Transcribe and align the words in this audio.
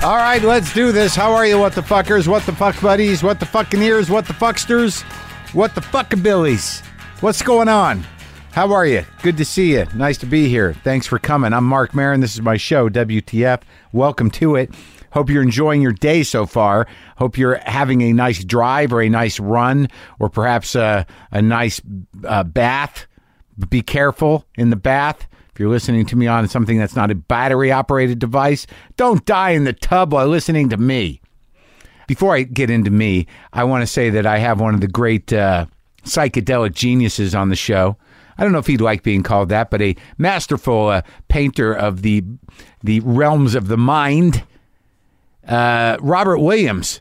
All 0.00 0.14
right, 0.14 0.40
let's 0.40 0.72
do 0.72 0.92
this. 0.92 1.16
How 1.16 1.32
are 1.32 1.44
you, 1.44 1.58
what 1.58 1.72
the 1.72 1.80
fuckers? 1.80 2.28
What 2.28 2.46
the 2.46 2.52
fuck 2.52 2.80
buddies? 2.80 3.24
What 3.24 3.40
the 3.40 3.46
fucking 3.46 3.82
ears? 3.82 4.08
What 4.08 4.28
the 4.28 4.32
fucksters? 4.32 5.02
What 5.52 5.74
the 5.74 5.80
fuckabillies? 5.80 6.84
What's 7.20 7.42
going 7.42 7.68
on? 7.68 8.06
How 8.52 8.72
are 8.72 8.86
you? 8.86 9.04
Good 9.22 9.36
to 9.38 9.44
see 9.44 9.72
you. 9.72 9.86
Nice 9.96 10.16
to 10.18 10.26
be 10.26 10.48
here. 10.48 10.72
Thanks 10.72 11.08
for 11.08 11.18
coming. 11.18 11.52
I'm 11.52 11.64
Marc 11.64 11.96
Maron. 11.96 12.20
This 12.20 12.34
is 12.34 12.40
my 12.40 12.56
show, 12.56 12.88
WTF. 12.88 13.62
Welcome 13.92 14.30
to 14.32 14.54
it. 14.54 14.70
Hope 15.10 15.30
you're 15.30 15.42
enjoying 15.42 15.82
your 15.82 15.92
day 15.92 16.22
so 16.22 16.46
far. 16.46 16.86
Hope 17.16 17.36
you're 17.36 17.56
having 17.56 18.00
a 18.02 18.12
nice 18.12 18.44
drive 18.44 18.92
or 18.92 19.02
a 19.02 19.08
nice 19.08 19.40
run 19.40 19.88
or 20.20 20.30
perhaps 20.30 20.76
a, 20.76 21.06
a 21.32 21.42
nice 21.42 21.80
uh, 22.24 22.44
bath. 22.44 23.08
Be 23.68 23.82
careful 23.82 24.46
in 24.56 24.70
the 24.70 24.76
bath. 24.76 25.26
If 25.58 25.62
you're 25.62 25.70
listening 25.70 26.06
to 26.06 26.14
me 26.14 26.28
on 26.28 26.46
something 26.46 26.78
that's 26.78 26.94
not 26.94 27.10
a 27.10 27.16
battery 27.16 27.72
operated 27.72 28.20
device, 28.20 28.64
don't 28.96 29.24
die 29.24 29.50
in 29.50 29.64
the 29.64 29.72
tub 29.72 30.12
while 30.12 30.28
listening 30.28 30.68
to 30.68 30.76
me. 30.76 31.20
Before 32.06 32.36
I 32.36 32.44
get 32.44 32.70
into 32.70 32.92
me, 32.92 33.26
I 33.52 33.64
want 33.64 33.82
to 33.82 33.88
say 33.88 34.08
that 34.08 34.24
I 34.24 34.38
have 34.38 34.60
one 34.60 34.74
of 34.74 34.80
the 34.80 34.86
great 34.86 35.32
uh, 35.32 35.66
psychedelic 36.04 36.74
geniuses 36.74 37.34
on 37.34 37.48
the 37.48 37.56
show. 37.56 37.96
I 38.38 38.44
don't 38.44 38.52
know 38.52 38.60
if 38.60 38.68
he'd 38.68 38.80
like 38.80 39.02
being 39.02 39.24
called 39.24 39.48
that, 39.48 39.68
but 39.68 39.82
a 39.82 39.96
masterful 40.16 40.90
uh, 40.90 41.02
painter 41.26 41.72
of 41.72 42.02
the 42.02 42.22
the 42.84 43.00
realms 43.00 43.56
of 43.56 43.66
the 43.66 43.76
mind. 43.76 44.44
Uh, 45.44 45.96
Robert 46.00 46.38
Williams, 46.38 47.00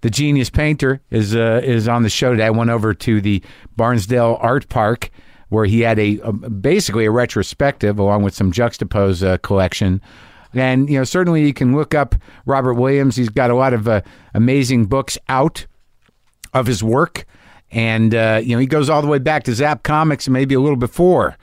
the 0.00 0.10
genius 0.10 0.50
painter, 0.50 1.00
is 1.12 1.36
uh, 1.36 1.60
is 1.62 1.86
on 1.86 2.02
the 2.02 2.10
show 2.10 2.32
today. 2.32 2.46
I 2.46 2.50
went 2.50 2.70
over 2.70 2.92
to 2.92 3.20
the 3.20 3.40
Barnsdall 3.78 4.42
Art 4.42 4.68
Park 4.68 5.10
where 5.54 5.64
he 5.64 5.80
had 5.80 5.98
a, 5.98 6.18
a 6.18 6.32
basically 6.32 7.04
a 7.06 7.10
retrospective 7.10 7.98
along 7.98 8.22
with 8.22 8.34
some 8.34 8.52
Juxtapoz 8.52 9.26
uh, 9.26 9.38
collection. 9.38 10.02
And 10.52 10.88
you 10.90 10.98
know, 10.98 11.04
certainly 11.04 11.46
you 11.46 11.54
can 11.54 11.74
look 11.74 11.94
up 11.94 12.14
Robert 12.44 12.74
Williams. 12.74 13.16
He's 13.16 13.28
got 13.28 13.50
a 13.50 13.54
lot 13.54 13.72
of 13.72 13.88
uh, 13.88 14.02
amazing 14.34 14.86
books 14.86 15.16
out 15.28 15.66
of 16.52 16.66
his 16.66 16.82
work, 16.82 17.24
and 17.70 18.14
uh, 18.14 18.40
you 18.42 18.54
know 18.54 18.60
he 18.60 18.66
goes 18.66 18.88
all 18.88 19.02
the 19.02 19.08
way 19.08 19.18
back 19.18 19.44
to 19.44 19.54
Zap 19.54 19.82
Comix 19.82 20.28
maybe 20.28 20.54
a 20.54 20.60
little 20.60 20.76
before. 20.76 21.36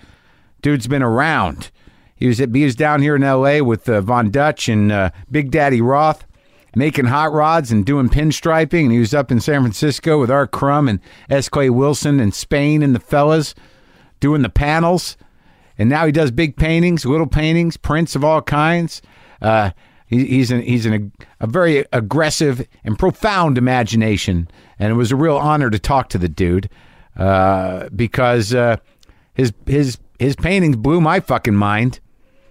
Dude's 0.62 0.88
been 0.88 1.04
around. 1.04 1.72
He 2.16 2.28
was 2.28 2.40
at, 2.40 2.54
he 2.54 2.64
was 2.64 2.76
down 2.76 3.02
here 3.02 3.16
in 3.16 3.24
L.A. 3.24 3.62
with 3.62 3.90
uh, 3.90 4.00
Von 4.02 4.30
Dutch 4.30 4.70
and 4.70 4.92
uh, 4.92 5.10
Big 5.32 5.50
Daddy 5.50 5.82
Roth, 5.82 6.26
making 6.76 7.06
hot 7.06 7.34
rods 7.34 7.72
and 7.72 7.86
doing 7.86 8.10
pinstriping. 8.10 8.84
And 8.84 8.92
he 8.92 9.00
was 9.00 9.14
up 9.14 9.32
in 9.32 9.40
San 9.42 9.62
Francisco 9.62 10.20
with 10.20 10.30
R. 10.30 10.46
Crumb 10.46 10.88
and 10.88 11.00
S. 11.30 11.50
Clay 11.50 11.72
Wilson 11.72 12.20
and 12.20 12.34
Spain 12.34 12.84
and 12.84 12.94
the 12.94 13.00
fellas 13.00 13.56
doing 14.22 14.42
the 14.42 14.50
panels. 14.50 15.18
And 15.78 15.90
now 15.90 16.06
he 16.06 16.14
does 16.14 16.32
big 16.32 16.56
paintings, 16.56 17.06
little 17.06 17.28
paintings, 17.28 17.76
prints 17.76 18.16
of 18.16 18.24
all 18.24 18.42
kinds. 18.42 19.02
Uh, 19.42 19.72
he, 20.06 20.26
he's 20.26 20.52
an, 20.52 20.62
he's 20.62 20.86
an, 20.86 21.12
a 21.40 21.48
very 21.48 21.86
aggressive 21.92 22.66
and 22.84 23.00
profound 23.00 23.58
imagination, 23.58 24.48
and 24.78 24.92
it 24.92 24.96
was 24.96 25.12
a 25.12 25.16
real 25.16 25.38
honor 25.38 25.70
to 25.70 25.80
talk 25.80 26.10
to 26.10 26.18
the 26.18 26.30
dude 26.30 26.70
uh, 27.18 27.90
because 27.96 28.54
uh, 28.54 28.78
his 29.34 29.54
his 29.66 29.98
his 30.20 30.36
paintings 30.36 30.76
blew 30.76 31.02
my 31.02 31.20
fucking 31.20 31.56
mind. 31.56 32.00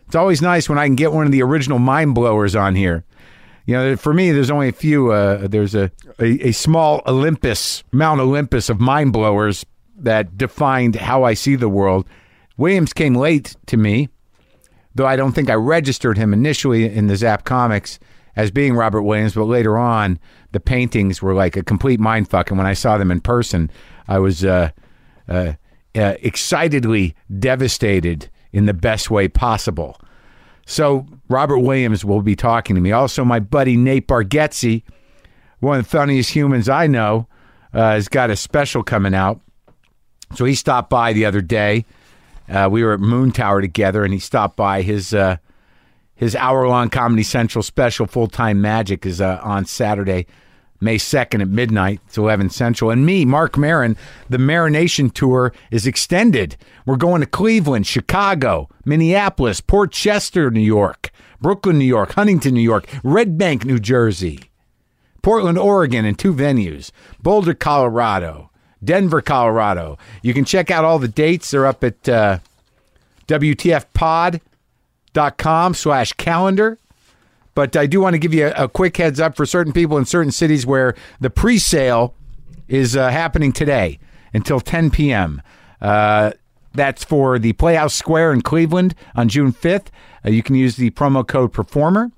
It's 0.06 0.16
always 0.16 0.42
nice 0.42 0.68
when 0.68 0.78
I 0.78 0.86
can 0.86 0.96
get 0.96 1.12
one 1.12 1.26
of 1.26 1.32
the 1.32 1.42
original 1.42 1.78
mind 1.78 2.14
blowers 2.14 2.56
on 2.56 2.74
here. 2.74 3.04
You 3.66 3.74
know, 3.74 3.96
for 3.96 4.12
me, 4.12 4.32
there's 4.32 4.50
only 4.50 4.68
a 4.68 4.72
few. 4.72 5.12
Uh, 5.12 5.46
there's 5.46 5.74
a, 5.74 5.92
a 6.18 6.48
a 6.48 6.52
small 6.52 7.02
Olympus, 7.06 7.84
Mount 7.92 8.20
Olympus 8.20 8.70
of 8.70 8.80
mind 8.80 9.12
blowers 9.12 9.64
that 10.05 10.37
defined 10.37 10.97
how 10.97 11.25
I 11.25 11.34
see 11.34 11.56
the 11.56 11.69
world. 11.69 12.06
Williams 12.56 12.93
came 12.93 13.15
late 13.15 13.56
to 13.67 13.77
me, 13.77 14.09
though 14.95 15.06
I 15.06 15.17
don't 15.17 15.33
think 15.33 15.48
I 15.51 15.55
registered 15.55 16.19
him 16.19 16.33
initially 16.33 16.84
in 16.84 17.06
the 17.06 17.16
Zap 17.16 17.44
Comix 17.44 17.99
as 18.37 18.50
being 18.50 18.75
Robert 18.75 19.03
Williams, 19.03 19.34
but 19.34 19.44
later 19.44 19.77
on, 19.77 20.19
the 20.53 20.60
paintings 20.60 21.22
were 21.22 21.34
like 21.34 21.56
a 21.56 21.62
complete 21.62 22.00
mindfuck. 22.00 22.49
And 22.49 22.59
when 22.59 22.66
I 22.66 22.75
saw 22.75 22.99
them 22.99 23.10
in 23.10 23.21
person, 23.21 23.71
I 24.09 24.19
was 24.19 24.44
uh, 24.44 24.71
uh, 25.28 25.55
uh, 25.94 26.15
excitedly 26.21 27.15
devastated 27.39 28.31
in 28.53 28.66
the 28.66 28.75
best 28.75 29.10
way 29.10 29.28
possible. 29.28 30.00
So, 30.66 31.06
Robert 31.28 31.59
Williams 31.59 32.05
will 32.05 32.22
be 32.22 32.37
talking 32.37 32.77
to 32.77 32.83
me. 32.83 32.93
Also, 32.93 33.25
my 33.25 33.41
buddy 33.41 33.77
Nate 33.77 34.06
Bargatze, 34.06 34.83
one 35.59 35.78
of 35.78 35.84
the 35.84 35.91
funniest 35.91 36.31
humans 36.31 36.69
I 36.69 36.87
know, 36.87 37.27
uh, 37.72 37.93
has 37.93 38.09
got 38.09 38.31
a 38.31 38.37
special 38.37 38.83
coming 38.83 39.15
out. 39.15 39.41
So 40.34 40.44
he 40.44 40.54
stopped 40.54 40.91
by 40.91 41.12
the 41.12 41.24
other 41.24 41.41
day. 41.41 41.84
Uh, 42.48 42.68
we 42.70 42.82
were 42.82 42.94
at 42.94 43.00
Moontower 43.00 43.60
together, 43.60 44.04
and 44.04 44.12
he 44.12 44.18
stopped 44.18 44.56
by. 44.56 44.82
His 44.82 45.14
uh, 45.14 45.36
his 46.14 46.36
hour 46.36 46.68
long 46.68 46.91
Comedy 46.91 47.22
Central 47.22 47.62
special, 47.62 48.06
Full 48.06 48.28
Time 48.28 48.60
Magic, 48.60 49.06
is 49.06 49.20
uh, 49.20 49.41
on 49.42 49.64
Saturday, 49.64 50.26
May 50.80 50.98
second 50.98 51.41
at 51.41 51.48
midnight. 51.48 52.00
It's 52.06 52.18
eleven 52.18 52.50
Central. 52.50 52.91
And 52.91 53.06
me, 53.06 53.24
Marc 53.24 53.56
Maron, 53.56 53.96
the 54.28 54.38
Marination 54.38 55.12
tour 55.12 55.52
is 55.70 55.86
extended. 55.86 56.56
We're 56.86 56.97
going 56.97 57.20
to 57.20 57.26
Cleveland, 57.26 57.86
Chicago, 57.86 58.68
Minneapolis, 58.84 59.60
Port 59.60 59.92
Chester, 59.92 60.50
New 60.50 60.60
York, 60.60 61.10
Brooklyn, 61.41 61.78
New 61.78 61.84
York, 61.84 62.12
Huntington, 62.12 62.54
New 62.54 62.60
York, 62.60 62.88
Red 63.02 63.38
Bank, 63.38 63.64
New 63.64 63.78
Jersey, 63.78 64.50
Portland, 65.22 65.58
Oregon, 65.58 66.04
in 66.04 66.14
two 66.14 66.34
venues, 66.34 66.91
Boulder, 67.22 67.54
Colorado. 67.54 68.50
Denver, 68.82 69.20
Colorado. 69.20 69.98
You 70.22 70.32
can 70.34 70.44
check 70.44 70.70
out 70.70 70.84
all 70.84 70.98
the 70.98 71.08
dates. 71.08 71.50
They're 71.50 71.66
up 71.66 71.84
at 71.84 72.08
uh, 72.08 72.38
WTFpod.com 73.26 74.42
slash 75.74 76.12
calendar. 76.14 76.78
But 77.54 77.76
I 77.76 77.86
do 77.86 78.00
want 78.00 78.14
to 78.14 78.18
give 78.18 78.32
you 78.32 78.46
a, 78.46 78.64
a, 78.64 78.68
quick 78.68 78.96
heads 78.96 79.20
up 79.20 79.36
for 79.36 79.44
certain 79.44 79.72
people 79.72 79.98
in 79.98 80.04
certain 80.04 80.32
cities 80.32 80.64
where 80.64 80.94
the 81.20 81.30
pre 81.30 81.58
sale 81.58 82.14
is 82.68 82.96
uh, 82.96 83.10
happening 83.10 83.52
today 83.52 83.98
until 84.32 84.60
10 84.60 84.91
p.m. 84.91 85.42
Uh, 85.80 86.30
that's 86.72 87.02
for 87.04 87.38
the 87.38 87.52
Playhouse 87.54 87.94
Square 87.94 88.32
in 88.32 88.42
Cleveland 88.42 88.94
on 89.14 89.28
June 89.28 89.52
5th. 89.52 89.88
Uh, 90.24 90.30
you 90.30 90.42
can 90.42 90.54
use 90.54 90.76
the 90.76 90.91
promo 90.91 91.26
code 91.26 91.52
PERFORMER. 91.52 92.12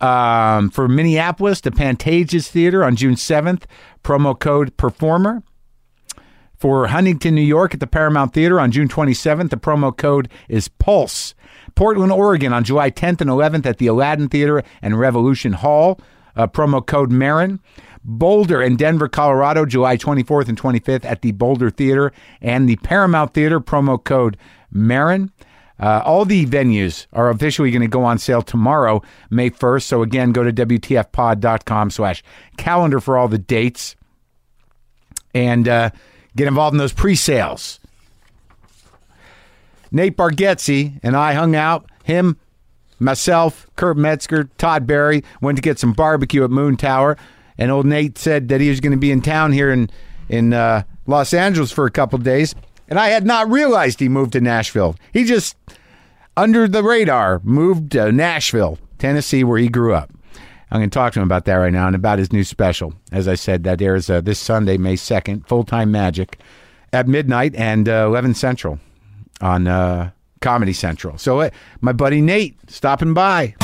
Um, 0.00 0.70
for 0.70 0.88
Minneapolis, 0.88 1.62
the 1.62 1.70
Pantages 1.70 2.48
Theater 2.48 2.84
on 2.84 2.96
June 2.96 3.14
7th, 3.14 3.64
promo 4.04 4.38
code 4.38 4.76
PERFORMER. 4.76 5.42
For 6.56 6.86
Huntington, 6.86 7.34
New 7.34 7.42
York 7.42 7.74
at 7.74 7.80
the 7.80 7.86
Paramount 7.86 8.32
Theater 8.32 8.58
on 8.58 8.72
June 8.72 8.88
27th, 8.88 9.50
the 9.50 9.56
promo 9.56 9.94
code 9.96 10.28
is 10.48 10.68
PULSE. 10.68 11.34
Portland, 11.74 12.12
Oregon 12.12 12.52
on 12.52 12.64
July 12.64 12.90
10th 12.90 13.20
and 13.20 13.28
11th 13.28 13.66
at 13.66 13.78
the 13.78 13.86
Aladdin 13.86 14.28
Theater 14.28 14.62
and 14.80 14.98
Revolution 14.98 15.52
Hall, 15.52 16.00
uh, 16.34 16.46
promo 16.46 16.84
code 16.84 17.10
Maron. 17.10 17.60
Boulder 18.08 18.62
and 18.62 18.78
Denver, 18.78 19.08
Colorado, 19.08 19.66
July 19.66 19.96
24th 19.96 20.48
and 20.48 20.60
25th 20.60 21.04
at 21.04 21.22
the 21.22 21.32
Boulder 21.32 21.70
Theater 21.70 22.12
and 22.40 22.68
the 22.68 22.76
Paramount 22.76 23.34
Theater, 23.34 23.58
promo 23.60 24.02
code 24.02 24.36
Maron. 24.70 25.32
Uh, 25.78 26.02
all 26.04 26.24
the 26.24 26.46
venues 26.46 27.06
are 27.12 27.28
officially 27.28 27.70
going 27.70 27.82
to 27.82 27.88
go 27.88 28.04
on 28.04 28.18
sale 28.18 28.42
tomorrow, 28.42 29.02
May 29.28 29.50
1st. 29.50 29.82
So 29.82 30.02
again, 30.02 30.30
go 30.30 30.44
to 30.44 30.52
WTFpod.com 30.52 31.90
slash 31.90 32.22
calendar 32.56 33.00
for 33.00 33.18
all 33.18 33.28
the 33.28 33.38
dates. 33.38 33.96
And, 35.34 35.68
uh, 35.68 35.90
Get 36.36 36.46
involved 36.46 36.74
in 36.74 36.78
those 36.78 36.92
pre-sales. 36.92 37.80
Nate 39.90 40.16
Bargatze 40.16 41.00
and 41.02 41.16
I 41.16 41.32
hung 41.32 41.56
out. 41.56 41.90
Him, 42.04 42.36
myself, 42.98 43.66
Kurt 43.76 43.96
Metzger, 43.96 44.44
Todd 44.58 44.86
Barry 44.86 45.24
went 45.40 45.56
to 45.56 45.62
get 45.62 45.78
some 45.78 45.92
barbecue 45.92 46.44
at 46.44 46.50
Moontower. 46.50 47.16
And 47.58 47.70
old 47.70 47.86
Nate 47.86 48.18
said 48.18 48.48
that 48.48 48.60
he 48.60 48.68
was 48.68 48.80
going 48.80 48.92
to 48.92 48.98
be 48.98 49.10
in 49.10 49.22
town 49.22 49.52
here 49.52 49.72
in 49.72 49.90
in 50.28 50.52
uh, 50.52 50.82
Los 51.06 51.32
Angeles 51.32 51.72
for 51.72 51.86
a 51.86 51.90
couple 51.90 52.18
days. 52.18 52.54
And 52.88 52.98
I 52.98 53.08
had 53.08 53.24
not 53.24 53.50
realized 53.50 54.00
he 54.00 54.08
moved 54.08 54.32
to 54.32 54.40
Nashville. 54.40 54.96
He 55.12 55.24
just 55.24 55.56
under 56.36 56.68
the 56.68 56.82
radar 56.82 57.40
moved 57.44 57.92
to 57.92 58.12
Nashville, 58.12 58.78
Tennessee, 58.98 59.42
where 59.42 59.58
he 59.58 59.68
grew 59.68 59.94
up. 59.94 60.12
I'm 60.70 60.80
going 60.80 60.90
to 60.90 60.94
talk 60.94 61.12
to 61.12 61.20
him 61.20 61.24
about 61.24 61.44
that 61.44 61.54
right 61.54 61.72
now 61.72 61.86
and 61.86 61.94
about 61.94 62.18
his 62.18 62.32
new 62.32 62.42
special. 62.42 62.92
As 63.12 63.28
I 63.28 63.36
said, 63.36 63.62
that 63.64 63.80
airs 63.80 64.10
uh, 64.10 64.20
this 64.20 64.38
Sunday, 64.38 64.76
May 64.76 64.94
2nd, 64.94 65.46
Full 65.46 65.64
Time 65.64 65.92
Magic 65.92 66.38
at 66.92 67.06
midnight 67.06 67.54
and 67.54 67.88
uh, 67.88 68.06
11 68.06 68.34
Central 68.34 68.80
on 69.40 69.68
uh, 69.68 70.10
Comedy 70.40 70.72
Central. 70.72 71.18
So, 71.18 71.40
uh, 71.40 71.50
my 71.80 71.92
buddy 71.92 72.20
Nate 72.20 72.58
stopping 72.68 73.14
by. 73.14 73.54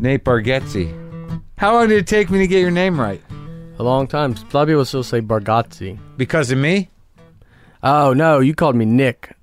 Nate 0.00 0.24
Bargatze. 0.24 1.02
How 1.58 1.72
long 1.74 1.88
did 1.88 1.98
it 1.98 2.06
take 2.06 2.30
me 2.30 2.38
to 2.38 2.46
get 2.46 2.60
your 2.60 2.70
name 2.70 3.00
right? 3.00 3.22
A 3.78 3.82
long 3.82 4.06
time. 4.06 4.32
A 4.32 4.56
lot 4.56 4.62
of 4.62 4.68
people 4.68 4.84
still 4.84 5.02
say 5.02 5.20
Bargatze. 5.20 5.98
Because 6.16 6.50
of 6.50 6.58
me? 6.58 6.90
Oh 7.82 8.12
no, 8.12 8.40
you 8.40 8.54
called 8.54 8.74
me 8.76 8.84
Nick. 8.84 9.35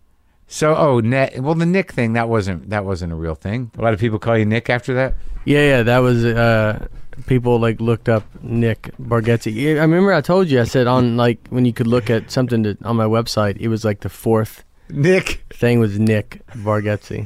So, 0.53 0.75
oh, 0.75 0.99
Nick. 0.99 1.33
Well, 1.39 1.55
the 1.55 1.65
Nick 1.65 1.91
thing 1.93 2.13
that 2.13 2.29
wasn't 2.29 2.69
that 2.69 2.85
wasn't 2.85 3.11
a 3.11 3.15
real 3.15 3.33
thing. 3.33 3.71
A 3.75 3.81
lot 3.81 3.93
of 3.95 3.99
people 3.99 4.19
call 4.19 4.37
you 4.37 4.45
Nick 4.45 4.69
after 4.69 4.93
that. 4.93 5.15
Yeah, 5.45 5.65
yeah, 5.65 5.81
that 5.83 5.97
was 5.97 6.23
uh, 6.23 6.87
people 7.25 7.57
like 7.59 7.81
looked 7.81 8.07
up 8.07 8.23
Nick 8.43 8.91
Bargatze. 9.01 9.49
I 9.77 9.81
remember 9.81 10.13
I 10.13 10.21
told 10.21 10.49
you 10.49 10.61
I 10.61 10.65
said 10.65 10.85
on 10.85 11.17
like 11.17 11.39
when 11.49 11.65
you 11.65 11.73
could 11.73 11.87
look 11.87 12.11
at 12.11 12.29
something 12.29 12.61
to, 12.63 12.77
on 12.83 12.95
my 12.97 13.05
website, 13.05 13.57
it 13.57 13.67
was 13.67 13.83
like 13.83 14.01
the 14.01 14.09
fourth 14.09 14.63
Nick 14.89 15.43
thing 15.51 15.79
was 15.79 15.97
Nick 15.97 16.41
Bargatze. 16.51 17.25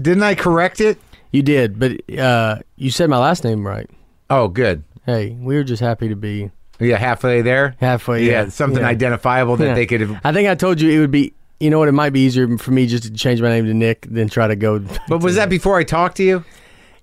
Didn't 0.00 0.22
I 0.22 0.34
correct 0.34 0.82
it? 0.82 0.98
You 1.32 1.42
did, 1.42 1.78
but 1.78 1.92
uh, 2.18 2.58
you 2.76 2.90
said 2.90 3.08
my 3.08 3.16
last 3.18 3.44
name 3.44 3.66
right. 3.66 3.88
Oh, 4.28 4.48
good. 4.48 4.84
Hey, 5.06 5.30
we 5.40 5.54
were 5.56 5.64
just 5.64 5.80
happy 5.80 6.08
to 6.10 6.16
be 6.16 6.50
Yeah, 6.78 6.98
halfway 6.98 7.40
there. 7.40 7.76
halfway. 7.80 8.24
Yeah, 8.24 8.42
Yeah, 8.44 8.48
something 8.50 8.82
yeah. 8.82 8.88
identifiable 8.88 9.56
that 9.56 9.68
Yeah. 9.68 9.74
they 9.74 9.86
could 9.86 10.02
have. 10.02 10.20
I 10.22 10.32
think 10.34 10.48
I 10.50 10.54
told 10.54 10.82
you 10.82 10.90
it 10.90 10.98
would 11.00 11.10
be. 11.10 11.32
You 11.60 11.70
know 11.70 11.78
what? 11.78 11.88
It 11.88 11.92
might 11.92 12.10
be 12.10 12.20
easier 12.20 12.56
for 12.58 12.70
me 12.70 12.86
just 12.86 13.04
to 13.04 13.10
change 13.10 13.40
my 13.42 13.48
name 13.50 13.66
to 13.66 13.74
Nick 13.74 14.06
than 14.10 14.28
try 14.28 14.48
to 14.48 14.56
go. 14.56 14.78
But 15.08 15.22
was 15.22 15.36
that 15.36 15.48
before 15.50 15.76
I 15.78 15.84
talked 15.84 16.16
to 16.16 16.24
you? 16.24 16.44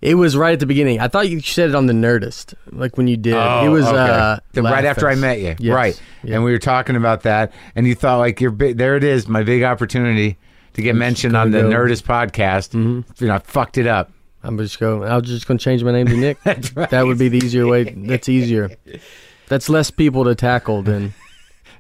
It 0.02 0.14
was 0.16 0.36
right 0.38 0.54
at 0.54 0.60
the 0.60 0.66
beginning. 0.68 1.00
I 1.00 1.08
thought 1.08 1.28
you 1.30 1.40
said 1.42 1.70
it 1.70 1.76
on 1.76 1.88
the 1.88 1.94
Nerdist, 1.94 2.54
like 2.72 2.98
when 2.98 3.08
you 3.08 3.18
did. 3.18 3.34
Oh, 3.34 3.66
it 3.66 3.70
was 3.70 3.86
okay. 3.86 3.98
uh, 3.98 4.38
The- 4.54 4.62
right 4.62 4.86
after 4.86 5.08
I 5.10 5.16
met 5.16 5.40
you, 5.40 5.56
Yes. 5.60 5.74
right? 5.76 6.02
Yeah. 6.24 6.36
And 6.36 6.44
we 6.44 6.52
were 6.52 6.60
talking 6.60 6.96
about 6.96 7.24
that, 7.24 7.52
and 7.76 7.88
you 7.88 7.96
thought 7.96 8.18
like 8.18 8.40
you're 8.40 8.52
big, 8.52 8.78
there. 8.78 8.96
It 8.96 9.04
is 9.04 9.28
my 9.28 9.42
big 9.44 9.64
opportunity 9.64 10.38
to 10.74 10.82
get 10.84 10.96
mentioned 10.96 11.36
on 11.36 11.50
the 11.52 11.62
go- 11.62 11.70
Nerdist 11.72 12.04
podcast. 12.04 12.72
Mm-hmm. 12.76 13.02
You 13.24 13.28
know, 13.30 13.36
I 13.36 13.40
fucked 13.40 13.78
it 13.80 13.88
up. 13.88 14.12
I'm 14.44 14.56
just 14.60 14.80
go. 14.80 15.02
I 15.04 15.16
was 15.18 15.28
just 15.28 15.48
going 15.48 15.58
to 15.58 15.64
change 15.64 15.84
my 15.84 15.92
name 15.92 16.06
to 16.08 16.16
Nick. 16.16 16.38
That's 16.44 16.76
right. 16.76 16.90
That 16.92 17.06
would 17.08 17.18
be 17.18 17.30
the 17.30 17.40
easier 17.40 17.66
way. 17.66 17.84
That's 17.86 18.30
easier. 18.30 18.70
That's 19.48 19.68
less 19.68 19.90
people 19.90 20.26
to 20.26 20.36
tackle 20.36 20.84
than. 20.84 21.14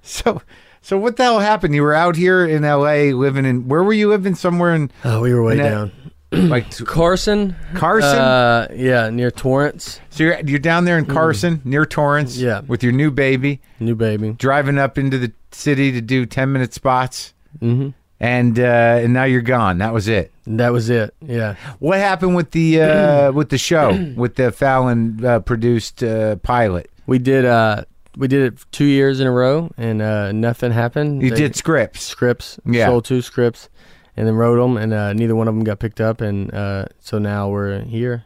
So, 0.01 0.41
so 0.87 0.97
what 0.97 1.17
the 1.17 1.23
hell 1.23 1.39
happened? 1.39 1.75
You 1.75 1.83
were 1.83 1.93
out 1.93 2.15
here 2.15 2.45
in 2.45 2.63
L.A. 2.63 3.11
living 3.13 3.43
in 3.45 3.67
where 3.67 3.83
were 3.83 3.91
you 3.93 4.07
living? 4.09 4.35
Somewhere 4.35 4.73
in 4.73 4.89
Oh, 5.03 5.19
we 5.21 5.33
were 5.33 5.43
way 5.43 5.53
And 5.53 5.61
that- 5.61 5.69
down. 5.69 5.91
like 6.49 6.69
Carson. 6.85 7.55
Carson. 7.75 8.17
Uh, 8.19 8.67
yeah, 8.73 9.09
near 9.09 9.31
Torrance. 9.31 9.99
so 10.09 10.23
you're 10.23 10.39
you're 10.45 10.59
down 10.59 10.85
there 10.85 10.97
in 10.97 11.05
Carson 11.05 11.61
near 11.63 11.85
Torrance, 11.85 12.37
Mm. 12.37 12.41
Yeah. 12.41 12.59
with 12.67 12.83
your 12.83 12.91
new 12.93 13.11
baby, 13.11 13.59
New 13.79 13.95
baby. 13.95 14.31
driving 14.33 14.77
up 14.77 14.97
into 14.97 15.17
the 15.17 15.31
city 15.51 15.91
to 15.93 16.01
do 16.01 16.25
ten 16.25 16.51
minute 16.51 16.73
spots, 16.73 17.33
hmm 17.59 17.89
and 18.19 18.59
uh, 18.59 18.63
and 19.03 19.13
now 19.13 19.23
you're 19.25 19.41
gone. 19.41 19.77
That 19.77 19.93
was 19.93 20.07
it. 20.07 20.31
That 20.47 20.71
was 20.73 20.89
it. 20.89 21.13
Yeah. 21.21 21.55
What 21.79 21.99
happened 21.99 22.35
with 22.35 22.49
the 22.51 22.81
uh, 22.81 23.31
with 23.39 23.49
the 23.49 23.57
show 23.59 23.93
with 24.17 24.35
the 24.35 24.51
Fallon 24.51 25.23
uh, 25.23 25.39
produced 25.41 26.03
uh, 26.03 26.35
pilot? 26.37 26.89
We 27.05 27.19
did. 27.19 27.45
Uh, 27.45 27.83
we 28.17 28.27
did 28.27 28.53
it 28.53 28.65
two 28.71 28.85
years 28.85 29.19
in 29.19 29.27
a 29.27 29.31
row, 29.31 29.69
and 29.77 30.01
uh, 30.01 30.31
nothing 30.31 30.71
happened. 30.71 31.21
You 31.21 31.29
They- 31.29 31.35
did 31.37 31.55
scripts. 31.55 32.03
scripts. 32.03 32.59
Yeah. 32.65 32.87
Sold 32.87 33.05
two 33.05 33.21
scripts, 33.21 33.69
and 34.15 34.27
then 34.27 34.35
wrote 34.35 34.57
them, 34.61 34.75
and 34.77 34.93
uh, 34.93 35.13
neither 35.13 35.35
one 35.35 35.47
of 35.47 35.53
them 35.55 35.63
got 35.63 35.79
picked 35.79 36.01
up, 36.01 36.21
and 36.21 36.53
uh, 36.53 36.85
so 36.99 37.19
now 37.19 37.49
we're 37.49 37.81
here. 37.81 38.25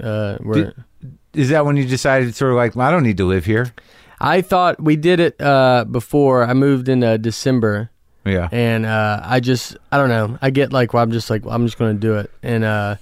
Uh, 0.00 0.38
we're. 0.40 0.72
Is 1.34 1.50
that 1.50 1.64
when 1.66 1.76
you 1.76 1.84
decided 1.84 2.34
sort 2.34 2.50
of 2.52 2.56
like 2.56 2.74
well, 2.74 2.88
I 2.88 2.90
don't 2.90 3.02
need 3.02 3.18
to 3.18 3.26
live 3.26 3.44
here? 3.44 3.72
I 4.20 4.40
thought 4.40 4.82
we 4.82 4.96
did 4.96 5.20
it 5.20 5.40
uh, 5.40 5.84
before 5.84 6.42
I 6.42 6.52
moved 6.54 6.88
in 6.88 7.04
uh, 7.04 7.18
December, 7.18 7.90
Yeah. 8.24 8.48
and 8.50 8.84
uh, 8.84 9.20
I 9.22 9.38
just 9.40 9.76
I 9.92 9.98
don't 9.98 10.08
know. 10.08 10.38
I 10.42 10.50
get 10.50 10.72
like 10.72 10.92
well, 10.94 11.02
I'm 11.02 11.12
just 11.12 11.30
like 11.30 11.44
well, 11.44 11.54
I'm 11.54 11.66
just 11.66 11.78
going 11.78 11.94
to 11.94 12.00
do 12.00 12.16
it, 12.16 12.30
and 12.42 12.64
uh, 12.64 12.96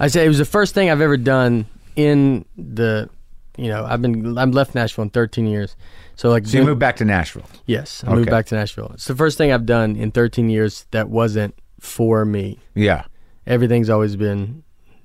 I 0.00 0.08
say 0.08 0.24
it 0.24 0.28
was 0.28 0.38
the 0.38 0.44
first 0.46 0.72
thing 0.74 0.88
I've 0.90 1.00
ever 1.02 1.16
done 1.18 1.66
in 1.96 2.46
the, 2.56 3.10
you 3.56 3.68
know, 3.68 3.84
I've 3.84 4.00
been 4.00 4.38
I've 4.38 4.50
left 4.54 4.74
Nashville 4.74 5.02
in 5.02 5.10
13 5.10 5.46
years, 5.46 5.76
so 6.16 6.30
like 6.30 6.46
So 6.46 6.58
you 6.58 6.64
moved 6.64 6.80
back 6.80 6.96
to 6.96 7.04
Nashville. 7.04 7.44
yes, 7.66 8.02
I 8.06 8.14
moved 8.14 8.30
back 8.30 8.46
to 8.46 8.54
Nashville. 8.54 8.90
It's 8.94 9.04
the 9.06 9.14
first 9.16 9.36
thing 9.36 9.52
I've 9.52 9.66
done 9.66 9.96
in 9.96 10.10
13 10.10 10.48
years 10.48 10.86
that 10.92 11.08
wasn't 11.10 11.54
for 11.80 12.24
me. 12.24 12.58
Yeah. 12.74 13.04
Everything's 13.46 13.90
always 13.90 14.16
been 14.16 14.62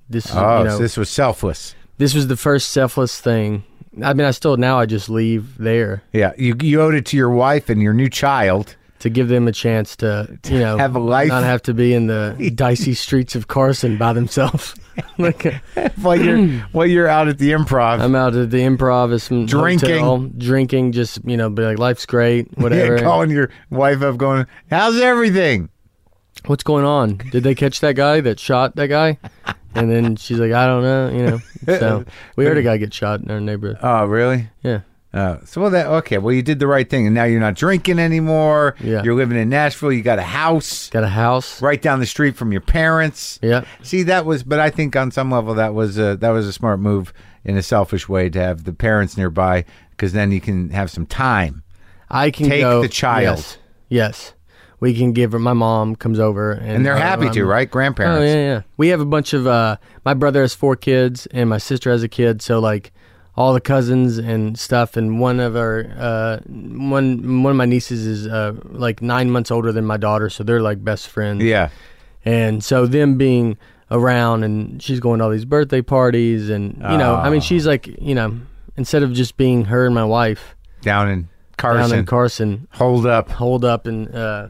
this. 0.10 0.28
Oh, 0.34 0.60
you 0.60 0.64
know, 0.66 0.70
so 0.78 0.80
this 0.80 0.96
was 0.96 1.10
selfless. 1.10 1.76
this 1.98 2.14
was 2.14 2.28
the 2.28 2.38
first 2.38 2.70
selfless 2.70 3.20
thing. 3.20 3.64
I 4.02 4.14
mean, 4.14 4.28
I 4.28 4.32
still 4.32 4.56
now 4.58 4.80
I 4.80 4.86
just 4.86 5.10
leave 5.10 5.58
there 5.58 6.04
Yeah. 6.14 6.32
You 6.38 6.56
you 6.62 6.80
owed 6.82 6.94
it 6.94 7.06
to 7.08 7.18
your 7.18 7.32
wife 7.32 7.68
and 7.70 7.82
your 7.82 7.94
new 7.94 8.10
child. 8.10 8.77
To 9.00 9.10
give 9.10 9.28
them 9.28 9.48
a 9.48 9.52
chance 9.52 9.96
to, 9.98 10.40
you 10.50 10.60
know, 10.60 10.78
have 10.78 10.96
a 10.96 11.00
life. 11.00 11.28
not 11.30 11.44
have 11.44 11.62
to 11.64 11.74
be 11.74 11.94
in 11.94 12.08
the 12.08 12.52
dicey 12.56 12.94
streets 12.94 13.36
of 13.36 13.48
Carson 13.48 13.98
by 13.98 14.14
themselves. 14.14 14.74
like 15.18 15.44
while 16.02 16.16
you're 16.20 16.48
while 16.72 16.88
you're 16.88 17.08
out 17.08 17.28
at 17.28 17.38
the 17.38 17.52
improv. 17.52 18.00
I'm 18.00 18.16
out 18.16 18.36
at 18.36 18.50
the 18.52 18.58
improv, 18.60 19.20
some 19.22 19.46
Drinking. 19.46 19.90
hotel, 19.90 20.18
drinking, 20.38 20.92
just 20.94 21.20
you 21.26 21.38
know, 21.38 21.50
be 21.50 21.64
like, 21.64 21.78
life's 21.80 22.06
great, 22.06 22.48
whatever. 22.58 22.96
Yeah, 22.98 23.04
calling 23.04 23.30
your 23.30 23.50
wife 23.70 24.02
up, 24.02 24.18
going, 24.18 24.48
"How's 24.70 25.00
everything?" 25.00 25.70
What's 26.46 26.64
going 26.64 26.86
on? 26.86 27.18
Did 27.32 27.44
they 27.44 27.56
catch 27.56 27.80
that 27.82 27.96
guy 27.96 28.22
that 28.22 28.40
shot 28.40 28.76
that 28.76 28.88
guy? 28.88 29.18
And 29.74 29.92
then 29.92 30.16
she's 30.16 30.40
like, 30.40 30.52
I 30.52 30.66
don't 30.68 30.84
know, 30.84 31.10
you 31.10 31.26
know. 31.26 31.40
So 31.80 32.06
we 32.36 32.46
heard 32.46 32.58
a 32.58 32.64
guy 32.64 32.78
get 32.78 32.94
shot 32.94 33.22
in 33.22 33.30
our 33.32 33.40
neighborhood. 33.42 33.78
Oh, 33.82 34.06
really? 34.06 34.48
Yeah. 34.64 34.82
Uh, 35.18 35.40
so 35.46 35.62
well, 35.62 35.69
that 35.72 35.88
okay. 35.88 36.18
Well, 36.18 36.34
you 36.34 36.42
did 36.42 36.60
the 36.60 36.68
right 36.68 36.88
thing, 36.90 37.06
and 37.08 37.16
now 37.16 37.24
you're 37.24 37.40
not 37.40 37.56
drinking 37.56 38.00
anymore. 38.00 38.75
Yeah. 38.80 39.04
You're 39.04 39.16
living 39.16 39.38
in 39.38 39.50
Nashville. 39.50 39.92
You 39.92 40.02
got 40.04 40.19
a 40.19 40.24
house 40.24 40.90
Got 40.90 41.04
a 41.04 41.08
house. 41.10 41.62
right 41.62 41.81
down 41.81 42.00
the 42.00 42.06
street 42.06 42.36
from 42.36 42.52
your 42.52 42.62
parents. 42.62 43.40
Yeah. 43.42 43.66
See, 43.81 44.04
that 44.04 44.25
was, 44.25 44.44
but 44.44 44.60
I 44.60 44.69
think 44.69 44.96
on 44.96 45.12
some 45.12 45.31
level 45.31 45.54
that 45.56 45.74
was 45.74 45.98
a, 45.98 46.16
that 46.18 46.30
was 46.30 46.46
a 46.48 46.54
smart 46.54 46.80
move 46.80 47.14
in 47.44 47.58
a 47.58 47.64
selfish 47.64 48.08
way 48.08 48.30
to 48.30 48.40
have 48.40 48.64
the 48.66 48.74
parents 48.74 49.18
nearby 49.18 49.66
because 49.92 50.14
then 50.14 50.31
you 50.31 50.40
can 50.42 50.69
have 50.69 50.92
some 50.92 51.06
time. 51.06 51.64
I 52.10 52.30
can 52.31 52.48
Take 52.50 52.62
go, 52.62 52.81
the 52.81 52.88
child. 52.90 53.38
Yes. 53.40 53.58
yes. 53.90 54.34
We 54.80 54.94
can 54.94 55.12
give 55.14 55.31
her. 55.31 55.40
My 55.40 55.54
mom 55.54 55.96
comes 55.96 56.19
over, 56.19 56.52
and, 56.52 56.68
And 56.69 56.86
they're 56.86 56.94
uh, 56.96 57.00
happy 57.02 57.30
to, 57.31 57.40
I'm- 57.40 57.48
right? 57.48 57.72
Grandparents. 57.72 58.19
Oh 58.22 58.24
yeah, 58.24 58.36
yeah. 58.36 58.62
We 58.78 58.90
have 58.90 59.02
a 59.02 59.06
bunch 59.06 59.34
of. 59.34 59.48
uh 59.48 59.78
My 60.06 60.14
brother 60.14 60.42
has 60.42 60.54
four 60.54 60.75
kids, 60.75 61.25
and 61.31 61.50
my 61.50 61.58
sister 61.58 61.90
has 61.90 62.04
a 62.04 62.08
kid. 62.08 62.44
So 62.44 62.60
like, 62.60 62.92
all 63.38 63.54
the 63.54 63.62
cousins 63.62 64.18
and 64.18 64.57
stuff. 64.57 64.98
And 64.98 65.19
one 65.19 65.39
of 65.39 65.56
our 65.56 65.86
uh 65.98 66.39
one 66.48 67.44
one 67.44 67.51
of 67.51 67.57
my 67.57 67.66
nieces 67.66 68.06
is 68.06 68.28
uh 68.28 68.54
like 68.66 69.01
nine 69.01 69.30
months 69.30 69.51
older 69.51 69.72
than 69.72 69.86
my 69.86 69.98
daughter, 69.98 70.30
so 70.30 70.44
they're 70.44 70.62
like 70.62 70.84
best 70.84 71.07
friends. 71.07 71.44
Yeah. 71.44 71.69
And 72.25 72.63
so 72.63 72.86
them 72.88 73.18
being 73.18 73.57
around, 73.89 74.44
and 74.44 74.81
she's 74.84 75.00
going 75.00 75.19
to 75.19 75.25
all 75.25 75.31
these 75.31 75.45
birthday 75.45 75.81
parties, 75.81 76.50
and 76.50 76.75
you 76.92 76.98
know, 76.98 77.16
I 77.16 77.30
mean, 77.30 77.39
she's 77.39 77.66
like, 77.66 77.88
you 78.01 78.13
know, 78.16 78.38
instead 78.75 79.01
of 79.04 79.13
just 79.13 79.38
being 79.38 79.66
her 79.66 79.86
and 79.86 79.95
my 79.95 80.04
wife 80.04 80.56
Down 80.81 81.10
in 81.10 81.30
Carson. 81.57 81.90
down 81.92 82.00
in 82.00 82.06
Carson, 82.06 82.68
Hold 82.74 83.06
up. 83.06 83.30
hold 83.30 83.63
up 83.63 83.88
and 83.88 84.13
uh 84.13 84.50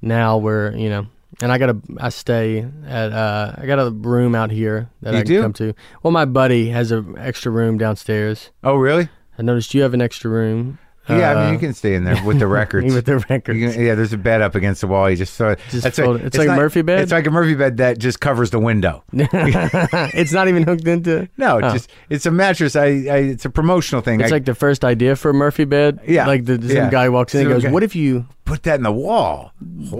now 0.00 0.36
we're 0.38 0.74
you 0.76 0.88
know 0.90 1.06
and 1.42 1.52
i 1.52 1.58
got 1.58 1.68
a 1.70 1.76
i 1.98 2.08
stay 2.08 2.64
at 2.86 3.12
uh 3.12 3.54
i 3.58 3.66
got 3.66 3.78
a 3.78 3.90
room 3.90 4.34
out 4.34 4.50
here 4.50 4.88
that 5.02 5.12
You 5.12 5.18
i 5.18 5.22
can 5.22 5.28
do? 5.28 5.42
come 5.42 5.52
to 5.54 5.74
well 6.02 6.10
my 6.12 6.24
buddy 6.24 6.70
has 6.70 6.90
an 6.92 7.16
extra 7.18 7.52
room 7.52 7.76
downstairs 7.76 8.50
Oh, 8.64 8.76
really? 8.76 9.08
i 9.38 9.42
noticed 9.42 9.74
you 9.74 9.82
have 9.82 9.92
an 9.94 10.00
extra 10.00 10.30
room 10.30 10.78
Yeah, 11.08 11.32
I 11.32 11.34
mean, 11.34 11.44
Uh, 11.48 11.52
you 11.52 11.58
can 11.58 11.74
stay 11.74 11.94
in 11.94 12.04
there 12.04 12.16
with 12.24 12.38
the 12.38 12.46
records. 12.60 12.94
with 12.94 13.06
the 13.06 13.18
records 13.28 13.58
You 13.58 13.70
can- 13.70 13.84
yeah, 13.84 13.94
there's 13.96 14.12
a 14.12 14.16
bed 14.18 14.40
up 14.40 14.54
against 14.54 14.82
the 14.82 14.86
wall. 14.86 15.10
You 15.10 15.16
just 15.16 15.36
throw 15.36 15.50
it. 15.50 15.58
Just 15.70 15.82
that's 15.82 15.98
fold 15.98 16.20
it. 16.20 16.26
It's 16.26 16.38
like 16.38 16.48
a 16.48 16.54
Murphy 16.54 16.82
bed? 16.82 17.00
It's 17.00 17.10
like 17.12 17.26
a 17.26 17.30
Murphy 17.30 17.54
bed 17.54 17.78
that 17.78 17.98
just 17.98 18.20
covers 18.20 18.50
the 18.50 18.60
window. 18.60 19.02
it's 19.12 20.32
not 20.32 20.48
even 20.48 20.62
hooked 20.62 20.86
into 20.86 21.28
No, 21.36 21.58
it's 21.58 21.72
just 21.72 21.90
it's 22.08 22.26
a 22.26 22.30
mattress. 22.30 22.76
I, 22.76 22.84
I 22.86 23.16
it's 23.34 23.44
a 23.44 23.50
promotional 23.50 24.00
thing. 24.02 24.20
it's 24.20 24.30
I 24.30 24.36
like 24.36 24.44
the 24.44 24.54
first 24.54 24.84
idea 24.84 25.16
for 25.16 25.30
a 25.30 25.34
murphy 25.34 25.64
bed 25.64 26.00
Yeah, 26.06 26.26
like 26.26 26.44
the 26.44 26.54
some 26.60 26.68
yeah. 26.70 26.90
guy 26.90 27.08
walks 27.08 27.34
in 27.34 27.40
and 27.40 27.46
Some 27.48 27.52
goes 27.54 27.62
guy- 27.64 27.70
what 27.72 27.82
if 27.82 27.96
you 27.96 28.26
put 28.44 28.62
that 28.64 28.76
in 28.76 28.82
the 28.82 28.92
wall. 28.92 29.52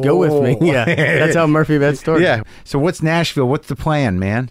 go 0.03 0.17
with 0.17 0.33
me 0.43 0.57
Oh. 0.61 0.65
yeah 0.65 0.85
that's 0.85 1.35
how 1.35 1.47
murphy 1.47 1.79
bed 1.79 1.99
started 1.99 2.23
Yeah. 2.25 2.43
So 2.65 2.79
what's 2.79 3.03
Nashville? 3.03 3.49
What's 3.49 3.69
the 3.69 3.77
plan, 3.77 4.19
man? 4.19 4.51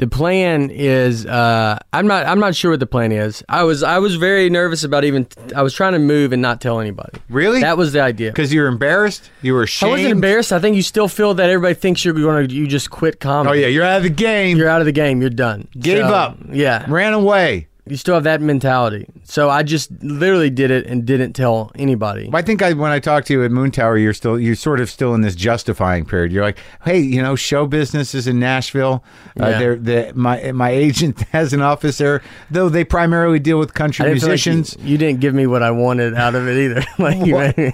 The 0.00 0.06
plan 0.08 0.70
is 0.70 1.26
uh, 1.26 1.78
I'm 1.92 2.06
not 2.06 2.26
I'm 2.26 2.40
not 2.40 2.54
sure 2.54 2.70
what 2.70 2.80
the 2.80 2.86
plan 2.86 3.12
is. 3.12 3.44
I 3.50 3.64
was 3.64 3.82
I 3.82 3.98
was 3.98 4.16
very 4.16 4.48
nervous 4.48 4.82
about 4.82 5.04
even 5.04 5.26
I 5.54 5.60
was 5.62 5.74
trying 5.74 5.92
to 5.92 5.98
move 5.98 6.32
and 6.32 6.40
not 6.40 6.60
tell 6.60 6.80
anybody. 6.80 7.18
Really? 7.28 7.60
That 7.60 7.76
was 7.76 7.92
the 7.92 8.00
idea. 8.00 8.30
Because 8.30 8.52
you're 8.52 8.66
embarrassed. 8.66 9.30
You 9.42 9.52
were 9.52 9.62
ashamed. 9.64 9.88
I 9.88 9.92
wasn't 9.92 10.12
embarrassed. 10.12 10.52
I 10.54 10.58
think 10.58 10.74
you 10.76 10.82
still 10.82 11.06
feel 11.06 11.34
that 11.34 11.50
everybody 11.50 11.74
thinks 11.74 12.02
you're 12.04 12.14
going 12.14 12.48
to 12.48 12.54
you 12.54 12.66
just 12.66 12.90
quit 12.90 13.20
comedy. 13.20 13.50
Oh 13.50 13.60
yeah, 13.60 13.66
you're 13.68 13.84
out 13.84 13.98
of 13.98 14.02
the 14.04 14.08
game. 14.10 14.56
You're 14.56 14.68
out 14.70 14.80
of 14.80 14.86
the 14.86 14.92
game. 14.92 15.20
You're 15.20 15.28
done. 15.30 15.68
Gave 15.78 15.98
So, 16.06 16.14
up. 16.14 16.38
Yeah. 16.50 16.86
Ran 16.88 17.12
away. 17.12 17.68
You 17.90 17.96
still 17.96 18.14
have 18.14 18.24
that 18.24 18.40
mentality. 18.40 19.06
So 19.24 19.50
I 19.50 19.62
just 19.62 19.90
literally 20.02 20.48
did 20.48 20.70
it 20.70 20.86
and 20.86 21.04
didn't 21.04 21.32
tell 21.32 21.72
anybody. 21.74 22.30
I 22.32 22.42
think 22.42 22.62
I, 22.62 22.72
when 22.72 22.92
I 22.92 23.00
talked 23.00 23.26
to 23.26 23.32
you 23.32 23.44
at 23.44 23.50
Moontower, 23.50 24.00
you're 24.00 24.14
still 24.14 24.38
you're 24.38 24.54
sort 24.54 24.80
of 24.80 24.88
still 24.88 25.12
in 25.14 25.22
this 25.22 25.34
justifying 25.34 26.04
period. 26.04 26.30
You're 26.32 26.44
like, 26.44 26.58
hey, 26.84 26.98
you 27.00 27.20
know, 27.20 27.34
show 27.36 27.66
business 27.66 28.14
is 28.14 28.26
in 28.28 28.38
Nashville. 28.38 29.02
Uh, 29.38 29.48
Yeah. 29.48 29.58
they're, 29.58 29.76
the 29.76 30.12
my 30.14 30.52
my 30.52 30.70
agent 30.70 31.20
has 31.32 31.52
an 31.52 31.60
office 31.62 31.98
there, 31.98 32.22
though 32.50 32.68
they 32.68 32.84
primarily 32.84 33.38
deal 33.40 33.58
with 33.58 33.74
country 33.74 34.04
I 34.04 34.08
like 34.08 34.22
musicians. 34.22 34.76
you, 34.78 34.92
you 34.92 34.98
didn't 34.98 35.20
give 35.20 35.34
me 35.34 35.46
what 35.46 35.62
I 35.62 35.72
wanted 35.72 36.14
out 36.14 36.34
of 36.34 36.46
it 36.46 36.56
either. 36.56 36.84
like 36.98 37.26
you, 37.26 37.72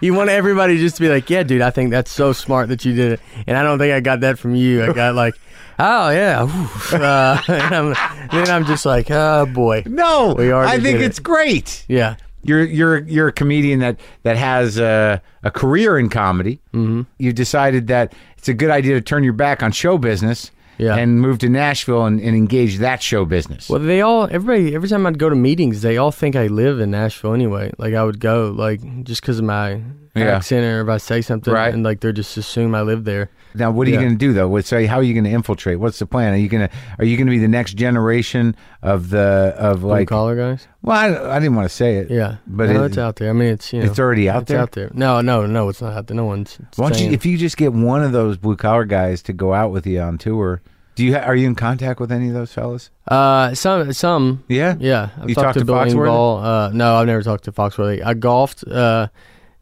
you 0.00 0.14
want 0.14 0.30
everybody 0.30 0.78
just 0.78 0.96
to 0.96 1.02
be 1.02 1.08
like, 1.08 1.28
"Yeah, 1.28 1.42
dude, 1.42 1.60
I 1.62 1.70
think 1.70 1.90
that's 1.90 2.10
so 2.12 2.32
smart 2.32 2.68
that 2.68 2.84
you 2.84 2.94
did 2.94 3.12
it," 3.12 3.20
and 3.48 3.56
I 3.56 3.62
don't 3.64 3.78
think 3.78 3.92
I 3.92 4.00
got 4.00 4.20
that 4.20 4.38
from 4.38 4.54
you. 4.54 4.84
I 4.84 4.92
got 4.92 5.14
like, 5.16 5.34
"Oh 5.78 6.10
yeah," 6.10 6.42
uh, 6.92 7.42
and 7.48 7.74
I'm, 7.74 7.94
then 8.30 8.50
I'm 8.50 8.64
just 8.64 8.86
like, 8.86 9.10
"Oh 9.10 9.46
boy, 9.46 9.82
no, 9.86 10.34
We 10.36 10.52
already 10.52 10.72
I 10.72 10.74
think 10.80 10.98
did 10.98 11.02
it. 11.02 11.06
it's 11.06 11.18
great. 11.18 11.84
yeah." 11.88 12.16
You're 12.42 12.62
you're 12.62 12.98
you're 12.98 13.26
a 13.28 13.32
comedian 13.32 13.80
that 13.80 13.98
that 14.22 14.36
has 14.36 14.78
a, 14.78 15.20
a 15.42 15.50
career 15.50 15.98
in 15.98 16.08
comedy. 16.08 16.60
Mm-hmm. 16.72 17.02
You 17.18 17.32
decided 17.32 17.88
that 17.88 18.12
it's 18.38 18.48
a 18.48 18.54
good 18.54 18.70
idea 18.70 18.94
to 18.94 19.00
turn 19.00 19.24
your 19.24 19.32
back 19.32 19.64
on 19.64 19.72
show 19.72 19.98
business. 19.98 20.52
Yeah. 20.78 20.94
and 20.94 21.22
move 21.22 21.38
to 21.38 21.48
Nashville 21.48 22.04
and, 22.04 22.20
and 22.20 22.36
engage 22.36 22.76
that 22.80 23.02
show 23.02 23.24
business. 23.24 23.70
Well, 23.70 23.80
they 23.80 24.02
all, 24.02 24.24
everybody, 24.30 24.74
every 24.74 24.90
time 24.90 25.06
I'd 25.06 25.18
go 25.18 25.30
to 25.30 25.34
meetings, 25.34 25.80
they 25.80 25.96
all 25.96 26.10
think 26.12 26.36
I 26.36 26.48
live 26.48 26.80
in 26.80 26.90
Nashville 26.90 27.32
anyway. 27.32 27.72
Like 27.78 27.94
I 27.94 28.04
would 28.04 28.20
go, 28.20 28.50
like 28.54 28.82
just 29.02 29.22
because 29.22 29.38
of 29.38 29.46
my 29.46 29.80
Yeah. 30.20 30.36
accent 30.36 30.64
or 30.64 30.80
if 30.82 30.88
I 30.88 30.96
say 30.98 31.20
something, 31.22 31.52
Right. 31.52 31.72
and 31.74 31.82
like 31.82 32.00
they're 32.00 32.12
just 32.12 32.36
assume 32.36 32.74
I 32.74 32.82
live 32.82 33.04
there. 33.04 33.30
Now, 33.54 33.70
what 33.70 33.86
are 33.86 33.90
you 33.90 33.96
going 33.96 34.10
to 34.10 34.16
do 34.16 34.32
though? 34.34 34.48
What 34.48 34.64
say? 34.66 34.84
How 34.86 34.96
are 34.96 35.02
you 35.02 35.14
going 35.14 35.24
to 35.24 35.30
infiltrate? 35.30 35.80
What's 35.80 35.98
the 35.98 36.06
plan? 36.06 36.34
Are 36.34 36.36
you 36.36 36.48
going 36.48 36.68
to 36.68 36.74
Are 36.98 37.04
you 37.06 37.16
going 37.16 37.26
to 37.26 37.30
be 37.30 37.38
the 37.38 37.48
next 37.48 37.74
generation 37.74 38.54
of 38.82 39.08
the 39.10 39.54
of 39.56 39.80
Blue 39.80 39.90
like? 39.90 40.08
collar 40.08 40.36
guys. 40.36 40.68
Well, 40.82 40.96
I, 40.96 41.36
I 41.36 41.38
didn't 41.38 41.54
want 41.56 41.68
to 41.68 41.74
say 41.74 41.96
it. 41.96 42.10
Yeah, 42.10 42.36
but 42.46 42.68
no, 42.68 42.82
it- 42.82 42.86
it's 42.88 42.98
out 42.98 43.16
there. 43.16 43.30
I 43.30 43.32
mean, 43.32 43.48
it's 43.48 43.72
you 43.72 43.80
know, 43.80 43.86
It's 43.86 43.98
already 43.98 44.28
out 44.28 44.42
it's 44.42 44.50
there? 44.50 44.60
out 44.60 44.72
there. 44.72 44.90
No, 44.92 45.20
no, 45.22 45.46
no, 45.46 45.68
it's 45.70 45.80
not 45.80 45.94
out 45.94 46.06
there. 46.06 46.16
No 46.16 46.26
one's. 46.26 46.58
Why 46.76 46.90
don't 46.90 47.00
you, 47.00 47.10
if 47.12 47.24
you 47.24 47.38
just 47.38 47.56
get 47.56 47.72
one 47.72 48.02
of 48.02 48.12
those 48.12 48.36
blue 48.36 48.56
collar 48.56 48.84
guys 48.84 49.22
to 49.22 49.32
go 49.32 49.54
out 49.54 49.70
with 49.72 49.86
you 49.86 50.00
on 50.00 50.18
tour? 50.18 50.60
Do 50.94 51.04
you 51.04 51.14
ha- 51.14 51.24
are 51.24 51.36
you 51.36 51.46
in 51.46 51.54
contact 51.54 52.00
with 52.00 52.10
any 52.12 52.28
of 52.28 52.34
those 52.34 52.52
fellas? 52.52 52.90
uh, 53.08 53.54
some, 53.54 53.92
some, 53.92 54.44
Yeah, 54.48 54.76
yeah. 54.78 55.10
I've 55.20 55.28
You 55.28 55.34
talked 55.34 55.44
talked 55.44 55.54
to 55.54 55.60
to 55.60 55.64
Billy 55.66 55.90
Foxworthy? 55.90 56.06
Ball. 56.06 56.38
Uh, 56.44 56.70
no, 56.72 56.96
I've 56.96 57.06
never 57.06 57.22
talked 57.22 57.44
to 57.44 57.52
Foxworthy. 57.52 58.02
I 58.04 58.14
golfed 58.14 58.66
uh, 58.66 59.08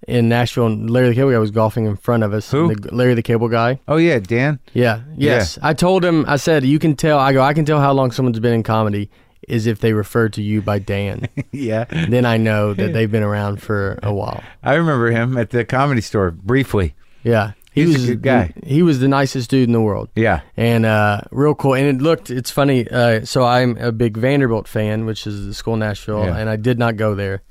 in 0.07 0.29
Nashville, 0.29 0.67
and 0.67 0.91
Larry 0.91 1.09
the 1.11 1.15
Cable 1.15 1.31
Guy 1.33 1.39
was 1.39 1.51
golfing 1.51 1.87
in 1.87 1.97
front 1.97 2.23
of 2.23 2.33
us. 2.33 2.51
Who? 2.51 2.75
The, 2.75 2.95
Larry 2.95 3.15
the 3.15 3.23
Cable 3.23 3.49
Guy. 3.49 3.81
Oh 3.89 3.97
yeah, 3.97 4.19
Dan. 4.19 4.59
Yeah. 4.73 5.03
Yes. 5.17 5.59
I 5.63 5.75
told 5.75 6.05
him. 6.05 6.25
I 6.29 6.37
said, 6.37 6.65
"You 6.65 6.79
can 6.79 6.97
tell." 6.97 7.19
I 7.19 7.33
go. 7.33 7.43
I 7.43 7.55
can 7.55 7.65
tell 7.65 7.81
how 7.81 7.93
long 7.93 8.11
someone's 8.11 8.41
been 8.41 8.55
in 8.55 8.63
comedy 8.63 9.11
is 9.49 9.67
if 9.67 9.81
they 9.81 9.93
refer 9.93 10.29
to 10.31 10.43
you 10.43 10.63
by 10.63 10.79
Dan. 10.79 11.29
yeah, 11.53 11.85
then 11.85 12.25
I 12.25 12.39
know 12.39 12.73
that 12.75 12.93
they've 12.95 13.11
been 13.11 13.23
around 13.23 13.61
for 13.63 13.99
a 14.03 14.13
while. 14.21 14.43
I 14.63 14.75
remember 14.75 15.11
him 15.11 15.37
at 15.37 15.51
the 15.51 15.65
comedy 15.65 16.01
store 16.01 16.31
briefly. 16.31 16.95
Yeah. 17.23 17.53
He 17.73 17.83
He's 17.87 17.97
a 17.97 17.99
was 17.99 18.07
good 18.07 18.23
guy. 18.23 18.53
He, 18.65 18.83
was 18.85 19.01
the 19.01 19.09
nicest 19.09 19.51
dude 19.51 19.69
in 19.69 19.73
the 19.73 19.81
world. 19.81 20.09
Yeah, 20.15 20.43
and 20.57 20.87
uh, 20.87 21.23
real 21.33 21.57
cool. 21.57 21.75
And 21.75 21.89
it 21.89 22.01
looked, 22.01 22.31
it's 22.31 22.49
funny. 22.53 22.87
Uh, 22.89 23.25
so 23.25 23.45
I'm 23.45 23.77
a 23.79 23.91
big 23.91 24.17
Vanderbilt 24.17 24.69
fan, 24.69 25.07
which 25.07 25.27
is 25.27 25.45
the 25.45 25.53
school 25.55 25.75
in 25.75 25.81
Nashville, 25.81 26.25
Yeah. 26.25 26.37
and 26.37 26.49
I 26.49 26.55
did 26.55 26.79
not 26.79 26.95
go 26.97 27.17
there. 27.17 27.43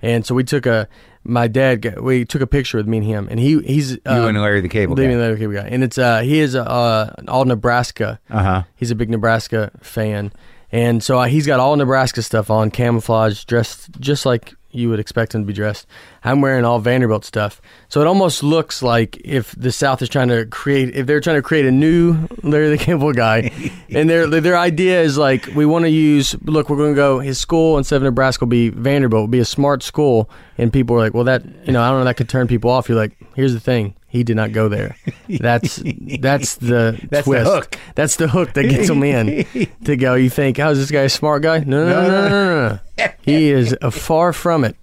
And 0.00 0.24
so 0.24 0.34
we 0.34 0.44
took 0.44 0.64
a, 0.64 0.88
my 1.28 1.48
dad, 1.48 1.82
got- 1.82 2.02
we 2.02 2.24
took 2.24 2.40
a 2.42 2.46
picture 2.46 2.78
with 2.78 2.86
me 2.86 2.98
and 2.98 3.06
him, 3.06 3.28
and 3.30 3.40
he 3.40 3.60
he's 3.60 3.94
uh, 3.94 3.98
you 4.06 4.26
and 4.28 4.40
Larry 4.40 4.60
the 4.60 4.68
Cable 4.68 4.94
Guy. 4.94 5.14
the 5.14 5.36
cable 5.36 5.54
guy, 5.54 5.66
and 5.68 5.82
it's 5.84 5.98
uh 5.98 6.20
he 6.20 6.38
is 6.40 6.54
uh 6.56 7.14
all 7.28 7.44
Nebraska. 7.44 8.18
Uh 8.30 8.42
huh. 8.42 8.62
He's 8.76 8.90
a 8.90 8.94
big 8.94 9.10
Nebraska 9.10 9.70
fan, 9.82 10.32
and 10.72 11.02
so 11.02 11.18
uh, 11.18 11.24
he's 11.26 11.46
got 11.46 11.60
all 11.60 11.74
Nebraska 11.76 12.22
stuff 12.22 12.50
on, 12.50 12.70
camouflage, 12.70 13.44
dressed 13.44 13.90
just 14.00 14.24
like 14.26 14.54
you 14.70 14.90
would 14.90 15.00
expect 15.00 15.34
him 15.34 15.40
to 15.42 15.46
be 15.46 15.52
dressed. 15.54 15.86
I'm 16.22 16.40
wearing 16.42 16.64
all 16.64 16.78
Vanderbilt 16.80 17.24
stuff, 17.24 17.62
so 17.96 18.02
it 18.02 18.06
almost 18.06 18.42
looks 18.42 18.82
like 18.82 19.16
if 19.24 19.52
the 19.52 19.72
South 19.72 20.02
is 20.02 20.10
trying 20.10 20.28
to 20.28 20.44
create, 20.44 20.94
if 20.94 21.06
they're 21.06 21.18
trying 21.18 21.36
to 21.36 21.42
create 21.42 21.64
a 21.64 21.70
new 21.70 22.28
Larry 22.42 22.68
the 22.68 22.76
Cable 22.76 23.14
Guy, 23.14 23.50
and 23.88 24.10
their 24.10 24.26
their 24.26 24.58
idea 24.58 25.00
is 25.00 25.16
like 25.16 25.46
we 25.54 25.64
want 25.64 25.86
to 25.86 25.88
use. 25.88 26.36
Look, 26.42 26.68
we're 26.68 26.76
going 26.76 26.92
to 26.92 26.94
go. 26.94 27.20
His 27.20 27.40
school 27.40 27.78
instead 27.78 27.96
of 27.96 28.02
Nebraska 28.02 28.44
will 28.44 28.50
be 28.50 28.68
Vanderbilt, 28.68 29.22
will 29.22 29.28
be 29.28 29.38
a 29.38 29.46
smart 29.46 29.82
school, 29.82 30.28
and 30.58 30.70
people 30.70 30.94
are 30.94 30.98
like, 30.98 31.14
well, 31.14 31.24
that 31.24 31.42
you 31.66 31.72
know, 31.72 31.82
I 31.82 31.88
don't 31.88 32.00
know, 32.00 32.04
that 32.04 32.18
could 32.18 32.28
turn 32.28 32.48
people 32.48 32.70
off. 32.70 32.86
You're 32.86 32.98
like, 32.98 33.16
here's 33.34 33.54
the 33.54 33.60
thing. 33.60 33.94
He 34.08 34.24
did 34.24 34.36
not 34.36 34.52
go 34.52 34.68
there. 34.68 34.94
That's 35.30 35.76
that's 36.20 36.56
the 36.56 37.00
That's 37.10 37.26
the 37.26 37.44
hook. 37.44 37.78
That's 37.94 38.16
the 38.16 38.28
hook 38.28 38.52
that 38.52 38.64
gets 38.64 38.88
them 38.88 39.04
in 39.04 39.46
to 39.84 39.96
go. 39.96 40.16
You 40.16 40.28
think, 40.28 40.58
oh, 40.58 40.74
this 40.74 40.90
guy 40.90 41.02
a 41.04 41.08
smart 41.08 41.40
guy? 41.42 41.60
No, 41.60 41.88
no, 41.88 42.02
no, 42.02 42.10
no, 42.10 42.28
no, 42.28 42.68
no. 42.68 42.80
no. 42.98 43.08
he 43.22 43.50
is 43.50 43.74
far 43.90 44.34
from 44.34 44.64
it, 44.64 44.76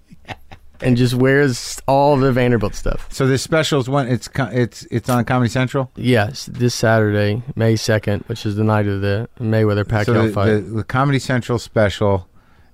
and 0.84 0.96
just 0.96 1.14
wears 1.14 1.80
all 1.88 2.16
the 2.16 2.30
Vanderbilt 2.32 2.74
stuff. 2.74 3.06
So 3.12 3.26
this 3.26 3.42
special 3.42 3.80
is 3.80 3.88
one. 3.88 4.06
It's 4.08 4.28
it's 4.36 4.84
it's 4.90 5.08
on 5.08 5.24
Comedy 5.24 5.48
Central. 5.50 5.90
Yes, 5.96 6.46
this 6.46 6.74
Saturday, 6.74 7.42
May 7.56 7.76
second, 7.76 8.22
which 8.26 8.44
is 8.46 8.56
the 8.56 8.64
night 8.64 8.86
of 8.86 9.00
the 9.00 9.28
Mayweather 9.40 9.84
So 10.04 10.12
Pacquiao 10.12 10.26
the, 10.28 10.32
fight. 10.32 10.46
the, 10.46 10.60
the 10.60 10.84
Comedy 10.84 11.18
Central 11.18 11.58
special 11.58 12.28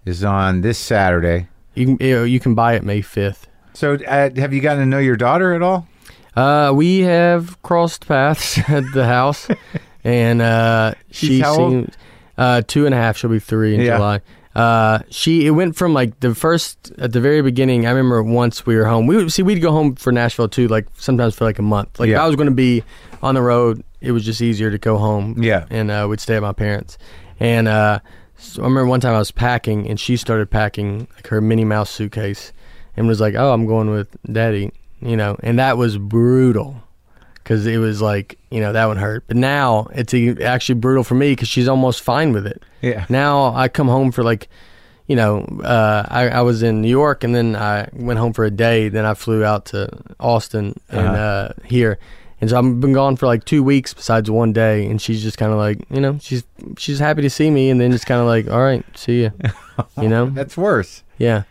is 0.05 0.25
on 0.25 0.61
this 0.63 0.79
Saturday. 0.79 1.49
you 1.75 1.87
can 1.97 2.07
you, 2.07 2.15
know, 2.17 2.25
you 2.25 2.41
can 2.41 2.55
buy 2.55 2.75
it 2.75 2.83
May 2.85 3.01
fifth. 3.01 3.47
So 3.75 3.95
uh, 3.95 4.31
have 4.37 4.53
you 4.53 4.61
gotten 4.61 4.81
to 4.83 4.87
know 4.87 4.99
your 4.99 5.17
daughter 5.17 5.55
at 5.55 5.63
all? 5.63 5.87
Uh, 6.37 6.73
we 6.75 7.01
have 7.01 7.61
crossed 7.63 8.07
paths 8.07 8.59
at 8.69 8.85
the 8.93 9.07
house, 9.07 9.49
and 10.05 10.41
uh, 10.43 10.95
She's 11.11 11.29
she 11.31 11.43
seems 11.43 11.95
uh, 12.39 12.63
two 12.67 12.87
and 12.87 12.95
a 12.95 12.99
half. 12.99 13.17
She'll 13.17 13.31
be 13.31 13.39
three 13.39 13.75
in 13.75 13.81
Yeah. 13.81 13.97
July. 13.97 14.21
Uh, 14.55 14.99
she 15.11 15.47
it 15.47 15.51
went 15.51 15.77
from 15.77 15.95
like 15.95 16.19
the 16.21 16.35
first 16.35 16.93
at 16.99 17.13
the 17.13 17.21
very 17.21 17.41
beginning. 17.43 17.87
I 17.87 17.91
remember 17.91 18.23
once 18.23 18.67
we 18.67 18.77
were 18.77 18.85
home. 18.87 19.07
We 19.07 19.17
would 19.17 19.33
see 19.33 19.43
we'd 19.43 19.61
go 19.63 19.71
home 19.71 19.95
for 19.95 20.11
Nashville 20.13 20.49
too, 20.49 20.67
like 20.69 20.89
sometimes 20.99 21.37
for 21.37 21.45
like 21.45 21.59
a 21.59 21.63
month. 21.63 22.01
Like 22.01 22.09
if 22.09 22.13
Yeah. 22.15 22.25
I 22.25 22.27
was 22.27 22.35
going 22.37 22.49
to 22.49 22.55
be 22.55 22.83
on 23.23 23.35
the 23.37 23.43
road, 23.43 23.85
it 24.01 24.11
was 24.13 24.25
just 24.25 24.41
easier 24.43 24.71
to 24.71 24.79
go 24.79 24.99
home. 24.99 25.41
Yeah. 25.43 25.67
and 25.71 25.91
uh, 25.91 26.07
we'd 26.11 26.21
stay 26.21 26.35
at 26.37 26.43
my 26.43 26.53
parents. 26.53 26.99
And 27.39 27.69
uh, 27.69 28.01
so 28.37 28.63
I 28.63 28.65
remember 28.65 28.87
one 28.87 29.01
time 29.01 29.15
I 29.15 29.19
was 29.19 29.31
packing, 29.31 29.89
and 29.89 30.01
she 30.01 30.17
started 30.17 30.51
packing 30.51 31.07
like 31.15 31.29
her 31.29 31.41
Minnie 31.41 31.65
Mouse 31.65 31.91
suitcase, 31.91 32.53
and 32.97 33.07
was 33.07 33.21
like, 33.21 33.35
"Oh, 33.35 33.53
I'm 33.53 33.67
going 33.67 33.89
with 33.91 34.09
Daddy," 34.31 34.73
you 35.01 35.17
know, 35.17 35.37
and 35.43 35.59
that 35.59 35.77
was 35.79 35.97
brutal 35.97 36.83
because 37.51 37.67
it 37.67 37.79
was 37.79 38.01
like, 38.01 38.39
you 38.53 38.61
know, 38.61 38.73
that 38.73 38.87
would 38.87 38.97
hurt. 38.97 39.25
But 39.27 39.37
now 39.37 39.89
it's 39.93 40.15
actually 40.41 40.77
brutal 40.77 41.03
for 41.03 41.17
me 41.17 41.33
because 41.33 41.49
she's 41.49 41.67
almost 41.67 42.01
fine 42.01 42.33
with 42.33 42.47
it. 42.47 42.63
Yeah. 42.81 43.07
Now 43.09 43.53
I 43.57 43.67
come 43.67 43.89
home 43.89 44.13
for 44.13 44.23
like, 44.23 44.49
you 45.09 45.17
know, 45.17 45.41
uh, 45.65 46.05
I, 46.09 46.29
I 46.29 46.41
was 46.43 46.63
in 46.63 46.81
New 46.81 46.89
York 46.89 47.25
and 47.25 47.35
then 47.35 47.57
I 47.57 47.89
went 47.93 48.21
home 48.21 48.33
for 48.35 48.45
a 48.45 48.53
day. 48.53 48.89
Then 48.89 49.05
I 49.05 49.15
flew 49.15 49.45
out 49.45 49.65
to 49.67 49.89
Austin 50.21 50.79
and 50.91 51.01
Uh-huh. 51.09 51.17
uh, 51.17 51.53
here. 51.65 51.99
And 52.41 52.49
so 52.49 52.57
I've 52.57 52.79
been 52.79 52.93
gone 52.93 53.17
for 53.17 53.27
like 53.27 53.45
two 53.45 53.65
weeks 53.65 53.93
besides 53.95 54.31
one 54.31 54.53
day. 54.53 54.87
And 54.87 55.03
she's 55.03 55.21
just 55.21 55.37
kind 55.37 55.51
of 55.51 55.59
like, 55.59 55.79
you 55.91 56.01
know, 56.01 56.19
she's 56.23 56.45
she's 56.79 57.01
happy 57.01 57.23
to 57.23 57.31
see 57.31 57.51
me. 57.51 57.69
And 57.71 57.81
then 57.81 57.91
just 57.91 58.07
kind 58.07 58.21
of 58.21 58.29
like, 58.29 58.49
all 58.49 58.63
right, 58.63 58.85
see 58.97 59.23
you. 59.23 59.33
You 60.01 60.09
know? 60.09 60.27
That's 60.35 60.57
worse. 60.57 61.03
Yeah. 61.19 61.43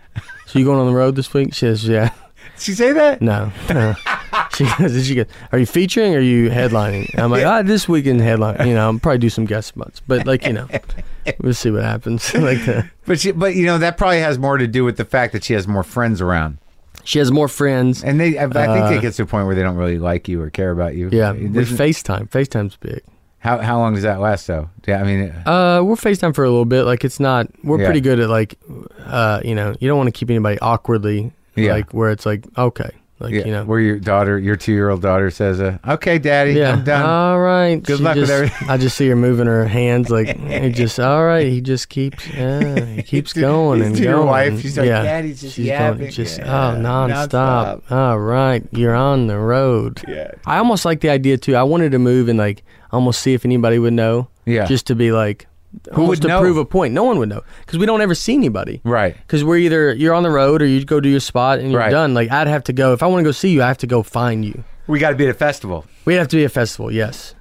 So 0.45 0.59
you 0.59 0.63
going 0.63 0.79
on 0.79 0.87
the 0.87 0.95
road 0.97 1.17
this 1.17 1.33
week? 1.33 1.53
She 1.53 1.59
says, 1.65 1.85
yeah. 1.85 2.13
Did 2.55 2.63
she 2.63 2.71
say 2.73 2.93
that? 2.93 3.21
No, 3.21 3.51
no. 3.69 3.95
she 4.55 4.65
goes, 4.77 5.05
she 5.07 5.15
goes, 5.15 5.25
are 5.51 5.59
you 5.59 5.65
featuring 5.65 6.13
or 6.13 6.17
are 6.17 6.21
you 6.21 6.49
headlining? 6.49 7.09
And 7.13 7.21
I'm 7.21 7.31
like, 7.31 7.45
ah, 7.45 7.61
this 7.61 7.87
weekend 7.87 8.21
headline. 8.21 8.67
You 8.67 8.73
know, 8.73 8.91
I'll 8.91 8.99
probably 8.99 9.17
do 9.19 9.29
some 9.29 9.45
guest 9.45 9.67
spots, 9.69 10.01
but 10.07 10.25
like, 10.27 10.45
you 10.45 10.53
know, 10.53 10.67
we'll 11.41 11.53
see 11.53 11.71
what 11.71 11.83
happens. 11.83 12.33
like, 12.35 12.59
But 13.05 13.19
she, 13.19 13.31
but 13.31 13.55
you 13.55 13.65
know 13.65 13.77
that 13.77 13.97
probably 13.97 14.19
has 14.19 14.37
more 14.39 14.57
to 14.57 14.67
do 14.67 14.83
with 14.83 14.97
the 14.97 15.05
fact 15.05 15.33
that 15.33 15.43
she 15.43 15.53
has 15.53 15.67
more 15.67 15.83
friends 15.83 16.21
around, 16.21 16.57
she 17.03 17.19
has 17.19 17.31
more 17.31 17.47
friends. 17.47 18.03
and 18.03 18.19
they. 18.19 18.37
I, 18.37 18.43
I 18.45 18.47
think 18.49 18.85
Uh, 18.85 18.93
it 18.97 19.01
gets 19.01 19.17
to 19.17 19.23
a 19.23 19.25
point 19.25 19.45
where 19.47 19.55
they 19.55 19.63
don't 19.63 19.77
really 19.77 19.97
like 19.99 20.27
you 20.27 20.41
or 20.41 20.49
care 20.49 20.71
about 20.71 20.95
you. 20.95 21.09
Yeah, 21.11 21.31
we 21.31 21.47
FaceTime. 21.49 22.29
FaceTime's 22.29 22.75
big. 22.77 23.01
how 23.39 23.57
how 23.59 23.79
long 23.79 23.93
does 23.95 24.03
that 24.03 24.19
last 24.19 24.45
though? 24.47 24.69
Yeah, 24.87 25.01
I 25.01 25.03
mean, 25.05 25.31
Uh, 25.45 25.81
we're 25.83 25.95
FaceTime 25.95 26.35
for 26.35 26.43
a 26.43 26.49
little 26.49 26.65
bit. 26.65 26.83
Like, 26.83 27.03
it's 27.05 27.19
not. 27.19 27.47
We're 27.63 27.79
Yeah. 27.79 27.85
pretty 27.85 28.01
good 28.01 28.19
at 28.19 28.29
like, 28.29 28.59
uh, 29.05 29.41
you 29.43 29.55
know, 29.55 29.75
you 29.79 29.87
don't 29.87 29.97
want 29.97 30.07
to 30.07 30.11
keep 30.17 30.29
anybody 30.29 30.59
awkwardly. 30.59 31.31
Yeah. 31.55 31.73
Like 31.73 31.93
where 31.93 32.09
it's 32.11 32.25
like, 32.25 32.45
okay, 32.57 32.91
like 33.19 33.33
yeah, 33.33 33.45
you 33.45 33.51
know, 33.51 33.65
where 33.65 33.79
your 33.79 33.99
daughter, 33.99 34.39
your 34.39 34.55
two 34.55 34.71
year 34.71 34.89
old 34.89 35.01
daughter, 35.01 35.29
says, 35.29 35.59
uh, 35.59 35.77
"Okay, 35.87 36.17
Daddy, 36.19 36.53
Yeah. 36.53 36.73
I'm 36.73 36.83
done." 36.83 37.03
All 37.05 37.39
right. 37.39 37.75
Good 37.83 37.97
She 37.97 38.03
luck 38.03 38.15
with 38.15 38.29
everything. 38.29 38.69
I 38.69 38.77
just 38.77 38.95
see 38.97 39.07
her 39.09 39.15
moving 39.15 39.47
her 39.47 39.65
hands 39.65 40.09
like 40.09 40.27
it 40.39 40.71
just 40.71 40.99
all 40.99 41.25
right. 41.25 41.45
He 41.47 41.59
just 41.61 41.89
keeps 41.89 42.25
yeah, 42.27 42.85
he 42.85 43.03
keeps 43.03 43.33
going 43.33 43.81
and 43.81 43.95
to 43.95 44.01
going. 44.03 44.15
your 44.17 44.25
wife, 44.25 44.61
she's 44.61 44.77
like, 44.77 44.87
yeah. 44.87 45.03
"Daddy's 45.03 45.41
just 45.41 45.55
She's 45.55 45.65
yapping, 45.67 45.99
going, 45.99 46.11
just 46.11 46.39
yeah, 46.39 46.45
oh 46.73 46.77
nonstop. 46.77 47.81
nonstop." 47.87 47.91
All 47.91 48.19
right, 48.19 48.63
you're 48.71 48.95
on 48.95 49.27
the 49.27 49.37
road. 49.37 50.01
yeah, 50.07 50.31
I 50.45 50.57
almost 50.59 50.85
like 50.85 51.01
the 51.01 51.09
idea 51.09 51.37
too. 51.37 51.55
I 51.55 51.63
wanted 51.63 51.91
to 51.91 51.99
move 51.99 52.29
and 52.29 52.39
like 52.39 52.63
almost 52.91 53.21
see 53.21 53.33
if 53.33 53.43
anybody 53.45 53.79
would 53.79 53.93
know. 53.93 54.29
yeah, 54.45 54.65
Just 54.65 54.87
to 54.87 54.95
be 54.95 55.11
like, 55.11 55.45
Who 55.93 56.05
would 56.05 56.21
to 56.23 56.27
know? 56.27 56.41
prove 56.41 56.57
a 56.57 56.65
point. 56.65 56.93
No 56.93 57.03
one 57.03 57.19
would 57.19 57.29
know 57.29 57.41
because 57.65 57.77
we 57.77 57.85
don't 57.85 58.01
ever 58.01 58.15
see 58.15 58.33
anybody. 58.33 58.81
right. 58.83 59.15
Because 59.15 59.43
we're 59.43 59.57
either 59.57 59.93
you're 59.93 60.13
on 60.15 60.23
the 60.23 60.31
road 60.31 60.61
or 60.61 60.65
you 60.65 60.83
go 60.83 60.99
do 60.99 61.09
your 61.09 61.19
spot 61.19 61.59
and 61.59 61.71
you're 61.71 61.79
Right. 61.79 61.91
done. 61.91 62.13
Like 62.13 62.31
I'd 62.31 62.47
have 62.47 62.63
to 62.65 62.73
go 62.73 62.93
if 62.93 63.03
I 63.03 63.07
want 63.07 63.19
to 63.19 63.23
go 63.23 63.31
see 63.31 63.49
you. 63.51 63.61
I 63.61 63.67
have 63.67 63.77
to 63.79 63.87
go 63.87 64.01
find 64.03 64.43
you. 64.43 64.63
We 64.87 64.97
got 64.99 65.11
to 65.11 65.15
be 65.15 65.25
at 65.25 65.29
a 65.29 65.33
festival. 65.35 65.85
We'd 66.05 66.15
have 66.15 66.27
to 66.29 66.37
be 66.37 66.43
at 66.43 66.47
a 66.47 66.49
festival, 66.53 66.91
yes, 66.91 67.35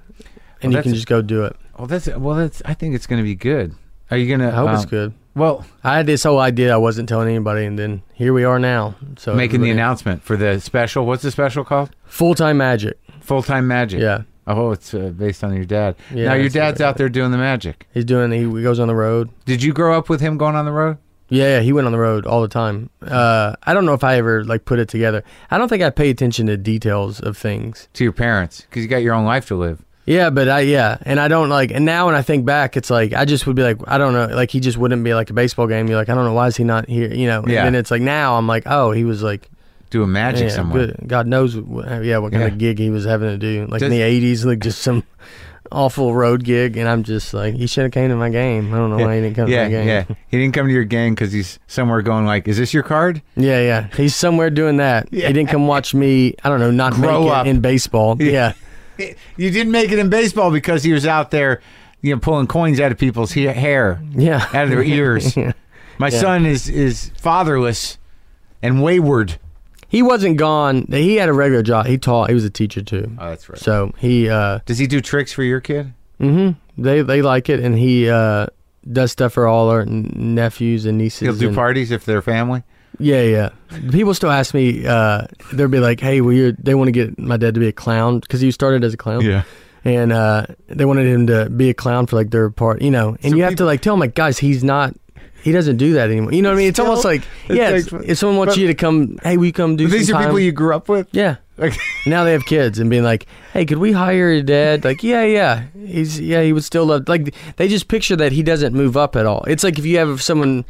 and 0.61 0.71
Well, 0.71 0.79
you 0.79 0.83
can 0.83 0.93
just 0.93 1.07
go 1.07 1.21
do 1.23 1.45
it. 1.45 1.55
Well, 1.77 1.87
that's 1.87 2.07
well, 2.07 2.35
that's. 2.35 2.61
I 2.65 2.73
think 2.75 2.93
it's 2.93 3.07
going 3.07 3.19
to 3.19 3.23
be 3.23 3.33
good. 3.35 3.73
Are 4.11 4.17
you 4.17 4.29
gonna? 4.29 4.49
I 4.49 4.55
hope 4.55 4.69
it's 4.71 4.83
um, 4.83 4.89
good. 4.89 5.13
Well, 5.35 5.65
I 5.83 5.97
had 5.97 6.05
this 6.05 6.23
whole 6.23 6.39
idea 6.39 6.73
I 6.73 6.77
wasn't 6.77 7.07
telling 7.09 7.29
anybody, 7.29 7.65
and 7.65 7.79
then 7.79 8.01
here 8.13 8.33
we 8.33 8.43
are 8.43 8.59
now. 8.59 8.95
So 9.17 9.33
making 9.33 9.61
the 9.61 9.69
announcement 9.71 10.21
for 10.23 10.35
the 10.37 10.59
special. 10.59 11.05
What's 11.05 11.23
the 11.23 11.31
special 11.31 11.63
called? 11.63 11.89
full 12.05 12.35
time 12.35 12.57
magic. 12.57 12.99
Full 13.21 13.41
time 13.43 13.67
magic. 13.67 14.01
Yeah, 14.01 14.23
Oh, 14.49 14.71
it's 14.71 14.93
uh, 14.93 15.09
based 15.15 15.43
on 15.43 15.53
your 15.53 15.65
dad. 15.65 15.95
Yeah, 16.13 16.29
now 16.29 16.33
your 16.33 16.49
dad's 16.49 16.79
right. 16.81 16.87
out 16.87 16.97
there 16.97 17.07
doing 17.07 17.31
the 17.31 17.37
magic. 17.37 17.87
he's 17.93 18.05
doing. 18.05 18.31
He, 18.31 18.39
he 18.39 18.63
goes 18.63 18.79
on 18.79 18.87
the 18.87 18.95
road. 18.95 19.29
Did 19.45 19.61
you 19.61 19.73
grow 19.73 19.97
up 19.97 20.09
with 20.09 20.21
him 20.21 20.37
going 20.37 20.55
on 20.55 20.65
the 20.65 20.71
road? 20.71 20.97
Yeah, 21.29 21.59
he 21.59 21.71
went 21.71 21.85
on 21.85 21.91
the 21.91 21.99
road 21.99 22.25
all 22.25 22.41
the 22.41 22.47
time. 22.47 22.89
Uh, 23.01 23.55
I 23.61 23.73
don't 23.73 23.85
know 23.85 23.93
if 23.93 24.03
I 24.03 24.15
ever 24.17 24.43
like 24.43 24.65
put 24.65 24.79
it 24.79 24.89
together. 24.89 25.23
I 25.51 25.59
don't 25.59 25.69
think 25.69 25.83
I 25.83 25.91
pay 25.91 26.09
attention 26.09 26.47
to 26.47 26.57
details 26.57 27.19
of 27.19 27.37
things. 27.37 27.87
To 27.93 28.03
your 28.03 28.13
parents, 28.13 28.61
because 28.61 28.81
you 28.81 28.89
got 28.89 29.03
your 29.03 29.13
own 29.13 29.25
life 29.25 29.47
to 29.47 29.55
live. 29.55 29.85
Yeah, 30.05 30.31
but 30.31 30.49
I 30.49 30.61
yeah, 30.61 30.97
and 31.03 31.19
I 31.19 31.27
don't 31.27 31.49
like. 31.49 31.69
And 31.69 31.85
now 31.85 32.07
when 32.07 32.15
I 32.15 32.23
think 32.23 32.43
back, 32.43 32.75
it's 32.75 32.89
like 32.89 33.13
I 33.13 33.25
just 33.25 33.45
would 33.45 33.55
be 33.55 33.61
like, 33.61 33.77
I 33.87 33.99
don't 33.99 34.13
know, 34.13 34.25
like 34.25 34.49
he 34.49 34.59
just 34.59 34.75
wouldn't 34.75 35.03
be 35.03 35.13
like 35.13 35.29
a 35.29 35.33
baseball 35.33 35.67
game. 35.67 35.87
You're 35.87 35.97
like, 35.97 36.09
I 36.09 36.15
don't 36.15 36.25
know 36.25 36.33
why 36.33 36.47
is 36.47 36.57
he 36.57 36.63
not 36.63 36.89
here, 36.89 37.13
you 37.13 37.27
know? 37.27 37.43
Yeah. 37.45 37.59
And 37.59 37.67
then 37.67 37.75
it's 37.75 37.91
like 37.91 38.01
now 38.01 38.35
I'm 38.35 38.47
like, 38.47 38.63
oh, 38.65 38.89
he 38.89 39.03
was 39.03 39.21
like, 39.21 39.47
Doing 39.89 40.11
magic 40.11 40.49
yeah, 40.49 40.55
somewhere. 40.55 40.87
good. 40.87 41.07
God 41.07 41.25
knows, 41.27 41.57
what, 41.57 42.03
yeah, 42.03 42.17
what 42.19 42.31
kind 42.31 42.43
Yeah. 42.43 42.47
of 42.49 42.57
gig 42.57 42.77
he 42.79 42.89
was 42.89 43.05
having 43.05 43.29
to 43.29 43.37
do, 43.37 43.65
like 43.69 43.81
in 43.81 43.89
the 43.89 44.01
'80s, 44.01 44.45
like 44.45 44.59
just 44.59 44.81
some 44.81 45.03
awful 45.71 46.13
road 46.13 46.43
gig, 46.43 46.77
and 46.77 46.87
I'm 46.87 47.03
just 47.03 47.33
like, 47.33 47.55
he 47.55 47.65
should 47.67 47.83
have 47.83 47.91
came 47.91 48.09
to 48.09 48.15
my 48.15 48.29
game. 48.29 48.73
I 48.73 48.77
don't 48.77 48.89
know 48.95 49.03
why 49.05 49.15
he 49.15 49.21
didn't 49.21 49.35
come 49.35 49.49
yeah, 49.49 49.63
to 49.63 49.63
my 49.65 49.69
game. 49.69 49.87
yeah. 49.87 50.03
He 50.29 50.37
didn't 50.37 50.53
come 50.53 50.67
to 50.67 50.73
your 50.73 50.83
game 50.83 51.15
because 51.15 51.31
he's 51.31 51.57
somewhere 51.67 52.01
going 52.03 52.25
like, 52.25 52.47
"Is 52.47 52.57
this 52.57 52.73
your 52.73 52.83
card?" 52.83 53.21
yeah, 53.35 53.61
yeah. 53.61 53.87
He's 53.95 54.15
somewhere 54.15 54.49
doing 54.51 54.77
that. 54.77 55.07
Yeah. 55.11 55.27
He 55.27 55.33
didn't 55.33 55.49
come 55.49 55.65
watch 55.67 55.93
me. 55.95 56.35
I 56.43 56.49
don't 56.49 56.59
know, 56.59 56.71
not 56.71 56.93
Grow 56.93 57.23
make 57.23 57.31
up. 57.31 57.47
it 57.47 57.49
in 57.49 57.61
baseball. 57.61 58.15
Yeah. 58.21 58.53
Yeah, 58.99 59.13
You 59.37 59.49
didn't 59.49 59.71
make 59.71 59.91
it 59.91 59.97
in 59.97 60.09
baseball 60.09 60.51
because 60.51 60.83
he 60.83 60.91
was 60.93 61.07
out 61.07 61.31
there, 61.31 61.61
you 62.01 62.13
know, 62.13 62.19
pulling 62.19 62.45
coins 62.47 62.79
out 62.79 62.91
of 62.91 62.97
people's 62.99 63.31
he- 63.31 63.43
hair, 63.45 63.99
yeah. 64.11 64.45
out 64.53 64.65
of 64.65 64.69
their 64.69 64.83
ears. 64.83 65.35
Yeah. 65.35 65.53
My 65.97 66.09
Yeah. 66.09 66.19
son 66.19 66.45
is 66.45 66.69
is 66.69 67.11
fatherless 67.17 67.97
and 68.61 68.83
wayward. 68.83 69.37
He 69.89 70.01
wasn't 70.03 70.37
gone. 70.37 70.85
He 70.89 71.15
had 71.15 71.29
a 71.29 71.33
regular 71.33 71.63
job. 71.63 71.87
He 71.87 71.97
taught. 71.97 72.29
He 72.29 72.33
was 72.35 72.45
a 72.45 72.49
teacher 72.49 72.81
too. 72.81 73.11
Oh, 73.19 73.29
that's 73.29 73.49
right. 73.49 73.57
So 73.59 73.91
he, 73.97 74.29
uh, 74.29 74.59
Does 74.65 74.77
he 74.77 74.87
do 74.87 75.01
tricks 75.01 75.33
for 75.33 75.43
your 75.43 75.59
kid? 75.59 75.93
Mm-hmm. 76.21 76.81
they 76.81 77.01
they 77.01 77.21
like 77.21 77.49
it, 77.49 77.59
and 77.59 77.77
he 77.77 78.09
uh, 78.09 78.47
does 78.91 79.11
stuff 79.11 79.33
for 79.33 79.47
all 79.47 79.69
our 79.69 79.85
nephews 79.85 80.85
and 80.85 80.97
nieces. 80.97 81.21
He'll 81.21 81.35
do 81.35 81.47
and- 81.47 81.55
parties 81.55 81.91
if 81.91 82.05
they're 82.05 82.21
family. 82.21 82.63
Yeah, 83.01 83.21
yeah. 83.21 83.49
People 83.91 84.13
still 84.13 84.29
ask 84.31 84.53
me. 84.53 84.85
Uh, 84.85 85.25
they'll 85.53 85.69
be 85.69 85.79
like, 85.79 86.01
"Hey, 86.01 86.19
well, 86.21 86.33
you're, 86.33 86.51
they 86.51 86.75
want 86.75 86.87
to 86.89 86.91
get 86.91 87.17
my 87.17 87.37
dad 87.37 87.53
to 87.53 87.59
be 87.59 87.67
a 87.67 87.71
clown 87.71 88.19
because 88.19 88.41
he 88.41 88.51
started 88.51 88.83
as 88.83 88.93
a 88.93 88.97
clown, 88.97 89.21
Yeah. 89.21 89.43
and 89.85 90.11
uh, 90.11 90.47
they 90.67 90.83
wanted 90.83 91.07
him 91.07 91.27
to 91.27 91.49
be 91.49 91.69
a 91.69 91.73
clown 91.73 92.07
for 92.07 92.17
like 92.17 92.31
their 92.31 92.49
part, 92.49 92.81
you 92.81 92.91
know." 92.91 93.15
And 93.23 93.31
So 93.31 93.37
you 93.37 93.43
have 93.43 93.51
people- 93.51 93.63
to 93.63 93.67
like 93.67 93.81
tell 93.81 93.93
him 93.93 94.01
like, 94.01 94.15
guys, 94.15 94.37
he's 94.37 94.63
not. 94.63 94.93
He 95.43 95.51
doesn't 95.51 95.77
do 95.77 95.93
that 95.93 96.09
anymore. 96.09 96.33
You 96.33 96.41
know 96.41 96.49
what 96.49 96.55
I 96.55 96.57
mean? 96.57 96.67
It's 96.69 96.75
Still? 96.75 96.87
almost 96.87 97.05
like 97.05 97.21
It's 97.47 97.57
yeah. 97.57 97.69
like- 97.69 97.87
it's- 97.87 98.03
if 98.05 98.17
someone 98.17 98.37
wants 98.37 98.55
but- 98.55 98.61
you 98.61 98.67
to 98.67 98.73
come, 98.73 99.17
hey, 99.23 99.37
we 99.37 99.51
come 99.51 99.75
do. 99.75 99.87
These 99.87 100.11
are 100.11 100.21
people 100.21 100.39
you 100.39 100.51
grew 100.51 100.75
up 100.75 100.89
with. 100.89 101.07
Yeah. 101.11 101.35
Like, 101.57 101.77
Now 102.05 102.23
they 102.23 102.31
have 102.31 102.45
kids 102.45 102.79
and 102.79 102.89
being 102.89 103.03
like, 103.03 103.25
"Hey, 103.51 103.65
could 103.65 103.79
we 103.79 103.91
hire 103.91 104.31
your 104.31 104.41
dad?" 104.43 104.85
Like, 104.85 105.03
yeah, 105.03 105.23
yeah, 105.25 105.63
he's 105.85 106.17
yeah, 106.19 106.41
he 106.41 106.53
would 106.53 106.63
still 106.63 106.85
love. 106.85 107.09
Like, 107.09 107.35
they 107.57 107.67
just 107.67 107.89
picture 107.89 108.15
that 108.15 108.31
he 108.31 108.43
doesn't 108.43 108.73
move 108.73 108.95
up 108.95 109.17
at 109.17 109.25
all. 109.25 109.43
It's 109.45 109.61
like 109.63 109.77
if 109.77 109.85
you 109.85 109.97
have 109.97 110.21
someone, 110.21 110.63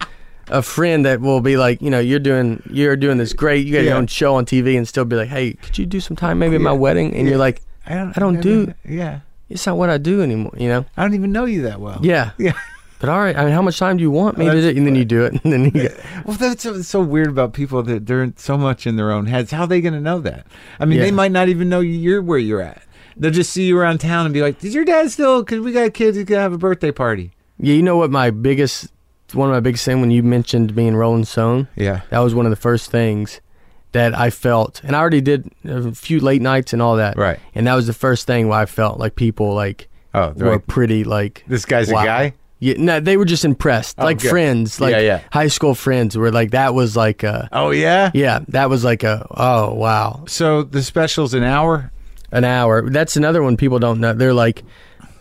a 0.48 0.64
friend 0.64 1.06
that 1.06 1.22
will 1.22 1.42
be 1.42 1.58
like, 1.58 1.80
you 1.80 1.92
know, 1.92 2.00
you're 2.00 2.18
doing 2.18 2.64
you're 2.72 2.96
doing 2.96 3.20
this 3.20 3.34
great. 3.34 3.68
You 3.68 3.74
got 3.74 3.80
Yeah. 3.84 3.90
your 3.90 3.98
own 3.98 4.08
show 4.08 4.34
on 4.34 4.46
TV 4.46 4.76
and 4.78 4.88
still 4.88 5.06
be 5.06 5.16
like, 5.16 5.30
"Hey, 5.30 5.54
could 5.54 5.78
you 5.78 5.86
do 5.86 6.00
some 6.00 6.18
time 6.18 6.40
maybe 6.40 6.56
at 6.56 6.62
my 6.62 6.72
wedding?" 6.74 7.14
And 7.14 7.26
Yeah. 7.28 7.32
you're 7.32 7.40
like, 7.40 7.62
I 7.86 7.94
don't. 7.94 8.18
I 8.18 8.20
don't 8.20 8.42
do- 8.42 8.74
Yeah. 8.84 9.20
"It's 9.48 9.68
not 9.68 9.78
what 9.78 9.92
I 9.92 10.00
do 10.00 10.24
anymore." 10.24 10.54
You 10.58 10.70
know? 10.70 10.86
I 10.98 11.04
don't 11.04 11.14
even 11.14 11.32
know 11.32 11.46
you 11.46 11.62
that 11.70 11.80
well. 11.80 12.00
Yeah. 12.02 12.32
Yeah. 12.40 12.54
But 13.00 13.10
all 13.10 13.20
right, 13.20 13.36
I 13.36 13.46
mean, 13.46 13.54
how 13.54 13.62
much 13.62 13.80
time 13.80 13.96
do 13.98 14.02
you 14.02 14.12
want 14.12 14.38
me 14.38 14.46
to 14.46 14.52
do? 14.52 14.68
it? 14.68 14.78
And 14.78 14.86
then 14.86 14.96
you 14.96 15.06
do 15.06 15.24
it, 15.24 15.42
and 15.44 15.54
then 15.54 15.66
you 15.66 15.72
get, 15.72 15.98
Well, 16.26 16.36
that's 16.36 16.64
so, 16.64 16.82
so 16.82 17.00
weird 17.02 17.30
about 17.30 17.54
people 17.54 17.82
that 17.84 18.06
they're 18.06 18.34
so 18.36 18.58
much 18.58 18.86
in 18.86 18.98
their 18.98 19.12
own 19.12 19.26
heads. 19.28 19.52
How 19.52 19.62
are 19.62 19.68
they 19.68 19.80
going 19.80 19.94
to 19.94 20.02
know 20.02 20.20
that? 20.20 20.46
I 20.80 20.86
mean, 20.86 21.00
they 21.00 21.12
might 21.12 21.32
not 21.32 21.48
even 21.48 21.70
know 21.70 21.80
you're 21.80 22.22
where 22.22 22.38
you're 22.38 22.62
at. 22.62 22.84
They'll 23.16 23.32
just 23.32 23.52
see 23.52 23.68
you 23.68 23.78
around 23.78 24.00
town 24.00 24.26
and 24.26 24.34
be 24.34 24.42
like, 24.42 24.64
"Is 24.64 24.74
your 24.74 24.86
dad 24.86 25.12
still? 25.12 25.42
Because 25.44 25.60
we 25.60 25.72
got 25.74 25.94
kids. 25.94 26.16
He's 26.16 26.26
gonna 26.26 26.42
have 26.42 26.54
a 26.54 26.58
birthday 26.58 26.92
party." 26.92 27.32
yeah. 27.58 27.74
You 27.74 27.84
know 27.84 27.98
what? 27.98 28.12
My 28.12 28.32
biggest 28.32 28.88
one 29.34 29.50
of 29.50 29.54
my 29.54 29.60
biggest 29.60 29.86
thing 29.86 30.02
when 30.02 30.12
you 30.12 30.24
mentioned 30.24 30.76
being 30.76 30.96
Rolling 30.96 31.26
Stone. 31.26 31.68
Yeah. 31.76 32.02
That 32.10 32.20
was 32.20 32.34
one 32.34 32.46
of 32.46 32.50
the 32.50 32.56
first 32.56 32.92
things 32.92 33.42
that 33.92 34.18
I 34.18 34.30
felt, 34.30 34.82
and 34.84 34.96
I 34.96 35.00
already 35.00 35.22
did 35.22 35.52
a 35.66 35.92
few 35.94 36.20
late 36.20 36.42
nights 36.42 36.74
and 36.74 36.82
all 36.82 36.96
that. 36.98 37.18
Right. 37.18 37.40
And 37.56 37.68
that 37.68 37.76
was 37.76 37.88
the 37.88 37.94
first 37.94 38.28
thing 38.28 38.48
where 38.48 38.60
I 38.60 38.66
felt 38.66 39.00
like 39.00 39.16
people 39.16 39.54
like 39.54 39.88
Oh, 40.14 40.34
they're 40.36 40.48
were 40.48 40.54
like, 40.54 40.68
pretty 40.68 41.04
like. 41.04 41.44
this 41.48 41.66
guy's 41.66 41.92
wow. 41.92 42.02
a 42.02 42.06
guy. 42.06 42.34
Yeah, 42.62 42.74
no, 42.78 43.00
they 43.00 43.16
were 43.16 43.26
just 43.26 43.46
impressed, 43.46 43.96
Oh, 44.00 44.04
like 44.04 44.20
good. 44.20 44.30
friends, 44.30 44.82
like 44.82 44.92
Yeah, 44.92 45.00
yeah. 45.00 45.22
high 45.32 45.48
school 45.48 45.74
friends. 45.76 46.18
Were 46.18 46.32
like 46.32 46.52
that 46.52 46.74
was 46.74 46.96
like 46.98 47.24
a 47.24 47.48
Oh 47.54 47.72
yeah. 47.72 48.12
yeah, 48.14 48.40
that 48.50 48.70
was 48.70 48.84
like 48.84 49.04
a 49.04 49.26
oh 49.32 49.74
wow, 49.74 50.26
So 50.28 50.64
the 50.64 50.84
special's 50.84 51.34
an 51.34 51.44
hour. 51.44 51.92
an 52.32 52.44
hour. 52.44 52.90
That's 52.90 53.16
another 53.18 53.42
one 53.42 53.56
people 53.58 53.80
don't 53.80 54.00
know. 54.00 54.14
They're 54.14 54.34
like, 54.34 54.64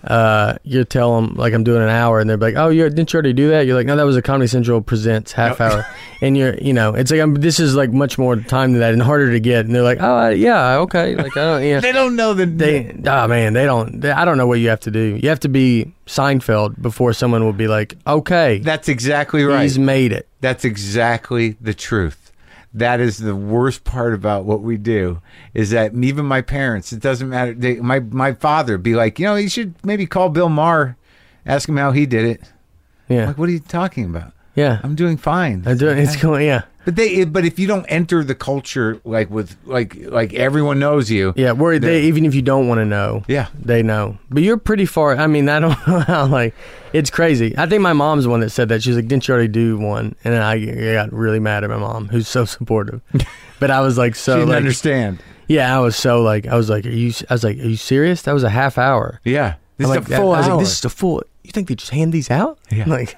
uh, 0.05 0.57
you 0.63 0.85
tell 0.85 1.21
them 1.21 1.35
like 1.35 1.53
I'm 1.53 1.65
doing 1.65 1.83
an 1.83 1.89
hour, 1.89 2.21
and 2.21 2.31
they're 2.31 2.37
like, 2.37 2.55
oh, 2.57 2.69
you 2.69 2.89
didn't 2.89 3.13
you 3.13 3.17
already 3.17 3.33
do 3.33 3.51
that? 3.51 3.67
You're 3.67 3.77
like, 3.77 3.87
no, 3.87 3.97
that 3.97 4.05
was 4.05 4.17
a 4.17 4.23
Comedy 4.23 4.47
Central 4.47 4.81
presents 4.81 5.33
half 5.33 5.61
hour, 5.61 5.85
and 6.21 6.37
you're 6.37 6.55
you 6.59 6.73
know, 6.73 6.95
it's 6.95 7.11
like 7.11 7.21
I'm, 7.21 7.35
this 7.35 7.59
is 7.59 7.75
like 7.75 7.91
much 7.91 8.19
more 8.19 8.37
time 8.37 8.73
than 8.73 8.81
that 8.81 8.93
and 8.93 9.03
harder 9.03 9.33
to 9.33 9.41
get, 9.41 9.67
and 9.67 9.75
they're 9.75 9.83
like, 9.83 9.99
oh 10.01 10.29
yeah, 10.29 10.77
okay, 10.79 11.17
like 11.17 11.37
I 11.37 11.41
don't 11.45 11.63
yeah. 11.65 11.81
They 11.89 11.93
don't 11.93 12.17
know 12.17 12.35
that 12.35 12.59
They, 12.59 12.97
oh 13.07 13.29
man, 13.29 13.53
they 13.53 13.65
don't. 13.65 14.01
They, 14.01 14.11
I 14.11 14.25
don't 14.25 14.39
know 14.39 14.47
what 14.47 14.61
you 14.61 14.69
have 14.69 14.81
to 14.81 14.91
do. 14.91 15.19
You 15.21 15.29
have 15.31 15.41
to 15.41 15.49
be 15.49 15.93
Seinfeld 16.07 16.81
before 16.81 17.13
someone 17.13 17.45
will 17.45 17.53
be 17.53 17.69
like, 17.69 17.97
okay, 18.07 18.59
That's 18.59 18.89
exactly 18.89 19.45
right. 19.45 19.63
he's 19.63 19.79
made 19.79 20.13
it. 20.13 20.29
That's 20.41 20.65
exactly 20.65 21.57
the 21.61 21.75
truth. 21.75 22.28
That 22.75 23.01
is 23.01 23.19
the 23.19 23.35
worst 23.35 23.85
part 23.85 24.13
about 24.13 24.45
what 24.45 24.61
we 24.61 24.77
do 24.77 25.23
is 25.55 25.71
that 25.71 25.95
even 25.95 26.27
my 26.27 26.43
parents, 26.43 26.93
it 26.93 27.01
doesn't 27.01 27.29
matter. 27.29 27.55
They, 27.55 27.77
my 27.77 28.01
my 28.01 28.35
father 28.35 28.77
be 28.77 28.95
like, 28.95 29.19
you 29.19 29.25
know, 29.27 29.37
you 29.37 29.49
should 29.49 29.75
maybe 29.85 30.07
call 30.07 30.29
Bill 30.29 30.51
Maher, 30.51 30.97
ask 31.47 31.69
him 31.69 31.79
how 31.79 31.93
he 31.93 32.05
did 32.05 32.25
it. 32.27 32.53
Yeah, 33.09 33.29
Like, 33.29 33.39
what 33.39 33.49
are 33.49 33.53
you 33.53 33.59
talking 33.61 34.05
about? 34.05 34.33
Yeah. 34.59 34.81
I'm 34.83 34.95
doing 34.95 35.17
fine. 35.17 35.63
I'm 35.67 35.77
doing. 35.79 35.99
It's 35.99 36.17
going. 36.17 36.47
Yeah, 36.47 36.63
But 36.85 36.97
they, 36.97 37.25
but 37.25 37.45
if 37.45 37.59
you 37.59 37.67
don't 37.67 37.87
enter 37.87 38.25
the 38.25 38.35
culture 38.35 39.01
like 39.05 39.31
with 39.31 39.57
like 39.65 39.95
like 39.97 40.35
everyone 40.35 40.79
knows 40.79 41.11
you, 41.11 41.33
yeah. 41.37 41.53
Where 41.53 41.79
they 41.79 42.03
even 42.05 42.25
if 42.25 42.35
you 42.35 42.43
don't 42.43 42.69
want 42.69 42.79
to 42.81 42.85
know, 42.85 43.23
yeah, 43.29 43.49
they 43.59 43.83
know. 43.83 44.19
But 44.31 44.43
you're 44.43 44.57
pretty 44.59 44.87
far. 44.87 45.17
I 45.17 45.27
mean, 45.27 45.49
I 45.49 45.61
don't 45.61 45.79
know 45.89 46.01
how. 46.01 46.27
Like, 46.27 46.55
it's 46.93 47.11
crazy. 47.11 47.55
I 47.57 47.67
think 47.67 47.83
my 47.83 47.93
mom's 47.93 48.25
the 48.25 48.31
one 48.31 48.41
that 48.41 48.51
said 48.51 48.69
that. 48.71 48.83
She's 48.83 48.97
like, 48.97 49.09
"Didn't 49.09 49.27
you 49.29 49.35
already 49.35 49.49
do 49.49 49.79
one?" 49.79 50.15
And 50.25 50.35
then 50.35 50.43
I, 50.43 50.55
I 50.55 50.93
got 50.95 51.13
really 51.13 51.41
mad 51.41 51.65
at 51.65 51.71
my 51.71 51.79
mom, 51.79 52.09
who's 52.09 52.29
so 52.29 52.45
supportive. 52.45 53.01
but 53.61 53.71
I 53.71 53.81
was 53.81 53.97
like, 53.99 54.15
she 54.15 54.21
so 54.23 54.35
didn't 54.37 54.49
like, 54.51 54.57
understand. 54.59 55.23
yeah, 55.47 55.77
I 55.77 55.81
was 55.81 55.95
so 55.97 56.23
like, 56.23 56.47
I 56.47 56.57
was 56.57 56.69
like, 56.71 56.85
are 56.87 56.91
you? 56.91 57.13
I 57.31 57.35
was 57.35 57.45
like, 57.45 57.59
are 57.59 57.69
you 57.69 57.77
serious? 57.77 58.23
That 58.23 58.33
was 58.33 58.45
a 58.45 58.51
half 58.51 58.79
hour. 58.79 59.21
Yeah, 59.25 59.55
this 59.77 59.87
I'm 59.89 59.99
is 59.99 60.09
like, 60.09 60.19
a 60.19 60.23
full 60.23 60.33
I 60.33 60.39
was 60.39 60.47
hour. 60.49 60.55
like, 60.57 60.65
this 60.65 60.79
is 60.79 60.85
a 60.85 60.91
full. 60.91 61.23
You 61.45 61.51
think 61.53 61.69
they 61.69 61.75
just 61.75 61.91
hand 61.93 62.13
these 62.13 62.31
out? 62.31 62.59
Yeah. 62.71 62.85
Like, 62.87 63.17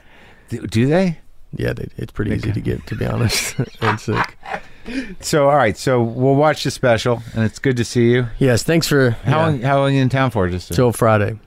do, 0.51 0.67
do 0.67 0.87
they? 0.87 1.19
Yeah, 1.57 1.73
they, 1.73 1.89
it's 1.97 2.13
pretty 2.13 2.33
easy 2.33 2.53
to 2.53 2.61
get. 2.61 2.87
To 2.89 2.95
be 2.97 3.07
honest, 3.07 3.55
it's 3.83 4.09
like, 4.09 4.37
So 5.21 5.49
all 5.49 5.57
right, 5.57 5.77
so 5.77 6.03
we'll 6.03 6.35
watch 6.35 6.65
the 6.65 6.71
special, 6.71 7.23
and 7.35 7.45
it's 7.45 7.59
good 7.59 7.77
to 7.77 7.85
see 7.85 8.11
you. 8.13 8.27
yes. 8.39 8.63
Thanks 8.63 8.87
for 8.89 9.11
How 9.11 9.31
yeah, 9.39 9.47
long? 9.47 9.61
How 9.61 9.79
long 9.79 9.89
are 9.89 9.95
you 9.95 10.03
in 10.03 10.09
town 10.09 10.31
for? 10.31 10.49
Just 10.49 10.73
till 10.73 10.93
Friday. 10.93 11.39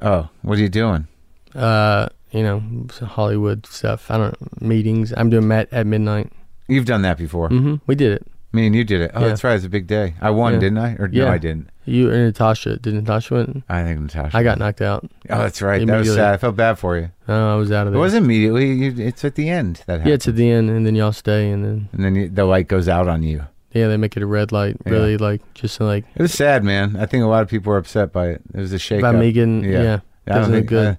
oh, 0.00 0.28
what 0.42 0.58
are 0.58 0.62
you 0.62 0.68
doing? 0.68 1.06
Uh, 1.54 2.08
you 2.32 2.42
know, 2.42 2.62
some 2.92 3.08
Hollywood 3.08 3.64
stuff. 3.66 4.10
I 4.10 4.18
don't 4.18 4.60
meetings. 4.62 5.12
I'm 5.16 5.30
doing 5.30 5.46
Matt 5.46 5.68
at 5.72 5.86
midnight. 5.86 6.32
You've 6.66 6.86
done 6.86 7.02
that 7.02 7.16
before. 7.18 7.48
hmm 7.48 7.76
We 7.86 7.94
did 7.94 8.12
it. 8.12 8.26
Me 8.54 8.66
and 8.66 8.74
you 8.76 8.84
did 8.84 9.00
it. 9.00 9.10
Oh, 9.14 9.20
Yeah. 9.20 9.28
that's 9.28 9.42
right. 9.44 9.54
It's 9.56 9.64
a 9.64 9.68
big 9.68 9.86
day. 9.86 10.14
I 10.20 10.30
won, 10.30 10.54
Yeah. 10.54 10.58
didn't 10.60 10.78
I? 10.78 10.92
Or 10.98 11.08
no, 11.08 11.28
I 11.28 11.38
didn't. 11.38 11.68
You 11.86 12.08
and 12.10 12.24
Natasha. 12.24 12.76
Did 12.78 12.94
Natasha 12.94 13.34
win? 13.34 13.62
I 13.68 13.82
think 13.82 14.00
Natasha. 14.00 14.36
I 14.36 14.42
got 14.42 14.58
knocked 14.58 14.80
out. 14.80 15.04
Oh, 15.28 15.38
that's 15.38 15.60
right. 15.60 15.84
That 15.86 15.98
was 15.98 16.08
Immediately. 16.08 16.16
sad. 16.16 16.34
I 16.34 16.36
felt 16.38 16.56
bad 16.56 16.78
for 16.78 16.96
you. 16.96 17.10
Oh, 17.28 17.52
I 17.54 17.56
was 17.56 17.70
out 17.72 17.86
of 17.86 17.88
It 17.88 17.90
there. 17.92 18.00
wasn't 18.00 18.24
immediately. 18.24 18.72
You, 18.72 18.94
it's 18.96 19.24
at 19.24 19.34
the 19.34 19.50
end 19.50 19.82
that 19.86 19.94
happened. 19.94 20.08
Yeah, 20.08 20.14
it's 20.14 20.28
at 20.28 20.36
the 20.36 20.48
end, 20.50 20.70
and 20.70 20.86
then 20.86 20.94
y'all 20.94 21.12
stay, 21.12 21.50
and 21.50 21.64
then 21.64 21.88
and 21.92 22.04
then 22.04 22.14
you, 22.14 22.28
the 22.30 22.44
light 22.46 22.68
goes 22.68 22.88
out 22.88 23.08
on 23.08 23.22
you. 23.22 23.42
yeah, 23.72 23.88
they 23.88 23.96
make 23.96 24.16
it 24.16 24.22
a 24.22 24.26
red 24.26 24.52
light. 24.52 24.76
Yeah. 24.86 24.92
Really, 24.92 25.16
like 25.18 25.42
just 25.54 25.78
like 25.80 26.04
It 26.14 26.22
was 26.22 26.32
sad, 26.32 26.62
man. 26.64 26.96
I 26.96 27.06
think 27.06 27.22
a 27.24 27.26
lot 27.26 27.42
of 27.42 27.48
people 27.48 27.70
were 27.72 27.78
upset 27.78 28.12
by 28.12 28.28
it. 28.28 28.40
It 28.54 28.60
was 28.60 28.72
a 28.72 28.78
shake 28.78 29.02
by. 29.02 29.10
Megan. 29.12 29.64
Yeah. 29.64 29.70
Yeah, 29.82 29.98
I 30.28 30.30
don't 30.30 30.38
doesn't 30.38 30.52
look 30.52 30.60
think 30.60 30.68
good. 30.70 30.86
uh, 30.86 30.94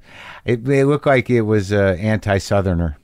it, 0.45 0.67
it 0.67 0.85
looked 0.85 1.05
like 1.07 1.29
it 1.31 1.41
was 1.41 1.71
uh, 1.73 1.95
anti-southerner. 1.99 2.97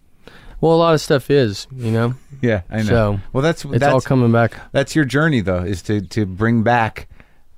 Well, 0.62 0.74
a 0.74 0.78
lot 0.78 0.94
of 0.94 1.02
stuff 1.02 1.30
is, 1.30 1.68
you 1.76 1.92
know. 1.92 2.14
Yeah, 2.42 2.62
I 2.70 2.78
know. 2.78 2.84
So 2.84 3.20
well, 3.34 3.42
that's 3.44 3.66
it's 3.66 3.80
that's 3.80 3.94
all 3.94 4.02
coming 4.02 4.32
back 4.32 4.54
that's 4.72 4.96
your 4.96 5.06
journey 5.06 5.42
though, 5.42 5.64
is 5.64 5.82
to 5.84 6.02
to 6.02 6.26
bring 6.26 6.64
back 6.64 7.08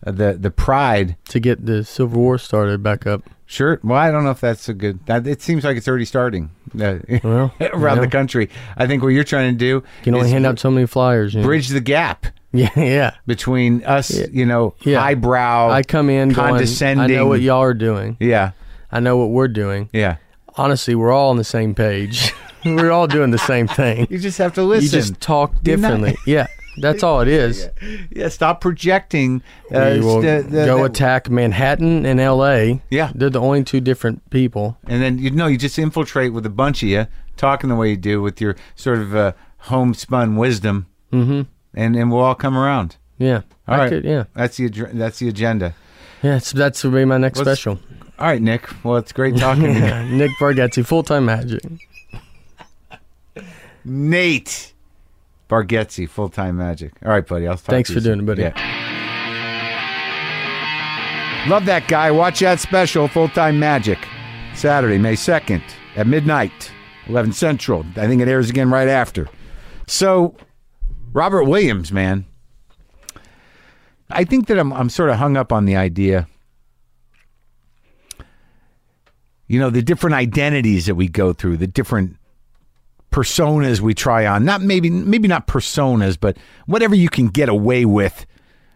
uh, 0.05 0.11
the 0.11 0.33
the 0.33 0.51
pride. 0.51 1.15
to 1.29 1.39
get 1.39 1.65
the 1.65 1.83
Civil 1.83 2.21
War 2.21 2.37
started 2.37 2.81
back 2.83 3.05
up. 3.07 3.23
Sure. 3.45 3.79
Well, 3.83 3.97
I 3.99 4.09
don't 4.09 4.23
know 4.23 4.31
if 4.31 4.41
that's 4.41 4.67
a 4.67 4.73
good. 4.73 5.05
That, 5.05 5.27
it 5.27 5.41
seems 5.41 5.63
like 5.63 5.77
it's 5.77 5.87
already 5.87 6.05
starting 6.05 6.49
uh, 6.81 6.95
Well, 7.23 7.53
around 7.61 7.97
yeah. 7.97 8.01
the 8.01 8.07
country. 8.09 8.49
I 8.75 8.87
think 8.87 9.03
what 9.03 9.09
you're 9.09 9.23
trying 9.23 9.53
to 9.53 9.57
do 9.57 9.65
You 9.65 9.83
can 10.01 10.15
only 10.15 10.27
is 10.27 10.31
hand 10.31 10.45
out 10.47 10.57
so 10.59 10.71
many 10.71 10.87
flyers. 10.87 11.33
You 11.35 11.41
know? 11.41 11.47
bridge 11.47 11.67
the 11.67 11.81
gap 11.81 12.25
Yeah, 12.51 12.69
yeah. 12.75 13.11
between 13.27 13.83
us, 13.83 14.09
Yeah. 14.11 14.25
you 14.31 14.45
know, 14.45 14.73
Yeah. 14.81 14.99
highbrow. 15.01 15.69
I 15.69 15.83
come 15.83 16.09
in 16.09 16.29
going, 16.29 16.39
I 16.47 16.49
condescending. 16.51 17.15
know 17.15 17.27
what 17.27 17.41
y'all 17.41 17.61
are 17.61 17.73
doing. 17.75 18.17
yeah, 18.19 18.51
I 18.91 18.99
know 19.01 19.17
what 19.17 19.29
we're 19.29 19.47
doing. 19.49 19.89
yeah. 19.93 20.17
Honestly, 20.55 20.93
we're 20.95 21.11
all 21.11 21.29
on 21.31 21.37
the 21.37 21.43
same 21.43 21.73
page. 21.75 22.31
we're 22.75 22.91
all 22.91 23.07
doing 23.07 23.31
the 23.31 23.37
same 23.37 23.67
thing. 23.67 24.07
You 24.09 24.17
just 24.19 24.37
have 24.37 24.53
to 24.55 24.63
listen. 24.63 24.85
You 24.85 24.89
just 25.03 25.19
talk 25.21 25.53
You're 25.63 25.77
not- 25.77 25.89
differently. 25.99 26.17
yeah, 26.25 26.47
that's 26.77 27.03
all 27.03 27.21
it 27.21 27.27
is. 27.27 27.69
yeah, 28.11 28.29
stop 28.29 28.61
projecting. 28.61 29.41
Uh, 29.71 29.97
will 30.01 30.21
st- 30.21 30.49
the- 30.51 30.65
go 30.65 30.77
the- 30.79 30.83
attack 30.85 31.29
Manhattan 31.29 32.05
and 32.05 32.19
L.A. 32.19 32.81
Yeah. 32.89 33.11
they're 33.15 33.29
the 33.29 33.41
only 33.41 33.63
two 33.63 33.79
different 33.81 34.27
people. 34.29 34.77
and 34.87 35.01
then 35.01 35.17
you 35.19 35.31
know 35.31 35.47
you 35.47 35.57
just 35.57 35.77
infiltrate 35.79 36.33
with 36.33 36.45
a 36.45 36.49
bunch 36.49 36.83
of 36.83 36.89
you, 36.89 37.07
talking 37.37 37.69
the 37.69 37.75
way 37.75 37.89
you 37.89 37.97
do 37.97 38.21
with 38.21 38.39
your 38.41 38.55
sort 38.75 38.99
of 38.99 39.15
uh, 39.15 39.33
homespun 39.57 40.35
wisdom, 40.35 40.87
Mm-hmm. 41.11 41.41
and 41.75 41.95
and 41.95 42.11
we'll 42.11 42.21
all 42.21 42.35
come 42.35 42.57
around. 42.57 42.97
Yeah, 43.19 43.41
All 43.67 43.77
right. 43.77 43.89
could- 43.89 44.03
yeah, 44.03 44.23
That's 44.33 44.57
the 44.57 44.67
that's 44.93 45.19
the 45.19 45.29
agenda. 45.29 45.75
yeah. 46.23 46.37
It's, 46.37 46.51
that's 46.51 46.83
would 46.83 46.93
be 46.93 47.05
my 47.05 47.17
next 47.17 47.37
Let's- 47.39 47.59
special. 47.59 47.79
All 48.19 48.27
right, 48.27 48.41
Nick. 48.41 48.67
Well, 48.83 48.97
it's 48.97 49.11
great 49.11 49.37
talking 49.37 49.63
to 49.63 49.69
you. 49.73 49.79
Yeah, 49.79 50.07
Nick 50.09 50.31
Bargatze, 50.39 50.85
full 50.85 51.03
time 51.03 51.25
magic. 51.25 51.61
Nate 53.85 54.73
Bargatze, 55.49 56.07
full 56.09 56.29
time 56.29 56.57
magic. 56.57 56.93
All 57.03 57.11
right, 57.11 57.25
buddy. 57.25 57.47
I'll 57.47 57.55
talk 57.55 57.65
Thanks 57.65 57.89
to 57.89 57.95
you 57.95 58.01
for 58.01 58.05
doing 58.05 58.19
it, 58.19 58.25
buddy. 58.25 58.41
Yeah. 58.43 58.83
Love 61.47 61.65
that 61.65 61.89
guy. 61.89 62.09
Watch 62.09 62.39
that 62.39 62.61
special, 62.61 63.09
Full 63.09 63.27
Time 63.27 63.59
Magic, 63.59 63.99
Saturday, 64.55 64.97
May 64.97 65.13
2nd 65.13 65.61
at 65.97 66.07
midnight, 66.07 66.71
11 67.07 67.33
Central. 67.33 67.85
I 67.97 68.07
think 68.07 68.21
it 68.21 68.29
airs 68.29 68.49
again 68.49 68.71
right 68.71 68.87
after. 68.87 69.27
So, 69.85 70.37
Robert 71.11 71.43
Williams, 71.43 71.91
man. 71.91 72.25
I 74.09 74.23
think 74.23 74.47
that 74.47 74.57
I'm, 74.57 74.71
I'm 74.71 74.87
sort 74.87 75.09
of 75.09 75.17
hung 75.17 75.35
up 75.35 75.51
on 75.51 75.65
the 75.65 75.75
idea, 75.75 76.29
you 79.47 79.59
know, 79.59 79.69
the 79.69 79.81
different 79.81 80.13
identities 80.13 80.85
that 80.85 80.95
we 80.95 81.09
go 81.09 81.33
through, 81.33 81.57
the 81.57 81.67
different 81.67 82.15
personas 83.13 83.79
we 83.79 83.93
try 83.93 84.25
on. 84.25 84.43
Not 84.43 84.61
maybe, 84.61 84.89
maybe 84.89 85.27
not 85.27 85.47
personas, 85.47 86.17
but 86.19 86.37
whatever 86.65 86.95
you 86.95 87.09
can 87.09 87.27
get 87.27 87.47
away 87.47 87.85
with 87.85 88.25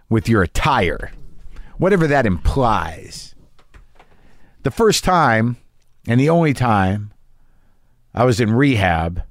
with 0.10 0.30
your 0.30 0.41
attire 0.41 1.12
whatever 1.78 2.08
that 2.08 2.26
implies. 2.26 3.36
The 4.63 4.71
first 4.71 5.04
time 5.04 5.58
and 6.08 6.19
the 6.19 6.30
only 6.30 6.54
time 6.54 7.13
I 8.13 8.26
was 8.26 8.39
in 8.39 8.52
rehab 8.52 9.23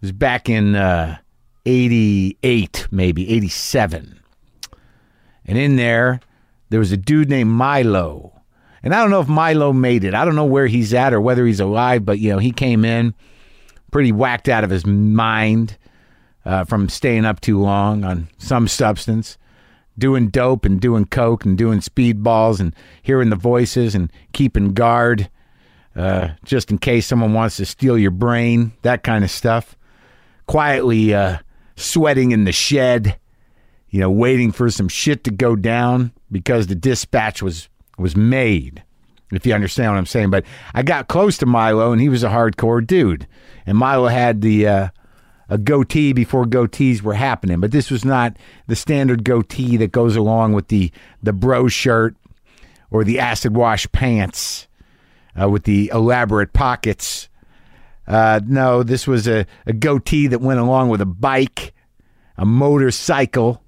was 0.00 0.12
back 0.12 0.48
in 0.48 0.74
uh, 0.74 1.18
88, 1.66 2.88
maybe 2.90 3.30
87. 3.30 4.20
And 5.46 5.58
in 5.58 5.76
there, 5.76 6.20
there 6.70 6.80
was 6.80 6.92
a 6.92 6.96
dude 6.96 7.28
named 7.28 7.50
Milo. 7.50 8.40
And 8.82 8.94
I 8.94 9.00
don't 9.00 9.10
know 9.10 9.20
if 9.20 9.28
Milo 9.28 9.72
made 9.72 10.04
it. 10.04 10.14
I 10.14 10.24
don't 10.24 10.36
know 10.36 10.44
where 10.44 10.68
he's 10.68 10.94
at 10.94 11.12
or 11.12 11.20
whether 11.20 11.44
he's 11.44 11.60
alive, 11.60 12.04
but 12.04 12.18
you 12.18 12.30
know, 12.30 12.38
he 12.38 12.52
came 12.52 12.84
in 12.84 13.14
pretty 13.90 14.12
whacked 14.12 14.48
out 14.48 14.64
of 14.64 14.70
his 14.70 14.86
mind 14.86 15.76
uh, 16.44 16.64
from 16.64 16.88
staying 16.88 17.24
up 17.24 17.40
too 17.40 17.60
long 17.60 18.04
on 18.04 18.28
some 18.38 18.66
substance 18.68 19.36
doing 19.98 20.28
dope 20.28 20.64
and 20.64 20.80
doing 20.80 21.04
coke 21.04 21.44
and 21.44 21.56
doing 21.56 21.80
speedballs 21.80 22.58
and 22.58 22.74
hearing 23.02 23.30
the 23.30 23.36
voices 23.36 23.94
and 23.94 24.10
keeping 24.32 24.72
guard 24.72 25.30
uh, 25.96 26.28
just 26.44 26.70
in 26.70 26.78
case 26.78 27.06
someone 27.06 27.32
wants 27.32 27.56
to 27.56 27.66
steal 27.66 27.98
your 27.98 28.10
brain, 28.10 28.72
that 28.82 29.02
kind 29.02 29.24
of 29.24 29.30
stuff. 29.30 29.76
Quietly 30.46 31.14
uh, 31.14 31.38
sweating 31.76 32.32
in 32.32 32.44
the 32.44 32.52
shed, 32.52 33.18
you 33.90 34.00
know, 34.00 34.10
waiting 34.10 34.52
for 34.52 34.70
some 34.70 34.88
shit 34.88 35.24
to 35.24 35.30
go 35.30 35.56
down 35.56 36.12
because 36.30 36.66
the 36.66 36.74
dispatch 36.74 37.42
was 37.42 37.68
was 37.98 38.16
made. 38.16 38.82
If 39.32 39.46
you 39.46 39.54
understand 39.54 39.92
what 39.92 39.98
I'm 39.98 40.06
saying, 40.06 40.30
but 40.30 40.44
I 40.74 40.82
got 40.82 41.08
close 41.08 41.38
to 41.38 41.46
Milo 41.46 41.92
and 41.92 42.00
he 42.00 42.08
was 42.08 42.24
a 42.24 42.28
hardcore 42.28 42.84
dude, 42.84 43.26
and 43.64 43.78
Milo 43.78 44.08
had 44.08 44.40
the 44.40 44.66
uh, 44.66 44.88
a 45.48 45.58
goatee 45.58 46.12
before 46.12 46.44
goatees 46.44 47.02
were 47.02 47.14
happening. 47.14 47.60
But 47.60 47.72
this 47.72 47.90
was 47.90 48.04
not 48.04 48.36
the 48.66 48.76
standard 48.76 49.24
goatee 49.24 49.76
that 49.76 49.92
goes 49.92 50.16
along 50.16 50.54
with 50.54 50.68
the 50.68 50.90
the 51.22 51.32
bro 51.32 51.68
shirt 51.68 52.16
or 52.90 53.04
the 53.04 53.18
acid 53.18 53.54
wash 53.54 53.90
pants 53.92 54.66
uh, 55.40 55.48
with 55.48 55.64
the 55.64 55.90
elaborate 55.92 56.52
pockets. 56.52 57.28
Uh, 58.06 58.40
no, 58.44 58.82
this 58.82 59.06
was 59.06 59.28
a, 59.28 59.46
a 59.66 59.72
goatee 59.72 60.26
that 60.28 60.40
went 60.40 60.58
along 60.58 60.88
with 60.88 61.00
a 61.00 61.06
bike, 61.06 61.72
a 62.36 62.44
motorcycle, 62.44 63.62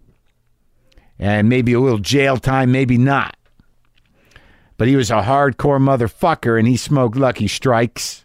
and 1.18 1.48
maybe 1.48 1.72
a 1.72 1.80
little 1.80 1.98
jail 1.98 2.36
time, 2.36 2.72
maybe 2.72 2.98
not. 2.98 3.36
But 4.82 4.88
he 4.88 4.96
was 4.96 5.12
a 5.12 5.22
hardcore 5.22 5.78
motherfucker 5.78 6.58
and 6.58 6.66
he 6.66 6.76
smoked 6.76 7.14
Lucky 7.14 7.46
Strikes. 7.46 8.24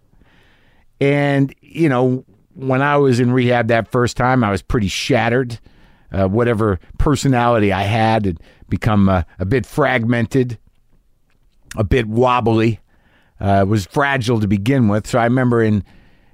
And, 0.99 1.53
you 1.61 1.87
know, 1.87 2.25
when 2.55 2.81
I 2.81 2.97
was 2.97 3.19
in 3.19 3.31
rehab 3.31 3.67
that 3.67 3.91
first 3.91 4.17
time, 4.17 4.43
I 4.43 4.49
was 4.49 4.63
pretty 4.63 4.87
shattered. 4.87 5.59
Uh, 6.11 6.27
whatever 6.27 6.79
personality 6.97 7.71
I 7.71 7.83
had 7.83 8.25
had 8.25 8.39
become 8.69 9.07
uh, 9.07 9.21
a 9.37 9.45
bit 9.45 9.67
fragmented, 9.67 10.57
a 11.75 11.83
bit 11.83 12.07
wobbly. 12.07 12.79
Uh, 13.39 13.63
was 13.67 13.85
fragile 13.85 14.39
to 14.39 14.47
begin 14.47 14.87
with. 14.87 15.05
So 15.05 15.19
I 15.19 15.25
remember 15.25 15.61
in 15.61 15.83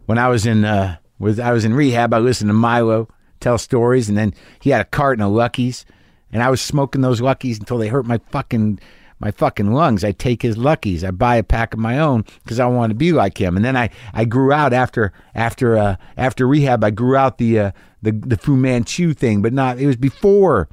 when 0.05 0.17
I 0.17 0.29
was 0.29 0.45
in 0.45 0.63
uh, 0.63 0.95
I 1.19 1.51
was 1.51 1.65
in 1.65 1.73
rehab, 1.73 2.13
I 2.13 2.19
listened 2.19 2.47
to 2.47 2.53
Milo 2.53 3.09
tell 3.41 3.57
stories, 3.57 4.07
and 4.07 4.17
then 4.17 4.33
he 4.61 4.69
had 4.69 4.79
a 4.79 4.85
carton 4.85 5.21
of 5.21 5.33
Luckies, 5.33 5.85
and 6.31 6.41
I 6.41 6.49
was 6.49 6.61
smoking 6.61 7.01
those 7.01 7.19
Luckies 7.19 7.59
until 7.59 7.77
they 7.77 7.89
hurt 7.89 8.05
my 8.05 8.21
fucking 8.29 8.79
my 9.23 9.31
fucking 9.31 9.71
lungs. 9.71 10.03
I 10.03 10.11
take 10.11 10.41
his 10.41 10.57
luckies. 10.57 11.01
I 11.01 11.11
buy 11.11 11.37
a 11.37 11.43
pack 11.43 11.73
of 11.73 11.79
my 11.79 11.97
own 11.97 12.25
because 12.43 12.59
I 12.59 12.65
want 12.65 12.91
to 12.91 12.95
be 12.95 13.13
like 13.13 13.39
him. 13.39 13.55
And 13.55 13.63
then 13.63 13.77
I, 13.77 13.89
I 14.13 14.25
grew 14.25 14.51
out 14.51 14.73
after 14.73 15.13
after 15.33 15.77
uh, 15.77 15.95
after 16.17 16.45
rehab. 16.45 16.83
I 16.83 16.89
grew 16.89 17.15
out 17.15 17.37
the 17.37 17.57
uh, 17.57 17.71
the 18.01 18.11
the 18.11 18.35
Fu 18.35 18.57
Manchu 18.57 19.13
thing, 19.13 19.41
but 19.41 19.53
not. 19.53 19.79
It 19.79 19.87
was 19.87 19.95
before 19.95 20.67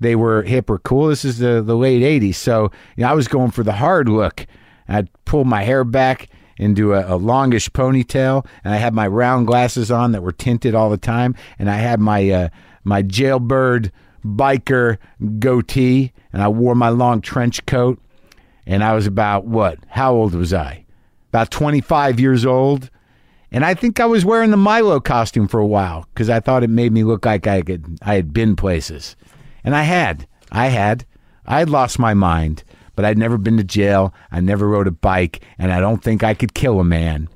they 0.00 0.14
were 0.14 0.42
hip 0.42 0.68
or 0.68 0.80
cool. 0.80 1.08
This 1.08 1.24
is 1.24 1.38
the 1.38 1.62
the 1.62 1.74
late 1.74 2.02
'80s, 2.02 2.34
so 2.34 2.70
you 2.96 3.04
know, 3.04 3.10
I 3.10 3.14
was 3.14 3.26
going 3.26 3.52
for 3.52 3.62
the 3.62 3.72
hard 3.72 4.06
look. 4.06 4.46
I'd 4.86 5.08
pull 5.24 5.44
my 5.44 5.62
hair 5.62 5.82
back 5.82 6.28
into 6.58 6.92
a, 6.92 7.14
a, 7.14 7.16
longish 7.16 7.70
ponytail, 7.70 8.44
and 8.64 8.74
I 8.74 8.76
had 8.76 8.92
my 8.92 9.06
round 9.06 9.46
glasses 9.46 9.90
on 9.90 10.12
that 10.12 10.22
were 10.22 10.32
tinted 10.32 10.74
all 10.74 10.90
the 10.90 10.98
time, 10.98 11.34
and 11.58 11.70
I 11.70 11.76
had 11.76 12.00
my 12.00 12.28
uh, 12.28 12.48
my 12.84 13.00
jailbird 13.00 13.90
biker 14.22 14.98
goatee 15.38 16.12
and 16.32 16.42
I 16.42 16.48
wore 16.48 16.74
my 16.74 16.88
long 16.88 17.20
trench 17.20 17.64
coat. 17.66 17.98
And 18.66 18.84
I 18.84 18.94
was 18.94 19.06
about 19.06 19.44
what? 19.44 19.78
How 19.88 20.14
old 20.14 20.34
was 20.34 20.54
I? 20.54 20.84
About 21.30 21.50
25 21.50 22.20
years 22.20 22.46
old. 22.46 22.90
And 23.50 23.64
I 23.64 23.74
think 23.74 24.00
I 24.00 24.06
was 24.06 24.24
wearing 24.24 24.50
the 24.50 24.56
Milo 24.56 25.00
costume 25.00 25.48
for 25.48 25.58
a 25.58 25.66
while 25.66 26.06
because 26.14 26.30
I 26.30 26.40
thought 26.40 26.62
it 26.62 26.70
made 26.70 26.92
me 26.92 27.04
look 27.04 27.26
like 27.26 27.46
I 27.46 27.62
could 27.62 27.98
I 28.02 28.14
had 28.14 28.32
been 28.32 28.56
places. 28.56 29.16
And 29.64 29.74
I 29.74 29.82
had. 29.82 30.26
I 30.50 30.68
had. 30.68 31.04
I 31.44 31.58
had 31.58 31.70
lost 31.70 31.98
my 31.98 32.14
mind, 32.14 32.62
but 32.94 33.04
I'd 33.04 33.18
never 33.18 33.36
been 33.36 33.56
to 33.56 33.64
jail. 33.64 34.14
I 34.30 34.40
never 34.40 34.68
rode 34.68 34.86
a 34.86 34.92
bike, 34.92 35.44
and 35.58 35.72
I 35.72 35.80
don't 35.80 36.02
think 36.02 36.22
I 36.22 36.34
could 36.34 36.54
kill 36.54 36.78
a 36.78 36.84
man. 36.84 37.28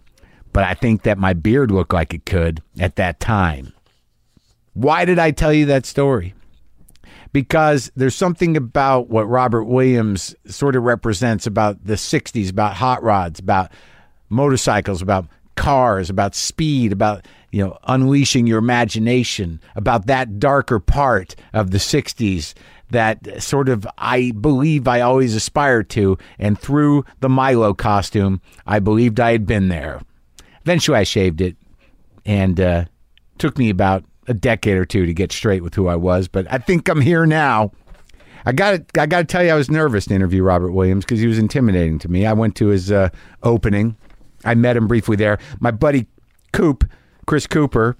But 0.53 0.65
I 0.65 0.75
think 0.75 1.03
that 1.03 1.19
my 1.19 1.33
beard 1.33 1.71
looked 1.71 1.93
like 1.93 2.15
it 2.15 2.25
could 2.25 2.63
at 2.79 2.97
that 2.97 3.21
time. 3.21 3.73
Why 4.75 5.05
did 5.05 5.19
I 5.19 5.33
tell 5.33 5.53
you 5.53 5.67
that 5.67 5.87
story? 5.87 6.35
Because 7.33 7.91
there's 7.97 8.15
something 8.15 8.57
about 8.57 9.09
what 9.09 9.29
Robert 9.29 9.65
Williams 9.65 10.35
sort 10.47 10.77
of 10.77 10.83
represents 10.83 11.47
about 11.47 11.85
the 11.85 11.95
60s, 11.95 12.51
about 12.51 12.75
hot 12.75 13.03
rods, 13.03 13.39
about 13.39 13.71
motorcycles, 14.29 15.03
about 15.03 15.27
cars, 15.57 16.11
about 16.11 16.35
speed, 16.35 16.93
about 16.93 17.27
you 17.51 17.65
know 17.65 17.79
unleashing 17.85 18.47
your 18.47 18.59
imagination, 18.59 19.61
about 19.75 20.07
that 20.07 20.39
darker 20.39 20.79
part 20.79 21.35
of 21.53 21.71
the 21.71 21.79
60s 21.79 22.55
that 22.91 23.43
sort 23.43 23.69
of 23.69 23.87
I 23.99 24.33
believe 24.33 24.87
I 24.87 25.01
always 25.01 25.35
aspired 25.35 25.91
to 25.91 26.19
and 26.39 26.59
through 26.59 27.05
the 27.21 27.29
Milo 27.29 27.75
costume, 27.75 28.41
I 28.67 28.79
believed 28.79 29.19
I 29.19 29.33
had 29.33 29.47
been 29.47 29.69
there. 29.69 30.01
Eventually 30.63 30.99
I 30.99 31.05
shaved 31.05 31.41
it 31.41 31.57
and 32.25 32.61
uh, 32.61 32.85
took 33.39 33.59
me 33.59 33.71
about 33.71 34.05
a 34.29 34.35
decade 34.35 34.77
or 34.77 34.85
two 34.85 35.07
to 35.07 35.15
get 35.15 35.33
straight 35.33 35.63
with 35.63 35.75
who 35.75 35.89
I 35.89 35.97
was, 35.97 36.29
but 36.29 36.47
I 36.53 36.59
think 36.59 36.89
I'm 36.89 37.01
here 37.01 37.27
now. 37.27 37.73
I 38.45 38.53
got 38.53 38.81
I 38.97 39.07
got 39.07 39.19
to 39.19 39.25
tell 39.25 39.45
you, 39.45 39.51
I 39.51 39.57
was 39.57 39.71
nervous 39.71 40.07
to 40.07 40.15
interview 40.15 40.43
Robert 40.43 40.73
Williams 40.73 41.05
because 41.05 41.21
he 41.21 41.27
was 41.27 41.39
intimidating 41.39 41.99
to 42.01 42.09
me. 42.09 42.27
I 42.27 42.33
went 42.33 42.55
to 42.57 42.69
his 42.69 42.93
uh, 42.93 43.09
opening. 43.43 43.97
I 44.45 44.55
met 44.55 44.77
him 44.77 44.87
briefly 44.87 45.17
there. 45.17 45.39
My 45.59 45.73
buddy 45.73 46.07
Coop, 46.53 46.89
Chris 47.27 47.47
Cooper, 47.47 47.97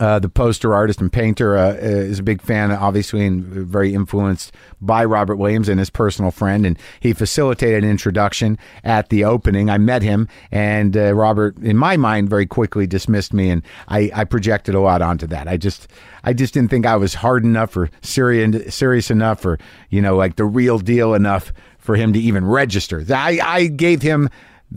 uh, 0.00 0.18
the 0.18 0.28
poster 0.28 0.74
artist 0.74 1.00
and 1.00 1.12
painter, 1.12 1.56
uh, 1.56 1.72
is 1.72 2.18
a 2.18 2.22
big 2.22 2.42
fan, 2.42 2.72
obviously, 2.72 3.24
and 3.24 3.44
very 3.44 3.94
influenced 3.94 4.52
by 4.80 5.04
Robert 5.04 5.36
Williams 5.36 5.68
and 5.68 5.78
his 5.78 5.90
personal 5.90 6.30
friend. 6.30 6.66
And 6.66 6.78
he 7.00 7.12
facilitated 7.12 7.84
an 7.84 7.90
introduction 7.90 8.58
at 8.82 9.08
the 9.08 9.24
opening. 9.24 9.70
I 9.70 9.78
met 9.78 10.02
him, 10.02 10.28
and 10.50 10.96
uh, 10.96 11.14
Robert, 11.14 11.56
in 11.58 11.76
my 11.76 11.96
mind, 11.96 12.28
very 12.28 12.46
quickly 12.46 12.86
dismissed 12.86 13.32
me, 13.32 13.50
and 13.50 13.62
I, 13.88 14.10
I, 14.14 14.24
projected 14.24 14.74
a 14.74 14.80
lot 14.80 15.00
onto 15.00 15.26
that. 15.28 15.46
I 15.46 15.56
just, 15.56 15.88
I 16.24 16.32
just 16.32 16.54
didn't 16.54 16.70
think 16.70 16.86
I 16.86 16.96
was 16.96 17.14
hard 17.14 17.44
enough 17.44 17.76
or 17.76 17.90
serious, 18.00 18.74
serious 18.74 19.10
enough, 19.10 19.44
or 19.44 19.58
you 19.90 20.02
know, 20.02 20.16
like 20.16 20.36
the 20.36 20.44
real 20.44 20.78
deal 20.78 21.14
enough 21.14 21.52
for 21.78 21.96
him 21.96 22.12
to 22.14 22.18
even 22.18 22.44
register. 22.44 23.04
I, 23.10 23.38
I 23.42 23.66
gave 23.66 24.02
him. 24.02 24.28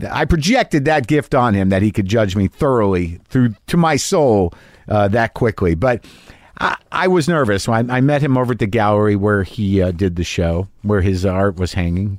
I 0.08 0.26
projected 0.26 0.84
that 0.84 1.08
gift 1.08 1.34
on 1.34 1.54
him 1.54 1.70
that 1.70 1.82
he 1.82 1.90
could 1.90 2.06
judge 2.06 2.36
me 2.36 2.46
thoroughly 2.46 3.18
through 3.28 3.54
to 3.66 3.76
my 3.76 3.96
soul 3.96 4.52
uh, 4.88 5.08
that 5.08 5.34
quickly. 5.34 5.74
But 5.74 6.04
I, 6.60 6.76
I 6.90 7.08
was 7.08 7.28
nervous. 7.28 7.68
I, 7.68 7.80
I, 7.80 8.00
met 8.00 8.22
him 8.22 8.36
over 8.36 8.52
at 8.52 8.58
the 8.58 8.66
gallery 8.66 9.16
where 9.16 9.42
he 9.42 9.82
uh, 9.82 9.92
did 9.92 10.16
the 10.16 10.24
show, 10.24 10.68
where 10.82 11.00
his 11.00 11.24
art 11.24 11.56
was 11.56 11.74
hanging. 11.74 12.18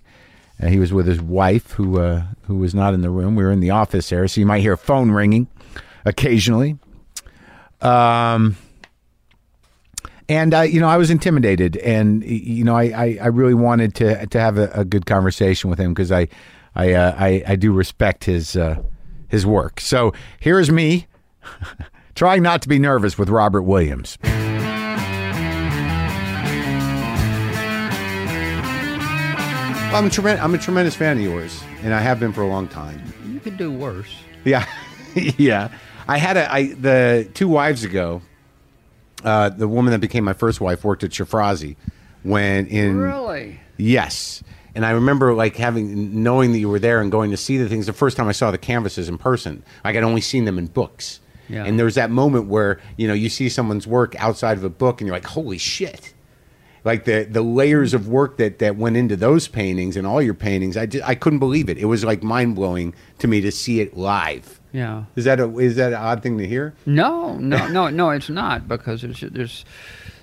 Uh, 0.61 0.67
he 0.67 0.79
was 0.79 0.93
with 0.93 1.07
his 1.07 1.21
wife, 1.21 1.71
who 1.71 1.99
uh, 1.99 2.23
who 2.43 2.57
was 2.57 2.73
not 2.75 2.93
in 2.93 3.01
the 3.01 3.09
room. 3.09 3.35
We 3.35 3.43
were 3.43 3.51
in 3.51 3.59
the 3.59 3.71
office 3.71 4.09
there, 4.09 4.27
so 4.27 4.39
you 4.39 4.47
might 4.47 4.61
hear 4.61 4.73
a 4.73 4.77
phone 4.77 5.11
ringing 5.11 5.47
occasionally. 6.05 6.77
Um, 7.81 8.57
and 10.27 10.53
uh, 10.53 10.61
you 10.61 10.79
know, 10.79 10.87
I 10.87 10.97
was 10.97 11.09
intimidated, 11.09 11.77
and 11.77 12.23
you 12.23 12.63
know, 12.63 12.75
I, 12.75 12.83
I, 12.83 13.17
I 13.23 13.27
really 13.27 13.53
wanted 13.53 13.95
to 13.95 14.27
to 14.27 14.39
have 14.39 14.57
a, 14.57 14.69
a 14.71 14.85
good 14.85 15.05
conversation 15.05 15.69
with 15.69 15.79
him 15.79 15.93
because 15.93 16.11
I 16.11 16.27
I, 16.75 16.93
uh, 16.93 17.15
I 17.17 17.43
I 17.47 17.55
do 17.55 17.71
respect 17.71 18.25
his 18.25 18.55
uh, 18.55 18.81
his 19.27 19.45
work. 19.45 19.79
So 19.79 20.13
here's 20.39 20.71
me. 20.71 21.07
Trying 22.19 22.43
not 22.43 22.61
to 22.63 22.67
be 22.67 22.79
nervous 22.79 23.17
with 23.17 23.29
Robert 23.29 23.61
Williams. 23.61 24.17
I'm 24.21 24.33
a, 30.05 30.09
tremen- 30.09 30.37
I'm 30.41 30.53
a 30.53 30.57
tremendous 30.57 30.97
fan 30.97 31.15
of 31.15 31.23
yours, 31.23 31.63
and 31.81 31.93
I 31.93 32.01
have 32.01 32.19
been 32.19 32.33
for 32.33 32.41
a 32.41 32.47
long 32.47 32.67
time. 32.67 33.01
You 33.25 33.39
could 33.39 33.55
do 33.55 33.71
worse. 33.71 34.13
Yeah, 34.43 34.65
yeah. 35.15 35.71
I 36.09 36.17
had 36.17 36.35
a 36.35 36.51
I 36.51 36.73
the 36.73 37.29
two 37.33 37.47
wives 37.47 37.85
ago. 37.85 38.21
Uh, 39.23 39.47
the 39.47 39.69
woman 39.69 39.91
that 39.91 40.01
became 40.01 40.25
my 40.25 40.33
first 40.33 40.59
wife 40.59 40.83
worked 40.83 41.05
at 41.05 41.11
Shafrazi 41.11 41.77
when 42.23 42.67
in 42.67 42.97
Really? 42.97 43.61
Yes. 43.77 44.43
And 44.75 44.85
I 44.85 44.91
remember 44.91 45.33
like 45.33 45.55
having 45.55 46.21
knowing 46.21 46.51
that 46.51 46.59
you 46.59 46.67
were 46.67 46.79
there 46.79 46.99
and 46.99 47.09
going 47.09 47.31
to 47.31 47.37
see 47.37 47.57
the 47.57 47.69
things 47.69 47.85
the 47.85 47.93
first 47.93 48.17
time 48.17 48.27
I 48.27 48.33
saw 48.33 48.51
the 48.51 48.57
canvases 48.57 49.07
in 49.07 49.17
person. 49.17 49.63
Like 49.85 49.95
I'd 49.95 50.03
only 50.03 50.19
seen 50.19 50.43
them 50.43 50.57
in 50.57 50.67
books. 50.67 51.21
Yeah. 51.49 51.65
And 51.65 51.79
there's 51.79 51.95
that 51.95 52.11
moment 52.11 52.47
where, 52.47 52.79
you 52.95 53.07
know, 53.07 53.13
you 53.13 53.27
see 53.27 53.49
someone's 53.49 53.87
work 53.87 54.15
outside 54.17 54.57
of 54.57 54.63
a 54.63 54.69
book 54.69 55.01
and 55.01 55.07
you're 55.07 55.15
like, 55.15 55.25
"Holy 55.25 55.57
shit." 55.57 56.13
Like 56.85 57.03
the 57.05 57.27
the 57.29 57.41
layers 57.41 57.93
of 57.93 58.07
work 58.07 58.37
that 58.37 58.59
that 58.59 58.77
went 58.77 58.95
into 58.95 59.15
those 59.15 59.47
paintings 59.47 59.97
and 59.97 60.07
all 60.07 60.21
your 60.21 60.33
paintings, 60.33 60.77
I 60.77 60.85
just, 60.85 61.07
I 61.07 61.15
couldn't 61.15 61.39
believe 61.39 61.69
it. 61.69 61.77
It 61.77 61.85
was 61.85 62.05
like 62.05 62.23
mind-blowing 62.23 62.93
to 63.17 63.27
me 63.27 63.41
to 63.41 63.51
see 63.51 63.81
it 63.81 63.97
live. 63.97 64.59
Yeah. 64.71 65.05
Is 65.15 65.25
that 65.25 65.39
a 65.39 65.57
is 65.57 65.75
that 65.75 65.93
an 65.93 65.99
odd 65.99 66.23
thing 66.23 66.37
to 66.37 66.47
hear? 66.47 66.75
No, 66.85 67.37
no, 67.37 67.67
no, 67.67 67.89
no. 67.89 68.11
It's 68.11 68.29
not 68.29 68.67
because 68.67 69.01
there's 69.01 69.19
there's 69.19 69.65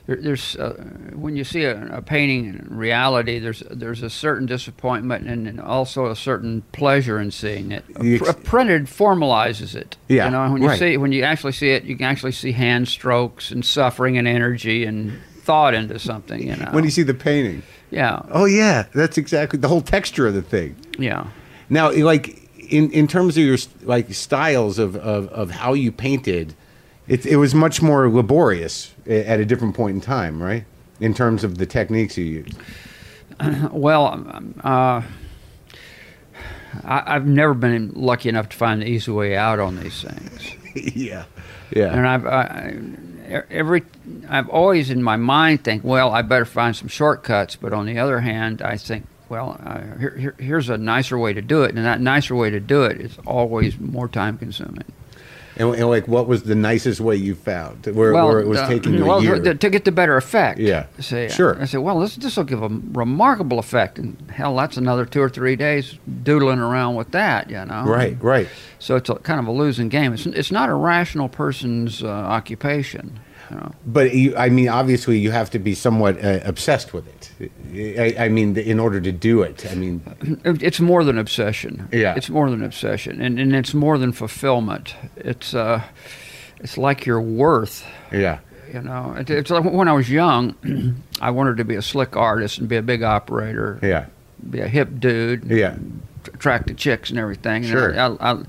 there, 0.07 0.17
there's 0.17 0.57
uh, 0.57 0.73
when 1.15 1.37
you 1.37 1.45
see 1.45 1.65
a, 1.65 1.97
a 1.97 2.03
painting 2.03 2.47
in 2.47 2.77
reality, 2.77 3.39
there's 3.39 3.63
there's 3.71 4.03
a 4.03 4.11
certain 4.11 4.47
disappointment 4.47 5.27
and, 5.27 5.49
and 5.49 5.61
also 5.61 6.07
a 6.07 6.17
certain 6.17 6.63
pleasure 6.73 7.21
in 7.21 7.31
seeing 7.31 7.73
it. 7.73 7.85
A, 7.97 8.19
pr- 8.19 8.31
a 8.31 8.35
printed 8.35 8.85
formalizes 8.85 9.75
it. 9.75 9.97
Yeah, 10.09 10.27
you 10.27 10.31
know 10.31 10.53
when 10.53 10.63
you 10.63 10.69
right. 10.69 10.79
see 10.79 10.97
when 10.97 11.13
you 11.13 11.23
actually 11.25 11.53
see 11.53 11.71
it, 11.71 11.85
you 11.85 11.97
can 11.97 12.07
actually 12.07 12.33
see 12.33 12.53
hand 12.53 12.89
strokes 12.89 13.51
and 13.51 13.65
suffering 13.65 14.17
and 14.17 14.29
energy 14.29 14.85
and 14.85 15.19
thought 15.43 15.75
into 15.75 15.99
something. 15.99 16.47
You 16.47 16.57
know. 16.57 16.71
When 16.71 16.85
you 16.85 16.91
see 16.91 17.03
the 17.03 17.15
painting. 17.15 17.63
yeah, 17.91 18.23
Oh 18.31 18.45
yeah, 18.45 18.85
that's 18.95 19.19
exactly 19.19 19.59
the 19.59 19.69
whole 19.69 19.83
texture 19.83 20.27
of 20.27 20.35
the 20.35 20.43
thing. 20.43 20.77
yeah. 20.99 21.27
Now, 21.69 21.91
like 21.91 22.49
in 22.71 22.93
in 22.93 23.09
terms 23.09 23.37
of 23.37 23.43
your 23.43 23.59
like 23.83 24.15
styles 24.15 24.79
of 24.79 24.95
of, 24.95 25.27
of 25.29 25.51
how 25.51 25.73
you 25.73 25.91
painted, 25.91 26.55
it 27.09 27.27
it 27.27 27.37
was 27.37 27.57
much 27.57 27.83
more 27.83 28.09
laborious 28.09 28.93
at 29.09 29.41
a 29.41 29.45
different 29.45 29.75
point 29.75 29.95
in 29.97 30.01
time, 30.01 30.43
right? 30.43 30.65
In 31.01 31.15
terms 31.15 31.45
of 31.45 31.59
the 31.59 31.67
techniques 31.67 32.17
you 32.17 32.25
use. 32.25 32.53
Well, 33.71 34.07
um, 34.07 34.55
uh, 34.65 35.03
I, 36.85 37.15
I've 37.15 37.27
never 37.27 37.55
been 37.55 37.93
lucky 37.95 38.29
enough 38.29 38.49
to 38.49 38.57
find 38.57 38.81
the 38.81 38.87
easy 38.87 39.11
way 39.11 39.37
out 39.37 39.61
on 39.61 39.79
these 39.79 40.03
things. 40.03 40.53
yeah, 40.97 41.25
yeah, 41.71 41.93
and 41.93 42.07
I've 42.07 42.27
I, 42.27 42.77
every 43.51 43.83
I've 44.29 44.49
always 44.49 44.91
in 44.91 45.03
my 45.03 45.17
mind 45.17 45.65
think, 45.65 45.85
well, 45.85 46.13
I 46.13 46.23
better 46.23 46.45
find 46.45 46.75
some 46.75 46.89
shortcuts. 46.89 47.57
But 47.57 47.73
on 47.73 47.87
the 47.87 47.99
other 47.99 48.21
hand, 48.21 48.63
I 48.63 48.77
think, 48.77 49.07
well, 49.29 49.61
uh, 49.65 49.99
here, 49.99 50.17
here, 50.17 50.35
here's 50.39 50.69
a 50.69 50.79
nicer 50.79 51.19
way 51.19 51.33
to 51.33 51.43
do 51.43 51.63
it, 51.65 51.75
and 51.75 51.85
that 51.85 52.01
nicer 52.01 52.35
way 52.35 52.51
to 52.51 52.61
do 52.61 52.85
it 52.85 53.01
is 53.01 53.19
always 53.27 53.79
more 53.79 54.09
time 54.09 54.39
consuming. 54.39 54.85
And, 55.57 55.75
and 55.75 55.89
like, 55.89 56.07
what 56.07 56.27
was 56.27 56.43
the 56.43 56.55
nicest 56.55 57.01
way 57.01 57.17
you 57.17 57.35
found 57.35 57.87
where, 57.87 58.13
well, 58.13 58.29
where 58.29 58.41
it 58.41 58.47
was 58.47 58.59
uh, 58.59 58.69
taking 58.69 58.95
you 58.95 59.05
well, 59.07 59.19
a 59.19 59.23
year? 59.23 59.41
To, 59.41 59.55
to 59.55 59.71
get 59.71 59.85
the 59.85 59.93
better 59.93 60.17
effect. 60.17 60.59
Yeah. 60.59 60.87
Say, 61.01 61.29
Sure. 61.29 61.61
I 61.61 61.65
said, 61.65 61.81
well, 61.81 62.01
this 62.01 62.17
this 62.17 62.37
will 62.37 62.45
give 62.45 62.63
a 62.63 62.69
remarkable 62.69 63.59
effect, 63.59 63.99
and 63.99 64.31
hell, 64.31 64.57
that's 64.57 64.77
another 64.77 65.07
two 65.07 65.21
or 65.21 65.29
three 65.29 65.57
days 65.57 65.99
doodling 66.23 66.59
around 66.59 66.95
with 66.95 67.13
that, 67.13 67.51
you 67.51 67.65
know. 67.65 67.85
right, 67.85 68.21
right. 68.23 68.49
So 68.79 68.97
it's 68.97 69.09
a, 69.09 69.17
kind 69.17 69.41
of 69.41 69.47
a 69.47 69.53
losing 69.53 69.89
game. 69.89 70.13
It's 70.13 70.27
it's 70.27 70.51
not 70.51 70.69
a 70.69 70.75
rational 70.75 71.29
person's 71.29 72.03
uh, 72.03 72.09
occupation. 72.09 73.21
You 73.51 73.57
know. 73.57 73.73
But 73.87 74.15
you, 74.15 74.37
I 74.37 74.49
mean, 74.49 74.69
obviously, 74.69 75.19
you 75.19 75.31
have 75.31 75.51
to 75.51 75.59
be 75.59 75.75
somewhat 75.75 76.23
uh, 76.25 76.41
obsessed 76.45 76.93
with 76.93 77.07
it. 77.07 77.31
I, 77.99 78.25
I 78.25 78.29
mean, 78.29 78.57
in 78.57 78.81
order 78.81 79.01
to 79.01 79.13
do 79.13 79.43
it. 79.43 79.65
I 79.71 79.75
mean, 79.75 80.03
It's 80.45 80.81
more 80.81 81.05
than 81.05 81.19
obsession. 81.19 81.89
Yeah. 81.93 82.15
It's 82.17 82.29
more 82.29 82.51
than 82.51 82.65
obsession, 82.65 83.21
and, 83.21 83.39
and 83.39 83.55
it's 83.55 83.75
more 83.75 83.99
than 83.99 84.13
fulfillment. 84.13 84.95
It's 85.17 85.55
uh, 85.55 85.83
it's 86.61 86.77
like 86.79 87.07
your 87.07 87.21
worth. 87.21 87.85
yeah, 88.13 88.39
You 88.73 88.81
know, 88.83 89.15
it, 89.19 89.31
it's 89.31 89.51
like 89.51 89.65
when 89.65 89.89
I 89.89 89.93
was 89.93 90.11
young, 90.11 90.55
I 91.21 91.31
wanted 91.31 91.57
to 91.59 91.65
be 91.65 91.75
a 91.77 91.83
slick 91.83 92.17
artist 92.17 92.59
and 92.59 92.69
be 92.69 92.77
a 92.77 92.83
big 92.83 93.03
operator, 93.03 93.79
yeah, 93.83 94.07
be 94.51 94.61
a 94.61 94.69
hip 94.69 94.89
dude, 94.99 95.45
yeah. 95.45 95.77
attract 96.33 96.67
the 96.69 96.75
chicks 96.75 97.11
and 97.11 97.19
everything. 97.19 97.65
And 97.65 97.67
Sure. 97.67 97.99
I, 98.01 98.33
I, 98.33 98.43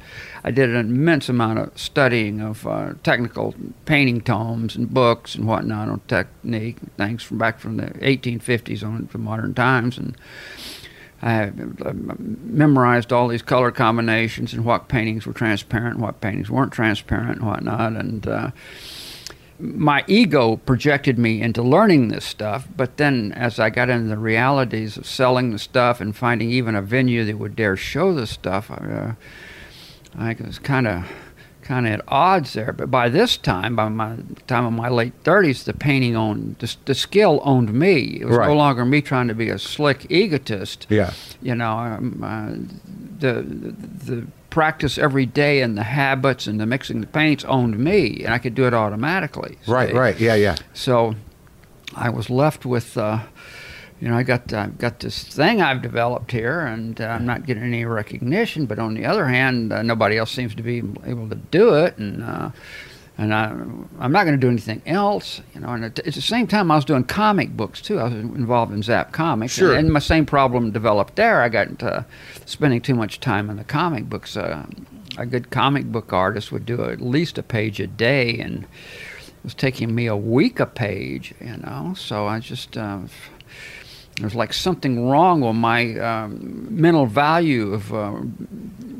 I 0.47 0.51
did 0.51 0.69
an 0.69 0.77
immense 0.77 1.27
amount 1.27 1.59
of 1.59 1.77
studying 1.77 2.39
of 2.39 2.65
uh, 2.65 2.93
technical 3.03 3.53
painting 3.83 4.21
tomes 4.21 4.77
and 4.77 4.89
books 4.89 5.35
and 5.35 5.45
whatnot 5.45 5.89
on 5.89 5.99
technique, 6.07 6.77
things 6.95 7.21
from 7.21 7.37
back 7.37 7.59
from 7.59 7.75
the 7.75 7.87
1850s 7.87 8.81
on 8.81 9.07
to 9.07 9.17
modern 9.17 9.53
times, 9.53 9.97
and 9.97 10.15
I 11.21 11.51
uh, 11.83 11.91
memorized 11.91 13.11
all 13.11 13.27
these 13.27 13.41
color 13.41 13.71
combinations 13.71 14.53
and 14.53 14.63
what 14.63 14.87
paintings 14.87 15.27
were 15.27 15.33
transparent, 15.33 15.95
and 15.95 16.01
what 16.01 16.21
paintings 16.21 16.49
weren't 16.49 16.71
transparent, 16.71 17.39
and 17.39 17.45
whatnot, 17.45 17.97
and. 17.97 18.25
Uh, 18.25 18.51
my 19.59 20.05
ego 20.05 20.57
projected 20.57 21.17
me 21.17 21.41
into 21.41 21.63
learning 21.63 22.09
this 22.09 22.23
stuff, 22.23 22.67
but 22.77 22.97
then 22.97 23.31
as 23.31 23.59
I 23.59 23.71
got 23.71 23.89
into 23.89 24.07
the 24.07 24.17
realities 24.19 24.97
of 24.97 25.07
selling 25.07 25.49
the 25.49 25.57
stuff 25.57 25.99
and 25.99 26.15
finding 26.15 26.51
even 26.51 26.75
a 26.75 26.81
venue 26.83 27.25
that 27.25 27.39
would 27.39 27.55
dare 27.55 27.75
show 27.75 28.13
the 28.13 28.27
stuff, 28.27 28.69
uh, 28.69 29.13
I 30.17 30.35
was 30.43 30.59
kind 30.59 30.87
of 30.87 31.05
kind 31.61 31.85
of 31.85 31.93
at 31.93 32.01
odds 32.07 32.53
there. 32.53 32.71
But 32.71 32.89
by 32.89 33.09
this 33.09 33.35
time, 33.37 33.75
by 33.75 33.89
my 33.89 34.15
time 34.47 34.65
of 34.65 34.73
my 34.73 34.89
late 34.89 35.13
thirties, 35.23 35.63
the 35.65 35.73
painting 35.73 36.15
owned 36.15 36.55
the, 36.59 36.75
the 36.85 36.95
skill 36.95 37.41
owned 37.43 37.73
me. 37.73 38.19
It 38.21 38.25
was 38.25 38.37
Right. 38.37 38.47
no 38.47 38.55
longer 38.55 38.85
me 38.85 39.01
trying 39.01 39.27
to 39.27 39.35
be 39.35 39.49
a 39.49 39.59
slick 39.59 40.05
egotist 40.09 40.87
Yeah. 40.89 41.11
you 41.41 41.55
know 41.55 41.77
um, 41.77 42.23
uh, 42.23 42.51
the, 43.19 43.41
the 43.41 43.71
the 44.13 44.27
practice 44.49 44.97
every 44.97 45.25
day 45.25 45.61
and 45.61 45.77
the 45.77 45.83
habits 45.83 46.47
and 46.47 46.59
the 46.59 46.65
mixing 46.65 47.01
the 47.01 47.07
paints 47.07 47.43
owned 47.45 47.77
me 47.77 48.23
and 48.23 48.33
i 48.33 48.39
could 48.39 48.55
do 48.55 48.65
it 48.65 48.73
automatically 48.73 49.57
Right, 49.67 49.93
right. 49.93 50.19
Yeah, 50.19 50.33
yeah. 50.35 50.55
so 50.73 51.13
i 51.95 52.09
was 52.09 52.29
left 52.29 52.65
with 52.65 52.97
uh, 52.97 53.19
you 53.99 54.07
know 54.07 54.15
i 54.17 54.23
got 54.23 54.51
i've 54.53 54.77
got 54.77 54.99
this 54.99 55.23
thing 55.23 55.61
i've 55.61 55.81
developed 55.81 56.31
here 56.31 56.61
and 56.61 57.01
uh, 57.01 57.05
i'm 57.05 57.25
not 57.25 57.45
getting 57.45 57.63
any 57.63 57.85
recognition 57.85 58.65
but 58.65 58.79
on 58.79 58.93
the 58.93 59.05
other 59.05 59.25
hand 59.27 59.71
uh, 59.73 59.81
nobody 59.81 60.17
else 60.17 60.31
seems 60.31 60.53
to 60.55 60.63
be 60.63 60.77
able 61.05 61.27
to 61.29 61.35
do 61.35 61.73
it 61.75 61.97
and 61.97 62.23
uh, 62.23 62.49
and 63.19 63.33
I, 63.33 63.45
I'm 63.99 64.11
not 64.11 64.25
going 64.25 64.35
to 64.35 64.37
do 64.39 64.47
anything 64.47 64.79
else, 64.85 65.41
you 65.55 65.61
know. 65.61 65.69
And 65.69 65.83
at, 65.85 65.97
at 65.97 66.13
the 66.13 66.21
same 66.21 66.45
time, 66.45 66.69
I 66.69 66.75
was 66.75 66.85
doing 66.85 67.03
comic 67.03 67.57
books 67.57 67.81
too. 67.81 67.97
I 67.99 68.03
was 68.03 68.13
involved 68.13 68.71
in 68.71 68.83
Zap 68.83 69.11
Comix, 69.11 69.49
Sure. 69.49 69.71
and, 69.71 69.85
and 69.85 69.91
my 69.91 69.99
same 69.99 70.23
problem 70.23 70.69
developed 70.69 71.15
there. 71.15 71.41
I 71.41 71.49
got 71.49 71.81
uh, 71.81 72.03
spending 72.45 72.79
too 72.79 72.93
much 72.93 73.19
time 73.19 73.49
in 73.49 73.57
the 73.57 73.63
comic 73.63 74.07
books. 74.07 74.37
Uh, 74.37 74.67
a 75.17 75.25
good 75.25 75.49
comic 75.49 75.85
book 75.91 76.13
artist 76.13 76.51
would 76.51 76.67
do 76.67 76.83
at 76.83 77.01
least 77.01 77.39
a 77.39 77.43
page 77.43 77.79
a 77.79 77.87
day, 77.87 78.37
and 78.37 78.65
it 78.65 79.43
was 79.43 79.55
taking 79.55 79.95
me 79.95 80.05
a 80.05 80.15
week 80.15 80.59
a 80.59 80.67
page, 80.67 81.33
you 81.41 81.57
know. 81.57 81.95
So 81.97 82.27
I 82.27 82.39
just 82.39 82.77
uh, 82.77 82.99
there's 84.19 84.35
like 84.35 84.53
something 84.53 85.07
wrong 85.09 85.41
with 85.41 85.55
my 85.55 85.97
um, 85.99 86.67
mental 86.69 87.05
value 87.05 87.73
of 87.73 87.93
uh, 87.93 88.13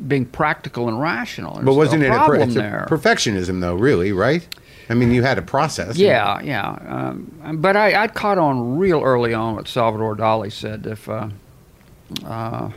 being 0.08 0.26
practical 0.26 0.88
and 0.88 1.00
rational. 1.02 1.60
But 1.64 1.74
wasn't 1.74 2.04
it 2.04 2.08
a, 2.08 2.16
problem 2.16 2.38
per- 2.40 2.44
it's 2.46 2.56
a 2.56 2.60
there? 2.60 2.88
perfectionism, 2.90 3.62
though? 3.62 3.76
Really, 3.76 4.12
right? 4.12 4.48
I 4.90 4.94
mean, 4.94 5.12
you 5.12 5.24
had 5.24 5.38
a 5.38 5.42
process. 5.42 5.98
Yeah, 5.98 6.40
yeah. 6.42 6.70
Um, 6.88 7.60
but 7.62 7.76
I, 7.76 8.04
I 8.04 8.08
caught 8.08 8.38
on 8.38 8.78
real 8.78 9.02
early 9.02 9.34
on 9.34 9.56
what 9.56 9.68
Salvador 9.68 10.16
Dali 10.16 10.52
said. 10.52 10.86
If 10.86 11.10
uh, 11.10 11.30
uh, 12.24 12.70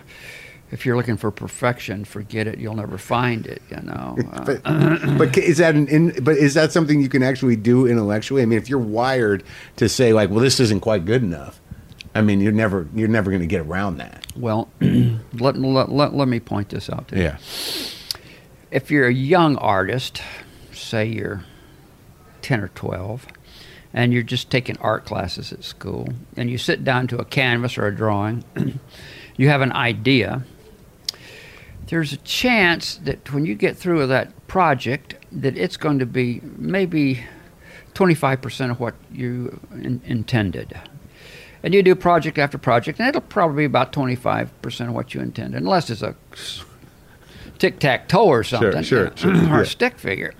if 0.72 0.84
you're 0.86 0.96
looking 0.96 1.16
for 1.16 1.30
perfection, 1.30 2.04
forget 2.04 2.46
it. 2.48 2.58
You'll 2.58 2.74
never 2.74 2.98
find 2.98 3.46
it. 3.46 3.62
You 3.70 3.82
know. 3.82 4.16
Uh, 4.32 4.44
But, 4.44 5.18
but 5.18 5.38
is 5.38 5.58
that 5.58 5.74
an 5.76 5.86
in, 5.88 6.24
but 6.24 6.36
is 6.36 6.54
that 6.54 6.72
something 6.72 7.00
you 7.00 7.08
can 7.08 7.22
actually 7.22 7.56
do 7.56 7.86
intellectually? 7.86 8.42
I 8.42 8.46
mean, 8.46 8.58
if 8.58 8.68
you're 8.68 8.78
wired 8.78 9.44
to 9.76 9.88
say 9.88 10.12
like, 10.12 10.30
well, 10.30 10.40
this 10.40 10.58
isn't 10.58 10.80
quite 10.80 11.04
good 11.04 11.22
enough, 11.22 11.59
I 12.14 12.22
mean, 12.22 12.40
you're 12.40 12.52
never 12.52 12.88
you're 12.94 13.08
never 13.08 13.30
going 13.30 13.42
to 13.42 13.46
get 13.46 13.60
around 13.62 13.98
that. 13.98 14.26
well, 14.36 14.68
let, 14.80 15.56
let, 15.56 15.90
let, 15.90 16.14
let 16.14 16.28
me 16.28 16.40
point 16.40 16.70
this 16.70 16.90
out 16.90 17.08
to 17.08 17.16
you. 17.16 17.22
Yeah. 17.22 17.36
if 18.70 18.90
you're 18.90 19.06
a 19.06 19.12
young 19.12 19.56
artist, 19.56 20.20
say 20.72 21.06
you're 21.06 21.44
10 22.42 22.60
or 22.60 22.68
12, 22.68 23.26
and 23.92 24.12
you're 24.12 24.22
just 24.22 24.50
taking 24.50 24.76
art 24.78 25.04
classes 25.04 25.52
at 25.52 25.62
school, 25.64 26.08
and 26.36 26.50
you 26.50 26.58
sit 26.58 26.82
down 26.84 27.06
to 27.08 27.18
a 27.18 27.24
canvas 27.24 27.76
or 27.78 27.86
a 27.86 27.94
drawing, 27.94 28.44
you 29.36 29.48
have 29.48 29.60
an 29.60 29.72
idea, 29.72 30.42
there's 31.86 32.12
a 32.12 32.16
chance 32.18 32.96
that 32.96 33.32
when 33.32 33.44
you 33.46 33.54
get 33.54 33.76
through 33.76 33.98
with 33.98 34.08
that 34.08 34.46
project, 34.46 35.14
that 35.32 35.56
it's 35.56 35.76
going 35.76 35.98
to 35.98 36.06
be 36.06 36.40
maybe 36.56 37.24
25% 37.94 38.70
of 38.70 38.80
what 38.80 38.94
you 39.12 39.60
in- 39.72 40.00
intended. 40.04 40.78
And 41.62 41.74
you 41.74 41.82
do 41.82 41.94
project 41.94 42.38
after 42.38 42.56
project, 42.58 42.98
and 42.98 43.08
it'll 43.08 43.20
probably 43.20 43.62
be 43.62 43.64
about 43.64 43.92
25% 43.92 44.88
of 44.88 44.94
what 44.94 45.14
you 45.14 45.20
intended, 45.20 45.60
unless 45.60 45.90
it's 45.90 46.02
a 46.02 46.16
tic 47.58 47.78
tac 47.78 48.08
toe 48.08 48.26
or 48.26 48.42
something, 48.42 48.82
sure, 48.82 49.04
you 49.04 49.04
know, 49.32 49.40
sure, 49.40 49.52
or 49.52 49.56
yeah. 49.56 49.60
a 49.60 49.66
stick 49.66 49.98
figure. 49.98 50.34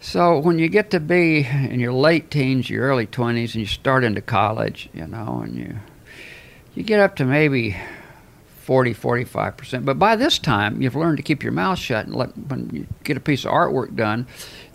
so 0.00 0.38
when 0.38 0.58
you 0.58 0.68
get 0.68 0.90
to 0.90 1.00
be 1.00 1.44
in 1.44 1.80
your 1.80 1.92
late 1.92 2.30
teens, 2.30 2.70
your 2.70 2.84
early 2.84 3.06
twenties, 3.06 3.54
and 3.54 3.60
you 3.60 3.66
start 3.66 4.04
into 4.04 4.20
college, 4.20 4.88
you 4.94 5.06
know, 5.06 5.40
and 5.42 5.56
you 5.56 5.76
you 6.74 6.84
get 6.84 7.00
up 7.00 7.16
to 7.16 7.24
maybe 7.24 7.76
40, 8.68 8.92
45%. 8.92 9.86
But 9.86 9.98
by 9.98 10.14
this 10.14 10.38
time, 10.38 10.82
you've 10.82 10.94
learned 10.94 11.16
to 11.16 11.22
keep 11.22 11.42
your 11.42 11.52
mouth 11.52 11.78
shut 11.78 12.04
and 12.04 12.14
let, 12.14 12.36
when 12.36 12.68
you 12.70 12.86
get 13.02 13.16
a 13.16 13.20
piece 13.20 13.46
of 13.46 13.50
artwork 13.50 13.96
done, 13.96 14.26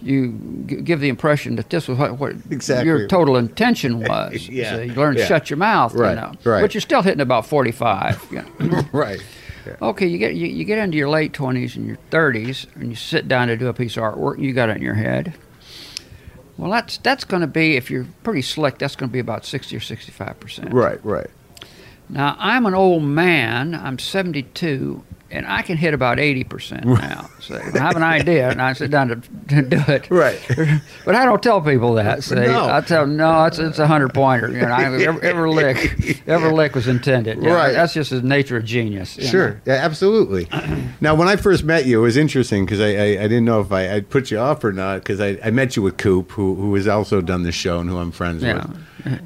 you 0.04 0.64
g- 0.68 0.82
give 0.82 1.00
the 1.00 1.10
impression 1.10 1.56
that 1.56 1.70
this 1.70 1.88
was 1.88 1.98
what, 1.98 2.20
what 2.20 2.36
Exactly. 2.52 2.86
your 2.88 3.08
total 3.08 3.38
intention 3.38 4.00
was. 4.02 4.48
Yeah, 4.50 4.76
So 4.76 4.82
you 4.82 4.94
learn 4.94 5.16
to 5.16 5.22
yeah. 5.22 5.28
shut 5.28 5.50
your 5.50 5.58
mouth, 5.58 5.94
Right, 5.94 6.10
you 6.12 6.16
know. 6.16 6.34
right. 6.44 6.62
But 6.62 6.74
you're 6.74 6.82
still 6.82 7.02
hitting 7.02 7.22
about 7.22 7.46
45. 7.46 8.28
you 8.32 8.44
know. 8.68 8.84
right. 8.92 9.24
Okay, 9.82 10.06
you 10.08 10.18
get 10.18 10.36
you, 10.36 10.48
you 10.48 10.66
get 10.66 10.78
into 10.78 10.98
your 10.98 11.08
late 11.10 11.32
twenties 11.32 11.78
and 11.78 11.88
your 11.88 11.96
thirties, 12.12 12.68
and 12.76 12.90
you 12.90 12.96
sit 12.98 13.30
down 13.30 13.48
to 13.48 13.56
do 13.56 13.68
a 13.70 13.74
piece 13.74 13.96
of 13.96 14.04
artwork, 14.04 14.36
and 14.36 14.44
you 14.44 14.52
got 14.52 14.70
it 14.70 14.76
in 14.76 14.82
your 14.84 14.96
head. 14.96 15.34
Well, 16.58 16.70
that's 16.70 16.98
that's 16.98 17.24
going 17.24 17.40
to 17.42 17.48
be 17.48 17.78
if 17.78 17.90
you're 17.90 18.06
pretty 18.24 18.42
slick. 18.42 18.78
That's 18.78 18.98
going 18.98 19.10
to 19.10 19.14
be 19.14 19.20
about 19.20 19.46
sixty 19.46 19.78
or 19.78 19.80
sixty-five 19.80 20.38
percent. 20.42 20.74
Right. 20.74 21.00
Right. 21.06 21.30
Now 22.10 22.36
I'm 22.40 22.66
an 22.66 22.74
old 22.74 23.04
man. 23.04 23.74
I'm 23.74 23.98
seventy-two, 24.00 25.02
and 25.34 25.46
I 25.48 25.62
can 25.64 25.76
hit 25.78 25.94
about 25.94 26.20
eighty 26.20 26.44
percent 26.44 26.86
now. 26.86 27.30
So 27.40 27.56
I 27.56 27.78
have 27.80 27.96
an 27.98 28.04
idea, 28.04 28.50
and 28.50 28.62
I 28.62 28.72
sit 28.74 28.90
down 28.92 29.10
to, 29.10 29.16
to 29.56 29.62
do 29.62 29.82
it. 29.88 30.10
Right. 30.10 30.40
But 31.06 31.16
I 31.16 31.26
don't 31.26 31.44
tell 31.44 31.60
people 31.62 31.96
that. 31.96 32.24
See, 32.24 32.36
No. 32.36 32.70
I 32.70 32.80
tell 32.82 33.02
them, 33.06 33.18
no, 33.18 33.44
it's 33.46 33.60
it's 33.60 33.80
a 33.80 33.88
hundred 33.88 34.14
pointer. 34.14 34.50
You 34.50 34.62
know, 34.62 34.74
every, 34.76 35.06
every 35.22 35.50
lick, 35.50 36.22
every 36.28 36.52
lick 36.52 36.76
was 36.76 36.88
intended. 36.88 37.38
You 37.38 37.50
know, 37.50 37.56
Right. 37.56 37.74
That's 37.74 37.94
just 37.94 38.12
the 38.12 38.22
nature 38.22 38.56
of 38.58 38.64
genius. 38.64 39.14
Sure, 39.14 39.60
yeah, 39.66 39.74
absolutely. 39.74 40.48
now, 41.02 41.16
when 41.16 41.28
I 41.28 41.36
first 41.36 41.64
met 41.66 41.86
you, 41.86 42.00
it 42.00 42.04
was 42.04 42.16
interesting 42.16 42.66
because 42.66 42.80
I, 42.80 42.88
I, 42.96 43.04
I 43.24 43.28
didn't 43.28 43.46
know 43.46 43.60
if 43.60 43.72
I, 43.72 43.92
I'd 43.96 44.10
put 44.10 44.32
you 44.32 44.38
off 44.38 44.64
or 44.64 44.72
not 44.72 45.00
because 45.00 45.20
I, 45.20 45.38
I 45.44 45.52
met 45.52 45.76
you 45.76 45.82
with 45.82 45.98
Coop, 45.98 46.32
who 46.32 46.56
who 46.56 46.74
has 46.76 46.88
also 46.88 47.20
done 47.22 47.44
this 47.44 47.56
show 47.56 47.80
and 47.80 47.90
who 47.90 47.98
I'm 47.98 48.12
friends 48.12 48.44
Yeah. 48.44 48.66
with. 48.68 48.78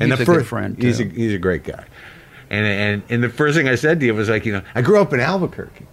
He's 0.01 0.11
a 0.11 0.17
good 0.17 0.25
first 0.25 0.47
friend, 0.47 0.75
He's 0.81 0.99
a, 0.99 1.03
he's 1.03 1.33
a 1.33 1.37
great 1.37 1.63
guy. 1.63 1.85
And, 2.49 2.65
and 2.65 3.03
and 3.09 3.23
the 3.23 3.29
first 3.29 3.55
thing 3.57 3.67
I 3.67 3.75
said 3.75 3.99
to 3.99 4.05
you 4.05 4.15
was 4.15 4.29
like, 4.29 4.45
you 4.45 4.53
know, 4.53 4.61
I 4.73 4.81
grew 4.81 4.99
up 4.99 5.13
in 5.13 5.19
Albuquerque, 5.19 5.85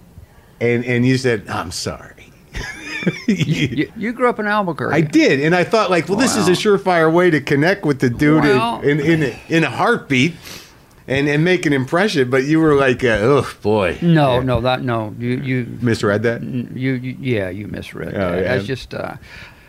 and 0.64 0.84
and 0.84 1.06
you 1.06 1.16
said, 1.18 1.48
I'm 1.48 1.70
sorry. 1.70 2.10
You, 3.26 3.92
you 3.98 4.12
grew 4.12 4.30
up 4.30 4.38
in 4.38 4.46
Albuquerque. 4.46 4.94
I 4.96 5.02
did, 5.02 5.40
and 5.40 5.54
I 5.54 5.62
thought 5.64 5.90
like, 5.90 6.08
well, 6.08 6.16
this 6.18 6.36
is 6.36 6.48
a 6.48 6.52
surefire 6.52 7.12
way 7.12 7.28
to 7.30 7.40
connect 7.40 7.84
with 7.84 8.00
the 8.00 8.08
dude 8.08 8.44
in- 8.46 8.82
in, 8.82 9.00
in, 9.00 9.22
a, 9.24 9.40
in 9.50 9.64
a 9.64 9.68
heartbeat, 9.70 10.34
and 11.06 11.28
and 11.28 11.44
make 11.44 11.66
an 11.66 11.74
impression. 11.74 12.30
But 12.30 12.44
you 12.44 12.60
were 12.60 12.74
like, 12.74 13.04
uh, 13.04 13.18
oh 13.20 13.46
boy, 13.62 13.98
No, 14.00 14.36
Yeah. 14.36 14.42
no, 14.42 14.60
that 14.62 14.82
no. 14.82 15.14
You 15.18 15.36
you 15.36 15.78
misread 15.82 16.22
that. 16.22 16.42
you, 16.42 16.92
you 16.94 17.16
yeah, 17.20 17.50
you 17.50 17.68
misread. 17.68 18.14
Oh, 18.14 18.18
that. 18.32 18.36
yeah. 18.42 18.54
That's 18.54 18.66
just 18.66 18.94
uh, 18.94 19.16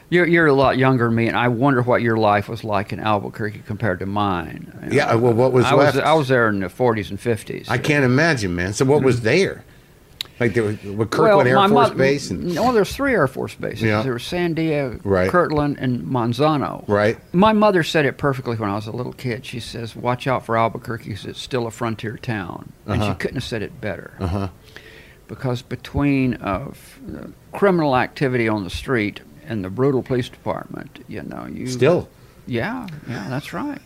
you're 0.09 0.27
you're 0.27 0.47
a 0.47 0.53
lot 0.53 0.77
younger 0.77 1.05
than 1.07 1.15
me, 1.15 1.27
and 1.27 1.35
I 1.35 1.49
wonder 1.49 1.81
what 1.81 2.01
your 2.01 2.15
life 2.15 2.47
was 2.47 2.63
like 2.63 2.93
in 2.93 3.01
Albuquerque 3.01 3.63
compared 3.67 3.99
to 3.99 4.05
mine. 4.05 4.71
You 4.89 4.97
Yeah, 4.97 5.13
well, 5.15 5.33
what 5.33 5.51
was 5.51 5.65
I 5.65 5.73
was? 5.73 5.97
I 5.97 6.13
was 6.13 6.29
there 6.29 6.47
in 6.47 6.61
the 6.61 6.67
40s 6.67 7.09
and 7.09 7.19
50s. 7.19 7.69
I 7.69 7.79
can't 7.79 8.05
imagine, 8.05 8.55
man. 8.55 8.71
So 8.71 8.85
what 8.85 9.03
was 9.03 9.21
there? 9.21 9.65
Like 10.39 10.53
there 10.53 10.63
was 10.63 10.81
with 10.83 11.11
Kirtland 11.11 11.47
Air 11.47 11.55
Force 11.69 11.89
mo- 11.91 11.95
Base 11.95 12.29
and 12.29 12.53
no, 12.55 12.73
there's 12.73 12.93
three 12.93 13.13
Air 13.13 13.27
Force 13.27 13.55
bases. 13.55 13.83
Yeah. 13.83 14.01
There 14.01 14.13
was 14.13 14.23
Sandia, 14.23 14.99
Right. 15.03 15.29
Kirtland, 15.29 15.77
and 15.79 16.03
Manzano. 16.05 16.83
right. 16.89 17.17
My 17.33 17.53
mother 17.53 17.83
said 17.83 18.05
it 18.05 18.17
perfectly 18.17 18.57
when 18.57 18.69
I 18.69 18.75
was 18.75 18.85
a 18.87 18.91
little 18.91 19.13
kid. 19.13 19.45
She 19.45 19.59
says, 19.61 19.95
"Watch 19.95 20.27
out 20.27 20.45
for 20.45 20.57
Albuquerque 20.57 21.05
because 21.09 21.25
it's 21.25 21.41
still 21.41 21.67
a 21.67 21.71
frontier 21.71 22.17
town," 22.17 22.73
and 22.85 23.01
she 23.01 23.07
Uh-huh. 23.07 23.15
couldn't 23.15 23.37
have 23.37 23.43
said 23.45 23.61
it 23.61 23.79
better. 23.79 24.11
Uh 24.19 24.27
huh. 24.27 24.47
because 25.27 25.63
between 25.63 26.35
of 26.35 26.99
uh, 27.17 27.27
criminal 27.57 27.95
activity 27.97 28.47
on 28.47 28.63
the 28.63 28.69
street 28.69 29.21
and 29.47 29.63
the 29.65 29.69
brutal 29.71 30.03
police 30.03 30.29
department, 30.29 31.03
you 31.07 31.23
know, 31.23 31.47
you 31.51 31.65
Still. 31.65 32.07
yeah, 32.45 32.85
yeah, 33.09 33.25
that's 33.29 33.51
right. 33.51 33.81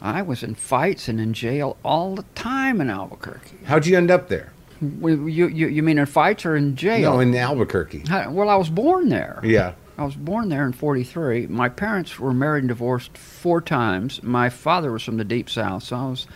I 0.00 0.22
was 0.22 0.42
in 0.42 0.54
fights 0.54 1.08
and 1.08 1.20
in 1.20 1.34
jail 1.34 1.76
all 1.84 2.14
the 2.14 2.24
time 2.34 2.80
in 2.80 2.88
Albuquerque. 2.88 3.56
How'd 3.64 3.84
you 3.84 3.98
end 3.98 4.10
up 4.10 4.28
there? 4.28 4.52
You, 4.80 5.26
you, 5.28 5.48
you 5.48 5.82
mean 5.82 5.98
in 5.98 6.06
fights 6.06 6.44
or 6.44 6.56
in 6.56 6.76
jail? 6.76 7.14
No, 7.14 7.20
in 7.20 7.34
Albuquerque. 7.34 8.04
Well, 8.28 8.48
I 8.48 8.56
was 8.56 8.68
born 8.68 9.08
there. 9.08 9.40
Yeah. 9.42 9.74
I 9.96 10.04
was 10.04 10.16
born 10.16 10.48
there 10.48 10.66
in 10.66 10.72
43. 10.72 11.46
My 11.46 11.68
parents 11.68 12.18
were 12.18 12.34
married 12.34 12.64
and 12.64 12.68
divorced 12.68 13.16
four 13.16 13.60
times. 13.60 14.22
My 14.22 14.48
father 14.48 14.90
was 14.90 15.04
from 15.04 15.18
the 15.18 15.24
deep 15.24 15.48
south, 15.48 15.84
so 15.84 15.96
I 15.96 16.06
was 16.06 16.26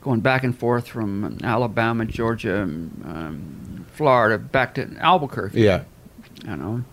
going 0.00 0.20
back 0.20 0.44
and 0.44 0.56
forth 0.56 0.86
from 0.86 1.38
Alabama, 1.42 2.04
Georgia, 2.04 2.62
um, 2.62 3.84
Florida, 3.94 4.38
back 4.38 4.74
to 4.74 4.88
Albuquerque. 4.98 5.60
Yeah. 5.60 5.82
You 6.44 6.56
know. 6.56 6.84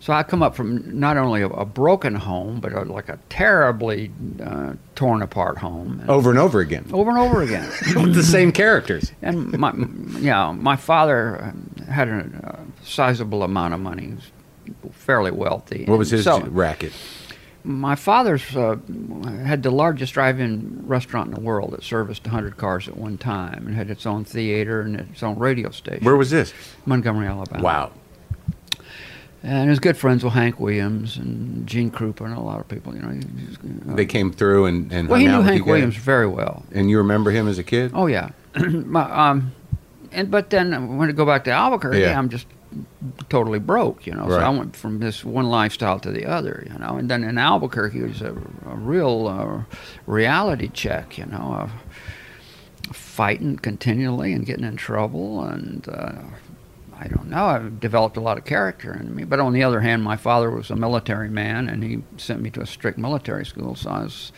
So 0.00 0.12
I 0.12 0.22
come 0.22 0.42
up 0.42 0.54
from 0.54 0.98
not 1.00 1.16
only 1.16 1.42
a, 1.42 1.48
a 1.48 1.64
broken 1.64 2.14
home, 2.14 2.60
but 2.60 2.72
a, 2.72 2.82
like 2.82 3.08
a 3.08 3.18
terribly 3.28 4.10
uh, 4.42 4.74
torn 4.94 5.22
apart 5.22 5.58
home. 5.58 5.98
And 6.00 6.10
Over 6.10 6.30
and 6.30 6.38
over 6.38 6.60
again. 6.60 6.86
over 6.92 7.10
and 7.10 7.18
over 7.18 7.42
again. 7.42 7.68
With 7.96 8.14
the 8.14 8.22
same 8.22 8.52
characters. 8.52 9.10
And 9.22 9.58
my, 9.58 9.72
yeah, 10.20 10.52
my 10.52 10.76
father 10.76 11.42
um, 11.44 11.70
had 11.90 12.08
a 12.08 12.30
uh, 12.44 12.60
sizable 12.84 13.42
amount 13.42 13.74
of 13.74 13.80
money. 13.80 14.14
He 14.64 14.72
was 14.84 14.92
fairly 14.94 15.30
wealthy. 15.32 15.84
What 15.86 15.98
was 15.98 16.10
his 16.10 16.24
So, 16.24 16.40
racket? 16.42 16.92
my 17.64 17.96
father's 17.96 18.56
uh, 18.56 18.76
had 19.44 19.62
the 19.64 19.70
largest 19.70 20.14
drive-in 20.14 20.84
restaurant 20.86 21.28
in 21.28 21.34
the 21.34 21.40
world 21.40 21.72
that 21.72 21.82
serviced 21.82 22.24
100 22.24 22.56
cars 22.56 22.86
at 22.88 22.96
one 22.96 23.18
time 23.18 23.66
and 23.66 23.74
had 23.74 23.90
its 23.90 24.06
own 24.06 24.24
theater 24.24 24.80
and 24.80 24.96
its 25.00 25.22
own 25.22 25.38
radio 25.38 25.70
station. 25.70 26.04
Where 26.04 26.16
was 26.16 26.30
this? 26.30 26.54
Montgomery, 26.86 27.26
Alabama. 27.26 27.62
Wow. 27.62 27.92
And 29.42 29.64
he 29.64 29.68
was 29.70 29.78
good 29.78 29.96
friends 29.96 30.24
with 30.24 30.32
Hank 30.32 30.58
Williams 30.58 31.16
and 31.16 31.64
Gene 31.66 31.90
Krupa 31.92 32.22
and 32.22 32.34
a 32.34 32.40
lot 32.40 32.58
of 32.58 32.66
people. 32.68 32.94
You 32.94 33.02
know, 33.02 33.08
was, 33.08 33.56
uh, 33.88 33.94
They 33.94 34.04
came 34.06 34.32
through 34.32 34.66
and, 34.66 34.92
and 34.92 35.08
well, 35.08 35.20
he 35.20 35.26
knew 35.26 35.42
Hank 35.42 35.58
you? 35.58 35.64
Williams 35.64 35.96
very 35.96 36.26
well. 36.26 36.64
And 36.72 36.90
you 36.90 36.98
remember 36.98 37.30
him 37.30 37.46
as 37.46 37.58
a 37.58 37.62
kid? 37.64 37.92
Oh 37.94 38.06
yeah, 38.06 38.30
My, 38.56 39.02
um, 39.30 39.52
and 40.10 40.30
but 40.30 40.50
then 40.50 40.96
when 40.96 41.08
I 41.08 41.12
go 41.12 41.24
back 41.24 41.44
to 41.44 41.50
Albuquerque, 41.52 42.00
Yeah. 42.00 42.18
I'm 42.18 42.28
just 42.30 42.46
totally 43.28 43.58
broke, 43.60 44.06
you 44.06 44.12
know. 44.12 44.28
So 44.28 44.38
I 44.38 44.48
went 44.50 44.74
from 44.76 44.98
this 44.98 45.24
one 45.24 45.46
lifestyle 45.46 45.98
to 46.00 46.10
the 46.10 46.26
other, 46.26 46.66
you 46.70 46.78
know. 46.78 46.96
And 46.96 47.08
then 47.10 47.22
in 47.24 47.38
Albuquerque, 47.38 48.00
it 48.00 48.08
was 48.08 48.20
a, 48.22 48.32
a 48.66 48.74
real 48.74 49.26
uh, 49.28 49.74
reality 50.06 50.68
check, 50.68 51.16
you 51.16 51.26
know, 51.26 51.54
of 51.60 51.70
fighting 52.92 53.56
continually 53.58 54.32
and 54.32 54.44
getting 54.46 54.64
in 54.64 54.76
trouble, 54.76 55.42
and 55.44 55.88
uh, 55.88 56.12
I 57.00 57.06
don't 57.08 57.28
know. 57.28 57.44
I've 57.46 57.78
developed 57.80 58.16
a 58.16 58.20
lot 58.20 58.38
of 58.38 58.44
character 58.44 58.92
in 58.92 59.14
me. 59.14 59.24
But 59.24 59.38
on 59.40 59.52
the 59.52 59.62
other 59.62 59.80
hand, 59.80 60.02
my 60.02 60.16
father 60.16 60.50
was 60.50 60.70
a 60.70 60.76
military 60.76 61.28
man, 61.30 61.68
and 61.68 61.82
he 61.82 62.02
sent 62.16 62.40
me 62.42 62.50
to 62.50 62.60
a 62.60 62.66
strict 62.66 62.98
military 62.98 63.46
school, 63.46 63.74
so 63.76 63.90
I 63.90 64.02
was. 64.02 64.32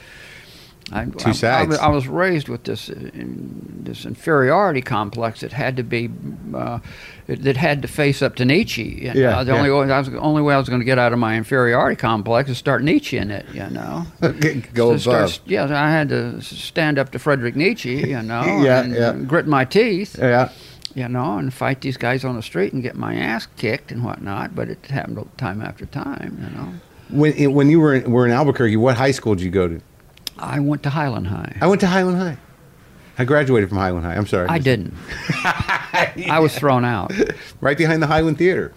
I, 0.92 1.04
Two 1.04 1.46
I- 1.46 1.60
I, 1.60 1.62
was, 1.64 1.78
I 1.78 1.88
was 1.88 2.08
raised 2.08 2.48
with 2.48 2.64
this 2.64 2.88
in- 2.88 3.82
this 3.84 4.04
inferiority 4.04 4.82
complex 4.82 5.40
that 5.40 5.52
had 5.52 5.76
to 5.76 5.84
be 5.84 6.10
uh, 6.52 6.80
it, 7.28 7.42
that 7.44 7.56
had 7.56 7.82
to 7.82 7.88
face 7.88 8.22
up 8.22 8.34
to 8.36 8.44
Nietzsche. 8.44 8.82
You 9.02 9.14
know? 9.14 9.20
Yeah, 9.20 9.44
the 9.44 9.52
yeah. 9.52 9.58
only 9.58 9.70
way 9.70 9.92
I 9.92 9.98
was 10.00 10.08
only 10.14 10.42
way 10.42 10.52
I 10.54 10.58
was 10.58 10.68
going 10.68 10.80
to 10.80 10.84
get 10.84 10.98
out 10.98 11.12
of 11.12 11.18
my 11.20 11.36
inferiority 11.36 11.94
complex 11.94 12.50
is 12.50 12.58
start 12.58 12.82
Nietzsche 12.82 13.18
in 13.18 13.30
it. 13.30 13.46
You 13.54 13.68
know, 13.70 14.04
Go 14.74 14.96
So 14.96 15.12
start- 15.26 15.40
yeah, 15.46 15.64
I 15.66 15.90
had 15.92 16.08
to 16.08 16.40
stand 16.40 16.98
up 16.98 17.12
to 17.12 17.20
Frederick 17.20 17.54
Nietzsche. 17.54 18.08
You 18.08 18.22
know, 18.22 18.42
Yeah, 18.60 18.82
and 18.82 18.92
yeah. 18.94 19.12
grit 19.12 19.46
my 19.46 19.64
teeth 19.64 20.16
Yeah. 20.18 20.50
You 20.94 21.08
know, 21.08 21.38
and 21.38 21.52
fight 21.52 21.80
these 21.80 21.96
guys 21.96 22.24
on 22.24 22.36
the 22.36 22.42
street 22.42 22.72
and 22.72 22.82
get 22.82 22.96
my 22.96 23.14
ass 23.14 23.46
kicked 23.56 23.92
and 23.92 24.04
whatnot. 24.04 24.54
But 24.54 24.68
it 24.68 24.84
happened 24.86 25.28
time 25.36 25.62
after 25.62 25.86
time, 25.86 26.38
you 26.42 26.56
know. 26.56 26.74
When 27.10 27.54
when 27.54 27.70
you 27.70 27.80
were 27.80 27.94
in, 27.94 28.10
were 28.10 28.26
in 28.26 28.32
Albuquerque, 28.32 28.76
what 28.76 28.96
high 28.96 29.10
school 29.10 29.34
did 29.34 29.44
you 29.44 29.50
go 29.50 29.68
to? 29.68 29.80
I 30.38 30.60
went 30.60 30.82
to 30.84 30.90
Highland 30.90 31.26
High. 31.26 31.56
I 31.60 31.66
went 31.66 31.80
to 31.82 31.86
Highland 31.86 32.18
High. 32.18 32.38
I 33.18 33.24
graduated 33.24 33.68
from 33.68 33.78
Highland 33.78 34.06
High. 34.06 34.14
I'm 34.14 34.26
sorry. 34.26 34.48
I 34.48 34.58
didn't. 34.58 34.94
I 35.44 36.38
was 36.40 36.54
thrown 36.54 36.84
out. 36.84 37.12
Right 37.60 37.76
behind 37.76 38.02
the 38.02 38.06
Highland 38.06 38.38
Theater. 38.38 38.72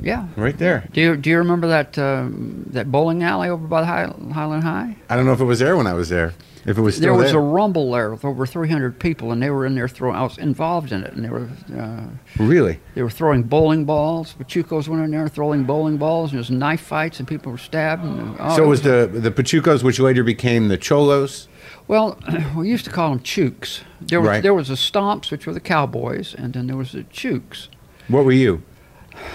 Yeah. 0.00 0.26
Right 0.36 0.56
there. 0.58 0.88
Do 0.92 1.00
you 1.00 1.16
do 1.16 1.30
you 1.30 1.38
remember 1.38 1.68
that 1.68 1.98
um, 1.98 2.64
that 2.70 2.90
bowling 2.90 3.22
alley 3.22 3.48
over 3.48 3.66
by 3.66 3.80
the 3.80 3.86
High, 3.86 4.12
Highland 4.32 4.64
High? 4.64 4.96
I 5.08 5.16
don't 5.16 5.26
know 5.26 5.32
if 5.32 5.40
it 5.40 5.44
was 5.44 5.58
there 5.58 5.76
when 5.76 5.86
I 5.86 5.94
was 5.94 6.08
there. 6.08 6.34
If 6.66 6.76
it 6.78 6.80
was 6.80 6.98
There 6.98 7.14
was 7.14 7.30
there. 7.30 7.38
a 7.40 7.42
rumble 7.42 7.92
there 7.92 8.10
with 8.10 8.24
over 8.24 8.44
300 8.44 8.98
people, 8.98 9.30
and 9.30 9.40
they 9.40 9.50
were 9.50 9.64
in 9.64 9.76
there 9.76 9.86
throwing. 9.86 10.16
I 10.16 10.22
was 10.24 10.36
involved 10.36 10.90
in 10.90 11.04
it, 11.04 11.12
and 11.12 11.24
they 11.24 11.28
were 11.28 11.48
uh, 11.78 12.06
really? 12.38 12.80
they 12.94 13.02
were 13.02 13.10
throwing 13.10 13.44
bowling 13.44 13.84
balls. 13.84 14.34
Pachucos 14.38 14.88
went 14.88 15.02
in 15.04 15.12
there 15.12 15.28
throwing 15.28 15.62
bowling 15.64 15.96
balls, 15.96 16.30
and 16.30 16.38
there 16.38 16.40
was 16.40 16.50
knife 16.50 16.80
fights, 16.80 17.20
and 17.20 17.28
people 17.28 17.52
were 17.52 17.58
stabbed. 17.58 18.04
And, 18.04 18.36
oh, 18.40 18.56
so 18.56 18.64
it 18.64 18.66
was 18.66 18.82
the 18.82 19.08
the 19.12 19.30
Pachucos, 19.30 19.82
which 19.84 20.00
later 20.00 20.24
became 20.24 20.66
the 20.68 20.76
Cholos. 20.76 21.46
Well, 21.88 22.18
we 22.56 22.68
used 22.68 22.84
to 22.86 22.90
call 22.90 23.10
them 23.10 23.20
chooks. 23.20 23.82
There 24.00 24.20
was 24.20 24.28
Right. 24.28 24.42
there 24.42 24.54
was 24.54 24.66
the 24.68 24.74
stomps, 24.74 25.30
which 25.30 25.46
were 25.46 25.54
the 25.54 25.60
cowboys, 25.60 26.34
and 26.34 26.52
then 26.52 26.66
there 26.66 26.76
was 26.76 26.90
the 26.92 27.04
chooks. 27.04 27.68
What 28.08 28.24
were 28.24 28.32
you? 28.32 28.62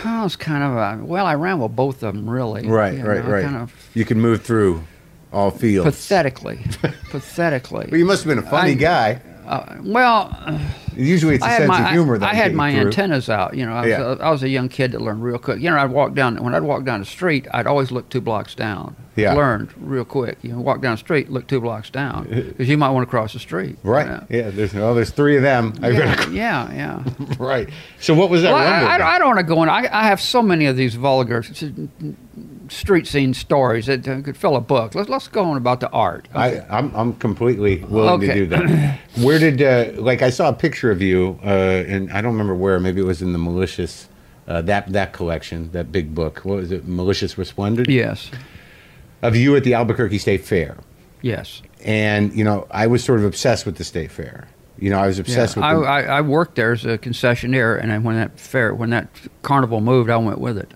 I 0.03 0.24
was 0.24 0.36
kind 0.36 0.64
of 0.64 0.72
a 1.01 1.03
well, 1.06 1.26
I 1.26 1.36
ran 1.36 1.60
with 1.60 1.76
both 1.76 2.03
of 2.03 2.14
them 2.14 2.30
really. 2.30 2.68
Right, 2.68 2.97
you 2.97 3.03
right, 3.06 3.24
know, 3.24 3.32
right. 3.32 3.43
Kind 3.43 3.56
of 3.56 3.74
You 3.93 4.03
could 4.06 4.18
move 4.18 4.41
through 4.43 4.84
all 5.32 5.52
fields. 5.52 5.86
pathetically, 5.90 6.60
pathetically. 7.10 7.88
Well, 7.92 8.00
you 8.00 8.06
must 8.06 8.24
have 8.24 8.36
been 8.36 8.44
a 8.46 8.50
funny 8.50 8.72
I- 8.72 8.76
guy. 8.76 9.22
Uh, 9.46 9.78
well, 9.82 10.62
Usually 10.96 11.36
it's 11.36 11.44
a 11.44 11.48
I 11.48 11.50
had 11.50 11.58
sense 11.62 11.68
my 11.70 11.86
of 11.86 11.92
humor 11.92 12.18
that 12.18 12.30
I 12.30 12.34
had 12.34 12.54
my 12.54 12.72
through. 12.72 12.82
antennas 12.86 13.28
out. 13.28 13.58
You 13.58 13.66
know, 13.66 13.74
I 13.74 13.82
was, 13.82 13.90
Yeah. 13.90 14.02
a, 14.02 14.16
I 14.18 14.30
was 14.30 14.44
a 14.44 14.50
young 14.50 14.70
kid 14.70 14.92
that 14.92 15.02
learned 15.02 15.24
real 15.24 15.40
quick. 15.40 15.60
You 15.60 15.72
know, 15.72 15.78
I'd 15.78 15.90
walk 15.92 16.14
down 16.14 16.38
when 16.42 16.54
I'd 16.56 16.64
walk 16.64 16.86
down 16.86 17.00
the 17.00 17.06
street. 17.06 17.48
I'd 17.54 17.66
always 17.68 17.92
look 17.92 18.08
two 18.10 18.22
blocks 18.22 18.56
down. 18.56 18.96
Yeah. 19.18 19.34
learned 19.34 19.74
real 19.78 20.06
quick. 20.06 20.38
You 20.42 20.54
know, 20.54 20.60
walk 20.62 20.80
down 20.82 20.94
the 20.94 20.98
street, 21.00 21.30
look 21.30 21.48
two 21.48 21.60
blocks 21.60 21.90
down 21.90 22.28
because 22.30 22.70
you 22.70 22.78
might 22.78 22.92
want 22.92 23.06
to 23.06 23.10
cross 23.10 23.34
the 23.34 23.40
street. 23.40 23.78
Right. 23.84 24.06
Yeah. 24.08 24.24
Yeah. 24.30 24.50
There's 24.52 24.74
oh, 24.76 24.94
there's 24.94 25.10
three 25.12 25.36
of 25.36 25.42
them. 25.44 25.74
Yeah, 25.82 26.30
yeah, 26.30 26.74
yeah. 26.74 27.04
right. 27.40 27.68
So 28.00 28.14
what 28.14 28.30
was 28.30 28.44
that 28.44 28.54
Well. 28.54 28.64
I. 28.64 28.98
I, 29.00 29.16
I 29.16 29.20
don't 29.20 29.28
want 29.36 29.40
to 29.40 29.44
go 29.44 29.64
in. 29.64 29.70
I, 29.70 29.90
I 29.92 30.04
have 30.04 30.22
so 30.22 30.42
many 30.42 30.68
of 30.68 30.78
these 30.78 30.96
vulgar 30.96 31.44
street 32.72 33.05
scene 33.05 33.34
stories 33.34 33.86
that 33.88 34.07
uh, 34.07 34.22
could 34.22 34.38
fill 34.38 34.55
a 34.55 34.61
book. 34.61 34.95
Let's 34.95 35.09
let's 35.09 35.28
go 35.28 35.43
on 35.43 35.57
about 35.57 35.80
the 35.80 35.89
art. 35.89 36.28
I, 36.34 36.61
I'm 36.69 36.95
I'm 36.95 37.13
completely 37.15 37.84
willing 37.84 38.22
to 38.22 38.34
do 38.34 38.45
that. 38.47 38.99
Where 39.17 39.39
did 39.39 39.61
uh, 39.61 40.01
like 40.01 40.22
I 40.22 40.30
saw 40.30 40.49
a 40.49 40.53
picture 40.53 40.91
of 40.91 41.01
you, 41.01 41.39
uh, 41.43 41.47
and 41.47 42.11
I 42.11 42.22
don't 42.22 42.32
remember 42.32 42.55
where. 42.55 42.80
Maybe 42.80 43.01
it 43.01 43.05
was 43.05 43.22
in 43.22 43.34
the 43.34 43.39
malicious 43.39 44.07
uh, 44.47 44.61
that 44.63 44.91
that 44.93 45.13
collection, 45.13 45.72
that 45.72 45.91
big 45.91 46.15
book. 46.15 46.39
What 46.39 46.57
was 46.57 46.72
it? 46.72 46.88
Malicious 46.88 47.38
Resplendence. 47.38 47.89
yes, 47.89 48.32
Of 49.22 49.36
you 49.36 49.55
at 49.55 49.63
the 49.63 49.74
Albuquerque 49.74 50.17
State 50.17 50.43
Fair, 50.43 50.78
yes. 51.22 51.61
and 51.84 52.34
you 52.34 52.43
know 52.43 52.67
I 52.72 52.88
was 52.88 53.03
sort 53.03 53.19
of 53.19 53.26
obsessed 53.26 53.65
with 53.65 53.78
the 53.78 53.84
state 53.84 54.11
fair. 54.11 54.47
You 54.80 54.89
know 54.89 54.99
I 54.99 55.07
was 55.07 55.19
obsessed 55.19 55.57
I, 55.57 55.76
with. 55.76 55.88
I, 55.88 56.03
I 56.03 56.22
worked 56.22 56.55
there 56.55 56.72
as 56.72 56.86
a 56.86 56.97
concessionaire, 56.97 57.82
and 57.82 58.03
when 58.03 58.15
that 58.15 58.39
fair, 58.39 58.74
when 58.74 58.89
that 58.91 59.09
carnival 59.43 59.82
moved, 59.82 60.09
I 60.09 60.17
went 60.17 60.39
with 60.39 60.57
it. 60.57 60.74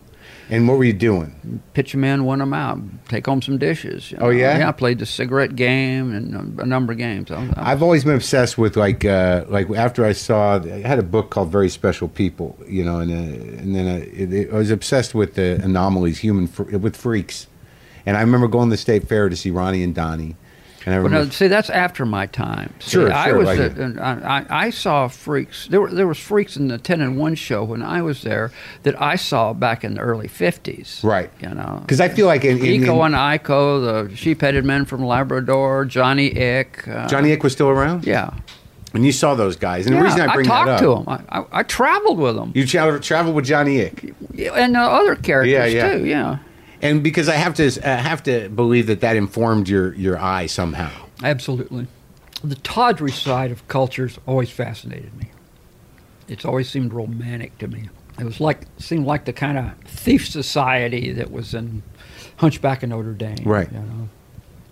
And 0.50 0.68
what 0.68 0.78
were 0.78 0.84
you 0.84 0.94
doing? 0.94 1.62
Pitch 1.74 1.92
them 1.92 2.04
in, 2.04 2.26
win 2.26 2.40
them 2.40 2.54
out, 2.54 2.80
take 3.08 3.26
home 3.26 3.42
some 3.42 3.58
dishes. 3.58 4.12
you 4.12 4.18
Oh, 4.22 4.30
yeah? 4.30 4.58
yeah. 4.60 4.70
I 4.70 4.72
played 4.72 5.00
the 5.00 5.06
cigarette 5.06 5.56
game 5.56 6.14
and 6.14 6.60
a, 6.60 6.66
number 6.66 6.92
of 6.94 6.98
games. 7.00 7.32
I, 7.32 7.38
I, 7.56 7.72
I've 7.72 7.82
always 7.82 8.04
been 8.04 8.16
obsessed 8.16 8.58
with 8.58 8.76
like 8.78 9.04
uh, 9.06 9.46
like 9.50 9.70
after 9.72 10.06
I 10.06 10.12
saw 10.14 10.58
I 10.64 10.82
had 10.82 11.00
a 11.00 11.04
book 11.04 11.30
called 11.32 11.52
Very 11.52 11.70
Special 11.70 12.08
People, 12.08 12.58
you 12.68 12.84
know, 12.86 13.00
and 13.00 13.12
uh, 13.12 13.62
and 13.62 13.76
then 13.76 13.88
uh, 13.88 14.06
it, 14.14 14.34
it- 14.34 14.54
I 14.54 14.58
was 14.58 14.72
obsessed 14.72 15.16
with 15.16 15.34
the 15.36 15.60
anomalies, 15.64 16.20
human 16.20 16.50
with 16.82 16.96
freaks, 16.96 17.48
and 18.06 18.16
I 18.18 18.22
remember 18.22 18.48
going 18.48 18.70
to 18.70 18.74
the 18.74 18.78
state 18.78 19.08
fair 19.08 19.30
to 19.30 19.36
see 19.36 19.50
Ronnie 19.52 19.84
and 19.84 19.96
Donnie, 19.96 20.36
I 20.44 20.45
Well, 20.86 20.98
remember 20.98 21.26
no, 21.26 21.30
see, 21.32 21.48
that's 21.48 21.70
after 21.70 22.06
my 22.06 22.28
time. 22.28 22.74
See, 22.80 22.92
Sure, 22.92 23.12
I 23.12 23.26
sure, 23.30 23.38
was. 23.40 23.60
I, 24.00 24.12
I, 24.40 24.46
I 24.66 24.70
saw 24.70 25.08
freaks. 25.08 25.68
There 25.68 25.82
were 25.82 25.90
there 25.92 26.08
was 26.08 26.20
freaks 26.20 26.56
in 26.58 26.68
the 26.68 26.78
ten 26.78 27.02
and 27.02 27.18
one 27.18 27.36
show 27.36 27.64
when 27.64 27.82
I 27.82 28.02
was 28.04 28.22
there 28.22 28.52
that 28.84 29.02
I 29.02 29.16
saw 29.16 29.54
back 29.54 29.84
in 29.84 29.96
the 29.96 30.02
early 30.02 30.28
fifties. 30.28 31.02
Right. 31.04 31.32
You 31.42 31.50
know, 31.50 31.80
because 31.82 32.00
I 32.00 32.10
feel 32.10 32.28
like 32.28 32.46
in, 32.46 32.58
in, 32.64 32.84
Eko 32.84 33.06
in- 33.08 33.14
and 33.14 33.16
Iko, 33.16 34.10
the 34.10 34.16
sheep-headed 34.16 34.64
men 34.64 34.86
from 34.86 35.04
Labrador, 35.04 35.86
Johnny 35.86 36.32
Eck. 36.36 36.88
Uh, 36.88 37.08
Johnny 37.08 37.32
Eck 37.32 37.44
was 37.44 37.54
still 37.54 37.70
around, 37.70 38.06
Yeah. 38.06 38.30
and 38.94 39.04
you 39.06 39.12
saw 39.12 39.34
those 39.36 39.56
guys, 39.56 39.86
and 39.88 39.96
yeah, 39.96 40.02
the 40.02 40.06
reason 40.06 40.22
I 40.22 40.34
bring 40.36 40.46
talked 40.46 40.68
that 40.68 40.80
to 40.82 40.92
up, 40.94 41.06
them. 41.06 41.26
I, 41.30 41.40
I, 41.40 41.46
I 41.60 41.64
traveled 41.64 42.20
with 42.20 42.36
them. 42.36 42.52
you 42.54 42.66
traveled 42.68 43.02
traveled 43.02 43.36
with 43.36 43.46
Johnny 43.46 43.82
Eck, 43.82 44.04
and 44.54 44.78
uh, 44.78 44.82
other 44.82 45.16
characters 45.16 45.52
Yeah, 45.52 45.66
yeah. 45.66 45.92
too. 45.98 46.06
Yeah. 46.06 46.38
And 46.82 47.04
because 47.04 47.30
I 47.30 47.36
have 47.36 47.54
to 47.56 47.66
I 47.84 48.02
have 48.02 48.24
to 48.24 48.50
believe 48.50 48.88
that 48.88 49.02
that 49.02 49.16
informed 49.16 49.70
your 49.70 49.94
your 49.96 50.18
eye 50.20 50.46
somehow. 50.46 50.92
Absolutely. 51.24 51.88
The 52.44 52.56
tawdry 52.56 53.12
side 53.12 53.52
of 53.52 53.68
cultures 53.68 54.20
always 54.28 54.50
fascinated 54.50 55.16
me. 55.18 55.32
It's 56.28 56.46
always 56.46 56.70
seemed 56.70 56.94
romantic 56.94 57.58
to 57.60 57.68
me. 57.68 57.90
It 58.20 58.24
was 58.24 58.40
like 58.40 58.68
seemed 58.78 59.06
like 59.06 59.26
the 59.26 59.34
kind 59.34 59.58
of 59.58 59.74
thief 59.86 60.28
society 60.28 61.12
that 61.12 61.32
was 61.32 61.54
in 61.54 61.84
Hunchback 62.38 62.84
of 62.84 62.90
Notre 62.90 63.14
Dame. 63.14 63.44
Right. 63.44 63.72
You 63.72 63.80
know, 63.80 64.10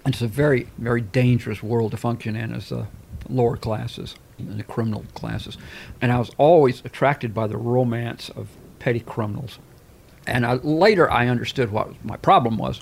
it's 0.06 0.22
a 0.22 0.28
very 0.28 0.68
very 0.78 1.01
dangerous 1.01 1.62
world 1.64 1.91
to 1.91 1.97
function 1.97 2.36
in 2.36 2.54
as 2.54 2.70
the 2.70 2.88
lower 3.30 3.58
classes, 3.58 4.16
and 4.38 4.60
the 4.60 4.64
criminal 4.64 5.06
classes, 5.14 5.58
and 6.01 6.12
I 6.12 6.20
was 6.20 6.32
always 6.38 6.82
attracted 6.86 7.34
by 7.34 7.47
the 7.47 7.58
romance 7.58 8.30
of 8.30 8.49
petty 8.80 8.99
criminals. 8.99 9.60
And 10.28 10.45
I, 10.45 10.53
later 10.53 11.09
I 11.11 11.28
understood 11.28 11.71
what 11.71 12.03
my 12.03 12.17
problem 12.17 12.57
was 12.57 12.82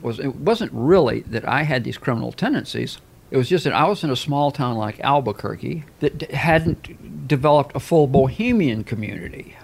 was 0.00 0.18
it 0.18 0.34
wasn't 0.36 0.72
really 0.74 1.20
that 1.20 1.46
I 1.46 1.62
had 1.62 1.84
these 1.84 1.96
criminal 1.96 2.32
tendencies. 2.32 2.98
It 3.30 3.36
was 3.36 3.48
just 3.48 3.64
that 3.64 3.72
I 3.72 3.84
was 3.88 4.04
in 4.04 4.10
a 4.10 4.16
small 4.16 4.50
town 4.50 4.76
like 4.76 5.00
Albuquerque 5.00 5.84
that 6.00 6.18
d- 6.18 6.26
hadn't 6.34 7.28
developed 7.28 7.74
a 7.74 7.80
full 7.80 8.06
bohemian 8.06 8.84
community. 8.84 9.56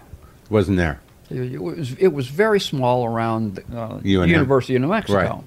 Wasn't 0.48 0.78
there? 0.78 1.00
It 1.30 1.60
was 1.60 1.92
it 1.98 2.08
was 2.08 2.28
very 2.28 2.60
small 2.60 3.04
around 3.04 3.62
uh, 3.74 3.98
University 4.02 4.76
of 4.76 4.82
New 4.82 4.88
Mexico. 4.88 5.18
Right. 5.18 5.44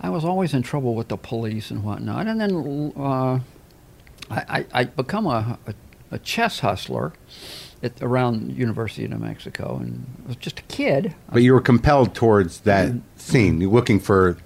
I 0.00 0.08
was 0.10 0.24
always 0.24 0.54
in 0.54 0.62
trouble 0.62 0.94
with 0.94 1.08
the 1.08 1.18
police 1.18 1.70
and 1.70 1.84
whatnot, 1.84 2.26
and 2.26 2.40
then 2.40 2.92
uh, 2.96 3.40
I, 4.30 4.40
I 4.48 4.66
I 4.72 4.84
become 4.84 5.26
a, 5.26 5.58
a, 5.66 5.74
a 6.12 6.18
chess 6.20 6.60
hustler 6.60 7.12
at 7.82 8.00
around 8.02 8.52
University 8.56 9.04
of 9.04 9.10
New 9.12 9.18
Mexico, 9.18 9.78
and 9.80 10.04
I 10.24 10.28
was 10.28 10.36
just 10.36 10.58
a 10.60 10.62
kid. 10.64 11.14
But 11.32 11.42
you 11.42 11.52
were 11.52 11.60
compelled 11.60 12.14
towards 12.14 12.60
that 12.60 12.92
scene. 13.16 13.60
You're 13.60 13.70
looking 13.70 14.00
for 14.00 14.36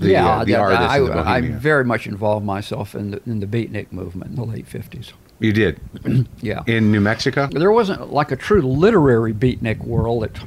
the, 0.00 0.10
yeah, 0.10 0.28
uh, 0.28 0.44
the 0.44 0.52
that- 0.52 0.60
artist. 0.60 0.80
I, 0.82 0.98
and 0.98 1.20
I 1.20 1.40
very 1.58 1.84
much 1.84 2.06
involved 2.06 2.44
myself 2.44 2.94
in 2.94 3.12
the 3.12 3.22
in 3.26 3.40
the 3.40 3.46
beatnik 3.46 3.92
movement 3.92 4.30
in 4.30 4.36
the 4.36 4.44
late 4.44 4.66
fifties. 4.66 5.12
You 5.40 5.52
did 5.52 5.80
Yeah, 6.40 6.62
in 6.66 6.92
New 6.92 7.00
Mexico. 7.00 7.48
there 7.48 7.72
wasn't 7.72 8.12
like 8.12 8.30
a 8.30 8.36
true 8.36 8.62
literary 8.62 9.32
beatnik 9.32 9.78
world 9.84 10.22
that 10.22 10.38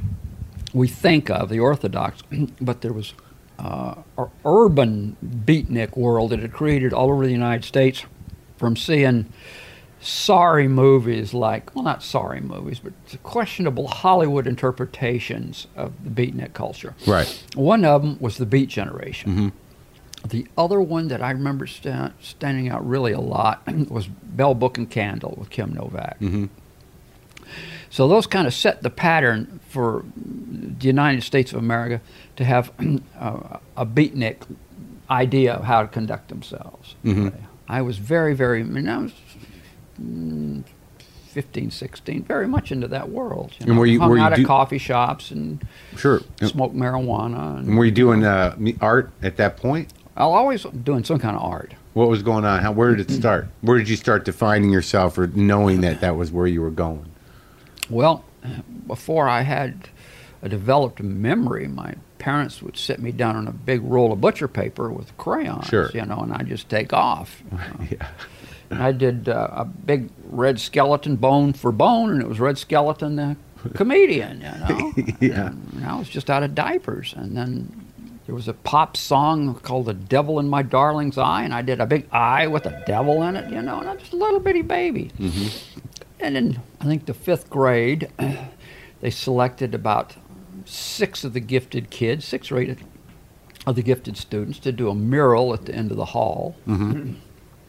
we 0.74 0.88
think 0.88 1.30
of 1.30 1.50
the 1.50 1.60
Orthodox, 1.60 2.22
but 2.62 2.82
there 2.82 2.94
was 2.94 3.14
uh, 3.60 3.96
an 4.18 4.28
urban 4.46 5.18
beatnik 5.26 5.98
world 5.98 6.30
that 6.32 6.40
had 6.40 6.54
created 6.54 6.94
all 6.94 7.10
over 7.12 7.26
the 7.26 7.32
United 7.32 7.66
States 7.66 8.04
from 8.58 8.76
seeing 8.76 9.26
sorry 10.00 10.68
movies 10.68 11.34
like 11.34 11.74
well 11.76 11.84
not 11.84 12.04
sorry 12.04 12.40
movies 12.40 12.80
but 12.80 12.94
questionable 13.24 13.88
hollywood 13.88 14.46
interpretations 14.48 15.66
of 15.76 15.92
the 16.04 16.10
beatnik 16.10 16.54
culture 16.54 16.94
Right. 17.08 17.44
one 17.56 17.84
of 17.84 18.04
them 18.04 18.18
was 18.20 18.38
the 18.38 18.46
Beat 18.46 18.70
Generation. 18.70 19.52
The 20.28 20.48
other 20.58 20.82
one 20.82 21.08
that 21.10 21.22
I 21.22 21.32
remember 21.32 21.68
sta- 21.68 22.12
standing 22.22 22.70
out 22.70 22.86
really 22.88 23.12
a 23.14 23.20
lot 23.22 23.62
was 23.90 24.08
Bell 24.08 24.54
Book 24.56 24.78
and 24.78 24.90
Candle 24.90 25.36
with 25.38 25.50
Kim 25.50 25.74
Novak. 25.74 26.18
So 27.90 28.08
those 28.08 28.28
kind 28.28 28.46
of 28.48 28.54
set 28.54 28.84
the 28.84 28.90
pattern 28.90 29.60
for 29.70 30.04
the 30.16 30.88
United 30.88 31.24
States 31.24 31.54
of 31.54 31.60
America 31.60 32.02
to 32.36 32.44
have 32.44 32.72
uh, 33.20 33.60
a 33.78 33.86
beatnik 33.86 34.38
idea 35.10 35.54
of 35.54 35.64
how 35.64 35.82
to 35.82 35.88
conduct 35.88 36.28
themselves. 36.30 36.96
I 37.70 37.82
was 37.82 37.98
very, 37.98 38.34
very, 38.34 38.62
I 38.62 38.64
mean, 38.64 38.88
I 38.90 38.98
was 38.98 39.14
mm, 40.02 40.64
15, 41.30 41.70
16, 41.72 42.24
very 42.24 42.48
much 42.48 42.72
into 42.72 42.88
that 42.88 43.10
world. 43.10 43.52
You 43.60 43.68
And 43.68 43.78
were 43.78 43.86
you- 43.86 44.00
hung 44.00 44.10
were 44.10 44.18
you 44.18 44.24
out 44.24 44.36
do- 44.36 44.42
at 44.42 44.48
coffee 44.48 44.78
shops 44.80 45.30
and 45.32 45.64
Sure. 45.96 46.22
smoked 46.44 46.76
marijuana. 46.76 47.58
And 47.60 47.68
And 47.70 47.78
were 47.78 47.86
you 47.86 47.92
doing 47.92 48.24
uh, 48.24 48.56
me- 48.58 48.76
art 48.82 49.12
at 49.22 49.38
that 49.38 49.58
point? 49.58 49.94
I 50.16 50.26
was 50.26 50.36
always 50.36 50.64
doing 50.84 51.04
some 51.04 51.20
kind 51.20 51.36
of 51.36 51.44
art. 51.44 51.74
What 51.94 52.10
was 52.10 52.24
going 52.24 52.44
on? 52.46 52.60
How? 52.62 52.72
Where 52.72 52.96
did 52.96 53.10
it 53.12 53.14
start? 53.20 53.48
Where 53.62 53.78
did 53.78 53.88
you 53.90 53.96
start 53.96 54.26
defining 54.26 54.72
yourself 54.72 55.18
or 55.18 55.28
knowing 55.28 55.82
that 55.82 56.02
that 56.02 56.16
was 56.16 56.32
where 56.32 56.48
you 56.48 56.62
were 56.62 56.72
going? 56.72 57.06
Well, 57.90 58.24
before 58.88 59.28
I 59.30 59.42
had 59.42 59.90
a 60.42 60.50
developed 60.50 61.02
memory, 61.02 61.68
my 61.68 61.96
parents 62.20 62.62
would 62.64 62.78
sit 62.78 63.00
me 63.00 63.12
down 63.12 63.36
on 63.36 63.48
a 63.48 63.52
big 63.52 63.82
roll 63.84 64.12
of 64.12 64.20
butcher 64.22 64.48
paper 64.48 64.92
with 64.92 65.16
crayons, 65.18 65.68
Sure. 65.68 65.92
you 65.94 66.04
know, 66.06 66.20
and 66.20 66.34
I'd 66.34 66.48
just 66.48 66.68
take 66.68 66.94
off. 66.94 67.44
yeah. 67.92 68.08
I 68.72 68.92
did 68.92 69.30
uh, 69.30 69.50
a 69.52 69.66
big 69.66 70.10
red 70.30 70.60
skeleton, 70.60 71.16
bone 71.16 71.54
for 71.54 71.72
bone, 71.72 72.12
and 72.12 72.22
it 72.22 72.28
was 72.28 72.40
Red 72.40 72.58
Skelton, 72.58 73.16
the 73.16 73.38
comedian, 73.76 74.42
you 74.42 74.48
know. 74.48 74.94
Yeah. 75.20 75.48
And 75.48 75.86
I 75.86 75.98
was 75.98 76.10
just 76.10 76.30
out 76.30 76.44
of 76.44 76.54
diapers. 76.56 77.14
And 77.16 77.36
then 77.36 77.88
there 78.26 78.36
was 78.36 78.48
a 78.48 78.54
pop 78.54 78.98
song 78.98 79.56
called 79.56 79.86
The 79.86 79.94
Devil 79.94 80.40
in 80.40 80.50
My 80.50 80.62
Darling's 80.62 81.18
Eye, 81.18 81.44
and 81.44 81.54
I 81.54 81.62
did 81.62 81.80
a 81.80 81.86
big 81.86 82.08
eye 82.12 82.48
with 82.48 82.66
a 82.66 82.84
devil 82.86 83.24
in 83.24 83.36
it, 83.36 83.50
you 83.52 83.62
know, 83.62 83.80
and 83.80 83.90
I'm 83.90 83.98
just 83.98 84.14
a 84.14 84.18
little 84.18 84.40
bitty 84.40 84.64
baby. 84.64 85.12
Mm-hmm. 85.18 85.80
And 86.20 86.38
in, 86.38 86.60
I 86.82 86.86
think, 86.86 87.06
the 87.06 87.14
fifth 87.14 87.50
grade, 87.50 88.10
they 89.02 89.10
selected 89.10 89.74
about 89.74 90.16
six 90.66 91.24
of 91.24 91.34
the 91.34 91.40
gifted 91.40 91.90
kids, 91.90 92.26
six 92.26 92.52
or 92.52 92.58
eight 92.58 92.78
of 93.66 93.76
the 93.76 93.84
gifted 93.84 94.18
students, 94.18 94.60
to 94.60 94.72
do 94.72 94.90
a 94.90 94.96
mural 94.96 95.54
at 95.54 95.66
the 95.66 95.74
end 95.74 95.92
of 95.92 95.98
the 95.98 96.06
hall 96.06 96.56
mm-hmm. 96.68 97.14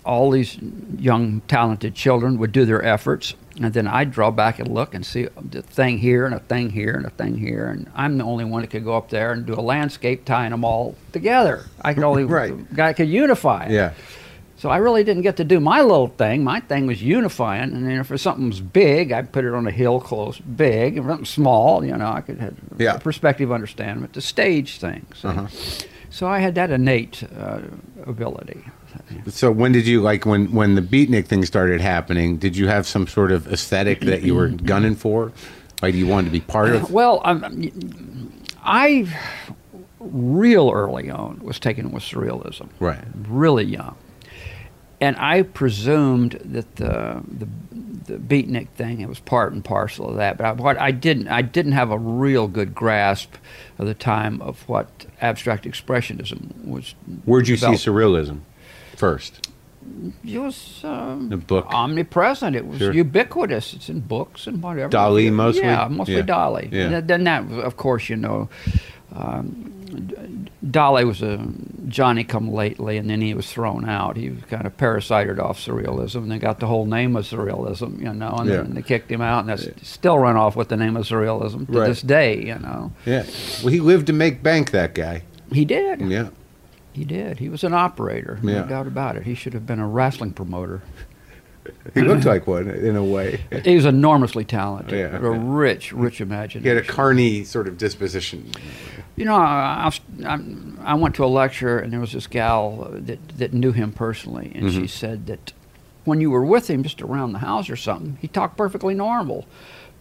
all 0.09 0.31
these 0.31 0.57
young 0.99 1.41
talented 1.49 1.95
children 1.95 2.39
would 2.39 2.51
do 2.53 2.65
their 2.65 2.83
efforts 2.85 3.35
and 3.61 3.73
then 3.75 3.87
i'd 3.87 4.11
draw 4.11 4.31
back 4.31 4.59
and 4.59 4.69
look 4.73 4.95
and 4.95 5.05
see 5.05 5.25
a 5.25 5.63
thing 5.63 5.99
here 5.99 6.25
and 6.27 6.35
a 6.35 6.39
thing 6.41 6.71
here 6.71 6.95
and 6.95 7.05
a 7.07 7.11
thing 7.11 7.37
here 7.37 7.67
and 7.69 7.91
i'm 7.95 8.17
the 8.19 8.25
only 8.25 8.45
one 8.45 8.63
that 8.63 8.71
could 8.71 8.85
go 8.85 8.97
up 8.97 9.09
there 9.11 9.33
and 9.33 9.45
do 9.47 9.53
a 9.55 9.61
landscape 9.75 10.25
tying 10.25 10.51
them 10.51 10.65
all 10.65 10.95
together 11.13 11.57
i 11.83 11.93
could 11.95 12.05
only 12.05 12.25
Right. 12.41 12.55
guy 12.75 12.93
could 12.95 13.09
unify 13.09 13.65
it. 13.67 13.73
Yeah. 13.73 13.93
so 14.57 14.71
i 14.71 14.79
really 14.79 15.05
didn't 15.05 15.23
get 15.23 15.37
to 15.37 15.45
do 15.45 15.61
my 15.61 15.83
little 15.83 16.09
thing 16.09 16.43
my 16.43 16.61
thing 16.61 16.87
was 16.87 17.03
unifying 17.03 17.71
and 17.75 17.87
then 17.87 18.01
if 18.01 18.21
something 18.21 18.49
was 18.49 18.61
big 18.63 19.13
i'd 19.13 19.31
put 19.33 19.45
it 19.45 19.53
on 19.53 19.67
a 19.67 19.71
hill 19.83 20.01
close 20.01 20.39
big 20.39 20.97
if 20.97 21.05
something 21.05 21.25
small 21.27 21.85
you 21.85 21.95
know 21.97 22.11
i 22.11 22.21
could 22.23 22.39
have 22.41 22.55
Yeah. 22.79 22.97
perspective 22.99 23.53
understanding 23.53 24.01
but 24.03 24.13
the 24.15 24.21
stage 24.23 24.79
things 24.79 25.25
Uh-huh. 25.25 25.47
so 26.11 26.27
I 26.27 26.39
had 26.39 26.55
that 26.55 26.71
innate 26.71 27.23
uh, 27.39 27.61
ability. 28.07 28.65
So 29.29 29.51
when 29.51 29.73
did 29.73 29.87
you 29.87 30.01
like 30.01 30.27
when 30.27 30.53
when 30.53 30.75
the 30.75 30.83
beatnik 30.83 31.27
thing 31.27 31.45
started 31.45 31.81
happening? 31.81 32.37
Did 32.39 32.57
you 32.57 32.69
have 32.69 32.87
some 32.87 33.07
sort 33.07 33.33
of 33.33 33.51
aesthetic 33.53 34.01
that 34.01 34.23
you 34.23 34.35
were 34.35 34.49
gunning 34.49 34.95
for? 34.95 35.33
Like 35.83 35.95
you 35.95 36.07
wanted 36.07 36.27
to 36.27 36.33
be 36.33 36.41
part 36.41 36.71
of? 36.71 36.91
Well, 36.91 37.21
um, 37.25 38.33
I 38.63 39.07
real 40.01 40.71
early 40.71 41.11
on 41.11 41.41
was 41.41 41.59
taken 41.59 41.91
with 41.93 42.03
surrealism. 42.03 42.69
Right. 42.81 43.05
Really 43.29 43.65
young, 43.65 43.97
and 45.01 45.17
I 45.17 45.43
presumed 45.43 46.41
that 46.45 46.77
the 46.77 47.23
the 47.27 47.49
the 48.07 48.17
beatnik 48.19 48.69
thing 48.71 49.01
it 49.01 49.09
was 49.09 49.21
part 49.21 49.53
and 49.53 49.65
parcel 49.65 50.09
of 50.09 50.17
that. 50.17 50.39
But 50.39 50.47
I, 50.47 50.53
what 50.53 50.81
I 50.81 50.91
didn't 50.91 51.29
I 51.29 51.43
didn't 51.43 51.73
have 51.73 51.91
a 51.91 51.99
real 51.99 52.49
good 52.49 52.75
grasp 52.75 53.35
of 53.79 53.87
the 53.87 53.95
time 53.95 54.41
of 54.43 54.69
what 54.69 55.07
abstract 55.21 55.65
expressionism 55.65 56.65
was. 56.65 56.95
Where'd 57.25 57.49
you 57.49 57.57
see 57.57 57.67
surrealism 57.67 58.41
first? 58.99 59.49
It 60.25 60.39
was 60.39 60.81
um, 60.85 61.29
The 61.31 61.37
book. 61.39 61.67
omnipresent. 61.73 62.55
It 62.55 62.67
was 62.67 62.79
Sure. 62.79 62.93
ubiquitous. 62.93 63.73
It's 63.75 63.89
in 63.89 64.01
books 64.01 64.47
and 64.47 64.63
whatever. 64.63 64.91
Dali 64.91 65.33
mostly? 65.33 65.63
Yeah, 65.63 65.89
mostly 65.89 66.17
Yeah. 66.17 66.23
Dali. 66.23 66.71
Yeah. 66.73 66.83
And 66.99 67.09
then 67.09 67.25
that, 67.25 67.45
of 67.65 67.77
course, 67.77 68.09
you 68.11 68.17
know, 68.17 68.49
um, 69.15 69.73
Dali 70.67 71.07
was 71.07 71.23
a 71.23 71.39
Johnny 71.89 72.23
come 72.25 72.53
lately, 72.53 72.99
and 72.99 73.09
then 73.09 73.23
he 73.23 73.33
was 73.33 73.51
thrown 73.51 73.89
out. 73.89 74.17
He 74.19 74.29
was 74.29 74.43
kind 74.51 74.67
of 74.67 74.77
parasited 74.77 75.39
off 75.41 75.59
surrealism, 75.59 76.17
and 76.25 76.31
they 76.31 76.39
got 76.39 76.61
the 76.61 76.67
whole 76.67 76.85
name 76.85 77.17
of 77.17 77.25
surrealism, 77.25 77.99
you 78.03 78.13
know, 78.13 78.35
and 78.39 78.51
Yeah. 78.51 78.57
then 78.57 78.75
they 78.75 78.83
kicked 78.83 79.11
him 79.11 79.23
out, 79.23 79.41
and 79.41 79.49
that's 79.49 79.67
still 79.89 80.19
run 80.19 80.37
off 80.37 80.55
with 80.57 80.69
the 80.69 80.77
name 80.77 80.97
of 80.99 81.07
surrealism 81.07 81.67
to 81.67 81.79
Right. 81.79 81.87
this 81.89 82.03
day, 82.03 82.39
you 82.45 82.59
know. 82.59 82.93
Yeah. 83.07 83.23
Well, 83.63 83.73
he 83.73 83.81
lived 83.81 84.07
to 84.09 84.13
make 84.13 84.43
bank. 84.43 84.73
That 84.73 84.95
guy. 84.95 85.23
He 85.51 85.65
did. 85.65 86.03
Yeah. 86.03 86.29
He 86.99 87.05
did. 87.05 87.39
He 87.39 87.49
was 87.49 87.63
an 87.63 87.75
operator, 87.75 88.41
Yeah. 88.43 88.63
no 88.63 88.67
doubt 88.67 88.87
about 88.89 89.15
it. 89.17 89.23
He 89.23 89.35
should 89.37 89.55
have 89.55 89.67
been 89.67 89.79
a 89.79 89.87
wrestling 89.87 90.33
promoter. 90.33 90.83
He 91.93 92.01
looked 92.01 92.25
like 92.25 92.47
one 92.47 92.67
in 92.71 92.97
a 92.97 93.05
way. 93.05 93.41
He 93.65 93.75
was 93.77 93.85
enormously 93.85 94.45
talented, 94.45 94.99
Yeah, 94.99 95.19
a 95.19 95.23
yeah. 95.33 95.39
rich, 95.43 95.93
imagination. 95.93 96.63
He 96.63 96.69
had 96.69 96.79
a 96.79 96.83
carny 96.83 97.45
sort 97.45 97.69
of 97.69 97.77
disposition. 97.77 98.51
You 99.17 99.27
know, 99.27 99.35
I, 99.35 99.93
I, 100.25 100.39
I, 100.81 100.95
went 100.95 101.15
to 101.17 101.25
a 101.25 101.27
lecture, 101.27 101.79
and 101.79 101.93
there 101.93 102.01
was 102.01 102.13
this 102.13 102.27
gal 102.27 102.89
that, 102.93 103.19
that 103.37 103.53
knew 103.53 103.73
him 103.73 103.93
personally, 103.93 104.51
and 104.55 104.65
Mm-hmm. 104.69 104.81
she 104.81 104.87
said 104.87 105.27
that 105.27 105.53
when 106.07 106.23
you 106.23 106.31
were 106.31 106.45
with 106.45 106.69
him 106.71 106.83
just 106.83 107.03
around 107.03 107.33
the 107.35 107.41
house 107.41 107.69
or 107.69 107.77
something, 107.77 108.17
he 108.23 108.29
talked 108.29 108.57
perfectly 108.57 108.95
normal. 108.95 109.45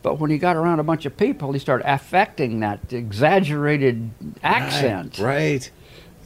But 0.04 0.20
when 0.20 0.32
he 0.32 0.38
got 0.38 0.56
around 0.56 0.80
a 0.80 0.84
bunch 0.84 1.06
of 1.06 1.18
people, 1.18 1.52
he 1.52 1.60
started 1.60 1.86
affecting 1.91 2.62
that 2.62 2.93
exaggerated 2.93 4.12
accent. 4.41 5.20
Right. 5.20 5.70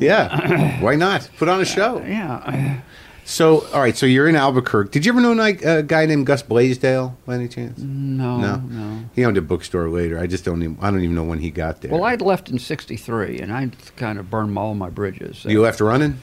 Yeah. 0.01 0.79
Why 0.81 0.95
not? 0.95 1.29
Put 1.37 1.47
on 1.47 1.61
a 1.61 1.65
show. 1.65 1.99
Yeah. 2.05 2.81
So, 3.23 3.65
all 3.71 3.79
right. 3.79 3.95
So 3.95 4.07
you're 4.07 4.27
in 4.27 4.35
Albuquerque. 4.35 4.89
Did 4.89 5.05
you 5.05 5.11
ever 5.13 5.21
know 5.21 5.39
a 5.39 5.83
guy 5.83 6.05
named 6.07 6.25
Gus 6.25 6.41
Blaisdell 6.41 7.15
by 7.25 7.35
any 7.35 7.47
chance? 7.47 7.77
No, 7.79 8.37
No. 8.37 8.55
no. 8.57 9.03
He 9.13 9.23
owned 9.23 9.37
a 9.37 9.41
bookstore 9.41 9.87
later. 9.89 10.19
I 10.19 10.25
just 10.25 10.43
don't. 10.43 10.61
Even, 10.61 10.77
I 10.81 10.89
don't 10.89 11.01
even 11.01 11.15
know 11.15 11.23
when 11.23 11.37
he 11.39 11.49
got 11.51 11.79
there. 11.81 11.91
Well, 11.91 12.03
I'd 12.03 12.21
left 12.21 12.49
in 12.49 12.57
'63, 12.57 13.39
and 13.39 13.53
I'd 13.53 13.73
kind 13.95 14.17
of 14.19 14.29
burned 14.31 14.57
all 14.57 14.73
my 14.73 14.89
bridges. 14.89 15.45
you 15.45 15.61
left 15.61 15.79
running. 15.79 16.17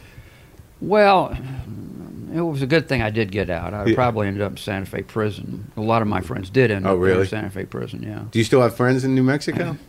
Well, 0.80 1.34
it 2.34 2.40
was 2.40 2.62
a 2.62 2.66
good 2.66 2.88
thing 2.88 3.00
I 3.00 3.10
did 3.10 3.30
get 3.30 3.48
out. 3.48 3.72
I 3.72 3.86
Yeah. 3.86 3.94
probably 3.94 4.26
ended 4.26 4.42
up 4.42 4.50
in 4.52 4.56
Santa 4.58 4.84
Fe 4.84 5.02
prison. 5.02 5.70
A 5.76 5.80
lot 5.80 6.02
of 6.02 6.08
my 6.08 6.20
friends 6.20 6.50
did 6.50 6.70
end 6.72 6.86
Oh, 6.86 6.94
up 6.94 7.00
really? 7.00 7.20
in 7.22 7.26
Santa 7.28 7.48
Fe 7.50 7.64
prison. 7.64 8.02
Yeah, 8.02 8.22
Do 8.32 8.38
you 8.38 8.44
still 8.44 8.60
have 8.60 8.76
friends 8.76 9.04
in 9.04 9.14
New 9.14 9.22
Mexico? 9.22 9.76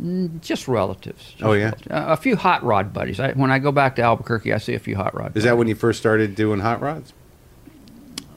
Mm, 0.00 0.40
just 0.40 0.68
relatives. 0.68 1.22
just 1.32 1.42
Oh, 1.42 1.52
yeah? 1.52 1.64
relatives. 1.64 1.86
A 1.90 2.16
few 2.16 2.36
hot 2.36 2.62
rod 2.64 2.92
buddies. 2.92 3.20
I, 3.20 3.32
when 3.32 3.50
I 3.50 3.58
go 3.58 3.72
back 3.72 3.96
to 3.96 4.02
Albuquerque, 4.02 4.52
I 4.52 4.58
see 4.58 4.74
a 4.74 4.78
few 4.78 4.96
hot 4.96 5.14
rod. 5.14 5.36
Is 5.36 5.44
that 5.44 5.58
when 5.58 5.68
you 5.68 5.74
first 5.74 5.98
started 5.98 6.34
doing 6.34 6.60
hot 6.60 6.80
rods? 6.80 7.12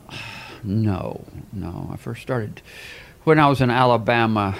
No, 0.64 1.24
no. 1.53 1.89
I 1.93 1.97
first 1.97 2.24
started 2.24 2.62
when 3.24 3.38
I 3.39 3.47
was 3.47 3.62
in 3.62 3.70
Alabama 3.70 4.56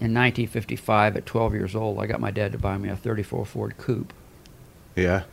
in 0.00 0.14
1955. 0.14 1.16
At 1.18 1.26
12 1.26 1.52
years 1.54 1.74
old, 1.74 1.98
I 2.00 2.06
got 2.06 2.18
my 2.18 2.30
dad 2.30 2.52
to 2.52 2.58
buy 2.58 2.78
me 2.78 2.88
a 2.88 2.96
34 2.96 3.44
Ford 3.44 3.76
Coupe. 3.76 4.12
Yeah. 4.96 5.24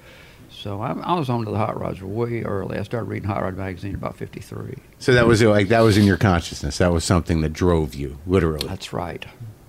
So 0.51 0.81
I, 0.81 0.91
I 0.91 1.13
was 1.17 1.29
onto 1.29 1.49
the 1.51 1.57
hot 1.57 1.79
rods 1.79 2.01
way 2.01 2.41
early. 2.43 2.77
I 2.77 2.83
started 2.83 3.07
reading 3.09 3.27
Hot 3.29 3.41
Rod 3.41 3.55
magazine 3.57 3.95
about 3.95 4.17
53. 4.17 4.75
So 4.99 5.13
that 5.13 5.25
was 5.27 5.41
like 5.41 5.67
that 5.69 5.81
was 5.81 5.97
in 5.97 6.03
your 6.05 6.17
consciousness. 6.17 6.77
That 6.79 6.91
was 6.91 7.03
something 7.05 7.41
that 7.41 7.53
drove 7.53 7.95
you, 7.95 8.17
literally. 8.27 8.67
That's 8.67 8.91
right. 8.91 9.25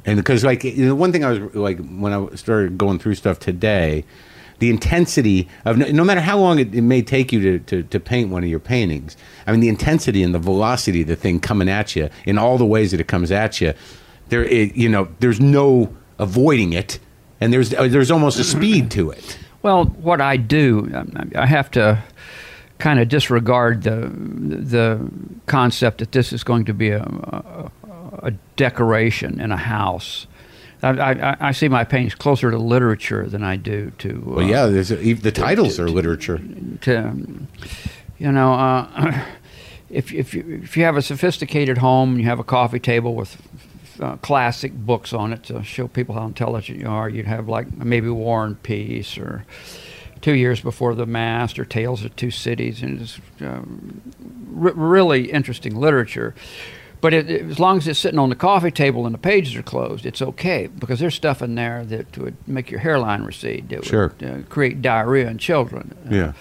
And 0.06 0.16
because 0.16 0.44
like 0.44 0.64
you 0.64 0.86
know, 0.86 0.94
one 0.94 1.12
thing 1.12 1.24
I 1.24 1.32
was 1.32 1.54
like 1.54 1.78
when 1.78 2.12
I 2.12 2.34
started 2.36 2.78
going 2.78 2.98
through 3.00 3.16
stuff 3.16 3.40
today, 3.40 4.04
the 4.60 4.70
intensity 4.70 5.48
of 5.64 5.76
no, 5.76 5.86
no 5.88 6.04
matter 6.04 6.20
how 6.20 6.38
long 6.38 6.60
it, 6.60 6.74
it 6.74 6.82
may 6.82 7.02
take 7.02 7.32
you 7.32 7.40
to, 7.40 7.58
to, 7.66 7.82
to 7.82 8.00
paint 8.00 8.30
one 8.30 8.44
of 8.44 8.48
your 8.48 8.60
paintings, 8.60 9.16
I 9.46 9.52
mean 9.52 9.60
the 9.60 9.68
intensity 9.68 10.22
and 10.22 10.32
the 10.32 10.38
velocity 10.38 11.02
of 11.02 11.08
the 11.08 11.16
thing 11.16 11.40
coming 11.40 11.68
at 11.68 11.96
you 11.96 12.08
in 12.24 12.38
all 12.38 12.56
the 12.56 12.64
ways 12.64 12.92
that 12.92 13.00
it 13.00 13.08
comes 13.08 13.32
at 13.32 13.60
you, 13.60 13.74
there 14.28 14.44
it, 14.44 14.76
you 14.76 14.88
know 14.88 15.08
there's 15.18 15.40
no 15.40 15.94
avoiding 16.18 16.72
it, 16.72 17.00
and 17.40 17.52
there's 17.52 17.74
uh, 17.74 17.88
there's 17.88 18.10
almost 18.10 18.38
a 18.38 18.44
speed 18.44 18.92
to 18.92 19.10
it. 19.10 19.38
Well, 19.62 19.86
what 19.86 20.20
I 20.20 20.36
do, 20.36 20.88
um, 20.94 21.32
I 21.34 21.46
have 21.46 21.70
to 21.72 22.02
kind 22.78 23.00
of 23.00 23.08
disregard 23.08 23.82
the 23.82 24.08
the 24.08 25.10
concept 25.46 25.98
that 25.98 26.12
this 26.12 26.32
is 26.32 26.44
going 26.44 26.64
to 26.66 26.74
be 26.74 26.90
a, 26.90 27.02
a, 27.02 27.70
a 28.22 28.30
decoration 28.56 29.40
in 29.40 29.52
a 29.52 29.56
house. 29.56 30.26
I, 30.82 30.90
I, 30.90 31.36
I 31.48 31.52
see 31.52 31.68
my 31.68 31.84
paintings 31.84 32.14
closer 32.14 32.50
to 32.50 32.58
literature 32.58 33.26
than 33.26 33.42
I 33.42 33.56
do 33.56 33.90
to. 33.98 34.22
Uh, 34.26 34.30
Well, 34.36 34.46
yeah, 34.46 34.66
there's 34.66 34.88
the 34.88 35.32
titles 35.32 35.80
are 35.80 35.88
literature. 35.88 36.40
to 36.82 37.46
you 38.18 38.32
know 38.32 38.52
uh, 38.54 39.24
if 39.90 40.12
if 40.12 40.34
you, 40.34 40.60
if 40.62 40.76
you 40.76 40.84
have 40.84 40.96
a 40.96 41.02
sophisticated 41.02 41.78
home 41.78 42.10
and 42.12 42.20
you 42.20 42.26
have 42.26 42.38
a 42.38 42.44
coffee 42.44 42.78
table 42.80 43.14
with 43.14 43.36
uh, 44.00 44.16
classic 44.16 44.72
books 44.74 45.12
on 45.14 45.32
it 45.32 45.42
to 45.44 45.62
show 45.62 45.88
people 45.88 46.14
how 46.14 46.26
intelligent 46.26 46.78
you 46.78 46.88
are, 46.88 47.08
you'd 47.08 47.26
have 47.26 47.48
like 47.48 47.72
maybe 47.76 48.08
War 48.10 48.44
and 48.44 48.62
Peace 48.62 49.16
or 49.16 49.46
Two 50.20 50.34
Years 50.34 50.60
Before 50.60 50.94
the 50.94 51.06
Mast 51.06 51.58
or 51.58 51.64
Tales 51.64 52.04
of 52.04 52.14
Two 52.16 52.30
Cities, 52.30 52.82
and 52.82 53.00
it's 53.00 53.18
um, 53.40 54.02
re- 54.50 54.72
really 54.74 55.30
interesting 55.32 55.74
literature. 55.74 56.34
But 57.06 57.14
it, 57.14 57.30
it- 57.30 57.48
as 57.48 57.60
long 57.60 57.76
as 57.78 57.86
it's 57.86 58.00
sitting 58.00 58.18
on 58.18 58.30
the 58.30 58.34
coffee 58.34 58.72
table 58.72 59.06
and 59.06 59.14
the 59.14 59.18
pages 59.18 59.54
are 59.54 59.62
closed, 59.62 60.04
it's 60.04 60.20
okay 60.20 60.66
because 60.66 60.98
there's 60.98 61.14
stuff 61.14 61.40
in 61.40 61.54
there 61.54 61.84
that 61.84 62.18
would 62.18 62.36
make 62.48 62.68
your 62.68 62.80
hairline 62.80 63.22
recede. 63.22 63.68
That 63.68 63.84
Sure. 63.84 64.12
would 64.20 64.28
uh, 64.28 64.42
create 64.48 64.82
diarrhea 64.82 65.28
in 65.30 65.38
children. 65.38 65.94
Yeah. 66.10 66.32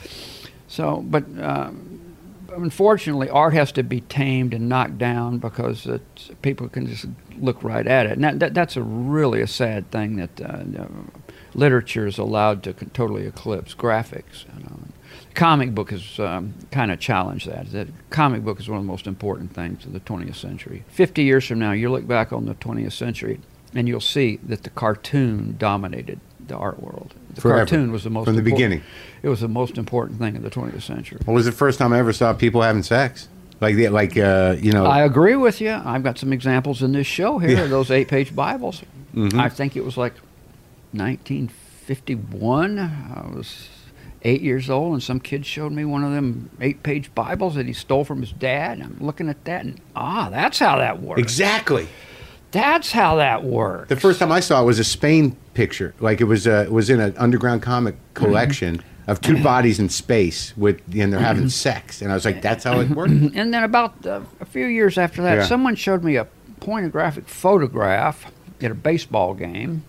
So, 0.67 1.03
but 1.07 1.23
um, 1.39 2.15
unfortunately, 2.55 3.29
art 3.29 3.53
has 3.53 3.71
to 3.73 3.83
be 3.83 4.01
tamed 4.01 4.55
and 4.55 4.67
knocked 4.67 4.97
down 4.97 5.37
because 5.37 5.85
it's, 5.85 6.31
people 6.41 6.67
can 6.67 6.87
just 6.87 7.05
look 7.37 7.63
right 7.63 7.85
at 7.85 8.07
it. 8.07 8.13
And 8.13 8.23
that, 8.23 8.39
that, 8.39 8.53
that's 8.55 8.75
a 8.75 8.81
really 8.81 9.41
a 9.43 9.47
sad 9.47 9.91
thing 9.91 10.15
that 10.15 10.41
uh, 10.41 10.63
literature 11.53 12.07
is 12.07 12.17
allowed 12.17 12.63
to 12.63 12.73
totally 12.73 13.27
eclipse 13.27 13.75
graphics. 13.75 14.45
You 14.57 14.63
know. 14.63 14.79
Comic 15.35 15.75
book 15.75 15.91
has 15.91 16.17
um, 16.19 16.53
kind 16.71 16.91
of 16.91 16.99
challenged 16.99 17.47
that. 17.47 17.71
That 17.73 17.87
comic 18.09 18.43
book 18.45 18.59
is 18.59 18.69
one 18.69 18.77
of 18.79 18.83
the 18.85 18.87
most 18.87 19.05
important 19.05 19.53
things 19.53 19.85
of 19.85 19.91
the 19.93 19.99
20th 19.99 20.35
century. 20.35 20.83
50 20.89 21.23
years 21.23 21.45
from 21.45 21.59
now, 21.59 21.73
you 21.73 21.91
look 21.91 22.07
back 22.07 22.31
on 22.31 22.45
the 22.45 22.53
20th 22.55 22.93
century, 22.93 23.39
and 23.73 23.87
you'll 23.87 23.99
see 23.99 24.37
that 24.43 24.63
the 24.63 24.69
cartoon 24.69 25.55
dominated 25.59 26.19
the 26.47 26.55
art 26.55 26.81
world. 26.81 27.13
The 27.33 27.41
Forever. 27.41 27.59
cartoon 27.65 27.91
was 27.91 28.03
the 28.05 28.09
most 28.09 28.25
From 28.25 28.35
the 28.35 28.39
important- 28.39 28.57
beginning. 28.57 28.81
It 29.23 29.29
was 29.29 29.41
the 29.41 29.47
most 29.49 29.77
important 29.77 30.19
thing 30.19 30.35
of 30.37 30.41
the 30.43 30.49
20th 30.49 30.81
century. 30.83 31.19
What 31.25 31.33
was 31.33 31.45
the 31.45 31.51
first 31.51 31.79
time 31.79 31.91
I 31.91 31.99
ever 31.99 32.13
saw 32.13 32.33
people 32.33 32.61
having 32.61 32.83
sex? 32.83 33.27
Like 33.59 33.75
the 33.75 33.89
like 33.89 34.17
uh, 34.17 34.55
you 34.59 34.71
know. 34.71 34.85
I 34.85 35.03
agree 35.03 35.35
with 35.35 35.59
you. 35.61 35.71
I've 35.71 36.03
got 36.03 36.17
some 36.17 36.31
examples 36.33 36.81
in 36.83 36.91
this 36.93 37.07
show 37.07 37.39
here 37.39 37.51
Yeah. 37.57 37.63
of 37.63 37.69
those 37.69 37.89
eight-page 37.89 38.35
Bibles. 38.35 38.83
Mhm. 39.15 39.33
I 39.39 39.47
think 39.49 39.75
it 39.75 39.83
was 39.83 39.95
like 39.97 40.13
1951. 40.93 42.79
I 42.79 43.35
was 43.35 43.69
eight 44.25 44.41
years 44.41 44.69
old, 44.69 44.93
and 44.93 45.01
some 45.03 45.19
kid 45.21 45.45
showed 45.45 45.71
me 45.71 45.85
one 45.85 46.03
of 46.03 46.11
them 46.11 46.49
eight-page 46.59 47.13
Bibles 47.15 47.55
that 47.55 47.65
he 47.67 47.73
stole 47.73 48.03
from 48.03 48.19
his 48.21 48.31
dad. 48.33 48.79
And 48.79 48.83
I'm 48.83 48.97
looking 48.99 49.29
at 49.29 49.45
that, 49.45 49.63
and 49.63 49.79
ah, 49.95 50.29
that's 50.29 50.59
how 50.59 50.77
that 50.79 51.01
works. 51.01 51.21
exactly. 51.21 51.87
That's 52.51 52.91
how 52.91 53.15
that 53.17 53.43
works. 53.43 53.89
The 53.89 53.95
first 53.97 54.19
time 54.19 54.31
I 54.31 54.39
saw 54.39 54.61
it 54.61 54.65
was 54.65 54.79
a 54.79 54.83
Spain 54.83 55.35
picture. 55.53 55.93
Like 55.99 56.21
it 56.21 56.25
was 56.25 56.47
uh, 56.47 56.63
it 56.65 56.71
was 56.71 56.89
in 56.89 56.99
an 57.01 57.13
underground 57.17 57.61
comic 57.61 57.95
collection 58.13 58.81
of 59.07 59.21
two 59.21 59.41
bodies 59.43 59.77
in 59.79 59.87
space 59.89 60.55
with 60.57 60.81
and 60.97 61.11
they're 61.13 61.19
having 61.19 61.49
sex, 61.49 62.01
and 62.01 62.11
I 62.11 62.15
was 62.15 62.25
like, 62.25 62.41
that's 62.41 62.63
how 62.63 62.79
it 62.79 62.89
works. 62.89 63.11
And 63.11 63.53
then 63.53 63.63
about 63.63 64.05
uh, 64.05 64.21
a 64.39 64.45
few 64.45 64.65
years 64.65 64.97
after 64.97 65.21
that, 65.23 65.35
Yeah. 65.35 65.45
someone 65.45 65.75
showed 65.75 66.03
me 66.03 66.15
a 66.15 66.27
pornographic 66.61 67.27
photograph 67.27 68.31
at 68.61 68.71
a 68.71 68.75
baseball 68.75 69.33
game. 69.35 69.83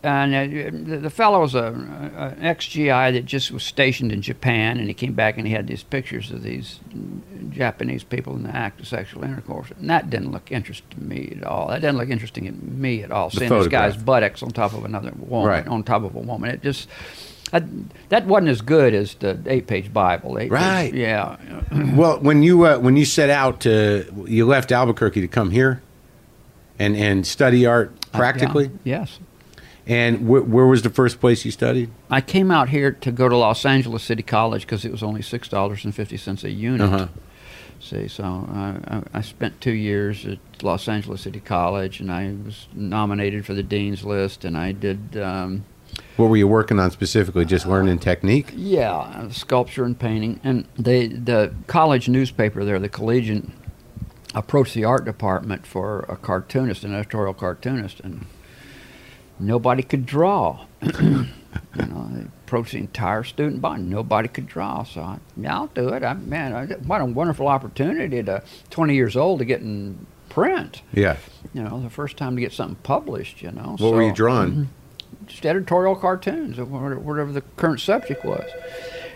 And 0.00 0.32
uh, 0.32 0.90
the, 0.90 0.96
the 0.98 1.10
fellow 1.10 1.40
was 1.40 1.56
a, 1.56 1.66
an 1.66 2.44
ex-GI 2.44 2.86
that 2.86 3.24
just 3.24 3.50
was 3.50 3.64
stationed 3.64 4.12
in 4.12 4.22
Japan, 4.22 4.78
and 4.78 4.86
he 4.86 4.94
came 4.94 5.12
back 5.12 5.36
and 5.38 5.46
he 5.46 5.52
had 5.52 5.66
these 5.66 5.82
pictures 5.82 6.30
of 6.30 6.44
these 6.44 6.78
Japanese 7.50 8.04
people 8.04 8.36
in 8.36 8.44
the 8.44 8.54
act 8.54 8.80
of 8.80 8.86
sexual 8.86 9.24
intercourse, 9.24 9.70
and 9.78 9.90
that 9.90 10.08
didn't 10.08 10.30
look 10.30 10.52
interesting 10.52 10.88
to 10.90 11.02
me 11.02 11.32
at 11.36 11.44
all. 11.44 11.68
That 11.68 11.80
didn't 11.80 11.96
look 11.98 12.10
interesting 12.10 12.44
to 12.46 12.52
me 12.52 13.02
at 13.02 13.10
all. 13.10 13.30
The 13.30 13.38
Seeing 13.38 13.50
this 13.50 13.66
guy's 13.66 13.96
buttocks 13.96 14.42
on 14.42 14.50
top 14.50 14.72
of 14.72 14.84
another 14.84 15.12
woman, 15.18 15.48
Right. 15.48 15.66
on 15.66 15.82
top 15.82 16.04
of 16.04 16.14
a 16.14 16.20
woman, 16.20 16.50
it 16.50 16.62
just 16.62 16.88
I, 17.52 17.64
that 18.10 18.26
wasn't 18.26 18.50
as 18.50 18.60
good 18.60 18.94
as 18.94 19.14
the 19.14 19.38
eight-page 19.46 19.92
Bible. 19.92 20.38
Eight 20.38 20.50
Right. 20.52 20.92
yeah. 20.94 21.36
Well, 21.96 22.20
when 22.20 22.42
you 22.42 22.66
uh, 22.66 22.78
when 22.78 22.96
you 22.96 23.04
set 23.04 23.30
out 23.30 23.60
to 23.60 24.04
you 24.26 24.46
left 24.46 24.70
Albuquerque 24.70 25.22
to 25.22 25.28
come 25.28 25.50
here, 25.50 25.82
and 26.78 26.94
and 26.94 27.26
study 27.26 27.66
art 27.66 27.92
practically, 28.12 28.70
Yeah. 28.84 29.00
Yes. 29.00 29.18
And 29.88 30.18
wh- 30.20 30.48
where 30.48 30.66
was 30.66 30.82
the 30.82 30.90
first 30.90 31.18
place 31.18 31.44
you 31.44 31.50
studied? 31.50 31.90
I 32.10 32.20
came 32.20 32.50
out 32.52 32.68
here 32.68 32.92
to 32.92 33.10
go 33.10 33.28
to 33.28 33.36
Los 33.36 33.64
Angeles 33.64 34.02
City 34.04 34.22
College 34.22 34.62
because 34.62 34.84
it 34.84 34.92
was 34.92 35.02
only 35.02 35.22
six 35.22 35.48
dollars 35.48 35.84
and 35.84 35.94
fifty 35.94 36.16
cents 36.16 36.44
a 36.44 36.50
unit. 36.50 36.80
Uh-huh. 36.82 37.08
See, 37.80 38.08
so 38.08 38.24
I, 38.24 38.76
I, 38.88 39.02
I 39.14 39.20
spent 39.20 39.60
two 39.60 39.72
years 39.72 40.26
at 40.26 40.38
Los 40.64 40.88
Angeles 40.88 41.20
City 41.22 41.38
College, 41.40 42.00
and 42.00 42.10
I 42.10 42.34
was 42.44 42.66
nominated 42.74 43.46
for 43.46 43.54
the 43.54 43.62
dean's 43.62 44.02
list, 44.04 44.44
and 44.44 44.56
I 44.58 44.72
did, 44.72 45.16
um, 45.16 45.64
What 46.16 46.26
were 46.28 46.36
you 46.36 46.48
working 46.48 46.80
on 46.80 46.90
specifically? 46.90 47.44
Just 47.44 47.66
learning 47.66 48.00
technique. 48.00 48.52
yeah, 48.56 49.28
sculpture 49.30 49.84
and 49.84 49.96
painting. 49.96 50.40
And 50.42 50.66
they, 50.76 51.06
the 51.06 51.54
college 51.68 52.08
newspaper 52.08 52.64
there, 52.64 52.80
the 52.80 52.88
Collegian, 52.88 53.52
approached 54.34 54.74
the 54.74 54.84
art 54.84 55.04
department 55.04 55.64
for 55.64 56.00
a 56.08 56.16
cartoonist, 56.16 56.82
an 56.82 56.92
editorial 56.94 57.32
cartoonist, 57.32 58.00
and 58.00 58.26
nobody 59.38 59.82
could 59.82 60.06
draw. 60.06 60.64
you 60.82 61.26
know, 61.76 62.08
they 62.12 62.22
approached 62.46 62.72
the 62.72 62.78
entire 62.78 63.24
student 63.24 63.60
body. 63.60 63.82
Nobody 63.82 64.28
could 64.28 64.46
draw, 64.46 64.82
so 64.84 65.00
I, 65.02 65.18
yeah, 65.36 65.54
I'll 65.56 65.66
do 65.68 65.88
it. 65.90 66.02
I, 66.02 66.14
man, 66.14 66.52
I, 66.52 66.66
what 66.74 67.00
a 67.00 67.04
wonderful 67.04 67.48
opportunity 67.48 68.22
to 68.22 68.42
20 68.70 68.94
years 68.94 69.16
old 69.16 69.38
to 69.40 69.44
get 69.44 69.60
in 69.60 70.06
print. 70.28 70.82
Yeah. 70.92 71.16
You 71.54 71.62
know, 71.62 71.80
the 71.82 71.90
first 71.90 72.16
time 72.16 72.36
to 72.36 72.40
get 72.40 72.52
something 72.52 72.76
published. 72.82 73.42
You 73.42 73.50
know, 73.52 73.76
What 73.78 73.94
were 73.94 74.02
you 74.02 74.12
drawing? 74.12 74.68
just 75.26 75.44
editorial 75.44 75.94
cartoons, 75.96 76.58
or 76.58 76.64
whatever 76.64 77.32
the 77.32 77.42
current 77.56 77.80
subject 77.80 78.24
was. 78.24 78.48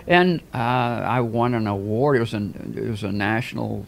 And 0.07 0.41
uh, 0.53 0.59
I 0.59 1.21
won 1.21 1.55
an 1.55 1.67
award. 1.67 2.17
It 2.17 2.21
was 2.21 2.35
an 2.35 2.75
it 2.77 2.89
was 2.91 3.03
a 3.03 3.13
national 3.13 3.87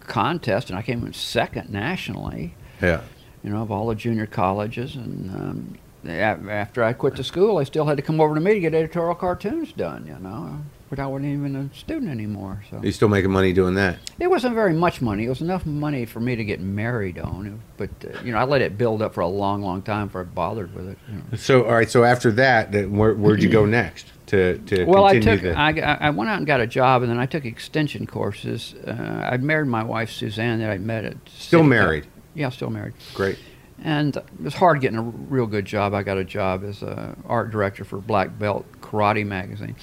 contest, 0.00 0.68
and 0.70 0.78
I 0.78 0.82
came 0.82 1.04
in 1.06 1.12
second 1.12 1.70
nationally. 1.70 2.54
Yeah. 2.82 3.00
You 3.44 3.50
know, 3.50 3.62
of 3.62 3.70
all 3.70 3.86
the 3.88 3.94
junior 3.94 4.26
colleges. 4.26 4.96
And 4.96 5.30
um, 5.34 5.78
after 6.10 6.82
I 6.82 6.92
quit 6.92 7.16
the 7.16 7.24
school, 7.24 7.56
they 7.56 7.64
still 7.64 7.86
had 7.86 7.96
to 7.96 8.02
come 8.02 8.20
over 8.20 8.34
to 8.34 8.40
me 8.40 8.54
to 8.54 8.60
get 8.60 8.74
editorial 8.74 9.14
cartoons 9.14 9.72
done. 9.72 10.06
You 10.06 10.18
know, 10.18 10.58
but 10.90 10.98
I 10.98 11.06
wasn't 11.06 11.32
even 11.32 11.54
a 11.56 11.74
student 11.76 12.10
anymore. 12.10 12.62
So 12.70 12.80
You 12.82 12.92
still 12.92 13.08
making 13.08 13.30
money 13.30 13.52
doing 13.52 13.74
that? 13.74 13.98
it 14.18 14.28
wasn't 14.28 14.54
very 14.54 14.72
much 14.74 15.00
money. 15.00 15.24
It 15.26 15.28
was 15.28 15.40
enough 15.40 15.64
money 15.66 16.04
for 16.04 16.20
me 16.20 16.34
to 16.36 16.44
get 16.44 16.60
married 16.60 17.18
on. 17.18 17.60
But 17.76 17.90
uh, 18.04 18.18
you 18.24 18.32
know, 18.32 18.38
I 18.38 18.44
let 18.44 18.62
it 18.62 18.76
build 18.78 19.02
up 19.02 19.14
for 19.14 19.20
a 19.20 19.28
long, 19.28 19.62
long 19.62 19.82
time 19.82 20.06
before 20.08 20.22
I 20.22 20.24
bothered 20.24 20.74
with 20.74 20.88
it. 20.88 20.98
You 21.08 21.14
know. 21.16 21.22
So 21.36 21.64
all 21.64 21.72
right. 21.74 21.90
So 21.90 22.04
after 22.04 22.30
that, 22.32 22.72
where, 22.90 23.14
where'd 23.14 23.42
you 23.42 23.50
go 23.50 23.66
next 23.80 24.06
to 24.26 24.58
to 24.66 24.84
Well, 24.84 25.04
I 25.04 25.18
took 25.20 25.42
the? 25.42 25.54
I, 25.56 25.70
I 25.70 25.98
I 26.08 26.10
went 26.10 26.28
out 26.30 26.38
and 26.38 26.46
got 26.46 26.60
a 26.60 26.66
job, 26.66 27.02
and 27.02 27.10
then 27.10 27.18
I 27.18 27.26
took 27.26 27.44
extension 27.44 28.06
courses. 28.06 28.74
Uh, 28.86 29.28
I'd 29.30 29.42
married 29.42 29.68
my 29.68 29.82
wife 29.84 30.10
Suzanne 30.10 30.58
that 30.60 30.70
I 30.70 30.78
met 30.78 31.04
at 31.04 31.16
Still 31.28 31.60
City- 31.60 31.68
married? 31.68 32.06
Yeah, 32.34 32.50
still 32.50 32.70
married. 32.70 32.94
Great. 33.14 33.38
And 33.82 34.16
it 34.16 34.24
was 34.42 34.54
hard 34.54 34.80
getting 34.80 34.98
a 34.98 35.02
real 35.02 35.46
good 35.46 35.64
job. 35.64 35.94
I 35.94 36.02
got 36.02 36.18
a 36.18 36.24
job 36.24 36.64
as 36.64 36.82
a 36.82 37.14
art 37.26 37.50
director 37.52 37.84
for 37.84 37.98
Black 37.98 38.36
Belt 38.36 38.66
Karate 38.80 39.24
magazine, 39.24 39.76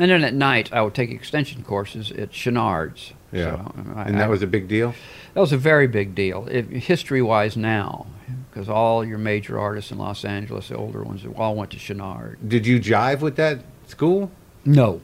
and 0.00 0.10
then 0.10 0.24
at 0.24 0.32
night 0.32 0.72
I 0.72 0.80
would 0.80 0.94
take 0.94 1.10
extension 1.10 1.62
courses 1.62 2.10
at 2.12 2.30
Chouinard's. 2.32 3.12
Yeah. 3.30 3.56
So, 3.56 3.72
I- 3.94 4.02
and 4.04 4.14
that 4.16 4.24
I- 4.24 4.28
was 4.28 4.42
a 4.42 4.46
big 4.46 4.68
deal. 4.68 4.94
that 5.34 5.40
was 5.40 5.52
a 5.52 5.58
very 5.58 5.86
big 5.86 6.14
deal, 6.14 6.44
history-wise 6.46 7.56
now, 7.56 8.06
because 8.50 8.68
all 8.70 9.04
your 9.04 9.18
major 9.18 9.58
artists 9.58 9.90
in 9.90 9.98
Los 9.98 10.24
Angeles, 10.24 10.68
the 10.68 10.76
older 10.76 11.02
ones, 11.02 11.22
all 11.36 11.54
went 11.54 11.70
to 11.72 11.76
Chenard. 11.78 12.36
Did 12.46 12.66
you 12.66 12.80
jive 12.80 13.20
with 13.20 13.36
that 13.36 13.60
school? 13.86 14.30
No, 14.64 15.00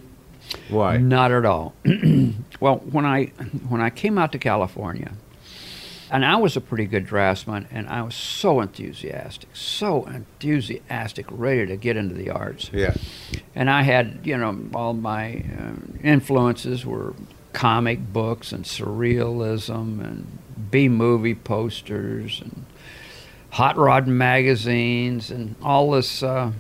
Why? 0.71 0.97
Not 0.97 1.33
at 1.33 1.45
all. 1.45 1.75
well, 2.61 2.77
when 2.91 3.05
I 3.05 3.27
when 3.69 3.83
I 3.83 3.91
came 3.91 4.17
out 4.17 4.33
to 4.33 4.39
California, 4.39 5.13
and 6.11 6.25
I 6.25 6.37
was 6.37 6.57
a 6.57 6.61
pretty 6.61 6.87
good 6.87 7.07
draftsman, 7.07 7.69
and 7.71 7.89
I 7.89 8.03
was 8.03 8.15
so 8.15 8.61
enthusiastic, 8.61 9.51
so 9.55 10.05
enthusiastic, 10.07 11.27
ready 11.31 11.67
to 11.67 11.77
get 11.77 11.97
into 11.97 12.15
the 12.15 12.31
arts. 12.31 12.71
Yeah. 12.73 12.95
And 13.55 13.69
I 13.69 13.83
had, 13.83 14.21
you 14.25 14.37
know, 14.37 14.59
all 14.75 14.95
my 14.95 15.45
uh, 15.59 15.73
influences 16.03 16.87
were 16.87 17.15
comic 17.53 18.13
books 18.13 18.53
and 18.53 18.65
surrealism 18.65 20.05
and 20.05 20.39
B 20.71 20.89
movie 20.89 21.35
posters 21.35 22.41
and 22.41 22.65
hot 23.51 23.77
rod 23.77 24.07
magazines 24.07 25.31
and 25.31 25.57
all 25.63 25.91
this 25.93 26.23
uh, 26.23 26.53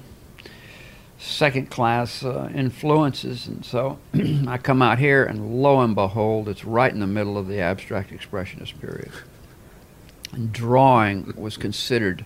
second 1.19 1.71
class 1.71 2.25
uh, 2.25 2.51
influences. 2.55 3.47
And 3.47 3.65
so 3.65 3.99
I 4.47 4.59
come 4.59 4.83
out 4.83 4.99
here, 4.99 5.25
and 5.25 5.63
lo 5.63 5.81
and 5.81 5.95
behold, 5.95 6.49
it's 6.49 6.65
right 6.65 6.93
in 6.93 7.01
the 7.01 7.07
middle 7.07 7.37
of 7.37 7.49
the 7.49 7.61
abstract 7.61 8.11
expressionist 8.11 8.81
period. 8.81 9.11
And 10.33 10.53
drawing 10.53 11.33
was 11.37 11.57
considered 11.57 12.25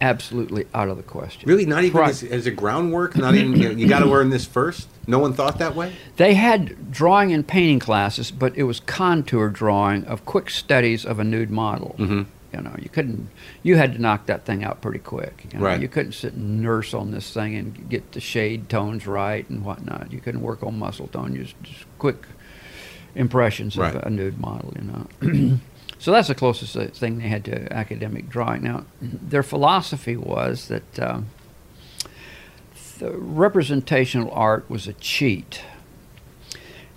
absolutely 0.00 0.66
out 0.74 0.88
of 0.88 0.96
the 0.96 1.02
question. 1.02 1.48
Really, 1.48 1.64
not 1.66 1.84
even 1.84 2.00
Right. 2.00 2.10
as, 2.10 2.24
as 2.24 2.46
a 2.46 2.50
groundwork. 2.50 3.16
Not 3.16 3.34
even 3.36 3.56
you, 3.56 3.68
know, 3.68 3.74
you 3.76 3.86
got 3.88 4.00
to 4.00 4.06
learn 4.06 4.30
this 4.30 4.44
first. 4.44 4.88
No 5.06 5.18
one 5.20 5.32
thought 5.32 5.58
that 5.58 5.76
way. 5.76 5.92
They 6.16 6.34
had 6.34 6.90
drawing 6.90 7.32
and 7.32 7.46
painting 7.46 7.78
classes, 7.78 8.30
but 8.30 8.56
it 8.56 8.64
was 8.64 8.80
contour 8.80 9.48
drawing 9.48 10.04
of 10.04 10.24
quick 10.24 10.50
studies 10.50 11.04
of 11.04 11.18
a 11.20 11.24
nude 11.24 11.50
model. 11.50 11.94
Mhm. 11.98 12.26
You 12.52 12.60
know, 12.60 12.74
you 12.78 12.88
couldn't. 12.90 13.28
You 13.62 13.76
had 13.76 13.94
to 13.94 13.98
knock 14.02 14.26
that 14.26 14.44
thing 14.44 14.62
out 14.64 14.80
pretty 14.82 14.98
quick. 14.98 15.46
You 15.52 15.58
know? 15.58 15.64
Right. 15.66 15.80
You 15.80 15.88
couldn't 15.88 16.12
sit 16.12 16.34
and 16.34 16.60
nurse 16.60 16.92
on 16.92 17.10
this 17.12 17.32
thing 17.32 17.54
and 17.54 17.88
get 17.88 18.12
the 18.12 18.20
shade 18.20 18.68
tones 18.68 19.06
right 19.06 19.48
and 19.48 19.64
whatnot. 19.64 20.12
You 20.12 20.20
couldn't 20.20 20.42
work 20.42 20.62
on 20.62 20.78
muscle 20.78 21.06
tone. 21.06 21.34
Just, 21.34 21.54
just 21.62 21.84
quick 21.98 22.24
impressions 23.14 23.76
Right. 23.76 23.94
of 23.94 24.02
a 24.02 24.10
nude 24.10 24.38
model. 24.40 24.74
You 24.76 24.84
know. 25.30 25.58
so 26.02 26.10
that's 26.10 26.26
the 26.26 26.34
closest 26.34 26.74
thing 26.98 27.18
they 27.18 27.28
had 27.28 27.44
to 27.44 27.72
academic 27.72 28.28
drawing. 28.28 28.64
Now, 28.64 28.86
their 29.00 29.44
philosophy 29.44 30.16
was 30.16 30.66
that. 30.66 30.98
Um, 30.98 31.26
representational 33.00 34.32
art 34.32 34.68
was 34.68 34.88
a 34.88 34.94
cheat, 34.94 35.62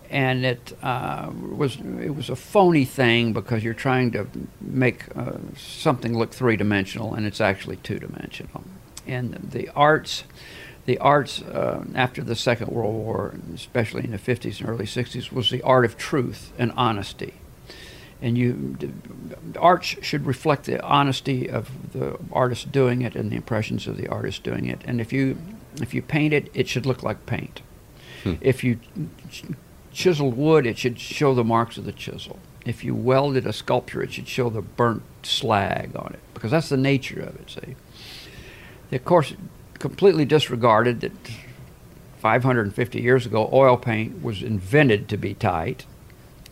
and 0.10 0.44
it 0.44 0.76
uh, 0.82 1.30
was 1.32 1.78
it 1.78 2.16
was 2.16 2.32
a 2.32 2.36
phony 2.36 2.84
thing 2.84 3.32
because 3.32 3.64
you're 3.64 3.76
trying 3.76 4.10
to 4.14 4.28
make 4.60 5.16
uh, 5.16 5.34
something 5.56 6.18
look 6.18 6.34
three 6.34 6.58
dimensional, 6.58 7.14
and 7.14 7.28
it's 7.28 7.42
actually 7.42 7.78
two 7.78 8.00
dimensional. 8.00 8.64
And 9.06 9.36
the 9.52 9.70
arts, 9.76 10.24
the 10.86 10.98
arts 10.98 11.44
uh, 11.44 11.86
after 11.94 12.24
the 12.24 12.36
Second 12.36 12.70
World 12.72 12.96
War, 12.96 13.36
especially 13.54 14.04
in 14.04 14.12
the 14.12 14.18
50s 14.18 14.62
and 14.62 14.68
early 14.68 14.86
60s, 14.86 15.32
was 15.32 15.52
the 15.52 15.62
art 15.62 15.86
of 15.86 15.96
truth 15.96 16.52
and 16.58 16.72
honesty 16.76 17.36
and 18.22 18.38
you 18.38 18.78
the 18.80 19.60
art 19.60 19.84
should 19.84 20.26
reflect 20.26 20.66
the 20.66 20.82
honesty 20.84 21.50
of 21.50 21.70
the 21.92 22.18
artist 22.32 22.72
doing 22.72 23.02
it 23.02 23.16
and 23.16 23.32
the 23.32 23.36
impressions 23.36 23.88
of 23.88 23.98
the 23.98 24.08
artist 24.08 24.44
doing 24.44 24.66
it. 24.66 24.82
And 24.86 25.02
if 25.02 25.12
you 25.12 25.38
if 25.82 25.94
you 25.94 26.02
paint 26.02 26.34
it 26.34 26.50
it 26.54 26.68
should 26.68 26.86
look 26.86 27.04
like 27.04 27.26
paint. 27.26 27.62
Hmm. 28.24 28.36
If 28.42 28.64
you 28.64 28.80
chiseled 29.92 30.38
wood 30.38 30.66
it 30.66 30.78
should 30.78 31.00
show 31.00 31.34
the 31.34 31.44
marks 31.44 31.78
of 31.78 31.86
the 31.86 31.92
chisel. 31.92 32.40
If 32.66 32.84
you 32.84 32.96
welded 32.96 33.46
a 33.46 33.54
sculpture 33.54 34.02
it 34.02 34.14
should 34.14 34.28
show 34.28 34.50
the 34.50 34.62
burnt 34.62 35.04
slag 35.24 35.96
on 35.96 36.14
it 36.14 36.20
because 36.34 36.52
that's 36.52 36.70
the 36.70 36.78
nature 36.78 37.22
of 37.22 37.36
it 37.36 37.50
see. 37.50 37.76
They, 38.90 38.98
of 38.98 39.06
course 39.06 39.34
completely 39.78 40.24
disregarded 40.24 41.02
that 41.02 41.12
550 42.20 43.02
years 43.02 43.26
ago 43.26 43.50
oil 43.52 43.78
paint 43.78 44.24
was 44.24 44.42
invented 44.42 45.10
to 45.10 45.18
be 45.18 45.34
tight 45.34 45.86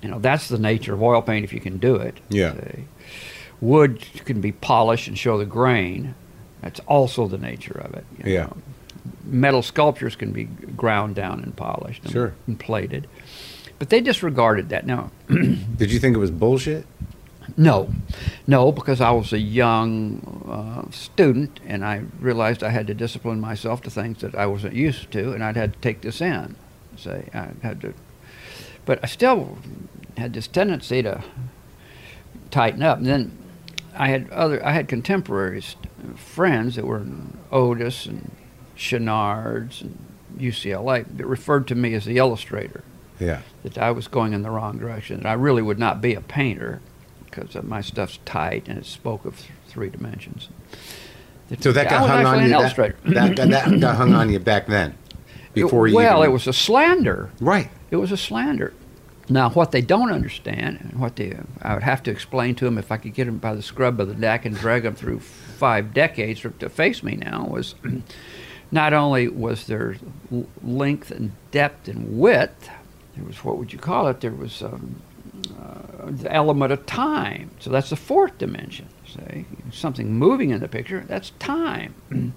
you 0.04 0.10
know, 0.10 0.20
that's 0.20 0.50
the 0.50 0.60
nature 0.60 0.94
of 0.94 1.02
oil 1.02 1.22
paint 1.22 1.44
if 1.44 1.54
you 1.54 1.60
can 1.60 1.78
do 1.78 1.96
it. 1.96 2.20
Yeah. 2.30 2.54
say. 2.54 2.84
Wood 3.62 4.06
can 4.26 4.42
be 4.42 4.52
polished 4.52 5.08
and 5.08 5.18
show 5.18 5.38
the 5.38 5.46
grain. 5.46 6.16
That's 6.62 6.80
also 6.82 7.28
the 7.28 7.38
nature 7.38 7.80
of 7.84 7.94
it. 7.94 8.06
Yeah. 8.24 8.44
know. 8.44 8.58
Metal 9.26 9.62
sculptures 9.62 10.16
can 10.16 10.32
be 10.32 10.44
ground 10.44 11.16
down 11.16 11.42
and 11.42 11.56
polished 11.56 12.04
and, 12.04 12.12
Sure. 12.12 12.34
and 12.48 12.60
plated. 12.60 13.08
But 13.80 13.90
they 13.90 14.02
disregarded 14.02 14.70
that. 14.70 14.86
Now, 14.86 15.12
Did 15.28 15.92
you 15.92 16.00
think 16.00 16.16
it 16.16 16.20
was 16.20 16.32
bullshit? 16.32 16.86
no, 17.58 17.90
no, 18.48 18.72
because 18.72 19.02
I 19.02 19.12
was 19.12 19.34
a 19.34 19.40
young 19.40 20.22
uh, 20.88 20.90
student 20.92 21.60
and 21.66 21.84
I 21.84 22.04
realized 22.20 22.64
I 22.64 22.70
had 22.70 22.88
to 22.88 22.94
discipline 22.94 23.40
myself 23.42 23.82
to 23.84 23.90
things 23.90 24.20
that 24.22 24.34
I 24.36 24.46
wasn't 24.46 24.76
used 24.76 25.12
to, 25.12 25.34
and 25.34 25.44
I'd 25.44 25.58
had 25.58 25.74
to 25.74 25.80
take 25.80 26.02
this 26.02 26.22
in. 26.22 26.56
Say, 26.96 27.28
I 27.34 27.50
had 27.62 27.82
to, 27.82 27.94
but 28.86 29.00
I 29.04 29.08
still 29.08 29.58
had 30.18 30.34
this 30.34 30.48
tendency 30.48 31.02
to 31.04 31.24
tighten 32.52 32.84
up. 32.84 32.98
And 32.98 33.08
then 33.08 33.38
I 33.96 34.10
had 34.10 34.30
other, 34.32 34.64
I 34.66 34.72
had 34.72 34.88
contemporaries, 34.88 35.76
friends 36.16 36.76
that 36.76 36.86
were 36.86 37.04
Otis 37.52 38.06
and 38.06 38.32
Chouinard's 38.76 39.82
and 39.82 39.98
UCLA 40.38 41.06
that 41.18 41.26
referred 41.26 41.68
to 41.68 41.76
me 41.76 41.94
as 41.94 42.06
the 42.06 42.18
illustrator 42.18 42.84
Yeah. 43.20 43.42
that 43.64 43.78
I 43.78 43.92
was 43.92 44.08
going 44.08 44.34
in 44.34 44.42
the 44.42 44.50
wrong 44.50 44.78
direction. 44.78 45.18
That 45.22 45.28
I 45.30 45.34
really 45.34 45.62
would 45.62 45.80
not 45.80 46.02
be 46.02 46.16
a 46.16 46.22
painter 46.22 46.82
because 47.26 47.56
my 47.64 47.82
stuff's 47.82 48.20
tight 48.26 48.68
and 48.68 48.78
it 48.80 48.86
spoke 48.86 49.26
of 49.26 49.38
th- 49.38 49.52
three 49.68 49.90
dimensions. 49.90 50.50
So 51.60 51.72
that 51.72 51.90
got 51.90 52.08
hung 52.10 52.26
on 52.26 52.44
you. 52.44 52.50
That, 52.50 53.36
got- 53.36 53.50
that 53.50 53.80
got 53.80 53.96
hung 53.96 54.14
on 54.14 54.30
you 54.32 54.40
back 54.40 54.66
then. 54.66 54.96
before 55.54 55.88
you. 55.88 55.96
well, 55.96 56.24
it 56.24 56.30
was 56.30 56.48
a 56.48 56.54
slander. 56.54 57.30
right. 57.40 57.70
It 57.92 57.98
was 57.98 58.12
a 58.12 58.18
slander. 58.18 58.74
Now, 59.30 59.50
what 59.52 59.72
they 59.72 59.82
don't 59.82 60.12
understand, 60.12 60.80
and 60.82 61.00
what 61.00 61.16
they, 61.16 61.38
I 61.62 61.74
would 61.74 61.84
have 61.84 62.04
to 62.04 62.12
explain 62.12 62.56
to 62.56 62.66
them 62.66 62.78
if 62.78 62.92
I 62.92 62.98
could 62.98 63.14
get 63.14 63.26
them 63.26 63.38
by 63.38 63.54
the 63.56 63.62
scrub 63.62 64.00
of 64.00 64.10
the 64.10 64.16
neck 64.16 64.46
and 64.46 64.56
drag 64.56 64.84
them 64.84 64.96
through 64.96 65.22
five 65.22 65.94
decades 65.94 66.42
to 66.42 66.70
face 66.70 67.04
me 67.04 67.16
now, 67.16 67.46
was 67.46 67.76
not 68.72 68.92
only 68.92 69.30
was 69.30 69.68
there 69.68 69.96
length 70.62 71.10
and 71.10 71.32
depth 71.52 71.88
and 71.88 72.20
width, 72.20 72.70
there 73.16 73.26
was 73.26 73.44
what 73.44 73.58
would 73.58 73.72
you 73.72 73.80
call 73.80 74.08
it? 74.08 74.20
There 74.20 74.32
was 74.32 74.62
um, 74.62 75.02
uh, 75.58 76.10
the 76.10 76.32
element 76.32 76.74
of 76.74 76.86
time. 76.86 77.52
So 77.60 77.70
that's 77.70 77.92
the 77.92 77.96
fourth 77.96 78.38
dimension. 78.38 78.90
Say 79.14 79.46
something 79.72 80.14
moving 80.14 80.50
in 80.50 80.60
the 80.60 80.68
picture, 80.68 81.04
that's 81.08 81.32
time. 81.32 81.94
and 82.10 82.34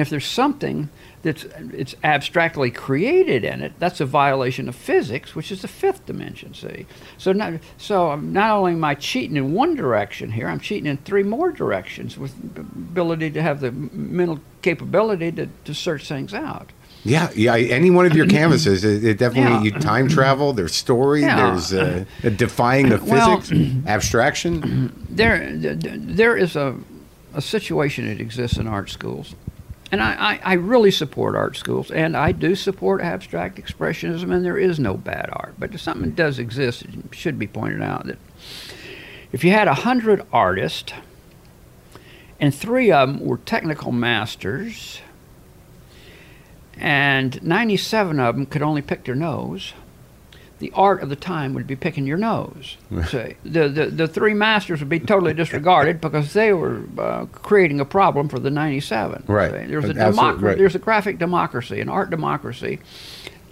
if 0.00 0.08
there's 0.08 0.26
something 0.26 0.88
that's 1.22 1.44
it's 1.72 1.94
abstractly 2.02 2.70
created 2.70 3.44
in 3.44 3.62
it, 3.62 3.72
that's 3.78 4.00
a 4.00 4.06
violation 4.06 4.68
of 4.68 4.74
physics, 4.74 5.34
which 5.34 5.52
is 5.52 5.62
the 5.62 5.68
fifth 5.68 6.06
dimension. 6.06 6.54
See, 6.54 6.86
so 7.18 7.32
not 7.32 7.54
so 7.76 8.16
not 8.16 8.50
only 8.52 8.72
am 8.72 8.84
I 8.84 8.94
cheating 8.94 9.36
in 9.36 9.52
one 9.52 9.74
direction 9.74 10.30
here, 10.30 10.48
I'm 10.48 10.60
cheating 10.60 10.86
in 10.86 10.96
three 10.98 11.22
more 11.22 11.50
directions 11.52 12.16
with 12.16 12.34
ability 12.56 13.30
to 13.32 13.42
have 13.42 13.60
the 13.60 13.72
mental 13.72 14.40
capability 14.62 15.30
to, 15.32 15.48
to 15.64 15.74
search 15.74 16.08
things 16.08 16.32
out. 16.32 16.72
Yeah, 17.04 17.30
yeah. 17.34 17.54
Any 17.56 17.90
one 17.90 18.06
of 18.06 18.14
your 18.16 18.26
canvases, 18.38 18.82
it, 18.84 19.04
it 19.04 19.18
definitely 19.18 19.68
Yeah. 19.68 19.74
you 19.76 19.80
time 19.80 20.08
travel. 20.08 20.52
There's 20.54 20.74
story. 20.74 21.20
Yeah. 21.20 21.36
There's 21.50 21.72
uh, 21.72 22.04
defying 22.36 22.88
the 22.88 22.98
Well- 22.98 23.40
physics, 23.40 23.76
abstraction. 23.86 25.06
there, 25.10 25.38
th- 25.50 25.80
th- 25.80 25.94
there 26.00 26.36
is 26.36 26.56
a, 26.56 26.74
a 27.34 27.42
situation 27.42 28.06
that 28.08 28.20
exists 28.20 28.56
in 28.56 28.66
art 28.66 28.88
schools. 28.90 29.34
And 29.92 30.02
I, 30.02 30.14
I, 30.14 30.40
I 30.42 30.52
really 30.54 30.90
support 30.90 31.36
art 31.36 31.56
schools, 31.56 31.90
and 31.90 32.16
I 32.16 32.32
do 32.32 32.56
support 32.56 33.00
abstract 33.00 33.58
expressionism, 33.62 34.34
and 34.34 34.44
there 34.44 34.58
is 34.58 34.80
no 34.80 34.94
bad 34.94 35.28
art. 35.32 35.54
But 35.58 35.78
something 35.78 36.12
does 36.12 36.38
exist, 36.40 36.82
it 36.82 36.90
should 37.14 37.38
be 37.38 37.46
pointed 37.46 37.82
out 37.82 38.06
that 38.06 38.18
if 39.30 39.44
you 39.44 39.52
had 39.52 39.68
a 39.68 39.74
hundred 39.74 40.22
artists, 40.32 40.92
and 42.40 42.52
three 42.52 42.90
of 42.90 43.08
them 43.08 43.20
were 43.24 43.38
technical 43.38 43.92
masters, 43.92 45.00
and 46.78 47.42
97 47.42 48.18
of 48.20 48.36
them 48.36 48.46
could 48.46 48.62
only 48.62 48.82
pick 48.82 49.04
their 49.04 49.14
nose, 49.14 49.72
the 50.58 50.70
art 50.74 51.02
of 51.02 51.08
the 51.08 51.16
time 51.16 51.52
would 51.54 51.66
be 51.66 51.76
picking 51.76 52.06
your 52.06 52.16
nose. 52.16 52.76
See, 53.08 53.34
the, 53.44 53.68
the 53.68 53.86
the 53.86 54.08
three 54.08 54.34
masters 54.34 54.80
would 54.80 54.88
be 54.88 55.00
totally 55.00 55.34
disregarded 55.42 56.00
because 56.00 56.32
they 56.32 56.52
were 56.52 56.82
uh, 56.98 57.26
creating 57.26 57.80
a 57.80 57.84
problem 57.84 58.28
for 58.28 58.38
the 58.38 58.50
97. 58.50 59.24
Right. 59.26 59.50
See, 59.50 59.66
There's 59.66 59.84
a 59.84 59.94
democ- 59.94 60.40
right. 60.40 60.56
There's 60.56 60.74
a 60.74 60.78
graphic 60.78 61.18
democracy, 61.18 61.80
an 61.80 61.88
art 61.88 62.10
democracy, 62.10 62.80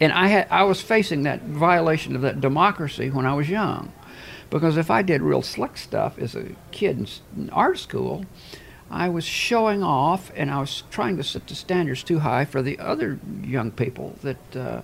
and 0.01 0.13
I 0.13 0.29
had 0.29 0.47
I 0.51 0.63
was 0.65 0.81
facing 0.81 1.25
that 1.25 1.43
violation 1.43 2.15
of 2.17 2.23
that 2.23 2.41
democracy 2.41 3.11
when 3.11 3.27
I 3.27 3.35
was 3.35 3.49
young, 3.49 3.93
because 4.51 4.77
if 4.77 4.91
I 4.91 5.03
did 5.03 5.23
real 5.23 5.43
slick 5.43 5.77
stuff 5.77 6.19
as 6.19 6.35
a 6.35 6.47
kid 6.71 7.09
in, 7.37 7.51
art 7.51 7.79
school. 7.79 8.25
I 8.93 9.09
was 9.09 9.25
showing 9.25 9.83
off, 9.83 10.31
and 10.37 10.51
I 10.51 10.61
was 10.61 10.83
trying 10.91 11.17
to 11.17 11.25
set 11.25 11.47
the 11.47 11.55
standards 11.55 12.03
too 12.03 12.19
high 12.19 12.45
for 12.45 12.61
the 12.61 12.79
other 12.79 13.19
young 13.43 13.71
people 13.71 14.15
that 14.23 14.57
uh, 14.57 14.83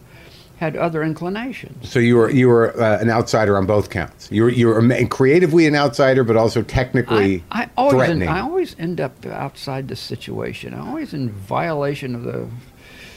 had 0.59 0.77
other 0.77 1.03
inclinations. 1.03 1.89
So 1.89 1.99
you 1.99 2.17
were 2.17 2.31
you 2.31 2.49
were 2.49 2.81
uh, 2.81 2.99
an 3.01 3.11
outsider 3.11 3.57
on 3.57 3.67
both 3.67 3.91
counts. 3.91 4.29
You 4.33 4.45
were 4.45 4.49
you 4.49 4.69
were 4.69 5.07
creatively 5.07 5.67
an 5.67 5.77
outsider, 5.77 6.25
but 6.25 6.37
also 6.37 6.63
technically 6.63 7.45
I, 7.51 7.65
I 7.65 7.71
always 7.77 7.95
threatening. 7.95 8.29
I 8.29 8.41
always 8.41 8.75
end 8.79 9.01
up 9.01 9.25
outside 9.27 9.89
the 9.89 9.97
situation. 9.97 10.75
I'm 10.75 10.89
always 10.89 11.13
in 11.13 11.31
violation 11.31 12.15
of 12.15 12.25
the 12.25 12.49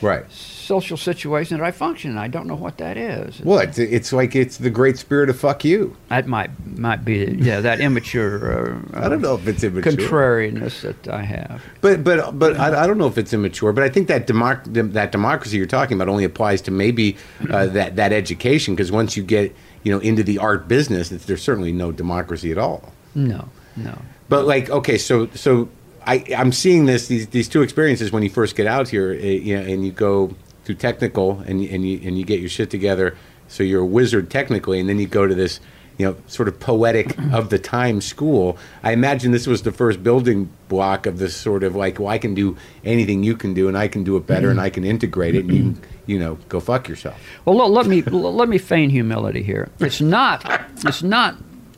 right. 0.01 0.25
Social 0.61 0.97
situation 0.97 1.57
that 1.57 1.65
I 1.65 1.71
function 1.71 2.11
in. 2.11 2.17
I 2.17 2.27
don't 2.27 2.47
know 2.47 2.55
what 2.55 2.77
that 2.77 2.97
is. 2.97 3.41
Well, 3.41 3.59
it's, 3.59 3.77
it's 3.77 4.13
like 4.13 4.35
it's 4.35 4.57
the 4.57 4.69
great 4.69 4.97
spirit 4.97 5.29
of 5.29 5.39
fuck 5.39 5.65
you. 5.65 5.95
that 6.09 6.27
might 6.27 6.51
might 6.77 7.03
be 7.03 7.37
yeah 7.39 7.59
that 7.61 7.79
immature. 7.81 8.83
Uh, 8.93 8.99
I 9.05 9.09
don't 9.09 9.21
know 9.21 9.35
if 9.35 9.47
it's 9.47 9.63
immature. 9.63 9.91
contrariness 9.91 10.81
that 10.81 11.07
I 11.07 11.23
have. 11.23 11.61
But 11.81 12.03
but 12.03 12.37
but 12.37 12.57
I, 12.57 12.83
I 12.83 12.87
don't 12.87 12.97
know 12.97 13.07
if 13.07 13.17
it's 13.17 13.33
immature. 13.33 13.73
But 13.73 13.83
I 13.83 13.89
think 13.89 14.07
that 14.07 14.27
democ- 14.27 14.93
that 14.93 15.11
democracy 15.11 15.57
you're 15.57 15.65
talking 15.65 15.97
about 15.97 16.09
only 16.09 16.23
applies 16.23 16.61
to 16.63 16.71
maybe 16.71 17.17
uh, 17.49 17.67
that 17.67 17.95
that 17.95 18.13
education 18.13 18.75
because 18.75 18.91
once 18.91 19.17
you 19.17 19.23
get 19.23 19.55
you 19.83 19.91
know 19.91 19.99
into 19.99 20.23
the 20.23 20.37
art 20.37 20.67
business, 20.67 21.11
it's, 21.11 21.25
there's 21.25 21.41
certainly 21.43 21.71
no 21.71 21.91
democracy 21.91 22.51
at 22.51 22.57
all. 22.57 22.93
No, 23.15 23.49
no. 23.75 23.97
But 24.29 24.45
like 24.45 24.69
okay, 24.69 24.97
so 24.97 25.27
so 25.33 25.69
I 26.05 26.23
I'm 26.37 26.51
seeing 26.51 26.85
this 26.85 27.07
these 27.07 27.27
these 27.27 27.47
two 27.47 27.61
experiences 27.61 28.11
when 28.11 28.23
you 28.23 28.29
first 28.29 28.55
get 28.55 28.67
out 28.67 28.89
here, 28.89 29.11
uh, 29.11 29.25
you 29.25 29.55
know, 29.55 29.63
and 29.63 29.85
you 29.85 29.91
go 29.91 30.35
through 30.71 30.79
technical 30.79 31.39
and 31.41 31.61
and 31.61 31.87
you 31.87 31.99
and 32.03 32.17
you 32.17 32.25
get 32.25 32.39
your 32.39 32.49
shit 32.49 32.69
together. 32.69 33.17
So 33.47 33.63
you're 33.63 33.81
a 33.81 33.85
wizard 33.85 34.29
technically, 34.29 34.79
and 34.79 34.87
then 34.87 34.99
you 34.99 35.07
go 35.07 35.27
to 35.27 35.35
this. 35.35 35.59
You 35.97 36.07
know, 36.07 36.17
sort 36.25 36.47
of 36.47 36.59
poetic 36.59 37.15
of 37.31 37.49
the 37.51 37.59
time 37.59 38.01
school. 38.01 38.57
I 38.81 38.91
imagine 38.91 39.31
this 39.31 39.45
was 39.45 39.61
the 39.61 39.71
first 39.71 40.01
building 40.01 40.49
block 40.67 41.05
of 41.05 41.19
this 41.19 41.35
sort 41.35 41.63
of 41.63 41.75
like, 41.75 41.99
well, 41.99 42.07
I 42.07 42.17
can 42.17 42.33
do 42.33 42.57
anything 42.83 43.21
you 43.21 43.35
can 43.35 43.53
do, 43.53 43.67
and 43.67 43.77
I 43.77 43.87
can 43.87 44.03
do 44.03 44.17
it 44.17 44.25
better, 44.25 44.49
and 44.49 44.59
I 44.59 44.71
can 44.71 44.83
integrate 44.83 45.35
it, 45.35 45.45
and 45.45 45.53
you, 45.53 45.75
you 46.07 46.17
know, 46.17 46.39
go 46.49 46.59
fuck 46.59 46.87
yourself. 46.87 47.19
Well, 47.45 47.55
let, 47.55 47.69
let 47.69 47.85
me 47.85 48.01
let 48.41 48.49
me 48.49 48.57
feign 48.57 48.89
humility 48.89 49.43
here. 49.43 49.69
It's 49.79 50.01
not 50.01 50.43
it's 50.85 51.03
not 51.03 51.35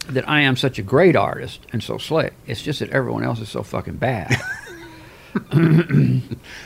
that 0.07 0.29
I 0.29 0.41
am 0.41 0.55
such 0.55 0.79
a 0.79 0.83
great 0.83 1.17
artist 1.17 1.59
and 1.73 1.83
so 1.83 1.97
slick. 1.97 2.33
It's 2.45 2.61
just 2.61 2.79
that 2.79 2.91
everyone 2.91 3.25
else 3.25 3.39
is 3.41 3.49
so 3.49 3.63
fucking 3.63 3.97
bad. 3.97 4.39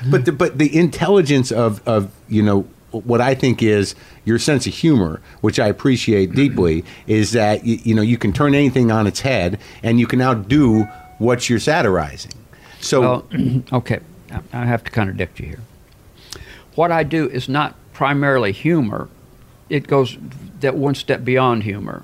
But 0.09 0.25
the, 0.25 0.31
but 0.31 0.57
the 0.57 0.75
intelligence 0.77 1.51
of 1.51 1.85
of 1.87 2.11
you 2.27 2.41
know 2.43 2.67
what 2.91 3.19
I 3.21 3.35
think 3.35 3.61
is 3.61 3.95
your 4.25 4.39
sense 4.39 4.65
of 4.67 4.73
humor, 4.73 5.21
which 5.41 5.59
I 5.59 5.67
appreciate 5.67 6.33
deeply, 6.33 6.83
is 7.05 7.31
that 7.31 7.65
you, 7.65 7.79
you 7.83 7.95
know 7.95 8.01
you 8.01 8.17
can 8.17 8.31
turn 8.33 8.55
anything 8.55 8.91
on 8.91 9.07
its 9.07 9.21
head 9.21 9.59
and 9.83 9.99
you 9.99 10.07
can 10.07 10.19
now 10.19 10.33
do 10.33 10.83
what 11.17 11.49
you're 11.49 11.59
satirizing. 11.59 12.31
So 12.79 13.01
Well, 13.01 13.27
okay, 13.73 13.99
I- 14.31 14.41
I 14.53 14.65
have 14.65 14.83
to 14.85 14.91
contradict 14.91 15.39
you 15.39 15.47
here. 15.47 15.59
What 16.75 16.91
I 16.91 17.03
do 17.03 17.27
is 17.29 17.49
not 17.49 17.75
primarily 17.93 18.51
humor. 18.51 19.09
It 19.69 19.87
goes 19.87 20.17
that 20.59 20.75
one 20.75 20.95
step 20.95 21.23
beyond 21.25 21.63
humor. 21.63 22.03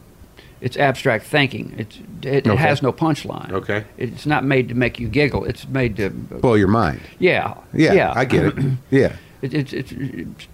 It's 0.64 0.78
abstract 0.78 1.26
thinking. 1.26 1.76
It's, 1.78 1.98
it, 2.26 2.48
it 2.48 2.58
has 2.58 2.82
no 2.82 2.94
punchline. 2.94 3.52
Okay. 3.52 3.84
It's 3.98 4.26
not 4.26 4.46
made 4.46 4.70
to 4.70 4.76
make 4.76 4.98
you 4.98 5.10
giggle. 5.10 5.44
It's 5.44 5.68
made 5.68 5.98
to. 5.98 6.10
blow 6.10 6.54
your 6.54 6.70
mind. 6.70 7.02
Yeah. 7.20 7.56
Yeah, 7.74 7.92
Yeah. 7.92 8.14
I 8.16 8.24
get 8.24 8.46
it. 8.46 8.56
Yeah. 8.90 9.18
It, 9.42 9.54
it's 9.54 9.74
it's 9.74 9.94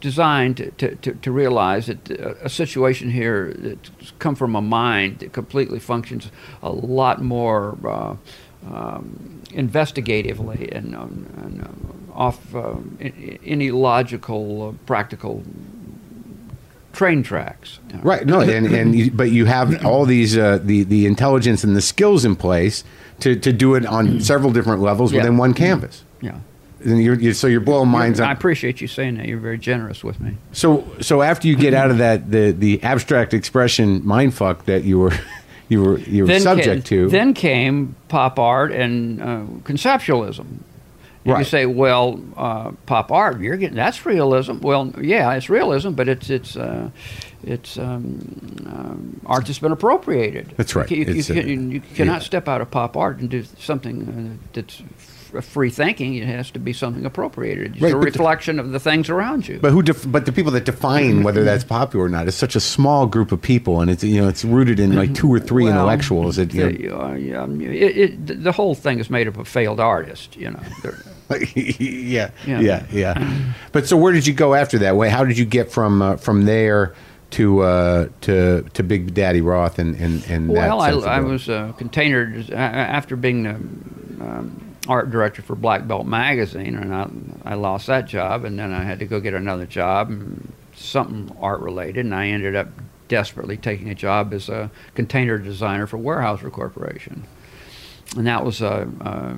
designed 0.02 0.58
to, 0.80 0.96
to, 0.96 1.14
to, 1.14 1.32
realize 1.32 1.86
that 1.86 2.10
uh, 2.10 2.34
a 2.42 2.50
situation 2.50 3.12
here 3.12 3.54
that's 3.56 3.92
come 4.18 4.34
from 4.34 4.56
a 4.56 4.62
mind 4.62 5.20
that 5.20 5.32
completely 5.32 5.78
functions 5.78 6.32
a 6.64 6.72
lot 6.72 7.22
more 7.22 7.78
uh, 7.86 8.16
um, 8.68 9.44
investigatively 9.52 10.76
and, 10.76 10.96
um, 10.96 11.28
and 11.38 11.62
um, 11.62 12.12
off 12.16 12.56
um, 12.56 12.98
any 13.46 13.70
logical, 13.70 14.70
uh, 14.70 14.86
practical 14.88 15.44
train 16.94 17.24
tracks. 17.24 17.80
Right. 18.02 18.26
No. 18.26 18.42
And 18.42 18.68
and 18.68 18.96
you, 18.96 19.12
but 19.12 19.32
you 19.32 19.46
have 19.46 19.86
all 19.86 20.06
these 20.06 20.38
uh, 20.38 20.60
the 20.62 20.84
the 20.84 21.06
intelligence 21.06 21.64
and 21.64 21.76
the 21.76 21.82
skills 21.82 22.26
in 22.26 22.36
place 22.36 22.84
to 23.20 23.36
to 23.36 23.52
do 23.54 23.76
it 23.76 23.86
on 23.86 24.22
several 24.22 24.52
different 24.52 24.82
levels 24.82 25.12
Yeah. 25.12 25.20
within 25.20 25.38
one 25.38 25.54
canvas. 25.54 26.04
Yeah. 26.22 26.40
And 26.84 27.04
you're, 27.04 27.16
you're, 27.20 27.34
so 27.34 27.48
you're 27.48 27.60
blowing 27.60 27.90
minds 27.90 28.22
up. 28.22 28.30
I 28.30 28.32
appreciate 28.32 28.80
you 28.80 28.88
saying 28.88 29.18
that. 29.18 29.28
You're 29.28 29.38
very 29.40 29.58
generous 29.58 30.02
with 30.04 30.22
me. 30.22 30.38
So 30.54 30.86
so 31.02 31.22
after 31.22 31.48
you 31.48 31.56
get 31.58 31.74
out 31.74 31.92
of 31.92 31.98
that 31.98 32.32
the 32.32 32.52
the 32.52 32.82
abstract 32.84 33.34
expression 33.34 34.02
mindfuck 34.02 34.64
that 34.66 34.84
you 34.86 34.98
were 35.00 35.12
you 35.70 35.84
were 35.84 36.00
you 36.00 36.26
were 36.26 36.40
subject 36.40 36.86
came, 36.86 37.08
to. 37.08 37.10
Then 37.10 37.34
came 37.34 37.96
pop 38.08 38.40
art 38.40 38.72
and 38.72 39.22
uh, 39.22 39.42
conceptualism. 39.64 40.46
Right. 41.34 41.40
You 41.40 41.46
say, 41.46 41.66
well, 41.66 42.20
uh, 42.38 42.72
pop 42.86 43.12
art, 43.12 43.40
you're 43.40 43.58
getting 43.58 43.76
that's 43.76 44.06
realism. 44.06 44.60
Well, 44.62 44.94
yeah, 45.02 45.34
it's 45.34 45.50
realism, 45.50 45.92
but 45.92 46.08
it's 46.10 46.30
it's 46.30 46.56
uh, 46.56 46.90
it's 47.44 47.78
um, 47.78 48.20
um, 48.66 49.22
art 49.26 49.46
that's 49.46 49.60
been 49.60 49.72
appropriated. 49.72 50.54
That's 50.58 50.76
right. 50.76 50.90
You, 50.90 51.06
you, 51.06 51.22
uh, 51.22 51.26
can, 51.26 51.72
you 51.72 51.80
cannot 51.82 52.14
yeah. 52.14 52.20
step 52.20 52.48
out 52.48 52.62
of 52.62 52.70
pop 52.72 52.98
art 52.98 53.20
and 53.20 53.30
do 53.30 53.44
something 53.60 54.38
uh, 54.42 54.48
that's 54.54 54.82
free 55.44 55.70
thinking. 55.70 56.16
It 56.16 56.26
has 56.26 56.50
to 56.52 56.60
be 56.60 56.74
something 56.74 57.06
appropriated. 57.06 57.74
It's 57.74 57.82
Right, 57.84 57.90
a 57.94 58.00
the- 58.00 58.00
reflection 58.02 58.60
of 58.60 58.72
the 58.72 58.80
things 58.80 59.10
around 59.12 59.48
you. 59.48 59.60
but 59.62 59.72
who? 59.72 59.84
Def- 59.84 60.12
but 60.12 60.26
the 60.26 60.32
people 60.32 60.52
that 60.54 60.66
define 60.66 61.22
whether 61.24 61.44
that's 61.44 61.64
popular 61.64 62.06
or 62.06 62.10
not 62.10 62.28
is 62.28 62.36
such 62.36 62.56
a 62.56 62.60
small 62.60 63.06
group 63.06 63.32
of 63.32 63.40
people, 63.42 63.80
and 63.80 63.90
it's 63.92 64.04
you 64.04 64.20
know 64.22 64.28
it's 64.28 64.44
rooted 64.44 64.80
in 64.80 64.96
like 64.96 65.14
two 65.14 65.32
or 65.32 65.40
three 65.40 65.66
Well, 65.66 65.74
intellectuals. 65.74 66.38
That 66.38 66.52
you 66.54 66.90
know, 66.90 67.00
uh, 67.00 67.14
yeah, 67.14 67.46
it, 67.48 67.98
it, 67.98 68.28
the- 68.28 68.34
the 68.36 68.52
whole 68.52 68.74
thing 68.76 69.00
is 69.00 69.10
made 69.10 69.28
up 69.28 69.38
of 69.38 69.48
failed 69.48 69.80
artists. 69.80 70.36
You 70.36 70.52
know. 70.52 70.60
Yeah, 71.56 72.32
Yeah. 72.46 72.60
yeah, 72.60 72.86
yeah, 72.92 73.44
But 73.72 73.88
so, 73.88 73.98
where 73.98 74.12
did 74.14 74.26
you 74.26 74.34
go 74.34 74.54
after 74.56 74.80
that? 74.80 74.96
Way, 74.96 75.10
how 75.10 75.24
did 75.24 75.38
you 75.38 75.46
get 75.46 75.72
from 75.72 76.02
uh, 76.02 76.18
from 76.18 76.46
there 76.46 76.96
to 77.32 77.60
uh, 77.62 78.08
to 78.22 78.64
to 78.74 78.84
Big 78.84 79.14
Daddy 79.14 79.42
Roth 79.42 79.78
and 79.80 79.96
and 79.96 80.26
and 80.30 80.50
Well, 80.50 80.82
I, 80.82 80.90
I 80.92 81.20
was 81.20 81.48
uh, 81.50 81.74
containered 81.78 82.50
a- 82.50 82.56
after 82.56 83.16
being 83.16 83.44
the 83.44 83.50
um, 84.26 84.76
art 84.88 85.12
director 85.12 85.42
for 85.44 85.56
Black 85.56 85.88
Belt 85.88 86.08
magazine, 86.08 86.76
and 86.76 86.94
I 86.94 87.52
I 87.52 87.54
lost 87.56 87.86
that 87.88 88.08
job, 88.08 88.46
and 88.46 88.58
then 88.58 88.74
I 88.74 88.84
had 88.84 88.98
to 89.00 89.06
go 89.06 89.20
get 89.20 89.36
another 89.36 89.68
job, 89.68 90.12
something 90.76 91.36
art 91.40 91.60
related, 91.62 92.06
and 92.06 92.16
I 92.16 92.28
ended 92.30 92.56
up 92.56 92.70
desperately 93.08 93.58
taking 93.58 93.90
a 93.90 93.96
job 93.96 94.34
as 94.34 94.50
a 94.50 94.70
container 94.96 95.38
designer 95.38 95.86
for 95.88 95.98
Weyerhaeuser 95.98 96.52
Corporation. 96.52 97.24
And 98.18 98.26
that 98.26 98.44
was 98.44 98.62
a, 98.62 98.90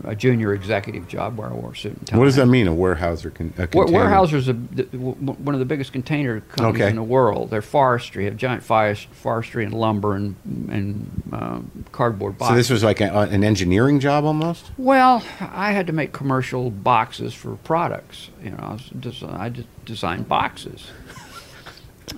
a, 0.05 0.11
a 0.11 0.15
junior 0.15 0.53
executive 0.53 1.05
job 1.05 1.37
where 1.37 1.49
I 1.49 1.53
wore 1.53 1.73
a 1.73 1.75
suit 1.75 1.91
and 1.97 2.07
tie. 2.07 2.17
What 2.17 2.23
does 2.23 2.37
that 2.37 2.45
mean? 2.45 2.69
A 2.69 2.71
Weyerhaeuser 2.71 3.33
con- 3.33 3.53
a 3.57 3.67
container? 3.67 3.97
Weyerhaeuser's 3.99 4.47
a, 4.47 4.53
the, 4.53 4.83
w- 4.83 5.13
one 5.15 5.53
of 5.53 5.59
the 5.59 5.65
biggest 5.65 5.91
container 5.91 6.39
companies 6.39 6.81
Okay. 6.81 6.89
in 6.89 6.95
the 6.95 7.03
world. 7.03 7.49
They're 7.49 7.61
forestry, 7.61 8.23
have 8.25 8.37
giant 8.37 8.63
forest, 8.63 9.07
forestry 9.11 9.65
and 9.65 9.73
lumber 9.73 10.15
and 10.15 10.35
and 10.69 11.23
um, 11.33 11.85
cardboard 11.91 12.37
boxes. 12.37 12.53
So 12.53 12.55
this 12.55 12.69
was 12.69 12.81
like 12.83 13.01
a, 13.01 13.11
an 13.13 13.43
engineering 13.43 13.99
job 13.99 14.23
almost. 14.23 14.71
Well, 14.77 15.21
I 15.41 15.73
had 15.73 15.85
to 15.87 15.93
make 15.93 16.13
commercial 16.13 16.69
boxes 16.71 17.33
for 17.33 17.57
products. 17.57 18.29
You 18.41 18.51
know, 18.51 18.57
I, 18.59 18.71
was 18.73 18.89
des- 18.97 19.25
I 19.27 19.49
just 19.49 19.67
designed 19.83 20.29
boxes. 20.29 20.87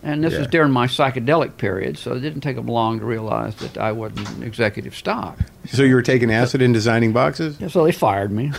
And 0.02 0.24
this 0.24 0.38
was 0.38 0.48
during 0.48 0.72
my 0.72 0.88
psychedelic 0.88 1.58
period, 1.58 1.98
so 1.98 2.14
it 2.14 2.20
didn't 2.22 2.42
take 2.42 2.56
them 2.56 2.66
long 2.68 3.00
to 3.00 3.06
realize 3.06 3.56
that 3.58 3.78
I 3.78 3.92
wasn't 3.92 4.44
executive 4.44 4.96
stock. 4.96 5.38
So 5.68 5.84
you 5.84 5.96
were 5.96 6.02
taking 6.02 6.32
acid 6.32 6.62
and 6.62 6.74
designing 6.74 7.14
boxes. 7.14 7.60
Yeah, 7.60 7.68
so 7.68 7.84
they 7.84 7.92
fired 7.92 8.32
me. 8.32 8.52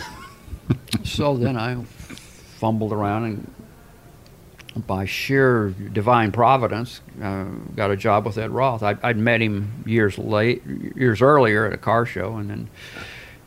so 1.03 1.37
then 1.37 1.57
I 1.57 1.83
fumbled 2.59 2.93
around 2.93 3.23
and, 3.25 3.51
by 4.87 5.05
sheer 5.05 5.69
divine 5.69 6.31
providence, 6.31 6.99
uh, 7.21 7.45
got 7.75 7.91
a 7.91 7.95
job 7.95 8.25
with 8.25 8.37
Ed 8.37 8.51
Roth. 8.51 8.83
I, 8.83 8.97
I'd 9.03 9.17
met 9.17 9.41
him 9.41 9.83
years 9.85 10.17
late, 10.17 10.63
years 10.65 11.21
earlier 11.21 11.65
at 11.65 11.73
a 11.73 11.77
car 11.77 12.05
show, 12.05 12.35
and 12.35 12.49
then 12.49 12.69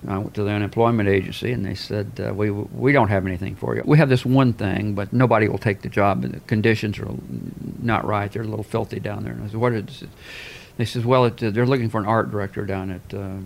I 0.07 0.17
went 0.19 0.35
to 0.35 0.45
the 0.45 0.51
unemployment 0.51 1.09
agency, 1.09 1.53
and 1.53 1.67
they 1.67 1.75
said, 1.75 2.13
uh, 2.25 2.33
"We 2.33 2.51
we 2.51 2.93
don't 2.93 3.09
have 3.09 3.27
anything 3.27 3.57
for 3.57 3.75
you. 3.75 3.83
We 3.85 3.99
have 3.99 4.09
this 4.09 4.25
one 4.25 4.55
thing, 4.55 4.95
but 4.95 5.13
nobody 5.13 5.49
will 5.49 5.59
take 5.59 5.83
the 5.83 5.89
job. 5.89 6.23
The 6.23 6.41
conditions 6.41 6.99
are 6.99 7.09
not 7.83 8.07
right. 8.07 8.33
They're 8.33 8.43
a 8.43 8.47
little 8.47 8.65
filthy 8.65 9.01
down 9.01 9.25
there." 9.25 9.33
And 9.33 9.45
I 9.45 9.49
said, 9.49 9.57
"What 9.57 9.73
is 9.75 10.03
it?" 10.03 10.09
They 10.79 10.85
says, 10.85 11.05
"Well, 11.05 11.27
it, 11.27 11.43
uh, 11.43 11.51
they're 11.51 11.67
looking 11.67 11.91
for 11.91 12.01
an 12.01 12.07
art 12.07 12.31
director 12.31 12.65
down 12.65 12.91
at 12.91 13.15
uh, 13.15 13.37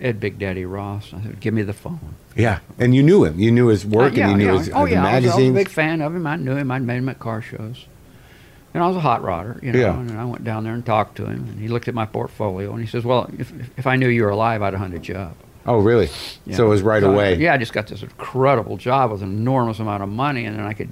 Ed 0.00 0.18
Big 0.18 0.38
Daddy 0.38 0.64
Roth." 0.64 1.12
I 1.12 1.22
said, 1.22 1.40
"Give 1.40 1.52
me 1.52 1.62
the 1.62 1.74
phone." 1.74 2.14
Yeah, 2.34 2.60
and 2.78 2.94
you 2.94 3.02
knew 3.02 3.24
him. 3.24 3.38
You 3.38 3.50
knew 3.50 3.66
his 3.66 3.84
work, 3.84 4.14
yeah, 4.14 4.30
and 4.30 4.32
you 4.32 4.46
knew 4.46 4.52
yeah. 4.52 4.58
his 4.58 4.70
oh, 4.72 4.86
yeah, 4.86 5.04
I 5.04 5.20
was, 5.20 5.26
I 5.30 5.36
was 5.36 5.44
a 5.44 5.50
big 5.50 5.68
fan 5.68 6.00
of 6.00 6.14
him. 6.14 6.26
I 6.26 6.36
knew 6.36 6.56
him. 6.56 6.70
I'd 6.70 6.82
met 6.82 6.96
him 6.96 7.08
at 7.10 7.18
car 7.18 7.42
shows. 7.42 7.86
And 8.74 8.82
I 8.82 8.88
was 8.88 8.96
a 8.96 9.00
hot 9.00 9.20
rodder, 9.20 9.62
you 9.62 9.70
know. 9.70 9.78
Yeah. 9.78 9.98
And 9.98 10.18
I 10.18 10.24
went 10.24 10.44
down 10.44 10.64
there 10.64 10.72
and 10.72 10.86
talked 10.86 11.16
to 11.16 11.26
him, 11.26 11.46
and 11.46 11.60
he 11.60 11.68
looked 11.68 11.88
at 11.88 11.94
my 11.94 12.06
portfolio, 12.06 12.72
and 12.72 12.80
he 12.80 12.86
says, 12.86 13.04
"Well, 13.04 13.28
if, 13.38 13.52
if 13.76 13.86
I 13.86 13.96
knew 13.96 14.08
you 14.08 14.22
were 14.22 14.30
alive, 14.30 14.62
I'd 14.62 14.72
have 14.72 14.80
hunted 14.80 15.06
you 15.08 15.16
up." 15.16 15.36
oh, 15.66 15.78
really? 15.78 16.08
you 16.46 16.54
So 16.54 16.66
it 16.66 16.68
was 16.68 16.82
right 16.82 17.02
So, 17.02 17.12
away. 17.12 17.36
Yeah, 17.36 17.54
I 17.54 17.58
just 17.58 17.72
got 17.72 17.86
this 17.86 18.02
incredible 18.02 18.76
job 18.76 19.12
with 19.12 19.22
an 19.22 19.28
enormous 19.28 19.78
amount 19.78 20.02
of 20.02 20.08
money, 20.08 20.44
and 20.44 20.58
then 20.58 20.64
I 20.64 20.72
could 20.72 20.88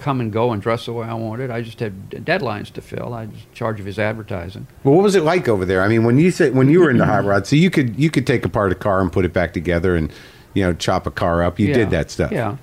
come 0.00 0.20
and 0.20 0.32
go 0.32 0.52
and 0.52 0.60
dress 0.60 0.86
the 0.86 0.92
way 0.92 1.06
I 1.06 1.14
wanted. 1.14 1.50
I 1.50 1.62
just 1.62 1.78
had 1.80 2.10
deadlines 2.10 2.72
to 2.72 2.80
fill. 2.80 3.14
I 3.14 3.26
was 3.26 3.34
in 3.36 3.52
charge 3.54 3.78
of 3.80 3.86
his 3.86 3.98
advertising. 3.98 4.66
Well, 4.82 4.94
what 4.94 5.02
was 5.04 5.14
it 5.14 5.22
like 5.22 5.48
over 5.48 5.64
there? 5.64 5.82
I 5.82 5.88
mean, 5.88 6.04
when 6.04 6.18
you 6.18 6.30
said 6.30 6.54
when 6.54 6.68
you 6.68 6.80
were 6.80 6.90
into 6.90 7.04
hot 7.06 7.24
rod, 7.24 7.46
so 7.46 7.56
you 7.56 7.70
could 7.70 7.98
you 7.98 8.10
could 8.10 8.26
take 8.26 8.44
apart 8.44 8.72
a 8.72 8.74
car 8.74 9.00
and 9.00 9.12
put 9.12 9.24
it 9.24 9.32
back 9.32 9.52
together, 9.52 9.94
and 9.96 10.12
you 10.54 10.62
know 10.64 10.72
chop 10.72 11.06
a 11.06 11.10
car 11.10 11.42
up. 11.42 11.58
You 11.60 11.68
Yeah. 11.68 11.74
did 11.74 11.90
that 11.90 12.10
stuff. 12.10 12.32
Yeah. 12.32 12.56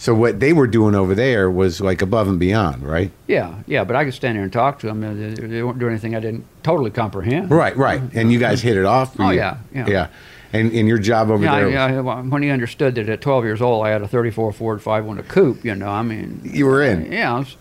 So 0.00 0.14
what 0.14 0.38
they 0.38 0.52
were 0.52 0.68
doing 0.68 0.94
over 0.94 1.12
there 1.12 1.50
was 1.50 1.80
like 1.80 2.02
above 2.02 2.28
and 2.28 2.38
beyond, 2.38 2.84
right? 2.84 3.10
Yeah, 3.26 3.56
yeah, 3.66 3.82
but 3.82 3.96
I 3.96 4.04
could 4.04 4.14
stand 4.14 4.36
there 4.36 4.44
and 4.44 4.52
talk 4.52 4.78
to 4.78 4.86
them. 4.86 5.00
They, 5.00 5.34
they 5.48 5.60
weren't 5.64 5.80
doing 5.80 5.90
anything 5.90 6.14
I 6.14 6.20
didn't 6.20 6.44
totally 6.62 6.92
comprehend. 6.92 7.50
Right, 7.50 7.76
right. 7.76 8.00
And 8.14 8.30
you 8.32 8.38
guys 8.38 8.62
hit 8.62 8.76
it 8.76 8.84
off. 8.84 9.18
Oh, 9.18 9.30
You- 9.30 9.38
yeah, 9.38 9.56
yeah. 9.74 9.86
yeah. 9.88 10.06
And 10.52 10.72
in 10.72 10.86
your 10.86 10.98
job 10.98 11.30
over 11.30 11.44
Yeah, 11.44 11.88
there, 11.90 12.02
well, 12.02 12.22
when 12.22 12.42
he 12.42 12.48
understood 12.50 12.94
that 12.94 13.08
at 13.08 13.20
12 13.20 13.44
years 13.44 13.60
old 13.60 13.84
I 13.86 13.90
had 13.90 14.00
a 14.02 14.08
34 14.08 14.52
Ford 14.54 14.80
501 14.82 15.22
coupe, 15.28 15.62
you 15.64 15.74
know, 15.74 15.88
I 15.90 16.02
mean, 16.02 16.40
you 16.42 16.64
were 16.66 16.82
in. 16.82 17.12
yeah, 17.12 17.38
was- 17.38 17.56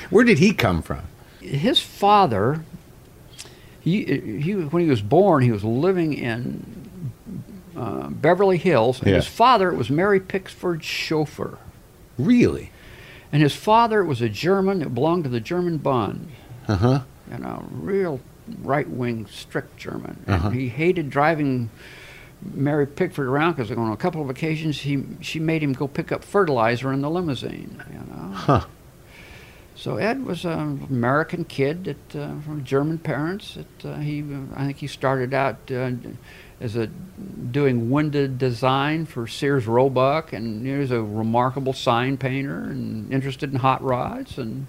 Where 0.10 0.24
did 0.24 0.38
he 0.38 0.52
come 0.52 0.82
from? 0.82 1.00
his 1.40 1.80
father, 1.80 2.64
he, 3.80 4.04
he 4.40 4.52
when 4.54 4.84
he 4.84 4.88
was 4.88 5.02
born, 5.02 5.42
he 5.42 5.50
was 5.50 5.64
living 5.64 6.12
in 6.14 6.64
uh, 7.76 8.08
Beverly 8.10 8.58
Hills, 8.58 9.00
and 9.00 9.08
Yeah. 9.10 9.16
his 9.16 9.26
father 9.26 9.72
was 9.72 9.90
Mary 9.90 10.20
Pickford's 10.20 10.84
chauffeur, 10.86 11.58
Really? 12.16 12.70
and 13.32 13.42
his 13.42 13.56
father 13.56 14.04
was 14.04 14.22
a 14.22 14.28
German 14.28 14.78
that 14.80 14.94
belonged 14.94 15.24
to 15.24 15.30
the 15.30 15.40
German 15.40 15.78
Bund. 15.78 16.28
Uh 16.68 16.76
huh. 16.76 17.00
you 17.32 17.38
know, 17.38 17.64
real 17.72 18.20
right 18.62 18.88
wing, 18.88 19.26
strict 19.26 19.76
German. 19.76 20.24
Uh-huh. 20.26 20.50
he 20.50 20.68
hated 20.68 21.10
driving 21.10 21.70
Mary 22.42 22.86
Pickford 22.86 23.26
around 23.26 23.52
because 23.52 23.70
on 23.70 23.92
a 23.92 23.96
couple 23.96 24.20
of 24.20 24.30
occasions 24.30 24.80
he 24.80 25.04
she 25.20 25.38
made 25.38 25.62
him 25.62 25.72
go 25.72 25.86
pick 25.86 26.10
up 26.10 26.24
fertilizer 26.24 26.92
in 26.92 27.00
the 27.00 27.10
limousine. 27.10 27.82
You 27.90 27.98
know. 27.98 28.32
Huh. 28.32 28.64
So 29.74 29.96
Ed 29.96 30.24
was 30.24 30.44
an 30.44 30.86
American 30.90 31.44
kid 31.44 31.84
that, 31.84 32.16
uh, 32.16 32.40
from 32.42 32.62
German 32.62 32.98
parents. 32.98 33.54
That 33.54 33.90
uh, 33.90 33.98
he, 33.98 34.24
I 34.54 34.66
think 34.66 34.76
he 34.76 34.86
started 34.86 35.34
out 35.34 35.56
uh, 35.70 35.90
as 36.60 36.76
a 36.76 36.86
doing 36.86 37.90
window 37.90 38.28
design 38.28 39.06
for 39.06 39.26
Sears 39.26 39.66
Roebuck, 39.66 40.32
and 40.32 40.64
he 40.66 40.72
was 40.74 40.90
a 40.90 41.02
remarkable 41.02 41.72
sign 41.72 42.16
painter 42.16 42.60
and 42.62 43.12
interested 43.12 43.52
in 43.52 43.58
hot 43.58 43.82
rods 43.82 44.38
and. 44.38 44.66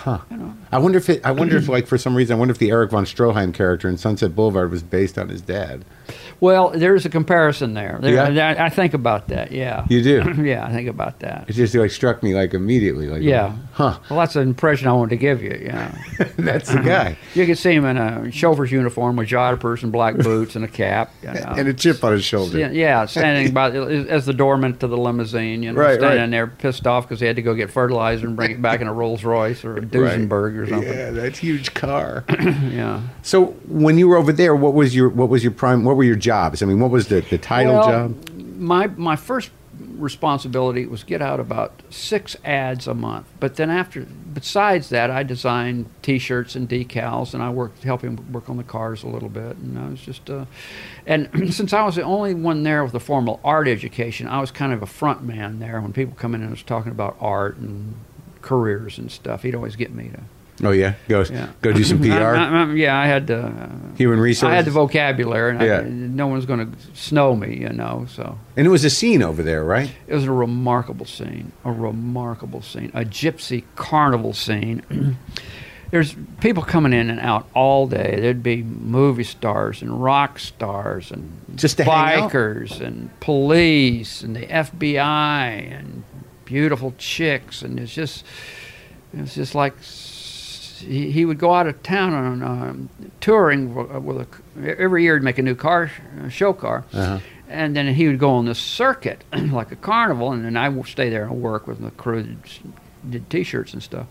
Huh. 0.00 0.20
You 0.30 0.36
know, 0.38 0.54
I 0.72 0.78
wonder 0.78 0.96
if 0.96 1.10
it, 1.10 1.20
I 1.26 1.30
wonder 1.30 1.58
if 1.58 1.68
like 1.68 1.86
for 1.86 1.98
some 1.98 2.16
reason 2.16 2.34
I 2.34 2.38
wonder 2.38 2.52
if 2.52 2.58
the 2.58 2.70
Erich 2.70 2.90
von 2.90 3.04
Stroheim 3.04 3.52
character 3.52 3.86
in 3.86 3.98
Sunset 3.98 4.34
Boulevard 4.34 4.70
was 4.70 4.82
based 4.82 5.18
on 5.18 5.28
his 5.28 5.42
dad. 5.42 5.84
Well, 6.40 6.70
there's 6.70 7.04
a 7.04 7.10
comparison 7.10 7.74
there. 7.74 7.98
there 8.00 8.32
Yeah? 8.32 8.54
I 8.58 8.66
I 8.66 8.68
think 8.68 8.94
about 8.94 9.28
that. 9.28 9.52
Yeah. 9.52 9.86
You 9.88 10.02
do. 10.02 10.42
yeah, 10.42 10.66
I 10.66 10.72
think 10.72 10.88
about 10.88 11.20
that. 11.20 11.48
It 11.48 11.52
just 11.54 11.74
like 11.74 11.90
struck 11.90 12.22
me 12.22 12.34
like 12.34 12.54
immediately. 12.54 13.06
Like 13.08 13.22
Yeah. 13.22 13.56
huh? 13.72 13.98
Well, 14.08 14.20
that's 14.20 14.34
the 14.34 14.40
impression 14.40 14.88
I 14.88 14.92
wanted 14.92 15.10
to 15.10 15.16
give 15.16 15.42
you. 15.42 15.58
Yeah. 15.62 15.94
That's 16.36 16.70
the 16.70 16.78
uh-huh. 16.78 16.88
guy. 16.88 17.16
you 17.34 17.46
can 17.46 17.54
see 17.56 17.72
him 17.72 17.84
in 17.84 17.96
a 17.96 18.30
chauffeur's 18.30 18.72
uniform 18.72 19.16
with 19.16 19.28
jodhpurs 19.28 19.82
and 19.82 19.92
black 19.92 20.16
boots 20.16 20.56
and 20.56 20.64
a 20.64 20.68
cap. 20.68 21.12
You 21.22 21.28
know. 21.34 21.54
and 21.56 21.68
a 21.68 21.74
chip 21.74 22.02
on 22.02 22.12
his 22.12 22.24
shoulder. 22.24 22.58
Yeah, 22.58 22.70
yeah, 22.70 23.06
standing 23.06 23.52
by 23.52 23.70
as 23.70 24.26
the 24.26 24.32
doorman 24.32 24.76
to 24.78 24.86
the 24.86 24.96
limousine, 24.96 25.62
you 25.62 25.72
know, 25.72 25.80
Right, 25.80 25.98
standing 25.98 26.20
right. 26.20 26.30
there 26.30 26.46
pissed 26.46 26.86
off 26.86 27.06
because 27.06 27.20
he 27.20 27.26
had 27.26 27.36
to 27.36 27.42
go 27.42 27.54
get 27.54 27.70
fertilizer 27.70 28.26
and 28.26 28.36
bring 28.36 28.50
it 28.52 28.62
back 28.62 28.80
in 28.80 28.86
a 28.86 28.92
Rolls 28.92 29.24
Royce 29.24 29.64
or 29.64 29.76
a 29.76 29.80
Duesenberg 29.80 30.56
or 30.58 30.66
something. 30.66 30.88
Yeah, 30.92 31.10
that 31.10 31.36
huge 31.36 31.74
car. 31.74 32.24
Yeah. 32.70 33.02
so 33.22 33.46
when 33.68 33.98
you 33.98 34.08
were 34.08 34.16
over 34.16 34.32
there, 34.32 34.54
what 34.54 34.74
was 34.74 34.94
your 34.94 35.08
what 35.08 35.28
was 35.28 35.42
your 35.42 35.52
prime? 35.52 35.84
What 35.84 35.96
were 36.00 36.04
your 36.04 36.16
jobs? 36.16 36.62
I 36.62 36.66
mean, 36.66 36.80
what 36.80 36.90
was 36.90 37.08
the 37.08 37.20
the 37.20 37.38
title 37.38 37.74
Well, 37.74 37.88
job? 37.88 38.30
My 38.56 38.86
my 38.86 39.16
first 39.16 39.50
responsibility 39.78 40.86
was 40.86 41.04
get 41.04 41.20
out 41.20 41.40
about 41.40 41.82
six 41.90 42.36
ads 42.44 42.86
a 42.86 42.94
month. 42.94 43.26
But 43.38 43.56
then 43.56 43.70
after, 43.70 44.02
besides 44.02 44.88
that, 44.88 45.10
I 45.10 45.22
designed 45.22 45.90
T-shirts 46.02 46.54
and 46.54 46.68
decals, 46.68 47.34
and 47.34 47.42
I 47.42 47.50
worked 47.50 47.82
him 47.82 48.32
work 48.32 48.48
on 48.48 48.56
the 48.56 48.64
cars 48.64 49.02
a 49.02 49.08
little 49.08 49.28
bit. 49.28 49.56
And 49.56 49.78
I 49.78 49.88
was 49.88 50.00
just, 50.00 50.28
uh, 50.30 50.46
and 51.06 51.28
since 51.54 51.72
I 51.72 51.82
was 51.82 51.96
the 51.96 52.02
only 52.02 52.34
one 52.34 52.62
there 52.62 52.82
with 52.84 52.94
a 52.94 53.00
formal 53.00 53.40
art 53.44 53.68
education, 53.68 54.26
I 54.26 54.40
was 54.40 54.50
kind 54.50 54.72
of 54.72 54.82
a 54.82 54.86
front 54.86 55.22
man 55.22 55.58
there. 55.58 55.80
When 55.80 55.92
people 55.92 56.14
come 56.16 56.34
in 56.34 56.40
and 56.40 56.50
was 56.50 56.62
talking 56.62 56.92
about 56.92 57.16
art 57.20 57.56
and 57.58 57.94
careers 58.42 58.98
and 58.98 59.12
stuff, 59.12 59.42
he'd 59.42 59.54
always 59.54 59.76
get 59.76 59.92
me 59.92 60.08
to. 60.08 60.20
Oh 60.62 60.72
yeah, 60.72 60.94
go 61.08 61.22
Yeah. 61.22 61.48
go 61.62 61.72
do 61.72 61.82
some 61.84 62.00
PR, 62.00 62.12
I- 62.12 62.62
I- 62.64 62.72
yeah, 62.74 62.98
I 62.98 63.06
had 63.06 63.26
to. 63.28 63.38
Uh, 63.46 63.68
human 63.96 64.20
resources. 64.20 64.52
I 64.52 64.56
had 64.56 64.64
the 64.66 64.70
vocabulary, 64.70 65.52
and 65.56 65.62
Yeah. 65.62 65.78
I, 65.78 65.82
no 65.84 66.26
one's 66.26 66.44
going 66.46 66.70
to 66.70 66.78
snow 66.94 67.34
me, 67.34 67.56
you 67.60 67.70
know. 67.70 68.06
So 68.14 68.36
and 68.56 68.66
it 68.66 68.70
was 68.70 68.84
a 68.84 68.90
scene 68.90 69.22
over 69.22 69.42
there, 69.42 69.64
right? 69.64 69.90
it 70.06 70.14
was 70.14 70.24
a 70.24 70.32
remarkable 70.32 71.06
scene, 71.06 71.52
a 71.64 71.72
remarkable 71.72 72.60
scene, 72.62 72.90
a 72.94 73.04
gypsy 73.06 73.64
carnival 73.76 74.32
scene. 74.34 74.82
There's 75.90 76.14
people 76.40 76.62
coming 76.62 76.92
in 76.92 77.10
and 77.10 77.18
out 77.18 77.48
all 77.52 77.88
day. 77.88 78.18
There'd 78.20 78.44
be 78.44 78.62
movie 78.62 79.24
stars 79.24 79.82
and 79.82 80.00
rock 80.00 80.38
stars 80.38 81.10
and 81.10 81.32
Just 81.56 81.78
to 81.78 81.84
hang 81.84 82.20
out? 82.22 82.30
bikers 82.30 82.80
and 82.80 83.10
police 83.18 84.22
and 84.22 84.36
the 84.36 84.46
FBI 84.46 85.72
and 85.76 86.04
beautiful 86.44 86.94
chicks, 86.96 87.62
and 87.62 87.80
it's 87.80 87.92
just 87.92 88.24
it 89.12 89.20
was 89.20 89.34
just 89.34 89.56
like 89.56 89.74
he, 90.80 91.10
he 91.10 91.24
would 91.24 91.38
go 91.38 91.54
out 91.54 91.66
of 91.66 91.82
town 91.82 92.12
on 92.12 92.42
um, 92.42 92.88
touring 93.20 93.74
with 93.74 94.20
a 94.20 94.78
every 94.78 95.02
year 95.04 95.16
he'd 95.16 95.22
make 95.22 95.38
a 95.38 95.42
new 95.42 95.54
car 95.54 95.90
uh, 96.20 96.28
show 96.28 96.52
car. 96.52 96.84
Uh-huh. 96.92 97.18
and 97.48 97.74
then 97.76 97.94
he 97.94 98.06
would 98.06 98.18
go 98.18 98.30
on 98.30 98.46
this 98.46 98.58
circuit 98.58 99.22
like 99.32 99.72
a 99.72 99.76
carnival 99.76 100.32
and 100.32 100.44
then 100.44 100.56
I 100.56 100.68
would 100.68 100.86
stay 100.86 101.08
there 101.10 101.24
and 101.24 101.40
work 101.42 101.66
with 101.66 101.80
the 101.82 101.90
crew 101.92 102.22
that 102.22 103.10
did 103.10 103.30
t-shirts 103.30 103.72
and 103.72 103.82
stuff. 103.82 104.06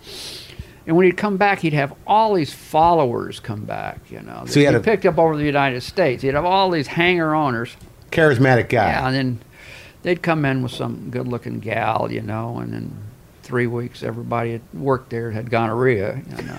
And 0.88 0.95
when 0.95 1.05
he'd 1.05 1.17
come 1.17 1.38
back 1.38 1.59
he'd 1.59 1.74
have 1.74 1.93
all 2.07 2.34
these 2.34 2.53
followers 2.53 3.39
come 3.39 3.65
back 3.65 3.99
you 4.09 4.22
know. 4.22 4.43
So 4.47 4.59
he 4.59 4.65
had 4.65 4.76
that 4.76 4.80
a- 4.80 4.84
picked 4.84 5.05
up 5.05 5.17
over 5.17 5.38
the 5.38 5.45
United 5.45 5.82
States. 5.82 6.24
He'd 6.24 6.34
have 6.34 6.45
all 6.45 6.70
these 6.72 6.88
hanger-oners. 6.88 7.76
Charismatic 8.11 8.70
guy. 8.70 8.88
yeah, 8.89 9.07
and 9.07 9.15
then 9.15 9.39
they'd 10.01 10.22
come 10.24 10.45
in 10.45 10.63
with 10.63 10.72
some 10.72 11.09
good-looking 11.11 11.59
gal, 11.59 12.07
you 12.11 12.22
know, 12.22 12.57
and 12.57 12.74
in 12.74 12.97
three 13.50 13.66
weeks, 13.68 14.04
everybody 14.04 14.52
that 14.58 14.62
worked 14.76 15.10
there 15.10 15.32
had 15.32 15.50
gonorrhea, 15.50 16.22
you 16.38 16.43
know. 16.43 16.58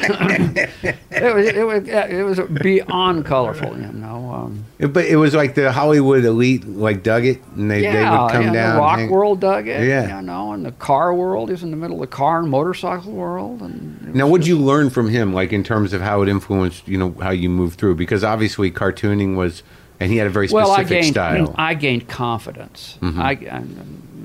it 0.00 1.34
was 1.34 1.46
it 1.48 1.66
was 1.66 1.88
it 1.88 2.22
was 2.22 2.38
beyond 2.62 3.24
colorful, 3.24 3.76
you 3.80 3.90
know. 3.92 4.30
Um, 4.30 4.64
But 4.92 5.06
it 5.06 5.16
was 5.16 5.34
like 5.34 5.54
the 5.56 5.72
Hollywood 5.72 6.24
elite 6.24 6.64
like 6.68 7.02
dug 7.02 7.24
it, 7.24 7.42
and 7.56 7.68
they, 7.70 7.82
yeah, 7.82 7.92
they 7.92 8.10
would 8.22 8.30
come 8.30 8.42
yeah, 8.42 8.52
down. 8.52 8.74
the 8.76 8.80
rock 8.80 8.98
hang- 8.98 9.10
world 9.10 9.40
dug 9.40 9.66
it. 9.66 9.88
Yeah. 9.88 10.16
you 10.20 10.22
know, 10.26 10.52
and 10.52 10.64
the 10.64 10.70
car 10.72 11.12
world 11.14 11.50
is 11.50 11.62
in 11.64 11.70
the 11.72 11.76
middle 11.76 11.96
of 11.96 12.02
the 12.02 12.14
car 12.16 12.38
and 12.40 12.48
motorcycle 12.50 13.10
world. 13.12 13.60
And 13.62 14.14
Now, 14.14 14.28
what 14.28 14.42
did 14.42 14.46
just- 14.46 14.58
you 14.58 14.64
learn 14.64 14.90
from 14.90 15.08
him, 15.08 15.32
like 15.32 15.52
in 15.52 15.64
terms 15.64 15.92
of 15.92 16.00
how 16.02 16.22
it 16.22 16.28
influenced, 16.28 16.86
you 16.86 16.98
know, 16.98 17.14
how 17.20 17.30
you 17.30 17.48
moved 17.50 17.78
through? 17.80 17.96
Because 17.96 18.22
obviously, 18.22 18.70
cartooning 18.70 19.34
was, 19.34 19.64
and 19.98 20.12
he 20.12 20.18
had 20.18 20.28
a 20.28 20.30
very 20.30 20.46
specific 20.46 20.68
well, 20.68 20.76
I 20.78 20.84
gained 20.84 21.06
style. 21.06 21.46
Mm-hmm. 21.48 21.60
I 21.60 21.74
gained 21.74 22.06
confidence. 22.08 22.98
I, 23.02 23.32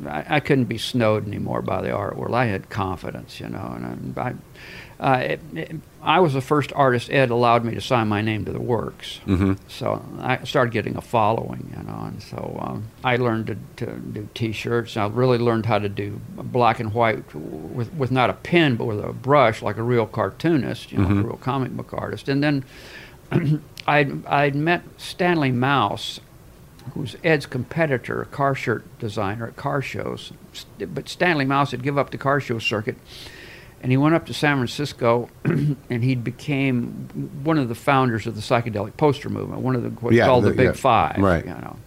I 0.08 0.26
I 0.28 0.40
couldn't 0.40 0.66
be 0.66 0.78
snowed 0.78 1.28
anymore 1.28 1.62
by 1.62 1.82
the 1.82 1.92
art 1.92 2.18
world. 2.18 2.36
I 2.36 2.46
had 2.46 2.70
confidence, 2.70 3.40
you 3.40 3.50
know, 3.50 3.74
and 3.76 4.18
I. 4.18 4.22
I 4.30 4.34
uh, 5.00 5.18
it, 5.18 5.42
it, 5.54 5.76
I 6.02 6.20
was 6.22 6.34
the 6.34 6.40
first 6.42 6.72
artist 6.74 7.10
Ed 7.12 7.30
allowed 7.30 7.66
me 7.66 7.74
to 7.76 7.82
sign 7.82 8.08
my 8.08 8.22
name 8.22 8.46
to 8.46 8.54
the 8.54 8.62
works, 8.62 9.20
mm-hmm. 9.26 9.54
so 9.68 10.02
I 10.20 10.44
started 10.46 10.72
getting 10.72 10.96
a 10.96 11.02
following, 11.02 11.74
you 11.76 11.84
know, 11.84 12.04
and 12.06 12.22
so 12.22 12.58
um, 12.62 12.86
I 13.04 13.18
learned 13.18 13.48
to, 13.48 13.58
to 13.86 13.96
do 13.98 14.30
T-shirts. 14.34 14.96
I 14.96 15.08
really 15.08 15.38
learned 15.40 15.66
how 15.66 15.80
to 15.80 15.90
do 15.90 16.22
black 16.38 16.80
and 16.80 16.94
white 16.94 17.34
with 17.36 17.92
with 17.94 18.12
not 18.12 18.30
a 18.30 18.34
pen 18.34 18.76
but 18.78 18.86
with 18.86 19.04
a 19.04 19.12
brush, 19.12 19.62
like 19.62 19.78
a 19.78 19.84
real 19.84 20.06
cartoonist, 20.06 20.92
you 20.92 21.00
know, 21.00 21.08
Mm-hmm. 21.08 21.20
a 21.20 21.24
real 21.24 21.38
comic 21.38 21.72
book 21.76 21.94
artist. 21.94 22.30
And 22.30 22.42
then 22.42 22.64
I'd 23.88 24.26
I'd 24.26 24.56
met 24.56 24.84
Stanley 24.98 25.52
Mouse, 25.52 26.20
who's 26.94 27.16
Ed's 27.24 27.46
competitor, 27.46 28.22
a 28.22 28.26
car 28.26 28.56
shirt 28.56 28.84
designer 29.00 29.48
at 29.48 29.56
car 29.56 29.82
shows. 29.82 30.32
But 30.80 31.10
Stanley 31.10 31.46
Mouse 31.46 31.72
had 31.72 31.84
give 31.84 31.98
up 31.98 32.12
the 32.12 32.18
car 32.18 32.40
show 32.40 32.60
circuit, 32.60 32.98
and 33.82 33.92
he 33.92 33.98
went 33.98 34.16
up 34.16 34.26
to 34.28 34.34
San 34.34 34.58
Francisco, 34.58 35.30
and 35.44 36.04
he 36.04 36.16
became 36.16 37.10
one 37.44 37.58
of 37.58 37.70
the 37.70 37.76
founders 37.76 38.28
of 38.28 38.36
the 38.36 38.42
psychedelic 38.42 38.96
poster 38.98 39.30
movement, 39.30 39.62
one 39.62 39.76
of 39.76 39.84
the 39.84 39.90
what's 39.90 40.16
Yeah, 40.16 40.26
called 40.26 40.44
the, 40.46 40.50
the- 40.52 40.56
Big 40.56 40.66
yeah, 40.68 40.72
Five. 40.74 41.18
right. 41.20 41.44
You 41.46 41.52
know, 41.52 41.78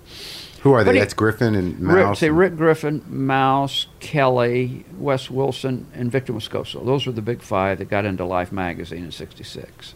Who 0.62 0.72
are 0.72 0.82
they? 0.84 0.88
but 0.88 0.94
he- 0.96 1.00
That's 1.00 1.14
Griffin 1.14 1.54
and 1.54 1.78
Rick, 1.80 2.16
say 2.16 2.30
Rick 2.30 2.56
Griffin, 2.56 3.02
Mouse, 3.08 3.86
Kelley, 4.00 4.84
Wes 4.98 5.30
Wilson, 5.30 5.86
and 5.94 6.10
Victor 6.10 6.32
Moscoso. 6.32 6.84
Those 6.84 7.06
were 7.06 7.12
the 7.12 7.22
Big 7.22 7.40
Five 7.42 7.78
that 7.78 7.88
got 7.88 8.04
into 8.04 8.24
Life 8.24 8.50
magazine 8.52 9.04
in 9.04 9.12
'66. 9.12 9.94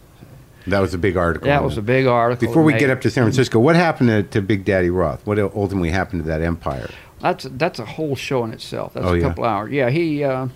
That 0.67 0.79
was 0.79 0.93
a 0.93 0.97
big 0.97 1.17
article. 1.17 1.47
That 1.47 1.63
was 1.63 1.77
a 1.77 1.81
big 1.81 2.05
article. 2.07 2.47
Before 2.47 2.63
we 2.63 2.73
made- 2.73 2.79
get 2.79 2.89
up 2.89 3.01
to 3.01 3.09
San 3.09 3.23
Francisco, 3.23 3.59
what 3.59 3.75
happened 3.75 4.09
to, 4.09 4.23
to 4.23 4.41
Big 4.41 4.65
Daddy 4.65 4.89
Roth? 4.89 5.25
What 5.25 5.37
ultimately 5.39 5.89
happened 5.89 6.23
to 6.23 6.27
that 6.29 6.41
empire? 6.41 6.89
That's 7.21 7.45
that's 7.51 7.79
a 7.79 7.85
whole 7.85 8.15
show 8.15 8.43
in 8.43 8.51
itself. 8.53 8.93
That's 8.95 9.05
Oh, 9.05 9.13
a 9.13 9.17
yeah? 9.17 9.23
couple 9.27 9.43
hours. 9.45 9.71
Yeah, 9.71 9.89
he 9.89 10.23
uh, 10.23 10.47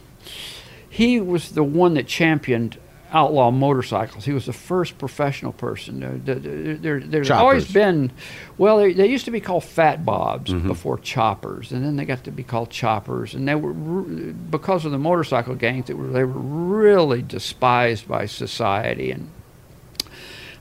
he 0.89 1.20
was 1.20 1.51
the 1.51 1.64
one 1.64 1.93
that 1.95 2.08
championed 2.08 2.78
outlaw 3.14 3.49
motorcycles. 3.51 4.26
He 4.26 4.34
was 4.34 4.45
the 4.47 4.51
first 4.53 4.97
professional 4.97 5.53
person. 5.53 6.03
Uh, 6.03 6.18
th- 6.26 6.43
th- 6.43 6.82
there, 6.82 6.99
there's 6.99 7.32
always 7.32 7.72
been, 7.72 8.12
well, 8.58 8.80
they, 8.80 8.91
they 8.93 9.08
used 9.08 9.24
to 9.26 9.32
be 9.32 9.39
called 9.39 9.64
fat 9.64 10.03
bobs 10.03 10.51
Mm-hmm. 10.51 10.68
before 10.68 10.97
choppers, 10.97 11.72
and 11.72 11.86
then 11.86 11.95
they 11.95 12.03
got 12.06 12.24
to 12.26 12.32
be 12.32 12.43
called 12.43 12.72
choppers, 12.72 13.34
and 13.36 13.47
they 13.47 13.56
were 13.56 13.72
because 13.72 14.84
of 14.86 14.91
the 14.91 14.97
motorcycle 14.97 15.56
gangs. 15.56 15.86
They 15.86 15.93
were 15.93 16.08
they 16.08 16.24
were 16.24 16.34
really 16.39 17.22
despised 17.22 18.08
by 18.08 18.26
society 18.26 19.12
and. 19.12 19.30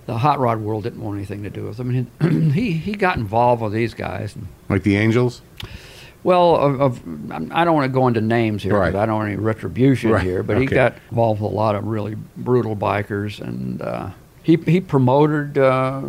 The 0.06 0.18
hot 0.18 0.38
rod 0.38 0.60
world 0.60 0.84
didn't 0.84 1.00
want 1.00 1.16
anything 1.16 1.42
to 1.44 1.50
do 1.50 1.64
with 1.64 1.76
them. 1.78 2.08
And 2.20 2.52
he, 2.52 2.72
he 2.78 2.92
got 2.92 3.16
involved 3.16 3.62
with 3.62 3.72
these 3.72 3.94
guys. 3.94 4.34
Like 4.68 4.82
the 4.82 4.96
Angels? 4.96 5.40
well, 6.24 6.56
of, 6.56 6.80
of, 6.80 7.00
I 7.52 7.64
don't 7.64 7.74
want 7.74 7.84
to 7.84 7.94
go 7.94 8.08
into 8.08 8.20
names 8.20 8.62
here. 8.62 8.76
Right. 8.76 8.92
but 8.92 8.98
I 9.00 9.06
don't 9.06 9.16
want 9.16 9.28
any 9.28 9.36
retribution 9.40 10.10
Right, 10.10 10.22
here. 10.22 10.42
But 10.42 10.58
he 10.58 10.66
got 10.66 10.94
involved 11.10 11.40
with 11.42 11.52
a 11.52 11.54
lot 11.54 11.74
of 11.74 11.86
really 11.86 12.16
brutal 12.36 12.74
bikers, 12.74 13.40
and 13.40 13.80
uh, 13.82 14.10
he 14.42 14.56
he 14.56 14.80
promoted. 14.80 15.58
Uh, 15.58 16.00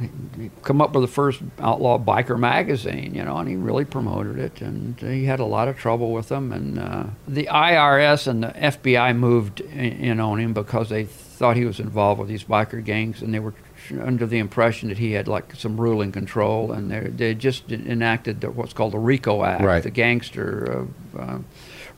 he 0.00 0.10
he 0.36 0.50
come 0.62 0.80
up 0.82 0.92
with 0.94 1.02
the 1.02 1.08
first 1.08 1.40
outlaw 1.60 1.98
biker 1.98 2.36
magazine, 2.38 3.14
you 3.14 3.24
know, 3.24 3.36
and 3.36 3.48
he 3.48 3.54
really 3.54 3.84
promoted 3.84 4.38
it, 4.38 4.60
and 4.60 4.98
he 4.98 5.24
had 5.26 5.38
a 5.38 5.44
lot 5.44 5.68
of 5.68 5.78
trouble 5.78 6.12
with 6.12 6.28
them. 6.28 6.52
And 6.52 6.78
uh, 6.80 7.04
the 7.28 7.46
IRS 7.46 8.26
and 8.26 8.42
the 8.42 8.48
FBI 8.48 9.16
moved 9.16 9.60
in, 9.60 9.92
in 9.92 10.20
on 10.20 10.40
him 10.40 10.52
because 10.52 10.88
they 10.88 11.04
thought 11.42 11.56
he 11.56 11.64
was 11.64 11.80
involved 11.80 12.20
with 12.20 12.28
these 12.28 12.44
biker 12.44 12.82
gangs, 12.84 13.20
and 13.20 13.34
they 13.34 13.40
were 13.40 13.52
under 14.00 14.26
the 14.26 14.38
impression 14.38 14.88
that 14.90 14.98
he 14.98 15.10
had 15.10 15.26
like 15.26 15.56
some 15.56 15.76
ruling 15.80 16.12
control, 16.12 16.70
and 16.70 16.88
they 16.88 17.00
they 17.00 17.34
just 17.34 17.68
enacted 17.72 18.40
the, 18.42 18.48
what's 18.48 18.72
called 18.72 18.92
the 18.92 18.98
RICO 18.98 19.42
Act, 19.42 19.64
Right. 19.64 19.82
the 19.82 19.90
gangster 19.90 20.86
uh, 21.16 21.18
uh, 21.20 21.38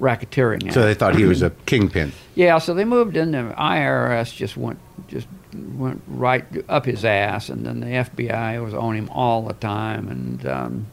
racketeering 0.01 0.65
Act. 0.65 0.73
So 0.73 0.81
they 0.83 0.95
thought 0.95 1.15
he 1.15 1.25
was 1.27 1.43
a 1.43 1.51
kingpin. 1.67 2.13
Yeah, 2.35 2.57
so 2.57 2.73
they 2.73 2.87
moved 2.87 3.19
in. 3.19 3.33
The 3.33 3.55
IRS 3.59 4.35
just 4.35 4.57
went 4.57 4.79
just 5.09 5.29
went 5.77 6.01
right 6.09 6.47
up 6.71 6.87
his 6.87 7.05
ass, 7.05 7.51
and 7.51 7.67
then 7.67 7.81
the 7.81 7.87
FBI 8.09 8.65
was 8.65 8.73
on 8.73 8.97
him 8.97 9.11
all 9.11 9.43
the 9.43 9.53
time, 9.53 10.09
and 10.09 10.47
um, 10.47 10.87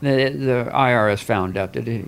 the 0.00 0.30
the 0.30 0.70
IRS 0.72 1.22
found 1.22 1.56
out 1.56 1.72
that 1.72 1.86
he, 1.86 2.04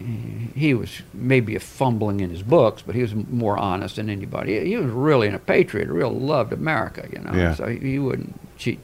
he 0.55 0.74
was 0.74 1.03
maybe 1.12 1.57
a 1.57 1.61
fumbling 1.61 2.20
in 2.20 2.30
his 2.30 2.43
books, 2.43 2.82
but 2.82 2.95
he 2.95 3.03
was 3.03 3.14
more 3.14 3.59
honest 3.59 3.97
than 3.97 4.09
anybody. 4.09 4.64
He, 4.64 4.76
was 4.76 4.86
really 4.86 5.28
a 5.28 5.38
patriot, 5.38 5.88
really 5.88 6.14
loved 6.14 6.53
America, 6.53 7.09
you 7.12 7.18
know. 7.18 7.32
Yeah. 7.32 7.55
So 7.55 7.66
he, 7.66 7.78
he 7.78 7.99
wouldn't 7.99 8.38
cheat. 8.59 8.80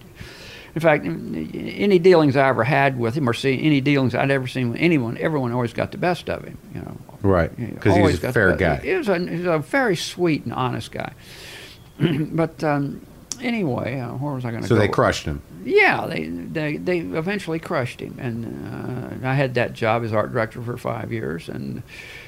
In 0.74 0.80
fact, 0.80 1.06
any 1.06 1.98
dealings 1.98 2.36
I 2.36 2.48
ever 2.48 2.62
had 2.62 2.98
with 2.98 3.14
him, 3.14 3.28
or 3.28 3.32
see 3.32 3.58
any 3.62 3.80
dealings 3.80 4.14
I'd 4.14 4.30
ever 4.30 4.46
seen 4.46 4.72
with 4.72 4.80
anyone, 4.80 5.16
everyone 5.16 5.52
always 5.52 5.72
got 5.72 5.90
the 5.90 5.98
best 5.98 6.28
of 6.28 6.44
him, 6.44 6.58
you 6.74 6.82
know. 6.82 6.98
Right. 7.22 7.56
Because 7.56 7.96
he 7.96 8.02
was 8.02 8.22
a 8.22 8.32
fair 8.32 8.54
guy. 8.56 8.76
He 8.76 8.92
was 8.92 9.08
a, 9.08 9.18
he 9.18 9.36
was 9.36 9.46
a 9.46 9.58
very 9.58 9.96
sweet 9.96 10.44
and 10.44 10.52
honest 10.52 10.92
guy. 10.92 11.14
but 11.98 12.62
um, 12.62 13.00
anyway, 13.42 13.98
uh, 14.00 14.12
where 14.14 14.34
was 14.34 14.44
I 14.44 14.50
going 14.50 14.62
to 14.62 14.68
So 14.68 14.74
go? 14.74 14.80
they 14.80 14.88
crushed 14.88 15.24
him. 15.24 15.42
Yeah, 15.64 16.06
they, 16.06 16.24
they 16.26 16.76
they 16.76 16.98
eventually 17.00 17.58
crushed 17.58 18.00
him, 18.00 18.16
and 18.20 19.24
uh, 19.24 19.28
I 19.28 19.34
had 19.34 19.54
that 19.54 19.72
job 19.72 20.04
as 20.04 20.12
art 20.12 20.32
director 20.32 20.62
for 20.62 20.76
five 20.76 21.12
years, 21.12 21.48
and 21.48 21.82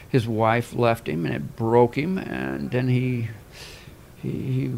his 0.08 0.26
wife 0.26 0.74
left 0.74 1.08
him, 1.08 1.24
and 1.26 1.34
it 1.34 1.56
broke 1.56 1.96
him, 1.96 2.18
and 2.18 2.70
then 2.70 2.88
he 2.88 3.28
he, 4.22 4.28
he 4.30 4.70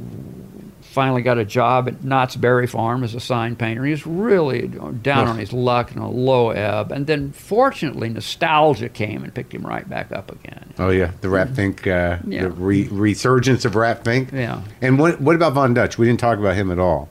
finally 0.90 1.22
got 1.22 1.38
a 1.38 1.44
job 1.44 1.86
at 1.86 2.02
Knott's 2.02 2.34
Berry 2.34 2.66
Farm 2.66 3.04
as 3.04 3.14
a 3.14 3.20
sign 3.20 3.54
painter. 3.54 3.84
He 3.84 3.92
was 3.92 4.06
really 4.06 4.66
down 5.02 5.28
on 5.28 5.38
his 5.38 5.52
luck 5.52 5.92
and 5.92 6.02
a 6.02 6.06
low 6.08 6.50
ebb, 6.50 6.90
and 6.90 7.06
then 7.06 7.30
fortunately 7.32 8.08
nostalgia 8.08 8.88
came 8.88 9.22
and 9.22 9.32
picked 9.32 9.54
him 9.54 9.64
right 9.64 9.88
back 9.88 10.10
up 10.10 10.32
again. 10.32 10.74
Oh 10.78 10.90
yeah, 10.90 11.12
the 11.20 11.28
Rat 11.28 11.50
Fink, 11.50 11.86
uh, 11.86 12.18
Yeah. 12.26 12.42
the 12.42 12.50
re- 12.50 12.88
resurgence 12.90 13.64
of 13.64 13.76
Rat 13.76 14.04
Fink. 14.04 14.30
Yeah. 14.32 14.62
And 14.82 14.98
what 14.98 15.20
what 15.20 15.36
about 15.36 15.52
Von 15.52 15.74
Dutch? 15.74 15.96
We 15.96 16.06
didn't 16.06 16.20
talk 16.20 16.38
about 16.38 16.56
him 16.56 16.70
at 16.70 16.78
all. 16.78 17.08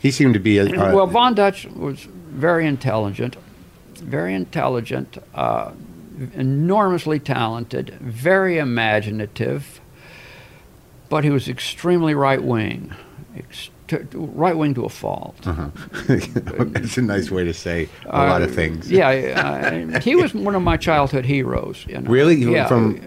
He 0.00 0.10
seemed 0.10 0.34
to 0.34 0.40
be 0.40 0.58
a, 0.58 0.64
a 0.66 0.94
well, 0.94 1.06
Von 1.06 1.34
Dutch 1.34 1.66
was 1.66 2.00
very 2.28 2.66
intelligent, 2.66 3.36
very 3.96 4.34
intelligent, 4.34 5.18
uh, 5.34 5.72
enormously 6.34 7.18
talented, 7.18 7.90
very 8.00 8.58
imaginative, 8.58 9.79
but 11.10 11.24
he 11.24 11.30
was 11.30 11.46
extremely 11.48 12.14
right 12.14 12.42
wing, 12.42 12.94
ex- 13.36 13.68
right 14.14 14.56
wing 14.56 14.72
to 14.74 14.84
a 14.84 14.88
fault. 14.88 15.36
That's 16.06 16.96
a 16.96 17.02
nice 17.02 17.30
way 17.30 17.44
to 17.44 17.52
say 17.52 17.88
a 18.06 18.18
lot 18.26 18.40
of 18.42 18.50
Uh, 18.50 18.54
things. 18.54 18.90
Yeah, 18.90 19.08
uh, 19.94 20.00
he 20.00 20.14
was 20.16 20.32
one 20.32 20.54
of 20.54 20.62
my 20.62 20.76
childhood 20.76 21.26
heroes. 21.26 21.84
You 21.88 22.00
know? 22.00 22.10
Really? 22.10 22.36
Yeah. 22.36 22.66
From 22.68 23.00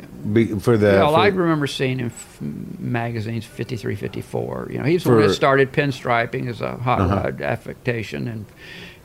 for 0.60 0.78
the 0.78 0.88
well, 0.88 1.14
for- 1.14 1.20
I 1.20 1.28
remember 1.28 1.68
seeing 1.68 2.00
him 2.00 2.08
f- 2.08 2.38
magazines 2.80 3.44
53, 3.46 3.96
54. 3.96 4.70
You 4.72 4.78
know, 4.80 4.84
he's 4.86 5.04
the 5.04 5.10
For- 5.10 5.16
one 5.18 5.28
that 5.28 5.34
started 5.34 5.72
pinstriping 5.74 6.48
as 6.50 6.62
a 6.62 6.78
hot 6.78 7.02
Uh-huh. 7.02 7.16
rod 7.16 7.42
affectation, 7.42 8.28
and 8.30 8.46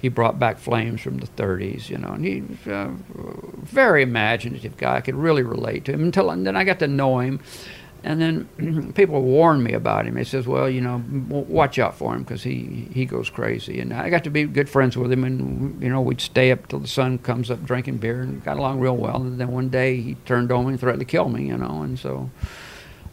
he 0.01 0.09
brought 0.09 0.39
back 0.39 0.59
flames 0.59 1.01
from 1.01 1.19
the 1.19 1.27
30s. 1.27 1.91
You 1.91 1.99
know, 1.99 2.11
and 2.11 2.25
he 2.25 2.43
was 2.43 2.67
a 2.69 2.91
very 3.63 4.03
imaginative 4.03 4.77
guy. 4.77 4.97
I 4.97 5.01
could 5.01 5.17
really 5.17 5.43
relate 5.43 5.85
to 5.87 5.93
him 5.93 6.03
until 6.05 6.31
and 6.31 6.47
then 6.47 6.57
I 6.57 6.63
got 6.65 6.79
to 6.81 6.87
know 6.89 7.19
him. 7.19 7.41
And 8.05 8.21
then 8.21 8.93
people 8.97 9.21
warned 9.23 9.65
me 9.65 9.73
about 9.73 10.07
him. 10.07 10.15
They 10.15 10.25
says, 10.25 10.47
"Well, 10.47 10.69
you 10.71 10.81
know, 10.81 11.03
watch 11.29 11.79
out 11.79 11.97
for 11.97 12.15
him 12.15 12.23
because 12.23 12.43
he 12.43 12.89
he 12.93 13.05
goes 13.07 13.31
crazy." 13.31 13.81
And 13.81 13.93
I 13.93 14.11
got 14.11 14.25
to 14.25 14.31
be 14.31 14.45
good 14.45 14.69
friends 14.69 14.97
with 14.97 15.11
him, 15.11 15.25
and 15.25 15.83
you 15.83 15.89
know, 15.89 16.01
we'd 16.01 16.21
stay 16.21 16.51
up 16.51 16.69
till 16.69 16.79
the 16.79 16.89
sun 16.89 17.19
comes 17.19 17.51
up 17.51 17.65
drinking 17.65 17.99
beer, 17.99 18.23
and 18.23 18.43
got 18.45 18.57
along 18.57 18.81
real 18.81 18.97
well. 18.97 19.17
And 19.17 19.41
then 19.41 19.49
one 19.49 19.69
day 19.69 20.01
he 20.01 20.15
turned 20.27 20.53
on 20.53 20.67
me 20.67 20.73
and 20.73 20.81
threatened 20.81 21.01
to 21.01 21.07
kill 21.07 21.29
me. 21.29 21.49
You 21.49 21.59
know, 21.59 21.83
and 21.83 21.99
so 21.99 22.31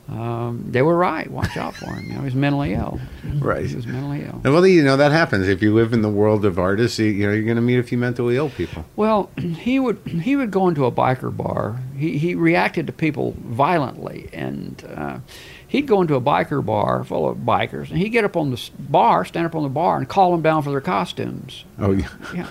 um, 0.07 0.65
they 0.69 0.81
were 0.83 0.95
right. 0.95 1.29
Watch 1.29 1.57
out 1.57 1.75
for 1.75 1.87
him. 1.87 2.05
You 2.05 2.13
know, 2.15 2.21
he's 2.21 2.35
mentally 2.35 2.73
ill. 2.73 2.99
Right. 3.39 3.65
He 3.65 3.75
was 3.75 3.87
mentally 3.87 4.23
ill. 4.23 4.39
well, 4.43 4.65
you 4.67 4.83
know 4.83 4.97
that 4.97 5.11
happens 5.11 5.47
if 5.47 5.63
you 5.63 5.73
live 5.73 5.93
in 5.93 6.01
the 6.03 6.09
world 6.09 6.45
of 6.45 6.59
artists. 6.59 6.99
You, 6.99 7.07
you 7.07 7.25
know, 7.25 7.33
you're 7.33 7.43
going 7.43 7.55
to 7.55 7.61
meet 7.61 7.79
a 7.79 7.83
few 7.83 7.97
mentally 7.97 8.37
ill 8.37 8.49
people. 8.51 8.85
Well, 8.95 9.31
he 9.37 9.79
would 9.79 9.99
he 10.05 10.35
would 10.35 10.51
go 10.51 10.67
into 10.67 10.85
a 10.85 10.91
biker 10.91 11.35
bar. 11.35 11.79
He 11.97 12.17
he 12.19 12.35
reacted 12.35 12.85
to 12.87 12.93
people 12.93 13.35
violently, 13.39 14.29
and 14.31 14.83
uh, 14.95 15.19
he'd 15.67 15.87
go 15.87 16.01
into 16.01 16.15
a 16.15 16.21
biker 16.21 16.63
bar 16.63 17.03
full 17.03 17.27
of 17.27 17.37
bikers, 17.39 17.89
and 17.89 17.97
he'd 17.97 18.09
get 18.09 18.23
up 18.23 18.37
on 18.37 18.51
the 18.51 18.69
bar, 18.77 19.25
stand 19.25 19.47
up 19.47 19.55
on 19.55 19.63
the 19.63 19.69
bar, 19.69 19.97
and 19.97 20.07
call 20.07 20.31
them 20.31 20.41
down 20.43 20.61
for 20.61 20.69
their 20.69 20.81
costumes. 20.81 21.65
Oh, 21.79 21.91
yeah. 21.91 22.09
Yeah, 22.33 22.49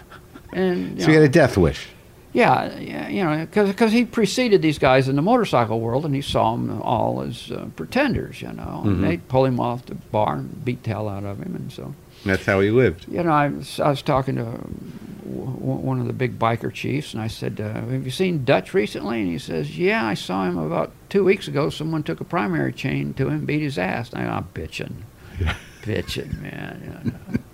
and 0.53 1.01
so 1.01 1.07
know, 1.07 1.15
had 1.15 1.23
a 1.23 1.29
death 1.29 1.57
wish. 1.57 1.89
Yeah, 2.35 2.77
yeah, 2.81 3.09
you 3.09 3.23
know, 3.25 3.47
because 3.47 3.93
he 3.93 4.05
preceded 4.05 4.61
these 4.61 4.79
guys 4.79 5.09
in 5.09 5.15
the 5.17 5.23
motorcycle 5.23 5.79
world, 5.81 6.05
and 6.05 6.15
he 6.15 6.21
saw 6.21 6.51
them 6.57 6.83
all 6.83 7.23
as 7.23 7.51
uh, 7.53 7.67
pretenders, 7.77 8.43
you 8.43 8.49
know. 8.53 8.83
Mhm. 8.85 8.87
And 8.87 9.05
they'd 9.05 9.29
pull 9.29 9.45
him 9.45 9.61
off 9.61 9.87
the 9.87 9.95
bar 9.95 10.35
and 10.37 10.65
beat 10.65 10.83
the 10.83 10.91
hell 10.91 11.09
out 11.09 11.23
of 11.25 11.39
him, 11.39 11.55
and 11.55 11.71
so 11.73 11.95
That's 12.27 12.45
how 12.45 12.59
he 12.59 12.71
lived. 12.71 13.07
you 13.09 13.23
know, 13.23 13.31
I 13.31 13.49
was, 13.49 13.79
I 13.79 13.89
was 13.89 14.03
talking 14.03 14.35
to 14.35 14.43
w- 14.43 15.81
one 15.81 16.01
of 16.01 16.09
the 16.09 16.13
big 16.13 16.37
biker 16.39 16.73
chiefs, 16.73 17.15
and 17.15 17.23
I 17.23 17.29
said, 17.29 17.61
uh, 17.61 17.73
"Have 17.89 18.05
you 18.05 18.11
seen 18.11 18.45
Dutch 18.45 18.75
recently?" 18.75 19.21
And 19.23 19.31
he 19.31 19.39
says, 19.39 19.79
"Yeah, 19.79 20.05
I 20.05 20.15
saw 20.15 20.45
him 20.45 20.59
about 20.59 20.91
two 21.11 21.23
weeks 21.23 21.47
ago. 21.47 21.71
Someone 21.71 22.03
took 22.03 22.21
a 22.21 22.25
primary 22.25 22.73
chain 22.73 23.15
to 23.15 23.29
him, 23.29 23.45
beat 23.47 23.63
his 23.63 23.79
ass." 23.79 24.13
And 24.13 24.29
I, 24.29 24.37
I'm 24.39 24.49
bitching, 24.55 24.93
bitching, 25.83 26.41
man. 26.43 26.83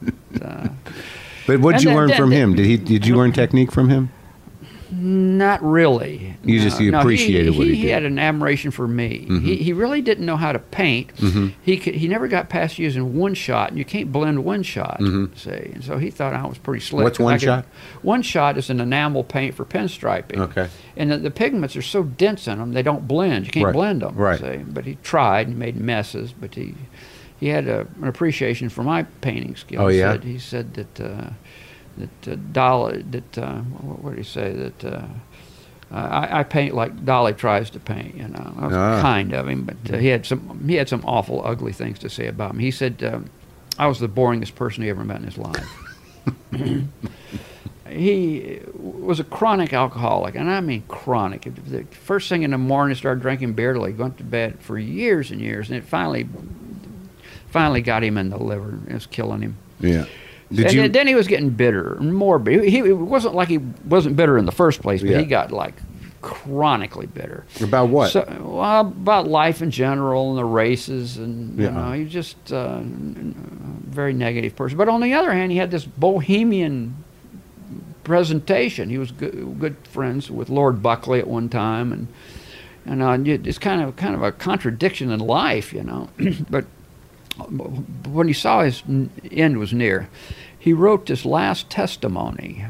You 0.01 0.41
know. 0.41 0.47
uh, 0.47 0.69
But 1.47 1.61
what 1.61 1.73
did 1.73 1.83
you 1.83 1.91
then- 1.91 1.97
learn 1.99 2.09
then- 2.09 2.17
from 2.17 2.31
him? 2.33 2.55
Did 2.55 2.65
he? 2.65 2.77
Did 2.79 3.07
you 3.07 3.15
learn 3.17 3.33
technique 3.33 3.73
from 3.73 3.91
him? 3.91 4.09
Not 4.93 5.63
really. 5.63 6.37
You 6.45 6.61
just- 6.61 6.81
you 6.81 6.91
No, 6.91 6.99
appreciated 7.01 7.57
what 7.57 7.67
he 7.67 7.75
he 7.77 7.83
did. 7.83 7.91
had 7.93 8.03
an 8.05 8.19
admiration 8.19 8.71
for 8.71 8.89
me. 8.89 9.27
Mhm. 9.29 9.43
He, 9.43 9.57
he 9.57 9.73
really 9.73 10.01
didn't 10.03 10.27
know 10.27 10.37
how 10.37 10.53
to 10.53 10.59
paint. 10.59 11.15
Mhm. 11.17 11.53
He 11.63 11.77
could, 11.77 11.95
he 11.95 12.09
never 12.09 12.27
got 12.29 12.49
past 12.49 12.79
using 12.79 13.15
one 13.17 13.35
shot, 13.35 13.71
and 13.71 13.79
you 13.79 13.85
can't 13.85 14.11
blend 14.11 14.45
one 14.45 14.63
shot. 14.63 14.99
Mhm. 15.01 15.37
See, 15.39 15.51
and 15.75 15.85
so 15.85 15.99
he 15.99 16.11
thought 16.11 16.35
I 16.35 16.45
was 16.47 16.59
pretty 16.59 16.81
slick. 16.81 17.05
What's 17.05 17.19
one 17.21 17.35
could- 17.35 17.43
shot? 17.43 17.67
One 18.03 18.23
shot 18.23 18.59
is 18.59 18.71
an 18.71 18.81
enamel 18.81 19.23
paint 19.25 19.55
for 19.55 19.65
pinstriping. 19.65 20.39
Okay. 20.39 20.69
And 20.97 21.11
the, 21.13 21.19
the 21.19 21.31
pigments 21.31 21.77
are 21.77 21.83
so 21.83 22.03
dense 22.03 22.49
in 22.49 22.59
them, 22.59 22.73
they 22.73 22.83
don't 22.83 23.07
blend. 23.07 23.47
You 23.47 23.53
can't 23.53 23.67
Right, 23.67 23.73
blend 23.75 24.03
them. 24.03 24.15
right. 24.17 24.41
See? 24.41 24.57
But 24.69 24.85
he 24.87 24.99
tried 25.03 25.47
and 25.49 25.59
made 25.59 25.77
messes, 25.77 26.33
but 26.39 26.55
he 26.55 26.75
he 27.39 27.49
had 27.49 27.67
a, 27.69 27.87
an 28.03 28.07
appreciation 28.09 28.69
for 28.69 28.83
my 28.83 29.05
painting 29.23 29.57
skills. 29.57 29.83
Oh, 29.83 29.89
yeah? 29.89 30.13
He 30.13 30.19
said, 30.19 30.25
he 30.25 30.39
said 30.39 30.75
that 30.75 31.01
uh, 31.01 31.31
that 32.01 32.33
uh, 32.33 32.37
Dali 32.53 33.11
that 33.13 33.39
uh, 33.39 33.59
what, 33.61 34.03
what 34.03 34.11
did 34.17 34.19
he 34.25 34.31
say 34.31 34.53
that. 34.53 34.85
Uh, 34.85 35.07
I, 35.93 36.41
I 36.41 36.43
paint 36.45 36.73
like 36.77 37.05
Dali 37.05 37.37
tries 37.37 37.69
to 37.71 37.81
paint, 37.81 38.15
you 38.15 38.29
know. 38.29 38.55
I 38.61 38.67
was 38.69 38.77
Ah. 38.77 39.03
kind 39.03 39.33
of 39.33 39.49
him, 39.49 39.65
but 39.65 39.93
uh, 39.93 39.99
he 39.99 40.07
had 40.07 40.25
some 40.25 40.63
he 40.69 40.77
had 40.77 40.89
some 40.89 41.03
awful, 41.05 41.45
ugly 41.45 41.73
things 41.73 41.99
to 42.01 42.09
say 42.09 42.29
about 42.29 42.55
me. 42.55 42.63
He 42.63 42.71
said 42.71 43.03
um, 43.03 43.29
I 43.77 43.89
was 43.89 43.99
the 43.99 44.09
boringest 44.09 44.55
person 44.55 44.85
he 44.85 44.89
ever 44.89 45.05
met 45.05 45.17
in 45.17 45.25
his 45.25 45.37
life. 45.37 45.67
he 47.89 48.61
was 48.75 49.19
a 49.19 49.25
chronic 49.25 49.73
alcoholic, 49.73 50.35
and 50.37 50.49
I 50.51 50.61
mean 50.61 50.85
chronic. 50.89 51.43
The 51.67 51.85
first 51.91 52.29
thing 52.29 52.43
in 52.43 52.53
the 52.53 52.59
morning, 52.59 52.95
he 52.95 52.99
started 52.99 53.21
drinking 53.21 53.55
beer 53.55 53.73
till 53.75 53.85
he 53.85 53.93
went 53.93 54.17
to 54.19 54.25
bed 54.25 54.61
for 54.61 54.79
years 54.79 55.31
and 55.33 55.41
years, 55.41 55.69
and 55.71 55.77
it 55.79 55.85
finally, 55.85 56.29
finally 57.49 57.83
got 57.83 58.05
him 58.05 58.17
in 58.17 58.31
the 58.31 58.39
liver. 58.39 58.79
It 58.87 58.95
was 58.95 59.07
killing 59.07 59.43
him. 59.43 59.57
Yeah. 59.81 60.05
Did 60.53 60.67
and 60.67 60.75
you? 60.75 60.89
then- 60.89 61.07
he 61.07 61.15
was 61.15 61.27
getting 61.29 61.51
bitter 61.51 61.95
and 61.95 62.15
more 62.15 62.39
bitter. 62.39 62.63
He, 62.65 62.79
it 62.79 62.93
wasn't 62.97 63.35
like 63.35 63.49
he 63.49 63.59
wasn't 63.59 64.17
bitter 64.17 64.37
in 64.37 64.47
the 64.47 64.53
first 64.53 64.83
place, 64.83 65.01
but 65.01 65.11
Yeah. 65.11 65.19
he 65.21 65.25
got 65.27 65.53
like 65.53 65.75
chronically 66.23 67.07
bitter. 67.07 67.45
About 67.63 67.89
what? 67.89 68.11
So, 68.11 68.25
well, 68.45 68.81
about 68.81 69.27
life 69.29 69.63
in 69.63 69.71
general 69.71 70.31
and 70.31 70.39
the 70.39 70.45
races, 70.45 71.17
and 71.17 71.57
you 71.59 71.65
Yeah. 71.65 71.71
know, 71.71 71.93
he 71.93 72.03
was 72.05 72.13
just 72.13 72.53
uh, 72.53 72.57
a 72.81 72.83
very 72.83 74.13
negative 74.13 74.55
person. 74.57 74.77
But 74.77 74.89
on 74.89 75.01
the 75.01 75.15
other 75.15 75.33
hand, 75.33 75.53
he 75.53 75.59
had 75.59 75.71
this 75.71 75.85
bohemian 75.87 76.97
presentation. 78.05 78.91
He 78.91 78.99
was 78.99 79.13
good, 79.13 79.59
good 79.61 79.77
friends 79.85 80.31
with 80.31 80.49
Lord 80.51 80.83
Buckley 80.83 81.21
at 81.21 81.27
one 81.29 81.49
time, 81.49 81.93
and 81.93 82.09
and 82.87 83.03
uh, 83.03 83.17
it's 83.45 83.59
kind 83.59 83.83
of 83.83 83.97
kind 83.97 84.15
of 84.15 84.23
a 84.23 84.33
contradiction 84.33 85.11
in 85.11 85.21
life, 85.21 85.73
you 85.73 85.83
know. 85.85 86.09
but 86.51 86.65
when 87.39 88.27
he 88.29 88.33
saw 88.35 88.63
his 88.63 88.83
end 89.31 89.59
was 89.59 89.73
near, 89.73 90.09
he 90.59 90.73
wrote 90.73 91.07
this 91.07 91.25
last 91.25 91.71
testimony 91.71 92.65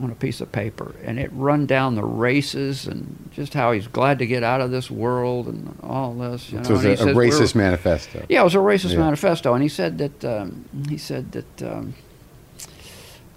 on 0.00 0.10
a 0.10 0.14
piece 0.14 0.40
of 0.40 0.50
paper, 0.52 0.94
and 1.04 1.18
it 1.18 1.30
run 1.32 1.66
down 1.66 1.96
the 1.96 2.04
races 2.04 2.86
and 2.86 3.28
just 3.32 3.54
how 3.54 3.72
he's 3.72 3.88
glad 3.88 4.18
to 4.20 4.26
get 4.26 4.42
out 4.44 4.60
of 4.60 4.70
this 4.70 4.90
world 4.90 5.46
and 5.48 5.76
all 5.82 6.14
this. 6.14 6.50
You 6.52 6.58
know? 6.58 6.64
so 6.64 6.74
it's 6.90 7.00
And 7.00 7.10
a, 7.10 7.12
a 7.12 7.16
racist 7.16 7.54
manifesto. 7.54 8.24
yeah, 8.28 8.40
it 8.40 8.44
was 8.44 8.54
a 8.54 8.58
racist 8.58 8.92
Yeah. 8.92 8.98
manifesto, 9.00 9.52
and 9.54 9.62
he 9.62 9.68
said 9.68 9.98
that 9.98 10.24
um, 10.24 10.64
he 10.88 10.96
said 10.96 11.32
that 11.32 11.62
um, 11.62 11.94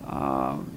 um, 0.06 0.72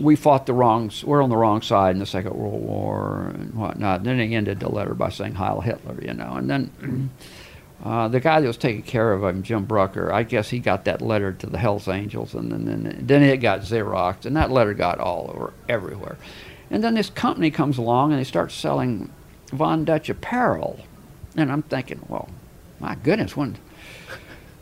we 0.00 0.16
fought 0.16 0.46
the 0.46 0.54
wrong, 0.54 0.86
s- 0.86 1.04
we're 1.04 1.22
on 1.22 1.30
the 1.30 1.36
wrong 1.36 1.60
side 1.62 1.94
in 1.94 1.98
the 2.00 2.06
Second 2.06 2.34
World 2.34 2.62
War 2.62 3.30
and 3.34 3.54
whatnot. 3.54 3.98
And 3.98 4.06
then 4.06 4.18
he 4.18 4.34
ended 4.34 4.60
the 4.60 4.68
letter 4.70 4.94
by 4.94 5.10
saying 5.10 5.34
Heil 5.34 5.60
Hitler, 5.60 5.96
you 6.02 6.14
know, 6.14 6.34
and 6.34 6.48
then. 6.50 7.10
Uh, 7.82 8.06
the 8.08 8.20
guy 8.20 8.40
that 8.40 8.46
was 8.46 8.56
taking 8.56 8.82
care 8.82 9.12
of 9.12 9.24
him, 9.24 9.42
Jim 9.42 9.64
Brucker, 9.64 10.12
I 10.12 10.22
guess 10.22 10.50
he 10.50 10.60
got 10.60 10.84
that 10.84 11.02
letter 11.02 11.32
to 11.32 11.46
the 11.46 11.58
Hells 11.58 11.88
Angels, 11.88 12.32
and 12.34 12.52
then 12.52 12.64
then, 12.64 12.98
then 13.04 13.22
it 13.24 13.38
got 13.38 13.60
Xeroxed, 13.62 14.24
and 14.24 14.36
that 14.36 14.50
letter 14.52 14.72
got 14.72 14.98
all 15.00 15.30
over 15.34 15.52
everywhere. 15.68 16.16
And 16.70 16.82
then 16.84 16.94
this 16.94 17.10
company 17.10 17.50
comes 17.50 17.78
along 17.78 18.12
and 18.12 18.20
they 18.20 18.24
start 18.24 18.52
selling 18.52 19.10
Von 19.52 19.84
Dutch 19.84 20.08
apparel, 20.08 20.78
and 21.36 21.50
I'm 21.50 21.62
thinking, 21.62 22.00
well, 22.08 22.28
my 22.78 22.94
goodness, 22.94 23.36
when 23.36 23.56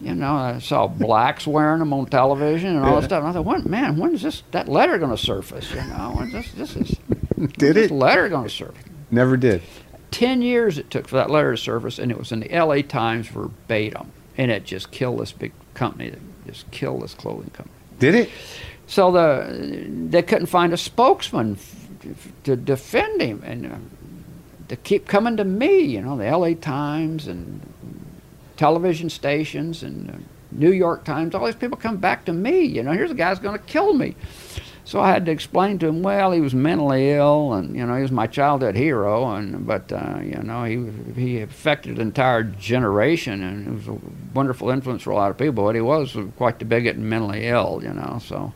you 0.01 0.15
know, 0.15 0.33
I 0.35 0.59
saw 0.61 0.87
blacks 0.87 1.47
wearing 1.47 1.81
them 1.81 1.93
on 1.93 2.07
television 2.07 2.71
and 2.75 2.79
all 2.87 2.95
Yeah. 2.95 3.01
that 3.01 3.07
stuff. 3.07 3.19
And 3.21 3.29
I 3.29 3.33
thought, 3.35 3.45
when, 3.45 3.69
man, 3.71 3.99
when 3.99 4.15
is 4.15 4.23
this 4.23 4.43
that 4.53 4.67
letter 4.67 4.97
going 4.97 5.11
to 5.11 5.17
surface? 5.19 5.71
You 5.75 5.83
know, 5.83 6.27
this 6.33 6.51
this 6.53 6.75
is 6.75 6.97
Did 7.59 7.77
this 7.77 7.91
it? 7.91 7.95
letter 7.95 8.31
going 8.31 8.45
to 8.45 8.51
surface? 8.51 8.83
Never 9.11 9.37
did. 9.37 9.61
Ten 10.11 10.43
years 10.43 10.79
it 10.79 10.91
took 10.91 11.09
for 11.09 11.17
that 11.17 11.31
letter 11.31 11.53
to 11.53 11.57
surface, 11.57 11.99
and 11.99 12.11
it 12.11 12.19
was 12.19 12.33
in 12.33 12.41
the 12.41 12.53
L.A. 12.53 12.83
Times 12.83 13.29
verbatim, 13.29 14.11
and 14.37 14.51
it 14.51 14.65
just 14.65 14.91
killed 14.91 15.21
this 15.21 15.33
big 15.33 15.53
company 15.75 16.13
just 16.47 16.71
killed 16.71 17.03
this 17.03 17.15
clothing 17.15 17.51
company. 17.51 17.77
Did 17.99 18.15
it? 18.15 18.31
So 18.87 19.13
the 19.13 19.87
they 20.09 20.23
couldn't 20.23 20.47
find 20.47 20.73
a 20.73 20.77
spokesman 20.77 21.53
f- 21.53 21.89
f- 22.05 22.33
to 22.45 22.57
defend 22.57 23.21
him, 23.21 23.43
and 23.45 23.67
uh, 23.67 23.77
to 24.69 24.77
keep 24.77 25.07
coming 25.07 25.37
to 25.37 25.45
me. 25.45 25.81
You 25.81 26.01
know, 26.01 26.17
the 26.17 26.27
L.A. 26.27 26.55
Times 26.55 27.29
and 27.29 27.61
television 28.57 29.09
stations 29.11 29.83
and 29.83 30.11
uh, 30.11 30.15
New 30.51 30.73
York 30.73 31.05
Times. 31.05 31.35
All 31.35 31.47
these 31.47 31.55
people 31.55 31.77
come 31.77 31.99
back 31.99 32.25
to 32.25 32.33
me. 32.33 32.63
You 32.63 32.83
know, 32.83 32.93
here's 32.93 33.11
a 33.11 33.15
guy's 33.15 33.39
going 33.39 33.59
to 33.59 33.65
kill 33.65 33.95
me. 33.95 34.17
So 34.91 34.99
I 34.99 35.11
had 35.11 35.25
to 35.27 35.31
explain 35.31 35.79
to 35.79 35.87
him. 35.87 36.03
Well, 36.03 36.33
he 36.33 36.41
was 36.41 36.53
mentally 36.53 37.13
ill, 37.13 37.53
and 37.53 37.77
you 37.77 37.87
know, 37.87 37.95
he 37.95 38.03
was 38.03 38.11
my 38.11 38.27
childhood 38.27 38.75
hero, 38.75 39.37
and 39.37 39.65
but 39.65 39.93
uh, 39.93 40.19
you 40.21 40.43
know, 40.43 40.65
he 40.65 40.91
he 41.15 41.41
affected 41.43 41.95
an 41.95 42.01
entire 42.01 42.43
generation, 42.43 43.41
and 43.41 43.69
he 43.69 43.73
was 43.73 43.87
a 43.87 43.97
wonderful 44.35 44.69
influence 44.69 45.05
for 45.05 45.11
a 45.11 45.15
lot 45.15 45.31
of 45.31 45.39
people. 45.39 45.63
But 45.63 45.77
he 45.77 45.81
was 45.81 46.17
quite 46.37 46.59
the 46.59 46.65
bigot 46.65 46.97
and 46.97 47.09
mentally 47.09 47.47
ill. 47.47 47.79
You 47.85 47.95
know, 47.95 48.19
so. 48.21 48.53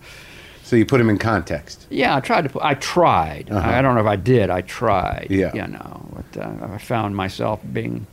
So 0.64 0.74
you 0.74 0.84
put 0.84 1.00
him 1.00 1.08
in 1.08 1.18
context. 1.18 1.86
Yeah, 1.88 2.16
I 2.16 2.20
tried 2.20 2.42
to. 2.42 2.48
Put, 2.48 2.64
I 2.64 2.74
tried. 2.74 3.52
Uh-huh. 3.52 3.70
I 3.70 3.80
don't 3.80 3.94
know 3.94 4.00
if 4.00 4.08
I 4.08 4.16
did. 4.16 4.50
I 4.50 4.62
tried. 4.62 5.28
Yeah. 5.30 5.54
You 5.54 5.68
know, 5.68 6.08
but 6.16 6.42
uh, 6.42 6.74
I 6.74 6.78
found 6.78 7.14
myself 7.14 7.60
being 7.72 8.08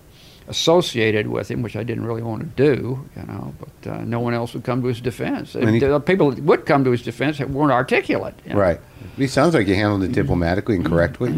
associated 0.52 1.28
with 1.28 1.50
him, 1.50 1.62
which 1.64 1.76
I 1.76 1.84
didn't 1.84 2.06
really 2.06 2.22
want 2.22 2.42
to 2.42 2.48
do. 2.74 3.04
You 3.16 3.24
know, 3.24 3.54
but 3.60 3.92
uh, 3.92 3.98
no 4.04 4.20
one 4.20 4.34
else 4.36 4.54
would 4.54 4.64
come 4.64 4.82
to 4.84 4.88
his 4.88 5.02
defense. 5.02 5.56
And 5.56 5.70
he- 5.70 5.80
the 5.80 6.00
people 6.00 6.30
that 6.32 6.44
would 6.44 6.66
come 6.68 6.84
to 6.84 6.92
his 6.92 7.02
defense 7.02 7.40
weren't 7.40 7.72
articulate. 7.72 8.36
you 8.46 8.54
know. 8.54 8.60
Right. 8.60 8.80
He 9.18 9.28
sounds 9.28 9.54
like 9.56 9.68
you 9.68 9.76
handled 9.76 10.04
it 10.04 10.12
diplomatically 10.12 10.76
and 10.76 10.86
correctly. 10.86 11.34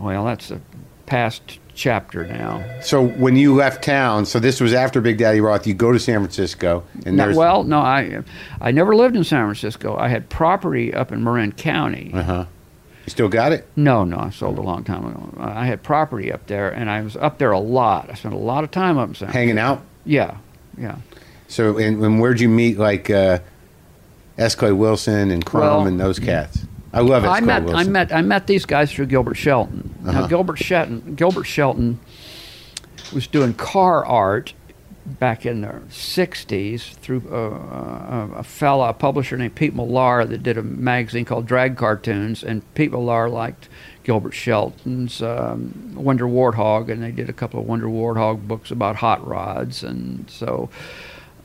Well, 0.00 0.24
that's 0.24 0.50
a 0.50 0.60
past 1.06 1.58
chapter 1.74 2.26
now. 2.26 2.62
So 2.82 3.06
when 3.06 3.36
you 3.36 3.54
left 3.54 3.82
town, 3.84 4.24
so 4.26 4.38
this 4.38 4.60
was 4.60 4.72
after 4.74 5.00
Big 5.00 5.18
Daddy 5.18 5.40
Roth, 5.40 5.66
you 5.66 5.74
go 5.74 5.92
to 5.92 5.98
San 5.98 6.18
Francisco, 6.20 6.84
and 7.04 7.16
No, 7.16 7.34
well, 7.34 7.64
no, 7.64 7.78
I 7.78 8.22
I 8.60 8.70
never 8.72 8.94
lived 8.94 9.16
in 9.16 9.24
San 9.24 9.44
Francisco. 9.44 9.96
I 9.96 10.08
had 10.08 10.28
property 10.28 10.92
up 10.94 11.12
in 11.12 11.22
Marin 11.24 11.52
County. 11.52 12.10
uh 12.14 12.22
huh. 12.22 12.44
You 13.04 13.10
still 13.10 13.28
got 13.28 13.52
it? 13.52 13.66
No, 13.74 14.04
no, 14.04 14.18
I 14.18 14.30
sold 14.30 14.58
a 14.58 14.62
long 14.62 14.84
time 14.84 15.04
ago. 15.04 15.34
I 15.38 15.66
had 15.66 15.82
property 15.82 16.32
up 16.32 16.46
there, 16.46 16.70
and 16.70 16.88
I 16.88 17.02
was 17.02 17.16
up 17.16 17.38
there 17.38 17.50
a 17.50 17.58
lot. 17.58 18.08
I 18.10 18.14
spent 18.14 18.34
a 18.34 18.38
lot 18.38 18.62
of 18.62 18.70
time 18.70 18.96
up 18.96 19.08
in 19.08 19.14
San. 19.16 19.28
Hanging 19.28 19.58
out. 19.58 19.82
Yeah, 20.04 20.36
yeah. 20.78 20.96
So 21.48 21.78
and, 21.78 22.02
and 22.02 22.20
where'd 22.20 22.40
you 22.40 22.48
meet 22.48 22.78
like 22.78 23.10
uh, 23.10 23.40
S. 24.38 24.54
Clay 24.54 24.72
Wilson 24.72 25.30
and 25.30 25.44
Crumb 25.44 25.62
Well, 25.62 25.86
and 25.86 25.98
those 25.98 26.18
cats? 26.18 26.64
I 26.92 27.00
love 27.00 27.24
S. 27.24 27.30
I 27.30 27.40
met 27.40 27.64
Wilson. 27.64 27.88
I 27.88 27.90
met 27.90 28.12
I 28.12 28.22
met 28.22 28.46
these 28.46 28.64
guys 28.64 28.92
through 28.92 29.06
Gilbert 29.06 29.34
Shelton. 29.34 29.94
Uh-huh. 30.02 30.20
Now 30.20 30.26
Gilbert 30.28 30.58
Shelton 30.58 31.14
Gilbert 31.14 31.44
Shelton 31.44 31.98
was 33.12 33.26
doing 33.26 33.52
car 33.54 34.04
art 34.06 34.54
back 35.04 35.44
in 35.46 35.62
the 35.62 35.82
'60s 35.88 36.94
through 36.94 37.22
uh, 37.30 37.36
a, 37.36 38.30
a 38.38 38.42
fella, 38.42 38.90
a 38.90 38.94
publisher 38.94 39.36
named 39.36 39.54
Pete 39.54 39.74
Millar 39.74 40.24
that 40.24 40.42
did 40.42 40.58
a 40.58 40.62
magazine 40.62 41.24
called 41.24 41.46
Drag 41.46 41.76
Cartoons, 41.76 42.42
and 42.42 42.62
Pete 42.74 42.90
Millar 42.90 43.28
liked 43.28 43.68
Gilbert 44.04 44.32
Shelton's 44.32 45.22
um, 45.22 45.94
Wonder 45.94 46.26
Warthog, 46.26 46.90
and 46.90 47.02
they 47.02 47.12
did 47.12 47.28
a 47.28 47.32
couple 47.32 47.60
of 47.60 47.66
Wonder 47.66 47.86
Warthog 47.86 48.46
books 48.46 48.70
about 48.70 48.96
hot 48.96 49.26
rods, 49.26 49.82
and 49.82 50.28
so 50.30 50.68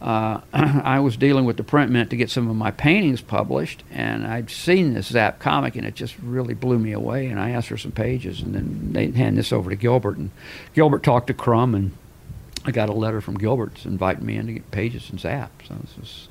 uh, 0.02 0.42
I 0.54 1.00
was 1.00 1.18
dealing 1.18 1.46
with 1.46 1.58
the 1.58 1.64
print 1.64 1.92
mint 1.92 2.10
to 2.12 2.18
get 2.18 2.30
some 2.30 2.50
of 2.50 2.56
my 2.56 2.72
paintings 2.72 3.22
published, 3.22 3.84
and 3.92 4.26
I'd 4.26 4.50
seen 4.50 4.94
this 4.94 5.08
Zap 5.08 5.40
comic, 5.40 5.76
and 5.76 5.86
it 5.86 5.96
just 5.96 6.18
really 6.20 6.54
blew 6.54 6.80
me 6.80 6.92
away. 6.92 7.28
And 7.28 7.40
I 7.40 7.52
asked 7.52 7.70
for 7.70 7.78
some 7.78 7.92
pages, 7.92 8.42
and 8.42 8.54
then 8.54 8.94
they 8.94 9.10
hand 9.12 9.38
this 9.38 9.52
over 9.52 9.70
to 9.70 9.76
Gilbert, 9.76 10.18
and 10.18 10.32
Gilbert 10.74 11.04
talked 11.04 11.28
to 11.28 11.34
Crumb, 11.34 11.74
and 11.74 11.92
I 12.68 12.72
got 12.72 12.90
a 12.90 12.94
letter 12.94 13.22
from 13.22 13.38
Gilbert 13.38 13.86
inviting 13.86 14.26
me 14.26 14.36
in 14.36 14.48
to 14.48 14.54
get 14.54 14.70
pages 14.72 15.10
and 15.10 15.20
Zap. 15.20 15.52
So 15.68 15.76
this 15.82 15.98
was 15.98 16.28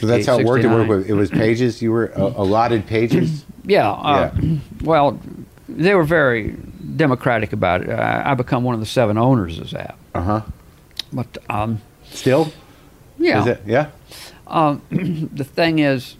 So 0.00 0.06
that's 0.06 0.26
how 0.26 0.38
it 0.38 0.46
worked. 0.46 0.64
It, 0.64 0.68
worked 0.68 0.88
with, 0.88 1.10
it 1.10 1.12
was 1.14 1.30
pages. 1.30 1.82
You 1.82 1.92
were 1.92 2.10
uh, 2.18 2.32
allotted 2.36 2.86
pages. 2.86 3.44
Yeah. 3.64 3.90
Uh, 3.90 4.34
Well, 4.82 5.20
they 5.68 5.94
were 5.94 6.02
very 6.04 6.56
democratic 6.96 7.52
about 7.52 7.82
it. 7.82 7.90
I, 7.90 8.30
I 8.30 8.34
become 8.34 8.64
one 8.64 8.72
of 8.72 8.80
the 8.80 8.86
seven 8.86 9.18
owners 9.18 9.58
of 9.58 9.68
Zap. 9.68 9.98
Uh 10.14 10.22
huh. 10.22 10.42
But 11.12 11.36
um, 11.50 11.82
Still, 12.10 12.50
yeah, 13.18 13.42
is 13.42 13.46
it? 13.46 13.62
Yeah. 13.66 13.90
Um, 14.46 14.80
the 15.34 15.44
thing 15.44 15.80
is, 15.80 16.16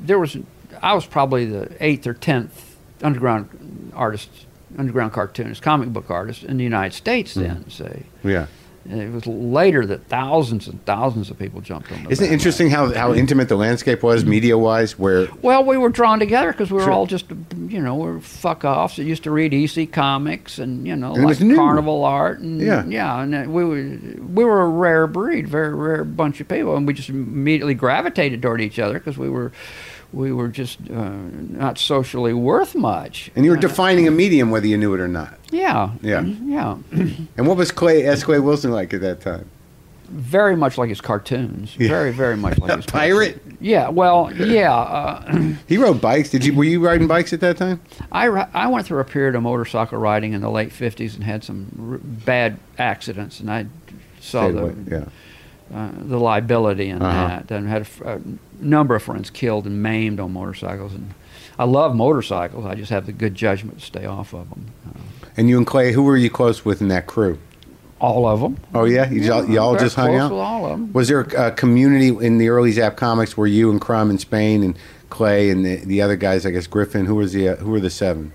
there 0.00 0.18
was 0.18 0.36
I 0.82 0.94
was 0.94 1.06
probably 1.06 1.44
the 1.44 1.70
eighth 1.78 2.08
or 2.08 2.14
tenth 2.14 2.76
underground 3.02 3.92
artist, 3.94 4.30
underground 4.78 5.12
cartoonist, 5.12 5.62
comic 5.62 5.88
book 5.92 6.10
artist 6.10 6.42
in 6.44 6.56
the 6.56 6.64
United 6.64 6.94
States. 6.94 7.34
Mm-hmm. 7.34 7.42
Then, 7.42 7.70
say, 7.70 8.02
Yeah. 8.22 8.46
and 8.88 9.00
it 9.00 9.10
was 9.12 9.26
later 9.26 9.86
that 9.86 10.04
thousands 10.08 10.68
and 10.68 10.84
thousands 10.84 11.30
of 11.30 11.38
people 11.38 11.60
jumped 11.62 11.90
on. 11.90 12.04
The 12.04 12.10
Isn't 12.10 12.26
it 12.26 12.32
interesting 12.32 12.68
how, 12.70 12.92
how 12.92 13.14
intimate 13.14 13.48
the 13.48 13.56
landscape 13.56 14.02
was 14.02 14.20
mm-hmm. 14.22 14.30
media 14.30 14.58
wise? 14.58 14.98
Where 14.98 15.28
Well, 15.40 15.64
we 15.64 15.78
were 15.78 15.88
drawn 15.88 16.18
together 16.18 16.52
because 16.52 16.70
we 16.70 16.76
were 16.76 16.84
Sure. 16.84 16.92
all 16.92 17.06
just, 17.06 17.26
you 17.68 17.80
know, 17.80 17.94
we 17.94 18.06
were 18.10 18.20
fuck 18.20 18.64
offs 18.64 18.96
that 18.96 19.04
used 19.04 19.22
to 19.24 19.30
read 19.30 19.54
EC 19.54 19.90
comics 19.90 20.58
and 20.58 20.86
you 20.86 20.96
know, 20.96 21.14
And 21.14 21.24
like 21.24 21.38
carnival 21.38 22.04
art 22.04 22.40
and 22.40 22.60
Yeah. 22.60 22.84
yeah, 22.86 23.22
and 23.22 23.52
we 23.54 23.64
were 23.64 23.74
we 24.34 24.44
were 24.44 24.60
a 24.60 24.68
rare 24.68 25.06
breed, 25.06 25.48
very 25.48 25.72
rare 25.74 26.04
bunch 26.04 26.40
of 26.40 26.48
people, 26.48 26.76
and 26.76 26.86
we 26.86 26.92
just 26.92 27.08
immediately 27.08 27.74
gravitated 27.74 28.42
toward 28.42 28.60
each 28.60 28.78
other 28.78 28.94
because 28.94 29.16
we 29.16 29.30
were 29.30 29.50
we 30.14 30.32
were 30.32 30.48
just 30.48 30.78
uh, 30.90 31.10
not 31.64 31.78
socially 31.78 32.32
worth 32.32 32.74
much. 32.74 33.30
and 33.34 33.44
you 33.44 33.50
were 33.50 33.56
Uh, 33.56 33.60
defining 33.68 34.06
a 34.08 34.10
medium 34.10 34.50
whether 34.50 34.66
you 34.66 34.76
knew 34.78 34.94
it 34.94 35.00
or 35.00 35.08
not. 35.08 35.34
yeah, 35.50 35.90
Yeah. 36.02 36.22
yeah, 36.44 36.76
And 37.36 37.46
what 37.46 37.56
was 37.56 37.70
Clay 37.72 38.04
S. 38.06 38.22
Clay 38.24 38.38
Wilson 38.38 38.70
like 38.70 38.94
at 38.94 39.00
that 39.00 39.20
time? 39.20 39.46
very 40.10 40.54
much 40.54 40.76
like 40.76 40.90
his 40.90 41.00
cartoons, 41.00 41.74
Yeah. 41.78 41.88
very 41.88 42.12
very 42.12 42.36
much 42.36 42.58
like 42.58 42.70
A 42.74 42.76
his 42.76 42.86
pirate? 42.86 43.34
cartoons. 43.40 43.58
Yeah, 43.60 43.88
well, 43.88 44.30
yeah. 44.36 44.72
Uh, 44.74 45.38
He 45.66 45.78
rode 45.78 46.00
bikes. 46.00 46.28
Did 46.30 46.44
you? 46.44 46.54
Were 46.54 46.64
you 46.64 46.84
riding 46.86 47.08
bikes 47.08 47.32
at 47.32 47.40
that 47.40 47.56
time? 47.56 47.80
I, 48.12 48.26
I 48.52 48.66
went 48.68 48.86
through 48.86 49.00
a 49.00 49.04
period 49.04 49.34
of 49.34 49.42
motorcycle 49.42 49.98
riding 49.98 50.34
in 50.34 50.42
the 50.42 50.50
late 50.50 50.70
50s 50.70 51.14
and 51.14 51.24
had 51.24 51.42
some 51.42 51.66
r- 51.92 51.98
bad 52.02 52.58
accidents, 52.78 53.40
and 53.40 53.50
I 53.50 53.66
saw 54.20 54.42
Stayed 54.44 54.56
the, 54.56 54.62
away, 54.62 54.74
yeah. 54.90 55.04
Uh, 55.74 55.88
the 55.96 56.18
liability 56.18 56.88
in 56.88 57.02
Uh-huh. 57.02 57.28
that, 57.28 57.50
and 57.50 57.68
had 57.68 57.86
a 58.04 58.20
number 58.60 58.94
of 58.94 59.02
friends 59.02 59.28
killed 59.30 59.66
and 59.66 59.82
maimed 59.82 60.20
on 60.20 60.32
motorcycles. 60.32 60.94
And 60.94 61.14
I 61.58 61.64
love 61.64 61.94
motorcycles. 61.96 62.64
I 62.64 62.74
just 62.74 62.90
have 62.90 63.06
the 63.06 63.12
good 63.12 63.34
judgment 63.34 63.80
to 63.80 63.84
stay 63.84 64.06
off 64.06 64.32
of 64.32 64.48
them. 64.50 64.66
Uh, 64.88 64.98
And 65.36 65.48
you 65.48 65.58
and 65.58 65.66
Clay, 65.66 65.92
who 65.92 66.02
were 66.04 66.16
you 66.16 66.30
close 66.30 66.64
with 66.64 66.80
in 66.80 66.88
that 66.88 67.06
crew? 67.06 67.38
all 68.00 68.26
of 68.26 68.40
them. 68.40 68.58
Oh 68.74 68.84
yeah, 68.84 69.08
you 69.10 69.32
all, 69.32 69.48
you 69.48 69.58
all 69.58 69.76
just 69.76 69.96
hung 69.96 70.14
out. 70.14 70.30
With 70.30 70.38
all 70.40 70.66
of 70.66 70.70
them. 70.72 70.92
Was 70.92 71.08
there 71.08 71.20
a 71.20 71.50
community 71.52 72.08
in 72.08 72.36
the 72.36 72.50
early 72.50 72.70
Zap 72.72 72.96
comics 72.96 73.34
where 73.34 73.46
you 73.46 73.70
and 73.70 73.80
Crumb 73.80 74.10
in 74.10 74.18
Spain 74.18 74.62
and 74.62 74.76
Clay 75.08 75.48
and 75.48 75.64
the, 75.64 75.76
the 75.76 76.02
other 76.02 76.16
guys, 76.16 76.44
I 76.44 76.50
guess 76.50 76.66
Griffin, 76.66 77.06
who 77.06 77.14
was 77.14 77.32
the 77.32 77.48
uh, 77.50 77.56
who 77.56 77.70
were 77.70 77.80
the 77.80 77.88
seven? 77.88 78.32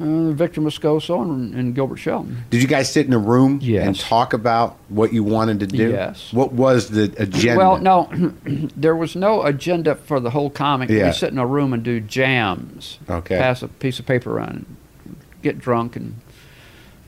Uh, 0.00 0.30
Victor 0.32 0.60
Moscoso 0.62 1.22
and, 1.22 1.54
and 1.54 1.74
Gilbert 1.74 1.98
Shelton. 1.98 2.42
Did 2.48 2.62
you 2.62 2.68
guys 2.68 2.90
sit 2.90 3.06
in 3.06 3.12
a 3.12 3.18
room 3.18 3.58
Yes. 3.60 3.86
and 3.86 3.98
talk 3.98 4.32
about 4.32 4.78
what 4.88 5.12
you 5.12 5.22
wanted 5.22 5.60
to 5.60 5.66
do? 5.66 5.90
Yes. 5.90 6.32
What 6.32 6.52
was 6.52 6.88
the 6.88 7.12
agenda? 7.18 7.58
Well, 7.58 7.78
no, 7.78 8.08
there 8.76 8.96
was 8.96 9.14
no 9.14 9.42
agenda 9.42 9.94
for 9.96 10.18
the 10.18 10.30
whole 10.30 10.48
comic. 10.50 10.88
Yeah. 10.88 11.06
We 11.08 11.12
sit 11.12 11.32
in 11.32 11.38
a 11.38 11.46
room 11.46 11.72
and 11.74 11.82
do 11.82 12.00
jams. 12.00 12.98
Okay. 13.10 13.36
Pass 13.38 13.62
a 13.62 13.68
piece 13.68 13.98
of 13.98 14.06
paper 14.06 14.34
around, 14.36 14.64
and 15.04 15.16
get 15.42 15.58
drunk, 15.58 15.96
and 15.96 16.14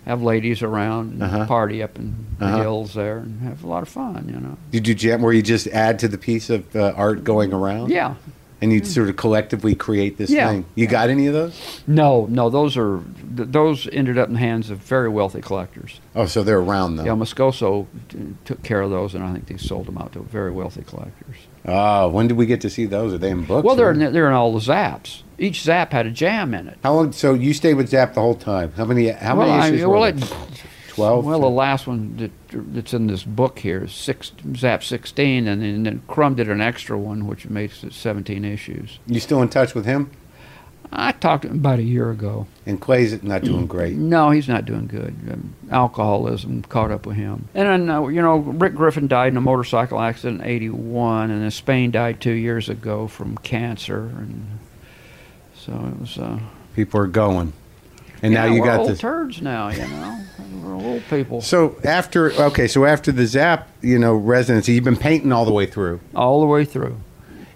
have 0.04 0.20
ladies 0.20 0.62
around, 0.62 1.12
and 1.12 1.22
Uh-huh. 1.22 1.46
party 1.46 1.82
up 1.82 1.96
in 1.98 2.26
the 2.38 2.44
Uh-huh. 2.46 2.60
hills 2.60 2.94
there, 2.94 3.18
and 3.18 3.40
have 3.42 3.64
a 3.64 3.66
lot 3.68 3.82
of 3.82 3.88
fun. 3.88 4.26
You 4.28 4.40
know. 4.40 4.56
Did 4.70 4.86
you 4.86 4.94
jam 4.94 5.22
where 5.22 5.32
you 5.32 5.42
just 5.42 5.66
add 5.68 5.98
to 6.00 6.08
the 6.08 6.18
piece 6.18 6.50
of 6.50 6.74
uh, 6.76 6.92
art 6.96 7.24
going 7.24 7.52
around? 7.54 7.90
Yeah. 7.90 8.14
And 8.62 8.72
you'd 8.72 8.84
mm. 8.84 8.86
sort 8.86 9.08
of 9.08 9.16
collectively 9.16 9.74
create 9.74 10.16
this 10.18 10.30
Yeah. 10.30 10.48
thing. 10.48 10.64
You 10.76 10.86
got 10.86 11.10
any 11.10 11.26
of 11.26 11.34
those? 11.34 11.82
No, 11.86 12.26
no, 12.30 12.48
those 12.48 12.76
are 12.76 13.02
th- 13.36 13.48
those 13.50 13.88
ended 13.92 14.16
up 14.18 14.28
in 14.28 14.34
the 14.34 14.40
hands 14.40 14.70
of 14.70 14.78
very 14.78 15.08
wealthy 15.08 15.40
collectors. 15.40 16.00
Oh, 16.14 16.26
so 16.26 16.42
they're 16.44 16.60
around 16.60 16.96
though. 16.96 17.04
Yeah, 17.04 17.12
Moscoso 17.12 17.86
t- 18.08 18.18
took 18.44 18.62
care 18.62 18.80
of 18.80 18.90
those, 18.90 19.14
and 19.16 19.24
I 19.24 19.32
think 19.32 19.46
they 19.46 19.56
sold 19.56 19.86
them 19.86 19.98
out 19.98 20.12
to 20.12 20.20
very 20.20 20.52
wealthy 20.52 20.82
collectors. 20.82 21.36
Oh, 21.66 22.08
when 22.08 22.28
did 22.28 22.36
we 22.36 22.46
get 22.46 22.60
to 22.62 22.70
see 22.70 22.86
those? 22.86 23.12
Are 23.12 23.18
they 23.18 23.30
in 23.30 23.44
books? 23.44 23.64
Well, 23.64 23.74
they're 23.76 23.90
in, 23.90 23.98
they're 24.12 24.28
in 24.28 24.32
all 24.32 24.52
the 24.52 24.60
zaps. 24.60 25.22
Each 25.38 25.62
zap 25.62 25.92
had 25.92 26.06
a 26.06 26.10
jam 26.10 26.54
in 26.54 26.68
it. 26.68 26.78
How 26.84 26.94
long? 26.94 27.10
So 27.12 27.34
you 27.34 27.52
stayed 27.54 27.74
with 27.74 27.88
Zap 27.88 28.14
the 28.14 28.20
whole 28.20 28.36
time? 28.36 28.72
How 28.76 28.84
many? 28.84 29.08
How 29.08 29.36
well, 29.36 29.48
many 29.48 29.60
I- 29.60 29.68
issues? 29.68 29.86
well, 29.86 30.00
were 30.00 30.08
it- 30.08 30.24
there? 30.96 31.06
Twelve. 31.06 31.24
Well, 31.24 31.40
the 31.40 31.50
last 31.50 31.86
one 31.86 32.16
that, 32.16 32.30
that's 32.72 32.94
in 32.94 33.06
this 33.06 33.22
book 33.24 33.58
here 33.58 33.84
is 33.84 33.92
six, 33.92 34.32
Zap 34.56 34.82
16, 34.84 35.46
and 35.48 35.62
then, 35.62 35.82
then 35.82 36.02
Crumb 36.08 36.34
did 36.34 36.48
an 36.48 36.60
extra 36.60 36.98
one, 36.98 37.26
which 37.26 37.48
makes 37.48 37.82
it 37.84 37.92
17 37.92 38.44
issues. 38.44 38.98
you 39.06 39.20
still 39.20 39.42
in 39.42 39.48
touch 39.48 39.74
with 39.74 39.84
him? 39.86 40.10
I 40.94 41.12
talked 41.12 41.42
to 41.42 41.48
him 41.48 41.56
about 41.56 41.78
a 41.78 41.82
year 41.84 42.10
ago. 42.10 42.46
And 42.66 42.78
Clay's 42.78 43.22
not 43.22 43.42
doing 43.42 43.66
great. 43.66 43.96
No, 43.96 44.28
he's 44.30 44.46
not 44.46 44.66
doing 44.66 44.86
good. 44.86 45.14
Um, 45.30 45.54
alcoholism 45.70 46.62
caught 46.64 46.90
up 46.90 47.06
with 47.06 47.16
him. 47.16 47.48
And 47.54 47.66
then, 47.66 47.90
uh, 47.90 48.06
you 48.08 48.20
know, 48.20 48.36
Rick 48.36 48.74
Griffin 48.74 49.08
died 49.08 49.28
in 49.28 49.38
a 49.38 49.40
motorcycle 49.40 49.98
accident 49.98 50.42
in 50.42 50.46
81, 50.46 51.30
and 51.30 51.42
then 51.42 51.50
Spain 51.50 51.92
died 51.92 52.20
two 52.20 52.32
years 52.32 52.68
ago 52.68 53.06
from 53.06 53.38
cancer. 53.38 54.00
And 54.00 54.58
so 55.56 55.72
it 55.72 56.00
was. 56.00 56.18
Uh, 56.18 56.40
People 56.76 57.00
are 57.00 57.06
going, 57.06 57.54
and 58.22 58.32
yeah, 58.32 58.46
now 58.46 58.52
you 58.54 58.60
we're 58.60 58.66
got 58.66 58.80
old 58.80 58.90
this. 58.90 59.00
turds 59.00 59.42
now, 59.42 59.68
you 59.68 59.78
know. 59.86 60.20
we're 60.62 60.74
old 60.74 61.02
people. 61.10 61.40
So 61.40 61.76
after 61.84 62.32
okay, 62.32 62.68
so 62.68 62.84
after 62.84 63.12
the 63.12 63.26
Zap, 63.26 63.68
you 63.82 63.98
know, 63.98 64.14
residency, 64.14 64.72
you've 64.74 64.84
been 64.84 64.96
painting 64.96 65.32
all 65.32 65.44
the 65.44 65.52
way 65.52 65.66
through, 65.66 66.00
All 66.14 66.40
the 66.40 66.46
way 66.46 66.64
through. 66.64 66.98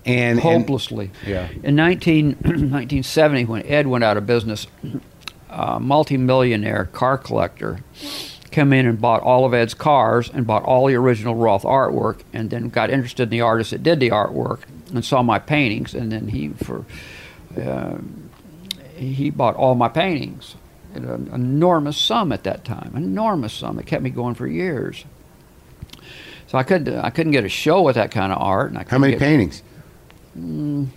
and 0.05 0.39
and- 0.39 0.41
hopelessly. 0.41 1.11
yeah. 1.27 1.49
In 1.63 1.75
19, 1.77 2.27
1970, 2.43 3.45
when 3.47 3.65
Ed 3.67 3.87
went 3.87 4.05
out 4.05 4.17
of 4.17 4.27
business, 4.27 4.67
a 5.51 5.79
multimillionaire 5.81 6.87
car 6.87 7.17
collector 7.19 7.81
came 8.51 8.73
in 8.73 8.87
and 8.87 9.01
bought 9.01 9.23
all 9.23 9.45
of 9.45 9.53
Ed's 9.53 9.75
cars 9.75 10.31
and 10.33 10.47
bought 10.47 10.63
all 10.65 10.87
the 10.87 10.95
original 10.95 11.35
Roth 11.35 11.63
artwork, 11.65 12.21
and 12.33 12.49
then 12.51 12.69
got 12.71 12.91
interested 12.91 13.25
in 13.25 13.29
the 13.31 13.41
artist 13.43 13.71
that 13.71 13.83
did 13.83 14.01
the 14.01 14.09
artwork 14.11 14.61
and 14.95 15.05
saw 15.05 15.23
my 15.23 15.39
paintings, 15.39 15.95
and 15.95 16.11
then 16.11 16.29
he 16.29 16.49
for 16.51 16.85
uh, 17.61 17.97
he 18.97 19.31
bought 19.31 19.55
all 19.57 19.75
my 19.75 19.89
paintings 19.89 20.55
at 20.95 21.03
an 21.03 21.31
enormous 21.33 21.97
sum 21.99 22.33
at 22.33 22.45
that 22.45 22.65
time, 22.65 22.93
enormous 22.97 23.53
sum. 23.53 23.79
It 23.79 23.87
kept 23.87 24.03
me 24.03 24.11
going 24.11 24.35
for 24.35 24.47
years. 24.47 25.05
So 26.49 26.57
I 26.59 26.63
couldn't 26.63 26.97
I 26.99 27.11
couldn't 27.11 27.33
get 27.33 27.45
a 27.45 27.49
show 27.49 27.83
with 27.83 27.97
that 27.97 28.11
kind 28.11 28.33
of 28.33 28.41
art. 28.41 28.71
And 28.71 28.79
I 28.79 28.85
How 28.89 28.99
many 28.99 29.13
get- 29.13 29.21
paintings? 29.21 29.63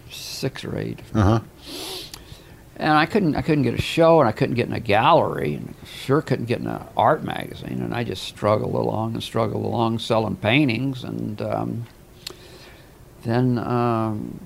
six 0.09 0.63
or 0.65 0.77
eight. 0.77 0.99
Uh 1.13 1.21
huh. 1.21 1.39
And 2.76 2.93
I 2.93 3.05
couldn't 3.05 3.35
I 3.35 3.41
couldn't 3.41 3.63
get 3.63 3.73
a 3.73 3.81
show 3.81 4.19
and 4.19 4.27
I 4.30 4.31
couldn't 4.31 4.55
get 4.55 4.67
in 4.67 4.73
a 4.73 4.80
gallery 4.80 5.53
and 5.55 5.73
sure 5.85 6.21
couldn't 6.21 6.45
get 6.45 6.59
in 6.59 6.67
an 6.67 6.81
art 6.95 7.23
magazine 7.23 7.81
and 7.81 7.93
I 7.93 8.03
just 8.05 8.23
struggled 8.23 8.73
along 8.76 9.13
and 9.15 9.23
struggled 9.23 9.65
along 9.65 9.99
selling 9.99 10.35
paintings 10.38 11.03
and 11.03 11.41
um, 11.41 11.85
then 13.23 13.57
um, 13.59 14.39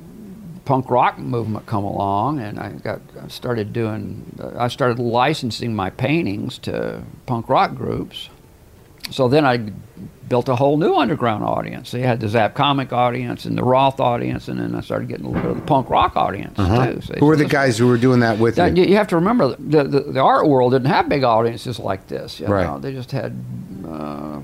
punk 0.66 0.90
rock 0.90 1.18
movement 1.20 1.66
come 1.66 1.84
along 1.84 2.40
and 2.40 2.60
I 2.60 2.70
got 2.72 3.02
I 3.22 3.28
started 3.28 3.74
doing 3.74 4.40
I 4.58 4.68
started 4.70 4.98
licensing 5.00 5.76
my 5.76 5.90
paintings 5.90 6.58
to 6.60 7.04
punk 7.26 7.50
rock 7.50 7.76
groups. 7.76 8.30
So 9.12 9.28
then 9.28 9.46
I 9.46 9.58
built 10.30 10.48
a 10.48 10.56
whole 10.56 10.78
new 10.78 10.96
underground 10.96 11.44
audience. 11.44 11.90
So 11.90 11.98
you 11.98 12.06
had 12.06 12.22
the 12.22 12.30
Zap 12.30 12.56
comic 12.56 12.94
audience 12.94 13.44
and 13.44 13.58
the 13.58 13.64
Roth 13.64 14.00
audience, 14.00 14.48
and 14.48 14.58
then 14.58 14.74
I 14.74 14.80
started 14.80 15.10
getting 15.10 15.26
a 15.26 15.28
little 15.28 15.42
bit 15.42 15.52
of 15.52 15.58
the 15.58 15.64
punk 15.64 15.90
rock 15.90 16.16
audience 16.16 16.58
Uh-huh. 16.58 16.94
too. 16.94 17.02
So 17.02 17.14
Who 17.20 17.26
were 17.26 17.36
the 17.36 17.44
guys 17.46 17.78
who 17.78 17.88
were 17.88 17.98
doing 17.98 18.22
that 18.22 18.40
with 18.40 18.58
now, 18.58 18.66
you? 18.68 18.84
you, 18.86 18.96
have 18.96 19.08
to 19.10 19.18
remember 19.18 19.50
the, 19.60 19.84
the 19.84 20.00
the 20.00 20.22
art 20.22 20.48
world 20.48 20.72
didn't 20.72 20.88
have 20.88 21.10
big 21.10 21.26
audiences 21.26 21.78
like 21.78 22.08
this. 22.08 22.40
You 22.40 22.48
Right. 22.48 22.66
know? 22.66 22.80
They 22.80 22.94
just 22.94 23.12
had 23.12 23.36
uh, 23.86 24.40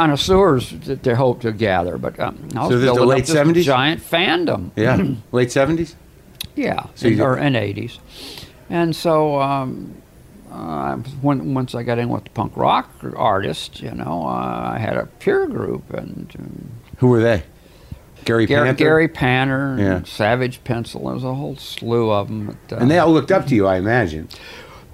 connoisseurs 0.00 0.70
that 0.86 1.02
they 1.02 1.14
hope 1.14 1.40
to 1.40 1.52
gather. 1.52 1.96
But 1.98 2.18
um, 2.20 2.36
I 2.54 2.60
was 2.60 2.70
So 2.70 2.78
this 2.78 2.90
is 2.90 2.96
the 2.96 3.04
late 3.06 3.24
70s? 3.24 3.62
giant 3.62 4.00
fandom. 4.02 4.70
Yeah, 4.76 5.14
late 5.32 5.50
seventies. 5.50 5.96
Yeah, 6.54 6.86
So 6.94 7.08
in, 7.08 7.20
or 7.20 7.36
in 7.38 7.54
eighties, 7.56 7.98
and 8.70 8.94
so 8.96 9.40
um, 9.40 9.94
uh, 10.50 10.96
when 11.20 11.54
once 11.54 11.74
I 11.74 11.82
got 11.82 11.98
in 11.98 12.08
with 12.08 12.24
the 12.24 12.30
punk 12.30 12.56
rock 12.56 12.90
artists, 13.14 13.80
you 13.82 13.90
know, 13.92 14.22
uh, 14.26 14.72
I 14.74 14.78
had 14.78 14.96
a 14.96 15.06
peer 15.06 15.46
group 15.46 15.92
and. 15.92 16.34
Um, 16.38 16.70
Who 16.98 17.08
were 17.08 17.20
they? 17.22 17.42
Gary 18.24 18.46
Gary, 18.46 18.66
Panter? 18.66 18.78
Gary 18.84 19.08
Panter, 19.08 19.72
and 19.74 19.78
Yeah. 19.80 20.02
Savage 20.04 20.64
Pencil. 20.64 21.04
There 21.04 21.14
was 21.14 21.22
a 21.24 21.34
whole 21.34 21.56
slew 21.56 22.10
of 22.10 22.26
them. 22.28 22.58
and 22.70 22.90
they 22.90 22.98
all 22.98 23.12
looked 23.12 23.30
up 23.30 23.46
to 23.48 23.54
you, 23.54 23.66
I 23.66 23.76
imagine. 23.76 24.28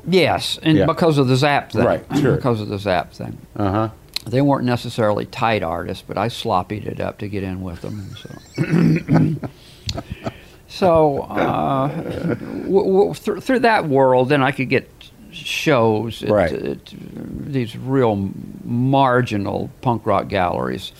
Yes, 0.06 0.58
and 0.62 0.76
Yeah. 0.76 0.86
because 0.86 1.16
of 1.16 1.28
the 1.28 1.36
Zap 1.36 1.70
thing. 1.72 1.84
Right, 1.84 2.04
sure. 2.18 2.36
Because 2.42 2.60
of 2.60 2.68
the 2.68 2.78
Zap 2.78 3.12
thing. 3.12 3.38
Uh 3.56 3.70
huh. 3.70 3.88
They 4.26 4.40
weren't 4.40 4.64
necessarily 4.64 5.26
tight 5.26 5.62
artists, 5.62 6.04
but 6.06 6.16
I 6.16 6.28
sloppied 6.28 6.86
it 6.86 7.00
up 7.00 7.18
to 7.18 7.28
get 7.28 7.42
in 7.42 7.60
with 7.62 7.80
them. 7.82 8.14
So, 8.16 9.48
so 10.68 11.18
uh, 11.22 11.88
w- 11.88 12.66
w- 12.66 13.14
through, 13.14 13.40
through 13.40 13.58
that 13.60 13.88
world, 13.88 14.28
then 14.28 14.42
I 14.42 14.52
could 14.52 14.68
get 14.68 14.88
shows 15.32 16.22
at, 16.22 16.30
Right. 16.30 16.52
at 16.52 16.94
these 16.94 17.76
real 17.76 18.30
marginal 18.64 19.70
punk 19.80 20.06
rock 20.06 20.28
galleries. 20.28 20.92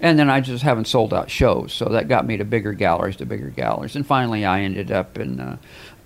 and 0.00 0.18
then 0.18 0.28
I 0.28 0.40
just 0.42 0.62
haven't 0.62 0.86
sold 0.86 1.14
out 1.14 1.30
shows, 1.30 1.72
so 1.72 1.86
that 1.86 2.06
got 2.08 2.26
me 2.26 2.36
to 2.36 2.44
bigger 2.44 2.74
galleries, 2.74 3.16
to 3.16 3.24
bigger 3.26 3.48
galleries, 3.48 3.96
and 3.96 4.06
finally 4.06 4.44
I 4.44 4.60
ended 4.60 4.92
up 4.92 5.18
in 5.18 5.40
uh, 5.40 5.56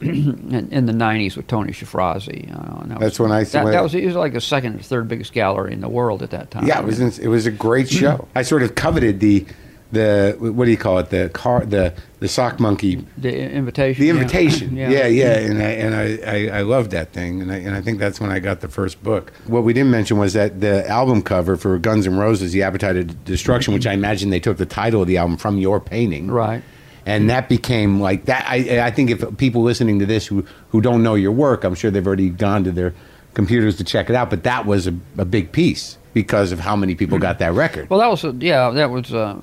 in, 0.01 0.69
in 0.73 0.87
the 0.87 0.93
'90s 0.93 1.37
with 1.37 1.47
Tony 1.47 1.73
Shafrazi. 1.73 2.51
Uh, 2.53 2.87
that 2.89 3.01
That's 3.01 3.19
was, 3.19 3.21
when 3.21 3.33
I- 3.33 3.45
that, 3.45 3.65
when- 3.65 3.73
that 3.73 3.83
was 3.83 3.95
it 3.95 4.07
was 4.07 4.15
like 4.17 4.33
the 4.33 4.41
second 4.41 4.77
or 4.77 4.83
third 4.83 5.09
biggest 5.09 5.33
gallery 5.33 5.73
in 5.73 5.81
the 5.81 5.89
world 5.89 6.23
at 6.23 6.31
that 6.31 6.51
time. 6.51 6.67
Yeah, 6.67 6.79
it 6.81 6.85
was 6.85 7.01
ins- 7.01 7.19
it 7.19 7.29
was 7.29 7.47
a 7.47 7.51
great 7.51 7.89
show. 8.01 8.29
I 8.35 8.43
sort 8.43 8.63
of 8.63 8.75
coveted 8.75 9.21
the 9.21 9.47
the 9.93 10.37
what 10.39 10.67
do 10.67 10.71
you 10.71 10.77
call 10.77 10.99
it 11.01 11.11
the 11.11 11.29
car 11.31 11.67
the 11.67 11.93
the 12.21 12.29
sock 12.29 12.61
monkey 12.61 13.05
the 13.19 13.37
invitation. 13.51 14.01
the 14.01 14.07
yeah. 14.07 14.13
invitation. 14.13 14.77
yeah, 14.77 15.07
yeah, 15.07 15.37
and 15.39 15.61
I 15.61 15.71
and 15.71 15.95
I, 15.97 16.19
I, 16.55 16.59
I 16.59 16.63
loved 16.63 16.93
that 16.93 17.13
thing, 17.13 17.43
and 17.43 17.51
I 17.51 17.57
and 17.57 17.75
I 17.75 17.81
think 17.81 17.99
that's 17.99 18.21
when 18.21 18.31
I 18.31 18.39
got 18.39 18.61
the 18.61 18.69
first 18.69 19.03
book. 19.03 19.33
What 19.49 19.65
we 19.65 19.73
didn't 19.73 19.91
mention 19.91 20.17
was 20.17 20.35
that 20.35 20.61
the 20.61 20.89
album 20.89 21.23
cover 21.23 21.57
for 21.57 21.77
Guns 21.81 22.07
N' 22.07 22.17
Roses, 22.19 22.53
"The 22.53 22.63
Appetite 22.63 22.99
of 22.99 23.25
Destruction," 23.25 23.75
which 23.75 23.85
I 23.85 23.93
imagine 23.93 24.31
they 24.31 24.39
took 24.39 24.59
the 24.59 24.67
title 24.67 25.03
of 25.03 25.09
the 25.09 25.17
album 25.17 25.37
from 25.37 25.59
your 25.59 25.81
painting, 25.81 26.31
Right. 26.31 26.63
And 27.07 27.31
that 27.31 27.49
became 27.49 28.01
like 28.01 28.27
that. 28.27 28.45
I 28.49 28.81
I 28.87 28.91
think 28.91 29.11
if 29.11 29.37
people 29.39 29.63
listening 29.63 29.99
to 30.01 30.07
this 30.07 30.27
who 30.27 30.45
who 30.71 30.81
don't 30.81 31.03
know 31.03 31.15
your 31.15 31.33
work, 31.33 31.65
I'm 31.65 31.75
sure 31.75 31.91
they've 31.91 32.07
already 32.07 32.29
gone 32.31 32.65
to 32.65 32.73
their 32.73 32.93
computers 33.35 33.77
to 33.77 33.85
check 33.85 34.11
it 34.11 34.17
out. 34.17 34.29
But 34.31 34.43
that 34.43 34.67
was 34.67 34.87
a, 34.87 34.95
a 35.19 35.25
big 35.25 35.51
piece 35.53 35.97
because 36.13 36.53
of 36.53 36.61
how 36.61 36.77
many 36.77 36.95
people 36.95 37.19
got 37.19 37.39
that 37.39 37.53
record. 37.55 37.89
Well, 37.89 38.01
that 38.01 38.11
was 38.11 38.25
a, 38.25 38.33
yeah, 38.39 38.71
that 38.71 38.91
was. 38.91 39.13
Uh, 39.15 39.39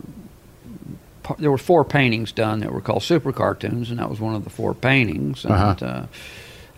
there 1.39 1.51
were 1.51 1.57
four 1.57 1.83
paintings 1.83 2.31
done 2.31 2.59
that 2.61 2.71
were 2.71 2.79
called 2.81 3.03
super 3.03 3.33
cartoons, 3.33 3.89
and 3.89 3.99
that 3.99 4.09
was 4.09 4.19
one 4.21 4.33
of 4.35 4.43
the 4.45 4.49
four 4.49 4.73
paintings. 4.73 5.43
And 5.43 5.53
Uh-huh. 5.53 5.85
uh, 5.85 6.05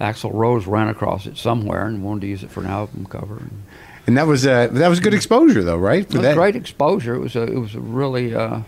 Axl 0.02 0.32
Rose 0.34 0.66
ran 0.66 0.88
across 0.88 1.28
it 1.28 1.38
somewhere 1.38 1.86
and 1.86 2.04
wanted 2.04 2.22
to 2.22 2.28
use 2.28 2.42
it 2.44 2.50
for 2.50 2.62
an 2.62 2.68
album 2.68 3.06
cover. 3.06 3.38
And 3.38 3.64
And 4.08 4.18
that 4.18 4.26
was 4.26 4.48
uh, 4.48 4.68
that 4.72 4.88
was 4.88 5.00
good 5.02 5.14
exposure, 5.14 5.62
though, 5.62 5.78
right? 5.78 6.02
it 6.02 6.18
was 6.18 6.34
great 6.36 6.56
exposure. 6.56 7.14
It 7.16 7.20
was 7.20 7.36
a, 7.36 7.44
it 7.44 7.60
was 7.60 7.76
a 7.76 7.80
really. 7.80 8.34
Uh, 8.34 8.62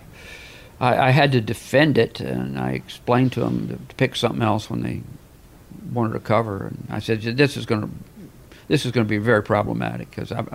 I, 0.82 1.08
I 1.08 1.10
had 1.12 1.32
to 1.34 1.42
defend 1.42 1.98
it, 1.98 2.20
and 2.20 2.60
I 2.60 2.72
explained 2.72 3.32
to 3.34 3.42
them 3.42 3.68
to 3.70 3.96
pick 3.96 4.16
something 4.16 4.42
else 4.42 4.70
when 4.70 4.82
they 4.82 5.02
wanted 5.94 6.16
a 6.16 6.20
cover, 6.20 6.68
and 6.68 6.88
I 6.90 7.00
said, 7.00 7.22
"This 7.22 7.56
is 7.56 7.66
going 7.66 7.82
to." 7.84 7.90
This 8.68 8.86
is 8.86 8.94
going 8.94 9.06
to 9.06 9.10
be 9.10 9.18
very 9.18 9.44
problematic 9.44 10.10
because 10.12 10.32
I, 10.32 10.46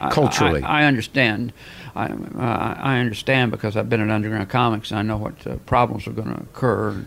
I, 0.00 0.08
Culturally. 0.10 0.62
I, 0.62 0.82
I 0.82 0.84
understand. 0.84 1.52
I, 1.96 2.06
uh, 2.06 2.74
I 2.78 2.98
understand 3.00 3.50
because 3.50 3.76
I've 3.76 3.88
been 3.88 4.00
in 4.00 4.12
underground 4.12 4.48
comics 4.48 4.92
and 4.92 5.00
I 5.00 5.02
know 5.02 5.16
what 5.16 5.44
uh, 5.44 5.56
problems 5.66 6.06
are 6.06 6.12
going 6.12 6.32
to 6.32 6.40
occur. 6.40 7.04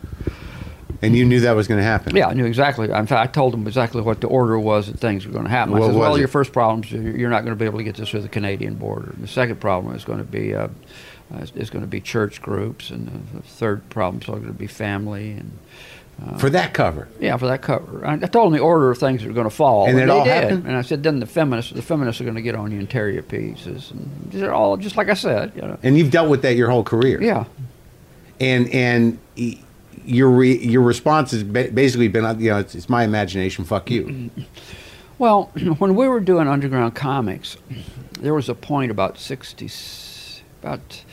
And 1.01 1.15
you 1.15 1.23
knew 1.23 1.39
that 1.39 1.53
was 1.53 1.69
going 1.69 1.79
to 1.79 1.85
happen. 1.85 2.17
Yeah, 2.17 2.27
I 2.27 2.33
knew 2.33 2.43
exactly. 2.43 2.89
In 2.89 3.07
fact, 3.07 3.11
I 3.11 3.31
told 3.31 3.53
them 3.53 3.65
exactly 3.65 4.01
what 4.01 4.19
the 4.19 4.27
order 4.27 4.59
was 4.59 4.87
that 4.87 4.99
things 4.99 5.25
were 5.25 5.31
going 5.31 5.45
to 5.45 5.49
happen. 5.49 5.73
I 5.73 5.79
said, 5.79 5.95
"Well, 5.95 6.15
it? 6.15 6.19
your 6.19 6.27
first 6.27 6.51
problem 6.51 6.83
is 6.83 6.91
you're 6.91 7.15
you're 7.15 7.29
not 7.29 7.45
going 7.45 7.55
to 7.55 7.59
be 7.59 7.65
able 7.65 7.77
to 7.77 7.85
get 7.85 7.95
this 7.95 8.09
through 8.09 8.23
the 8.23 8.29
Canadian 8.29 8.75
border. 8.75 9.13
The 9.17 9.27
second 9.27 9.61
problem 9.61 9.95
is 9.95 10.03
going 10.03 10.19
to 10.19 10.25
be 10.25 10.53
uh, 10.53 10.67
uh, 11.33 11.45
is 11.55 11.69
going 11.69 11.83
to 11.83 11.87
be 11.87 11.99
church 12.01 12.41
groups, 12.41 12.89
and 12.89 13.07
the, 13.07 13.37
the 13.37 13.43
third 13.43 13.89
problem 13.89 14.21
is 14.21 14.27
going 14.27 14.45
to 14.45 14.53
be 14.53 14.67
family 14.67 15.31
and." 15.31 15.51
For 16.39 16.49
that 16.49 16.73
cover. 16.73 17.07
Yeah, 17.19 17.37
for 17.37 17.45
that 17.45 17.61
cover. 17.61 18.03
I, 18.03 18.13
I 18.13 18.17
told 18.17 18.47
them 18.47 18.53
the 18.57 18.63
order 18.63 18.89
of 18.89 18.97
things 18.97 19.21
that 19.21 19.27
were 19.27 19.35
going 19.35 19.47
to 19.47 19.55
fall, 19.55 19.87
And 19.87 19.99
it 19.99 20.09
all 20.09 20.23
did. 20.23 20.31
happened? 20.33 20.65
And 20.65 20.75
I 20.75 20.81
said, 20.81 21.03
then 21.03 21.19
the 21.19 21.27
feminists, 21.27 21.71
the 21.73 21.83
feminists 21.83 22.19
are 22.19 22.23
going 22.23 22.35
to 22.35 22.41
get 22.41 22.55
on 22.55 22.71
you 22.71 22.79
and 22.79 22.89
tear 22.89 23.07
you 23.07 23.17
to 23.17 23.21
pieces. 23.21 23.91
And 23.91 24.09
they're 24.31 24.51
all 24.51 24.77
just 24.77 24.97
like 24.97 25.09
I 25.09 25.13
said, 25.13 25.51
you 25.55 25.61
know. 25.61 25.77
And 25.83 25.95
you've 25.95 26.09
dealt 26.09 26.27
with 26.31 26.41
that 26.41 26.55
your 26.55 26.71
whole 26.71 26.83
career. 26.83 27.21
Yeah, 27.21 27.45
And 28.39 28.67
and 28.73 29.19
your 30.05 30.31
re, 30.31 30.57
your 30.57 30.81
response 30.81 31.29
has 31.33 31.43
basically 31.43 32.07
been, 32.07 32.25
uh, 32.25 32.33
you 32.33 32.49
know, 32.49 32.57
it's, 32.57 32.73
it's 32.73 32.89
my 32.89 33.03
imagination. 33.03 33.63
Fuck 33.65 33.91
you. 33.91 34.31
Well, 35.19 35.51
when 35.77 35.95
we 35.95 36.07
were 36.07 36.19
doing 36.19 36.47
underground 36.47 36.95
comics, 36.95 37.57
there 38.19 38.33
was 38.33 38.49
a 38.49 38.55
point 38.55 38.89
about 38.91 39.17
sixty, 39.19 39.69
about 40.61 41.03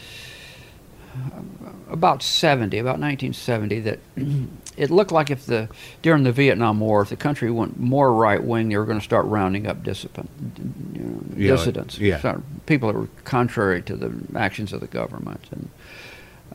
about 1.90 2.22
seventy, 2.22 2.78
about 2.78 2.98
nineteen 3.00 3.32
seventy, 3.32 3.80
that 3.80 3.98
it 4.76 4.90
looked 4.90 5.12
like 5.12 5.30
if 5.30 5.46
the 5.46 5.68
during 6.02 6.24
the 6.24 6.32
Vietnam 6.32 6.80
War, 6.80 7.02
if 7.02 7.08
the 7.10 7.16
country 7.16 7.50
went 7.50 7.78
more 7.78 8.12
right 8.12 8.42
wing, 8.42 8.68
they 8.68 8.76
were 8.76 8.84
going 8.86 8.98
to 8.98 9.04
start 9.04 9.26
rounding 9.26 9.66
up 9.66 9.82
dissident, 9.82 10.28
you 10.94 11.00
know, 11.02 11.20
Yeah, 11.36 11.50
dissidents, 11.56 11.98
yeah. 11.98 12.20
So, 12.20 12.42
people 12.66 12.92
that 12.92 12.98
were 12.98 13.08
contrary 13.24 13.82
to 13.82 13.96
the 13.96 14.12
actions 14.38 14.72
of 14.72 14.80
the 14.80 14.86
government 14.88 15.44
and. 15.52 15.68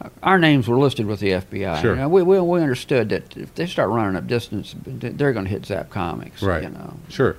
uh, 0.02 0.10
Our 0.24 0.40
names 0.40 0.68
were 0.68 0.78
listed 0.78 1.06
with 1.06 1.20
the 1.20 1.32
FBI. 1.32 1.82
Sure. 1.82 1.92
You 1.96 2.02
know, 2.02 2.10
we, 2.10 2.22
we, 2.24 2.40
we 2.40 2.62
understood 2.62 3.10
that 3.10 3.36
if 3.38 3.54
they 3.56 3.66
start 3.68 3.90
rounding 3.90 4.18
up 4.18 4.28
dissidents, 4.28 4.76
they're 4.86 5.34
going 5.34 5.46
to 5.46 5.52
hit 5.52 5.66
Zap 5.66 5.90
Comics. 5.90 6.42
Right. 6.42 6.64
You 6.64 6.70
know. 6.70 6.94
Sure. 7.10 7.36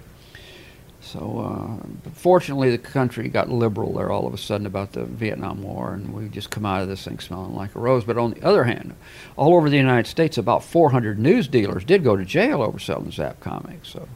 So, 1.12 1.80
uh, 1.82 1.86
fortunately, 2.12 2.70
the 2.70 2.78
country 2.78 3.28
got 3.28 3.48
liberal 3.48 3.94
there 3.94 4.12
all 4.12 4.28
of 4.28 4.34
a 4.34 4.38
sudden 4.38 4.64
about 4.64 4.92
the 4.92 5.04
Vietnam 5.04 5.60
War, 5.60 5.94
and 5.94 6.14
we 6.14 6.28
just 6.28 6.50
come 6.50 6.64
out 6.64 6.82
of 6.82 6.88
this 6.88 7.04
thing 7.04 7.18
smelling 7.18 7.56
like 7.56 7.74
a 7.74 7.80
rose. 7.80 8.04
But 8.04 8.16
on 8.16 8.30
the 8.30 8.42
other 8.46 8.62
hand, 8.62 8.94
all 9.36 9.54
over 9.56 9.68
the 9.68 9.76
United 9.76 10.08
States, 10.08 10.38
about 10.38 10.62
400 10.62 11.18
news 11.18 11.48
dealers 11.48 11.82
did 11.82 12.04
go 12.04 12.16
to 12.16 12.24
jail 12.24 12.62
over 12.62 12.78
selling 12.78 13.10
Zap 13.10 13.40
comics. 13.40 13.88
So, 13.88 14.08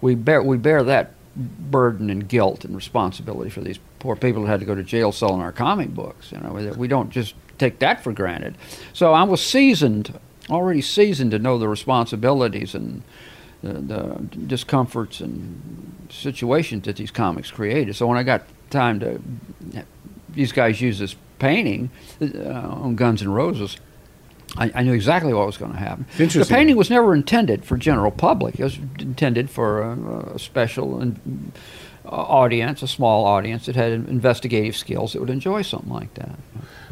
we 0.00 0.14
bear 0.14 0.40
we 0.40 0.56
bear 0.56 0.84
that 0.84 1.14
burden 1.34 2.10
and 2.10 2.28
guilt 2.28 2.64
and 2.64 2.76
responsibility 2.76 3.50
for 3.50 3.60
these 3.60 3.80
poor 3.98 4.14
people 4.14 4.42
who 4.42 4.48
had 4.48 4.60
to 4.60 4.66
go 4.66 4.76
to 4.76 4.84
jail 4.84 5.10
selling 5.10 5.40
our 5.42 5.52
comic 5.52 5.94
books. 5.94 6.30
You 6.30 6.38
know, 6.38 6.52
we- 6.76 6.86
don't 6.86 7.10
just 7.10 7.34
take 7.58 7.80
that 7.80 8.04
for 8.04 8.12
granted. 8.12 8.56
So, 8.92 9.12
I 9.12 9.24
was 9.24 9.44
seasoned, 9.44 10.16
already 10.48 10.80
seasoned 10.80 11.32
to 11.32 11.40
know 11.40 11.58
the 11.58 11.68
responsibilities 11.68 12.72
and 12.72 13.02
the, 13.62 13.72
the 13.72 14.36
discomforts 14.46 15.20
and 15.20 15.85
situations 16.10 16.84
that 16.84 16.96
these 16.96 17.10
comics 17.10 17.50
created. 17.50 17.96
So 17.96 18.06
when 18.06 18.18
I 18.18 18.22
got 18.22 18.42
time 18.70 19.00
to, 19.00 19.20
these 20.30 20.52
guys 20.52 20.80
use 20.80 20.98
this 20.98 21.16
painting 21.38 21.90
uh, 22.20 22.50
on 22.50 22.96
Guns 22.96 23.22
N' 23.22 23.30
Roses. 23.30 23.76
I, 24.56 24.70
I 24.74 24.82
knew 24.82 24.92
exactly 24.92 25.34
what 25.34 25.46
was 25.46 25.56
going 25.56 25.72
to 25.72 25.78
happen. 25.78 26.06
Interesting. 26.18 26.40
The 26.40 26.46
painting 26.46 26.76
was 26.76 26.88
never 26.88 27.14
intended 27.14 27.64
for 27.64 27.76
general 27.76 28.10
public. 28.10 28.58
It 28.58 28.64
was 28.64 28.78
intended 28.98 29.50
for 29.50 29.82
a, 29.82 30.34
a 30.34 30.38
special 30.38 31.00
and, 31.00 31.52
uh, 32.04 32.08
audience, 32.08 32.82
a 32.82 32.88
small 32.88 33.26
audience 33.26 33.66
that 33.66 33.76
had 33.76 33.92
investigative 33.92 34.76
skills 34.76 35.12
that 35.12 35.20
would 35.20 35.30
enjoy 35.30 35.62
something 35.62 35.92
like 35.92 36.14
that. 36.14 36.38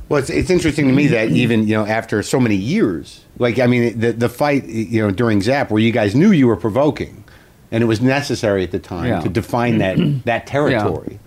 Well, 0.08 0.20
it's, 0.20 0.28
it's 0.28 0.50
interesting 0.50 0.86
to 0.88 0.92
me 0.92 1.06
that 1.08 1.30
even 1.30 1.66
you 1.66 1.74
know 1.74 1.86
after 1.86 2.22
so 2.22 2.38
many 2.38 2.56
years, 2.56 3.24
like 3.38 3.58
I 3.58 3.66
mean, 3.66 3.98
the 3.98 4.12
the 4.12 4.28
fight 4.28 4.66
you 4.66 5.00
know 5.00 5.10
during 5.10 5.40
Zap, 5.40 5.70
where 5.70 5.80
you 5.80 5.92
guys 5.92 6.14
knew 6.14 6.30
you 6.30 6.46
were 6.46 6.56
provoking, 6.56 7.23
and 7.72 7.82
it 7.82 7.86
was 7.86 8.00
necessary 8.00 8.62
at 8.64 8.70
the 8.70 8.78
time 8.78 9.06
Yeah. 9.08 9.20
to 9.20 9.28
define 9.28 9.78
that 9.78 9.96
that 10.24 10.46
territory, 10.46 11.18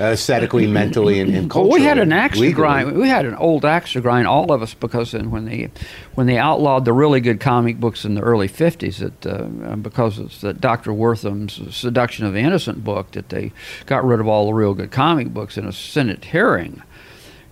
aesthetically, 0.00 0.66
mentally, 0.80 1.20
and, 1.20 1.28
and 1.30 1.42
Well, 1.52 1.64
culturally. 1.64 1.80
we 1.80 1.86
had 1.86 1.98
an 1.98 2.12
axe 2.12 2.38
to 2.38 2.52
grind. 2.52 2.96
We 2.96 3.08
had 3.08 3.24
an 3.26 3.34
old 3.36 3.64
axe 3.64 3.92
to 3.92 4.00
grind, 4.00 4.26
all 4.26 4.50
of 4.52 4.62
us, 4.62 4.74
because 4.74 5.12
then 5.12 5.30
when 5.30 5.44
they 5.44 5.70
when 6.14 6.26
they 6.26 6.38
outlawed 6.38 6.84
the 6.84 6.92
really 6.92 7.20
good 7.20 7.40
comic 7.40 7.78
books 7.78 8.04
in 8.04 8.14
the 8.14 8.22
early 8.22 8.48
'50s, 8.48 8.98
that 8.98 9.26
uh, 9.26 9.76
because 9.76 10.18
of 10.18 10.40
that 10.40 10.60
Dr. 10.60 10.92
Wertham's 10.92 11.60
Seduction 11.74 12.26
of 12.26 12.32
the 12.32 12.40
Innocent 12.40 12.82
book, 12.84 13.12
that 13.12 13.28
they 13.28 13.52
got 13.86 14.04
rid 14.04 14.18
of 14.20 14.26
all 14.28 14.46
the 14.46 14.54
real 14.54 14.74
good 14.74 14.90
comic 14.90 15.28
books 15.32 15.56
in 15.56 15.66
a 15.66 15.72
Senate 15.72 16.24
hearing. 16.26 16.82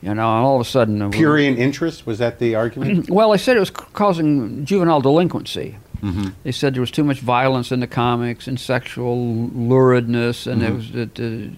You 0.02 0.08
know, 0.14 0.34
and 0.34 0.44
all 0.46 0.54
of 0.58 0.62
a 0.62 0.70
sudden, 0.70 1.02
uh, 1.02 1.08
we- 1.10 1.46
interest 1.48 2.06
was 2.06 2.18
that 2.20 2.38
the 2.38 2.54
argument? 2.54 3.10
well, 3.16 3.32
they 3.32 3.36
said 3.36 3.58
it 3.58 3.60
was 3.60 3.68
causing 3.70 4.64
juvenile 4.64 5.02
delinquency. 5.02 5.76
Mm-hmm. 6.02 6.28
They 6.44 6.52
said 6.52 6.74
there 6.74 6.80
was 6.80 6.90
too 6.90 7.04
much 7.04 7.20
violence 7.20 7.70
in 7.72 7.80
the 7.80 7.86
comics 7.86 8.46
and 8.48 8.58
sexual 8.58 9.16
luridness, 9.16 10.46
and 10.46 10.62
Mm-hmm. 10.62 10.72
it 10.72 10.76
was 10.76 10.92
that 10.92 11.20
uh, 11.20 11.50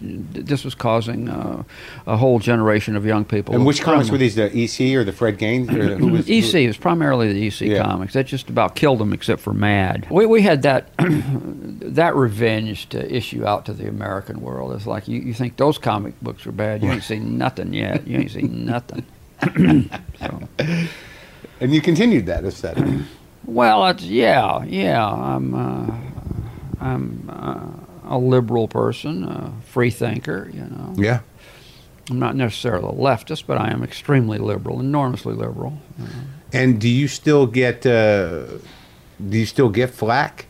this 0.00 0.64
was 0.64 0.76
causing 0.76 1.28
uh, 1.28 1.64
a 2.06 2.16
whole 2.16 2.38
generation 2.38 2.94
of 2.94 3.04
young 3.04 3.24
people. 3.24 3.52
and 3.56 3.66
which 3.66 3.82
comics 3.82 4.10
were 4.10 4.16
these? 4.18 4.36
The 4.36 4.44
EC 4.56 4.94
or 4.94 5.02
the 5.02 5.12
Fred 5.12 5.38
Gaines? 5.38 5.68
Or 5.70 5.96
who 5.96 6.06
was, 6.12 6.20
EC 6.30 6.54
it 6.54 6.66
was 6.68 6.76
primarily 6.76 7.32
the 7.32 7.46
EC 7.48 7.62
Yeah. 7.62 7.82
comics. 7.82 8.12
That 8.12 8.26
just 8.28 8.48
about 8.48 8.76
killed 8.76 9.00
them, 9.00 9.12
except 9.12 9.42
for 9.42 9.52
Mad. 9.52 10.06
We, 10.08 10.24
we 10.26 10.42
had 10.42 10.62
that 10.62 10.90
that 10.98 12.14
revenge 12.14 12.88
to 12.90 13.12
issue 13.12 13.44
out 13.44 13.66
to 13.66 13.72
the 13.72 13.88
American 13.88 14.40
world. 14.40 14.72
It's 14.74 14.86
like 14.86 15.08
you, 15.08 15.18
you 15.20 15.34
think 15.34 15.56
those 15.56 15.78
comic 15.78 16.14
books 16.22 16.46
are 16.46 16.52
bad. 16.52 16.80
You 16.84 16.92
ain't 16.92 17.02
seen 17.02 17.36
nothing 17.36 17.74
yet. 17.74 18.06
You 18.06 18.18
ain't 18.18 18.30
seen 18.30 18.64
nothing. 18.66 19.04
so, 20.20 20.48
and 21.60 21.74
you 21.74 21.80
continued 21.80 22.26
that 22.26 22.44
aesthetic. 22.44 22.84
Well, 23.48 23.86
it's, 23.88 24.02
yeah, 24.04 24.62
yeah. 24.64 25.04
I'm 25.06 25.54
uh, 25.54 25.96
I'm 26.80 27.30
uh, 27.32 28.14
a 28.14 28.18
liberal 28.18 28.68
person, 28.68 29.24
a 29.24 29.52
free 29.64 29.90
thinker. 29.90 30.50
You 30.52 30.64
know, 30.64 30.94
yeah. 30.96 31.20
I'm 32.10 32.18
not 32.18 32.36
necessarily 32.36 32.88
a 32.88 32.92
leftist, 32.92 33.44
but 33.46 33.58
I 33.58 33.70
am 33.70 33.82
extremely 33.82 34.38
liberal, 34.38 34.80
enormously 34.80 35.34
liberal. 35.34 35.78
you 35.98 36.04
know. 36.04 36.10
And 36.52 36.80
do 36.80 36.88
you 36.88 37.08
still 37.08 37.46
get? 37.46 37.86
Uh, 37.86 38.44
do 39.26 39.38
you 39.38 39.46
still 39.46 39.70
get 39.70 39.90
flack? 39.90 40.46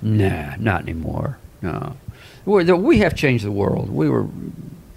Nah, 0.00 0.56
not 0.56 0.82
anymore. 0.82 1.38
No, 1.60 1.96
we, 2.44 2.64
the, 2.64 2.76
we 2.76 2.98
have 2.98 3.14
changed 3.14 3.44
the 3.44 3.52
world. 3.52 3.90
We 3.90 4.08
were 4.08 4.26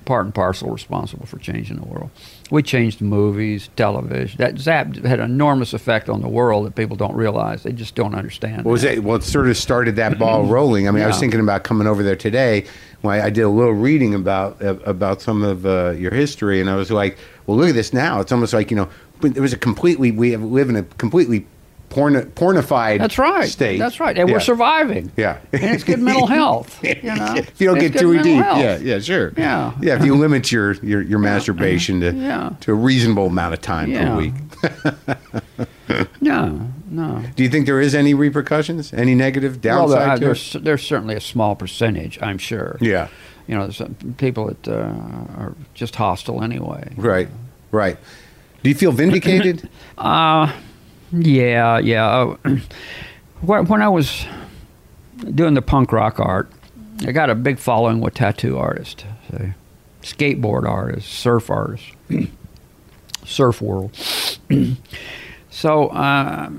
part 0.05 0.25
and 0.25 0.33
parcel 0.33 0.71
responsible 0.71 1.25
for 1.25 1.37
changing 1.37 1.77
the 1.77 1.85
world. 1.85 2.09
We 2.51 2.61
changed 2.61 3.01
movies, 3.01 3.69
television. 3.76 4.38
That 4.38 4.59
Zap 4.59 4.95
had 4.97 5.19
an 5.19 5.31
enormous 5.31 5.73
effect 5.73 6.09
on 6.09 6.22
the 6.22 6.27
world 6.27 6.67
that 6.67 6.76
people 6.76 6.95
don't 6.95 7.15
realize. 7.15 7.63
They 7.63 7.72
just 7.72 7.95
don't 7.95 8.13
understand. 8.13 8.65
What 8.65 8.72
was 8.72 8.84
it? 8.84 9.03
Well, 9.03 9.15
it 9.15 9.23
sort 9.23 9.47
of 9.49 9.57
started 9.57 9.95
that 9.95 10.19
ball 10.19 10.45
rolling. 10.47 10.88
I 10.88 10.91
mean, 10.91 11.03
I 11.03 11.07
was 11.07 11.19
thinking 11.19 11.39
about 11.39 11.63
coming 11.63 11.88
over 11.88 12.03
there 12.03 12.15
today. 12.15 12.65
When 13.01 13.19
I, 13.19 13.26
I 13.26 13.30
did 13.31 13.41
a 13.41 13.49
little 13.49 13.73
reading 13.73 14.13
about 14.13 14.61
uh, 14.61 14.76
about 14.85 15.22
some 15.22 15.43
of 15.43 15.65
uh, 15.65 15.91
your 15.97 16.13
history, 16.13 16.61
and 16.61 16.69
I 16.69 16.76
was 16.76 16.91
like, 16.91 17.17
"Well, 17.47 17.57
look 17.57 17.69
at 17.69 17.76
this 17.76 17.93
now. 17.93 18.19
It's 18.19 18.31
almost 18.31 18.53
like 18.53 18.69
you 18.69 18.77
know, 18.77 18.89
it 19.23 19.39
was 19.39 19.53
a 19.53 19.57
completely 19.57 20.11
we 20.11 20.31
have, 20.31 20.43
live 20.43 20.69
in 20.69 20.76
a 20.76 20.84
completely 20.84 21.47
porn, 21.89 22.13
pornified 22.31 22.99
That's 22.99 23.17
right. 23.17 23.47
state. 23.49 23.77
That's 23.79 23.99
right. 23.99 24.17
And 24.17 24.27
Yeah. 24.29 24.35
we're 24.35 24.39
surviving. 24.41 25.11
Yeah. 25.15 25.37
And 25.53 25.63
it's 25.63 25.83
good 25.83 25.99
mental 25.99 26.27
health. 26.39 26.79
You 26.83 27.15
know? 27.15 27.35
if 27.35 27.59
you 27.61 27.67
don't 27.67 27.77
It's 27.77 27.83
get 27.83 27.93
good 27.93 27.99
too 28.01 28.23
deep, 28.23 28.43
health. 28.43 28.59
yeah, 28.59 28.77
yeah, 28.77 28.99
sure, 28.99 29.33
Yeah. 29.37 29.73
yeah. 29.81 29.95
If 29.97 30.05
you 30.05 30.15
limit 30.15 30.51
your 30.51 30.73
your, 30.83 31.01
your 31.01 31.19
masturbation 31.19 31.99
to 32.01 32.13
Yeah. 32.13 32.51
to 32.61 32.71
a 32.71 32.75
reasonable 32.75 33.27
amount 33.27 33.53
of 33.53 33.61
time 33.61 33.91
per 33.91 33.99
Yeah. 33.99 34.17
week, 34.17 34.33
No, 36.19 36.67
no. 36.89 37.21
do 37.35 37.43
you 37.43 37.49
think 37.49 37.65
there 37.67 37.79
is 37.79 37.93
any 37.93 38.13
repercussions, 38.13 38.91
any 38.93 39.13
negative 39.13 39.63
Well, 39.63 39.87
downside 39.87 39.99
there- 39.99 40.07
to 40.07 40.15
it? 40.15 40.19
there's, 40.25 40.53
there's 40.63 40.83
certainly 40.83 41.15
a 41.15 41.21
small 41.21 41.55
percentage, 41.55 42.17
I'm 42.21 42.37
sure. 42.39 42.77
Yeah, 42.81 43.07
You 43.47 43.55
know, 43.55 43.61
there's 43.63 43.77
some 43.77 43.95
people 44.17 44.47
that 44.47 44.67
uh, 44.67 44.71
are 45.37 45.53
just 45.75 45.95
hostile 45.95 46.41
anyway. 46.43 46.91
right, 46.97 47.29
right. 47.71 47.97
Do 48.63 48.69
you 48.69 48.75
feel 48.75 48.91
vindicated? 48.91 49.69
Uh, 49.97 50.51
yeah, 51.15 51.79
yeah. 51.79 52.07
Uh, 52.45 52.57
when 53.41 53.81
I 53.81 53.89
was 53.89 54.25
doing 55.33 55.53
the 55.53 55.61
punk 55.61 55.91
rock 55.91 56.19
art, 56.19 56.51
I 57.05 57.11
got 57.11 57.29
a 57.29 57.35
big 57.35 57.59
following 57.59 57.99
with 58.01 58.13
tattoo 58.13 58.57
artists, 58.57 59.03
so 59.29 59.51
skateboard 60.01 60.67
artists, 60.67 61.11
surf 61.13 61.49
artists, 61.49 61.91
surf 63.25 63.61
world. 63.61 63.95
so 65.49 65.87
uh, 65.87 66.49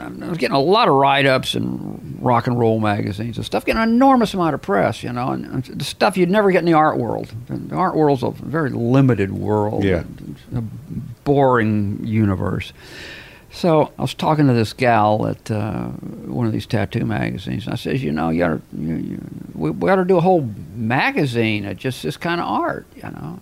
I 0.00 0.08
was 0.28 0.38
getting 0.38 0.54
a 0.56 0.60
lot 0.60 0.88
of 0.88 0.94
write-ups 0.94 1.54
in 1.54 2.18
rock 2.20 2.46
and 2.46 2.58
roll 2.58 2.80
magazines 2.80 3.36
and 3.36 3.46
stuff, 3.46 3.64
getting 3.64 3.80
an 3.80 3.88
enormous 3.88 4.34
amount 4.34 4.54
of 4.54 4.62
press, 4.62 5.02
you 5.02 5.12
know, 5.12 5.28
and, 5.30 5.44
and 5.46 5.64
the 5.64 5.84
stuff 5.84 6.16
you'd 6.16 6.30
never 6.30 6.50
get 6.50 6.58
in 6.58 6.64
the 6.66 6.74
art 6.74 6.98
world. 6.98 7.32
The 7.48 7.74
art 7.74 7.94
world's 7.94 8.22
a 8.22 8.30
very 8.30 8.70
limited 8.70 9.32
world, 9.32 9.84
Yeah. 9.84 10.04
a 10.54 10.60
boring 11.24 12.00
universe. 12.04 12.72
So 13.56 13.90
I 13.98 14.02
was 14.02 14.12
talking 14.12 14.48
to 14.48 14.52
this 14.52 14.74
gal 14.74 15.26
at 15.26 15.50
uh, 15.50 15.86
one 15.86 16.46
of 16.46 16.52
these 16.52 16.66
tattoo 16.66 17.06
magazines, 17.06 17.64
and 17.64 17.72
I 17.72 17.76
says, 17.76 18.02
you 18.02 18.12
know, 18.12 18.28
you 18.28 18.44
ought 18.44 18.48
to, 18.48 18.62
you, 18.78 18.96
you, 18.96 19.20
we, 19.54 19.70
we 19.70 19.88
ought 19.88 19.96
to 19.96 20.04
do 20.04 20.18
a 20.18 20.20
whole 20.20 20.50
magazine 20.74 21.64
of 21.64 21.78
just 21.78 22.02
this 22.02 22.18
kind 22.18 22.38
of 22.38 22.46
art, 22.46 22.86
you 22.96 23.04
know. 23.04 23.40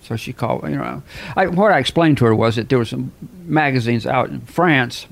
So 0.00 0.16
she 0.16 0.32
called, 0.32 0.62
you 0.62 0.76
know, 0.76 1.02
I, 1.36 1.48
what 1.48 1.72
I 1.72 1.78
explained 1.78 2.16
to 2.18 2.24
her 2.24 2.34
was 2.34 2.56
that 2.56 2.70
there 2.70 2.78
were 2.78 2.86
some 2.86 3.12
magazines 3.44 4.06
out 4.06 4.30
in 4.30 4.40
France 4.40 5.06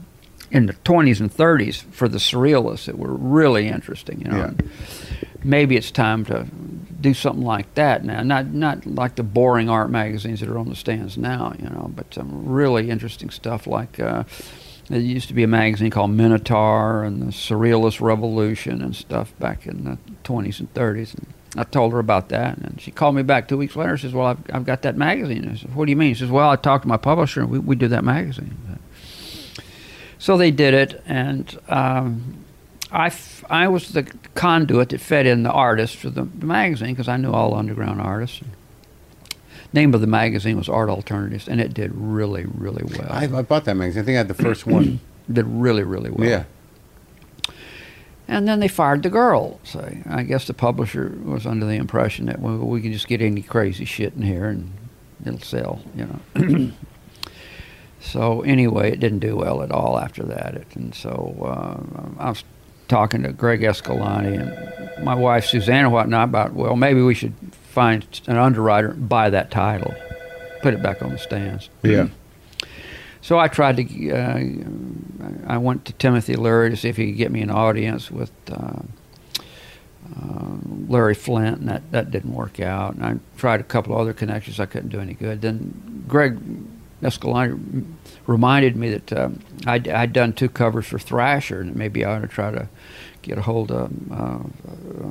in 0.51 0.65
the 0.65 0.73
20s 0.73 1.21
and 1.21 1.31
30s 1.31 1.83
for 1.93 2.09
the 2.09 2.17
surrealists 2.17 2.87
that 2.87 2.97
were 2.97 3.13
really 3.13 3.69
interesting, 3.69 4.23
you 4.23 4.31
know. 4.31 4.55
Yeah. 4.59 5.28
And 5.41 5.51
maybe 5.51 5.77
it's 5.77 5.91
time 5.91 6.25
to 6.27 6.47
do 7.01 7.15
something 7.15 7.45
like 7.45 7.75
that 7.75 8.05
now. 8.05 8.23
Not 8.23 8.47
not 8.49 8.87
like 8.87 9.17
the 9.17 9.23
boring 9.23 9.69
art 9.69 9.91
magazines 9.91 10.41
that 10.41 10.49
are 10.49 10.59
on 10.59 10.69
the 10.69 10.77
stands 10.77 11.17
now, 11.17 11.55
you 11.59 11.69
know, 11.69 11.91
but 11.95 12.13
some 12.15 12.49
really 12.49 12.91
interesting 12.91 13.31
stuff 13.31 13.67
like 13.67 14.01
uh, 14.01 14.25
there 14.89 15.01
used 15.01 15.29
to 15.29 15.35
be 15.35 15.43
a 15.43 15.49
magazine 15.49 15.91
called 15.91 16.11
Minotaur 16.11 17.05
and 17.05 17.21
the 17.21 17.27
Surrealist 17.27 18.01
Revolution 18.01 18.81
and 18.83 18.97
stuff 18.97 19.39
back 19.39 19.67
in 19.67 19.85
the 19.85 19.99
20s 20.25 20.61
and 20.61 20.73
30s. 20.73 21.15
And 21.15 21.27
I 21.57 21.65
told 21.65 21.93
her 21.93 21.99
about 21.99 22.31
that, 22.31 22.59
and 22.59 22.81
she 22.81 22.91
called 22.91 23.15
me 23.15 23.23
back 23.23 23.49
two 23.49 23.57
weeks 23.57 23.77
later. 23.77 23.97
She 23.97 24.03
says, 24.03 24.15
"Well, 24.15 24.27
I've, 24.27 24.39
I've 24.53 24.65
got 24.65 24.83
that 24.83 24.97
magazine." 24.97 25.49
I 25.49 25.57
said, 25.57 25.75
"What 25.75 25.87
do 25.87 25.91
you 25.91 25.97
mean?" 25.97 26.15
She 26.15 26.21
says, 26.21 26.31
"Well, 26.31 26.51
I 26.51 26.57
talked 26.57 26.83
to 26.83 26.89
my 26.89 26.97
publisher, 26.97 27.41
and 27.41 27.51
we, 27.51 27.59
we 27.59 27.77
do 27.77 27.89
that 27.89 28.05
magazine." 28.05 28.57
So 30.19 30.37
they 30.37 30.51
did 30.51 30.75
it, 30.75 31.03
and 31.07 31.59
um, 31.69 32.45
I, 32.91 33.07
f- 33.07 33.45
I 33.51 33.69
was 33.69 33.91
the 33.91 34.05
conduit 34.35 34.91
that 34.91 35.01
fed 35.01 35.27
in 35.27 35.43
the 35.43 35.51
artists 35.51 35.97
for 35.97 36.11
the, 36.11 36.23
the 36.23 36.47
magazine 36.47 36.95
because 36.95 37.09
I 37.09 37.17
knew 37.17 37.33
all 37.33 37.55
underground 37.55 38.01
artists. 38.01 38.41
Name 39.73 39.93
of 39.93 40.01
the 40.01 40.07
magazine 40.07 40.57
was 40.57 40.69
Art 40.69 40.89
Alternatives, 40.89 41.47
and 41.47 41.61
it 41.61 41.75
did 41.75 41.93
really, 41.95 42.47
really 42.47 42.85
well. 42.85 43.09
I, 43.11 43.25
I 43.25 43.43
bought 43.43 43.67
that 43.67 43.75
magazine. 43.75 44.03
I 44.03 44.05
think 44.07 44.15
I 44.15 44.19
had 44.19 44.29
the 44.29 44.35
first 44.35 44.67
one. 44.67 45.01
did 45.33 45.47
really, 45.47 45.83
really 45.83 46.11
well. 46.11 46.29
yeah. 46.29 46.45
And 48.27 48.47
then 48.47 48.61
they 48.61 48.69
fired 48.69 49.03
the 49.03 49.11
girl. 49.11 49.59
So 49.65 49.97
I 50.07 50.23
guess 50.23 50.47
the 50.47 50.55
publisher 50.55 51.19
was 51.23 51.47
under 51.47 51.67
the 51.67 51.77
impression 51.77 52.27
that 52.27 52.41
well, 52.41 52.59
we 52.59 52.83
can 52.83 52.93
just 52.93 53.09
get 53.09 53.23
any 53.23 53.43
crazy 53.43 53.87
shit 53.87 54.15
in 54.15 54.23
here 54.23 54.47
and 54.47 54.73
it'll 55.25 55.41
sell, 55.41 55.81
you 55.95 56.21
know. 56.35 56.71
so 58.01 58.43
anyway, 58.43 58.93
it 58.93 59.01
didn't 59.01 59.21
do 59.21 59.37
well 59.37 59.63
at 59.63 59.71
all 59.71 59.99
after 59.99 60.23
that. 60.25 60.55
It, 60.55 60.67
and 60.75 60.95
so 60.95 61.37
uh, 61.43 62.23
I 62.23 62.29
was 62.31 62.45
talking 62.89 63.23
to 63.23 63.33
Greg 63.33 63.63
Escalante 63.63 64.35
and 64.35 65.05
my 65.05 65.15
wife 65.15 65.45
Suzanne 65.45 65.85
and 65.85 65.93
whatnot 65.93 66.29
about 66.29 66.55
well 66.55 66.75
maybe 66.75 67.03
we 67.03 67.15
should 67.15 67.35
find 67.79 68.21
an 68.27 68.37
underwriter 68.37 68.89
and 68.89 69.09
buy 69.09 69.31
that 69.31 69.51
title, 69.51 69.95
put 70.63 70.75
it 70.75 70.83
back 70.83 71.01
on 71.01 71.11
the 71.11 71.19
stands. 71.19 71.69
Yeah. 71.83 72.09
So 73.21 73.39
I 73.39 73.47
tried 73.49 73.77
to. 73.77 74.11
Uh, 74.11 74.41
I 75.47 75.59
went 75.59 75.85
to 75.85 75.93
Timothy 75.93 76.35
Leary 76.35 76.71
to 76.71 76.77
see 76.77 76.89
if 76.89 76.97
he 76.97 77.07
could 77.07 77.19
get 77.19 77.31
me 77.31 77.41
an 77.41 77.51
audience 77.51 78.11
with 78.11 78.33
uh, 78.51 78.81
uh, 80.17 80.57
Larry 80.89 81.15
Flynt, 81.15 81.59
and 81.59 81.69
that, 81.69 81.91
that 81.93 82.11
didn't 82.11 82.35
work 82.35 82.59
out. 82.59 82.95
And 82.95 83.05
I 83.05 83.19
tried 83.37 83.61
a 83.61 83.65
couple 83.65 83.97
other 83.97 84.13
connections. 84.13 84.59
I 84.59 84.67
couldn't 84.67 84.89
do 84.89 85.01
any 85.01 85.15
good. 85.15 85.43
Then 85.43 86.05
Greg 86.09 86.39
Escalante 87.03 87.87
reminded 88.27 88.77
me 88.77 88.91
that 88.91 89.13
um, 89.13 89.41
I'd, 89.67 89.89
I'd 89.89 90.13
done 90.13 90.33
two 90.33 90.49
covers 90.49 90.87
for 90.87 90.99
Thrasher, 90.99 91.61
and 91.61 91.77
maybe 91.77 92.05
I 92.05 92.17
ought 92.17 92.23
to 92.23 92.29
try 92.29 92.51
to 92.51 92.69
get 93.29 93.39
a 93.39 93.43
hold 93.43 93.71
of 93.71 93.93
uh, 94.11 94.39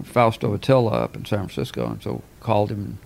Fausto 0.03 0.57
Vitello 0.57 0.91
up 0.91 1.15
in 1.15 1.25
San 1.25 1.47
Francisco. 1.47 1.87
And 1.87 2.01
so 2.01 2.21
called 2.39 2.71
him 2.71 2.79
and 2.83 2.97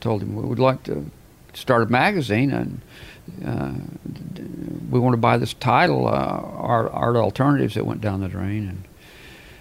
told 0.00 0.22
him 0.22 0.36
we 0.36 0.44
would 0.44 0.58
like 0.58 0.82
to 0.84 1.10
start 1.52 1.82
a 1.82 1.86
magazine 1.86 2.50
and 2.52 2.80
uh, 3.44 3.72
we 4.90 4.98
want 4.98 5.14
to 5.14 5.18
buy 5.18 5.36
this 5.36 5.54
title, 5.54 6.06
uh, 6.06 6.10
Art, 6.10 7.16
Alternatives, 7.16 7.74
that 7.74 7.86
went 7.86 8.00
down 8.00 8.20
the 8.20 8.28
drain. 8.28 8.68
And 8.68 8.84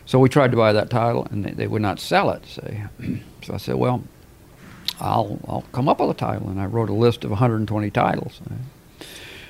so 0.05 0.19
we 0.19 0.27
tried 0.27 0.51
to 0.51 0.57
buy 0.57 0.73
that 0.73 0.89
title, 0.89 1.27
and 1.29 1.45
they, 1.45 1.51
they 1.51 1.67
would 1.67 1.81
not 1.81 1.99
sell 1.99 2.31
it. 2.31 2.45
So, 2.45 2.63
so 3.43 3.53
I 3.53 3.57
said, 3.57 3.75
well, 3.75 4.03
I'll, 4.99 5.39
I'll 5.47 5.65
come 5.71 5.87
up 5.87 5.99
with 5.99 6.09
a 6.09 6.13
title. 6.15 6.49
And 6.49 6.59
I 6.59 6.65
wrote 6.65 6.89
a 6.89 6.93
list 6.93 7.23
of 7.23 7.29
120 7.29 7.91
titles. 7.91 8.41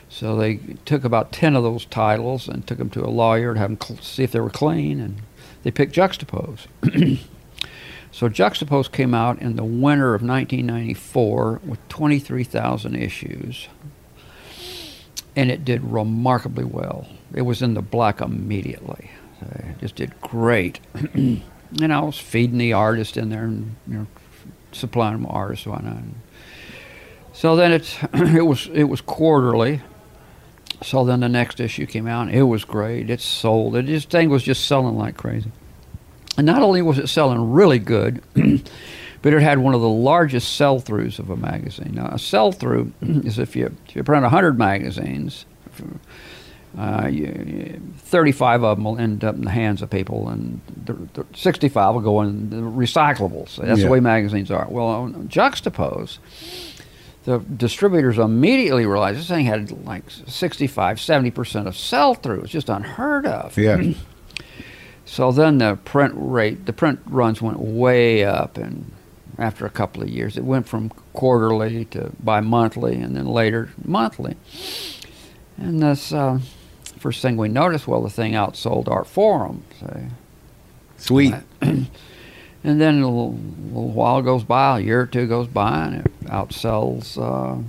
So 0.09 0.35
they 0.35 0.57
took 0.85 1.05
about 1.05 1.31
10 1.31 1.55
of 1.55 1.63
those 1.63 1.85
titles 1.85 2.47
and 2.47 2.65
took 2.67 2.79
them 2.79 2.89
to 2.91 3.05
a 3.05 3.07
lawyer 3.07 3.53
to 3.53 3.59
have 3.59 3.69
them 3.69 3.79
cl- 3.81 4.01
see 4.01 4.23
if 4.23 4.31
they 4.31 4.39
were 4.39 4.49
clean, 4.49 4.99
and 4.99 5.21
they 5.63 5.71
picked 5.71 5.95
Juxtapoz. 5.95 6.67
So 8.11 8.27
Juxtapoz 8.27 8.91
came 8.91 9.13
out 9.13 9.39
in 9.39 9.55
the 9.55 9.63
winter 9.63 10.15
of 10.15 10.21
1994 10.21 11.61
with 11.63 11.89
23,000 11.89 12.95
issues, 12.95 13.67
and 15.35 15.51
it 15.51 15.63
did 15.63 15.83
remarkably 15.83 16.63
well. 16.63 17.07
It 17.33 17.43
was 17.43 17.61
in 17.61 17.75
the 17.75 17.81
black 17.81 18.19
immediately. 18.19 19.11
It 19.41 19.79
just 19.79 19.95
did 19.95 20.19
great. 20.21 20.79
and 21.13 21.43
I 21.93 22.01
was 22.01 22.17
feeding 22.17 22.57
the 22.57 22.73
artist 22.73 23.15
in 23.15 23.29
there 23.29 23.43
and 23.43 23.75
you 23.87 23.93
know 23.99 24.07
supplying 24.71 25.13
them 25.13 25.27
artists 25.29 25.65
and 25.65 25.75
whatnot. 25.75 26.03
So 27.31 27.55
then 27.55 27.71
it 27.71 27.99
it 28.13 28.45
was 28.45 28.67
it 28.73 28.85
was 28.85 29.01
quarterly. 29.01 29.81
So 30.81 31.03
then 31.03 31.19
the 31.19 31.29
next 31.29 31.59
issue 31.59 31.85
came 31.85 32.07
out. 32.07 32.27
And 32.27 32.35
it 32.35 32.43
was 32.43 32.63
great. 32.65 33.09
It 33.09 33.19
sold. 33.21 33.75
It 33.75 33.85
just 33.85 34.09
thing 34.09 34.29
was 34.29 34.43
just 34.43 34.65
selling 34.65 34.97
like 34.97 35.17
crazy. 35.17 35.51
And 36.37 36.45
not 36.45 36.61
only 36.61 36.81
was 36.81 36.97
it 36.97 37.07
selling 37.09 37.51
really 37.51 37.79
good, 37.79 38.21
but 39.21 39.33
it 39.33 39.41
had 39.41 39.57
one 39.59 39.73
of 39.75 39.81
the 39.81 39.89
largest 39.89 40.55
sell-throughs 40.55 41.19
of 41.19 41.29
a 41.29 41.35
magazine. 41.35 41.91
Now, 41.95 42.07
a 42.07 42.17
sell-through 42.19 42.93
is 43.01 43.37
if 43.39 43.55
you 43.57 43.75
if 43.89 43.95
you 43.97 44.03
print 44.03 44.23
100 44.23 44.57
magazines, 44.57 45.45
uh, 46.77 47.07
you, 47.11 47.81
35 47.97 48.63
of 48.63 48.77
them 48.77 48.85
will 48.85 48.97
end 48.99 49.23
up 49.23 49.35
in 49.35 49.41
the 49.43 49.49
hands 49.49 49.81
of 49.81 49.89
people, 49.89 50.29
and 50.29 50.61
the, 50.85 50.93
the 51.13 51.25
65 51.35 51.95
will 51.95 52.01
go 52.01 52.21
in 52.21 52.51
the 52.51 52.57
recyclables. 52.57 53.57
That's 53.57 53.79
Yeah. 53.79 53.85
the 53.87 53.91
way 53.91 53.99
magazines 53.99 54.51
are. 54.51 54.67
Well, 54.69 55.09
Juxtapoz, 55.27 56.19
the 57.29 57.37
distributors 57.37 58.17
immediately 58.17 58.87
realized 58.87 59.19
this 59.19 59.27
thing 59.27 59.45
had 59.45 59.85
like 59.85 60.03
65, 60.09 60.97
70% 60.97 61.67
of 61.67 61.77
sell-through. 61.77 62.41
It's 62.41 62.51
just 62.51 62.69
unheard 62.69 63.27
of. 63.27 63.57
Yeah. 63.57 63.93
So 65.05 65.31
then 65.31 65.57
the 65.57 65.75
print 65.85 66.13
rate, 66.15 66.67
the 66.67 66.71
print 66.71 66.99
runs 67.07 67.41
went 67.41 67.57
way 67.57 68.23
up, 68.23 68.57
and 68.57 68.91
after 69.39 69.65
a 69.65 69.69
couple 69.71 70.03
of 70.03 70.09
years, 70.09 70.37
it 70.37 70.43
went 70.43 70.67
from 70.67 70.89
quarterly 71.13 71.85
to 71.85 72.11
bi-monthly, 72.19 72.93
and 72.97 73.15
then 73.15 73.25
later 73.25 73.71
monthly. 73.83 74.35
And 75.57 75.81
this 75.81 76.13
uh, 76.13 76.37
first 76.99 77.23
thing 77.23 77.37
we 77.37 77.49
noticed, 77.49 77.87
well, 77.87 78.03
the 78.03 78.11
thing 78.11 78.33
outsold 78.33 78.85
Artforum. 78.85 79.61
So, 79.79 79.99
Sweet. 80.97 81.33
And 82.63 82.79
then 82.79 83.01
a 83.01 83.07
little, 83.07 83.39
little 83.67 83.91
while 83.91 84.21
goes 84.21 84.43
by, 84.43 84.79
a 84.79 84.81
year 84.81 85.01
or 85.01 85.05
two 85.05 85.27
goes 85.27 85.47
by, 85.47 85.85
and 85.85 86.05
it 86.05 86.25
outsells 86.25 87.17
uh, 87.17 87.61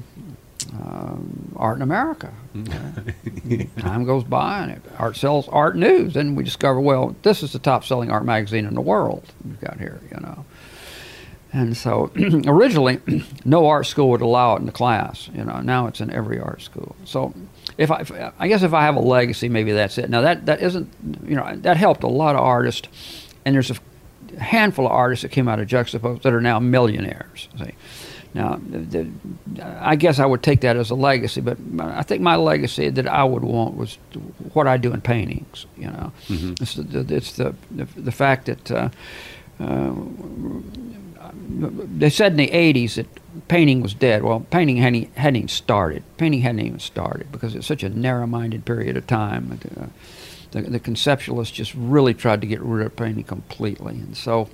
um, 0.72 1.52
Art 1.56 1.76
in 1.76 1.82
America. 1.82 2.32
Time 3.78 4.04
goes 4.04 4.24
by, 4.24 4.62
and 4.62 4.72
it 4.72 4.84
outsells 4.96 5.48
Art 5.52 5.76
News, 5.76 6.16
and 6.16 6.36
we 6.36 6.42
discover, 6.42 6.80
well, 6.80 7.14
this 7.22 7.42
is 7.42 7.52
the 7.52 7.58
top-selling 7.58 8.10
art 8.10 8.24
magazine 8.24 8.66
in 8.66 8.74
the 8.74 8.80
world 8.80 9.32
we've 9.44 9.60
got 9.60 9.78
here, 9.78 10.00
you 10.10 10.20
know. 10.20 10.44
And 11.52 11.76
so, 11.76 12.10
originally, 12.46 13.00
no 13.44 13.66
art 13.66 13.86
school 13.86 14.10
would 14.10 14.20
allow 14.20 14.54
it 14.54 14.60
in 14.60 14.66
the 14.66 14.72
class. 14.72 15.28
You 15.34 15.44
know, 15.44 15.60
now 15.60 15.86
it's 15.86 16.00
in 16.00 16.10
every 16.10 16.38
art 16.40 16.62
school. 16.62 16.94
So, 17.04 17.34
if 17.76 17.90
I, 17.90 18.00
if, 18.00 18.12
I 18.38 18.48
guess 18.48 18.62
if 18.62 18.72
I 18.72 18.82
have 18.82 18.96
a 18.96 19.00
legacy, 19.00 19.48
maybe 19.48 19.72
that's 19.72 19.98
it. 19.98 20.10
Now 20.10 20.20
that 20.20 20.46
that 20.46 20.62
isn't, 20.62 20.88
you 21.24 21.34
know, 21.34 21.56
that 21.56 21.76
helped 21.76 22.04
a 22.04 22.08
lot 22.08 22.36
of 22.36 22.42
artists, 22.42 22.88
and 23.44 23.54
there's 23.54 23.70
a 23.70 23.76
handful 24.38 24.86
of 24.86 24.92
artists 24.92 25.22
that 25.22 25.30
came 25.30 25.48
out 25.48 25.60
of 25.60 25.68
Juxtapoz 25.68 26.22
that 26.22 26.32
are 26.32 26.40
now 26.40 26.58
millionaires. 26.58 27.48
See? 27.58 27.74
Now, 28.32 28.60
the, 28.62 29.10
I 29.80 29.96
guess 29.96 30.20
I 30.20 30.26
would 30.26 30.42
take 30.42 30.60
that 30.60 30.76
as 30.76 30.90
a 30.90 30.94
legacy, 30.94 31.40
but 31.40 31.58
I 31.80 32.02
think 32.02 32.22
my 32.22 32.36
legacy 32.36 32.88
that 32.88 33.08
I 33.08 33.24
would 33.24 33.42
want 33.42 33.76
was 33.76 33.98
what 34.52 34.68
I 34.68 34.76
do 34.76 34.92
in 34.92 35.00
paintings. 35.00 35.66
You 35.76 35.88
know, 35.88 36.12
mm-hmm. 36.28 36.52
it's, 36.60 36.74
the, 36.74 37.14
it's 37.14 37.32
the, 37.32 37.54
the, 37.70 37.84
the 37.96 38.12
fact 38.12 38.46
that. 38.46 38.70
Uh, 38.70 38.88
uh, 39.58 39.94
they 41.62 42.10
said 42.10 42.32
in 42.32 42.38
the 42.38 42.48
80s 42.48 42.94
that 42.94 43.06
painting 43.48 43.82
was 43.82 43.94
dead. 43.94 44.22
Well, 44.22 44.40
painting 44.50 44.78
hadn't, 44.78 45.14
hadn't 45.16 45.36
even 45.36 45.48
started. 45.48 46.02
Painting 46.16 46.40
hadn't 46.40 46.60
even 46.60 46.78
started 46.78 47.30
because 47.30 47.54
it's 47.54 47.66
such 47.66 47.82
a 47.82 47.88
narrow-minded 47.88 48.64
period 48.64 48.96
of 48.96 49.06
time. 49.06 49.60
Uh, 49.78 49.86
the, 50.52 50.62
the 50.62 50.80
conceptualists 50.80 51.52
just 51.52 51.74
really 51.74 52.14
tried 52.14 52.40
to 52.40 52.46
get 52.46 52.60
rid 52.60 52.86
of 52.86 52.96
painting 52.96 53.24
completely, 53.24 53.94
and 53.94 54.16
so 54.16 54.48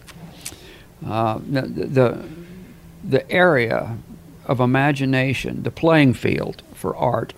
uh, 1.06 1.38
the, 1.48 1.62
the 1.62 2.28
the 3.04 3.30
area 3.30 3.98
of 4.46 4.60
imagination, 4.60 5.62
the 5.62 5.70
playing 5.70 6.14
field 6.14 6.62
for 6.74 6.96
art, 6.96 7.32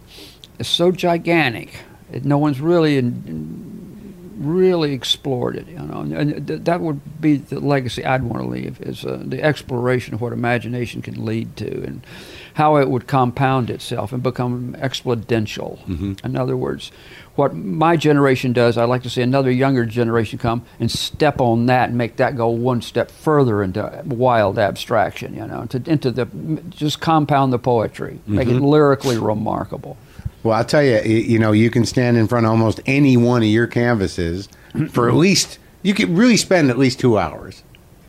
is 0.59 0.69
so 0.69 0.93
gigantic 0.93 1.81
that 2.11 2.25
no 2.25 2.39
one's 2.39 2.61
really 2.61 2.97
in, 2.97 3.07
in, 3.27 4.35
really 4.39 4.93
explored 4.93 5.57
it. 5.57 5.69
You 5.69 5.79
know, 5.79 6.01
and 6.01 6.47
th- 6.47 6.63
that 6.63 6.81
would 6.81 7.21
be 7.21 7.37
the 7.37 7.61
legacy 7.61 8.05
I'd 8.05 8.23
want 8.23 8.43
to 8.43 8.49
leave 8.49 8.81
is 8.81 9.05
uh, 9.05 9.23
the 9.25 9.43
exploration 9.43 10.15
of 10.15 10.21
what 10.21 10.33
imagination 10.33 11.03
can 11.03 11.25
lead 11.25 11.57
to 11.57 11.85
and 11.85 12.07
how 12.55 12.77
it 12.77 12.89
would 12.91 13.07
compound 13.07 13.71
itself 13.71 14.13
and 14.13 14.23
become 14.23 14.75
exponential. 14.79 15.79
Mm-hmm. 15.87 16.15
In 16.25 16.37
other 16.37 16.57
words, 16.57 16.91
what 17.39 17.55
my 17.55 17.97
generation 17.97 18.53
does, 18.53 18.77
I'd 18.77 18.87
like 18.87 19.05
to 19.05 19.11
see 19.11 19.23
another 19.23 19.53
younger 19.53 19.87
generation 19.87 20.41
come 20.41 20.65
and 20.81 20.91
step 20.91 21.41
on 21.41 21.67
that 21.67 21.89
and 21.89 21.97
make 21.97 22.17
that 22.17 22.37
go 22.37 22.49
one 22.49 22.83
step 22.83 23.13
further 23.13 23.63
into 23.63 24.03
wild 24.07 24.59
abstraction. 24.59 25.37
You 25.37 25.47
know, 25.47 25.65
to, 25.67 25.81
into 25.89 26.11
the 26.11 26.27
just 26.69 27.01
compound 27.01 27.53
the 27.53 27.59
poetry, 27.61 28.15
mm-hmm. 28.15 28.35
make 28.35 28.49
it 28.49 28.55
mm-hmm. 28.55 28.65
lyrically 28.65 29.19
remarkable. 29.19 29.97
Well, 30.43 30.57
I'll 30.57 30.65
tell 30.65 30.83
you, 30.83 31.01
you 31.03 31.39
know, 31.39 31.53
you 31.53 31.71
can 31.71 31.87
stand 31.87 32.17
in 32.17 32.27
front 32.27 32.45
of 32.45 32.51
almost 32.51 32.81
any 32.87 33.17
one 33.17 33.43
of 33.43 33.49
your 33.49 33.69
canvases 33.69 34.49
for 34.91 35.09
at 35.09 35.15
least 35.15 35.61
you 35.83 35.95
could 35.95 36.09
really 36.11 36.37
spend 36.37 36.71
at 36.71 36.79
least 36.79 36.99
two 36.99 37.19
hours 37.19 37.63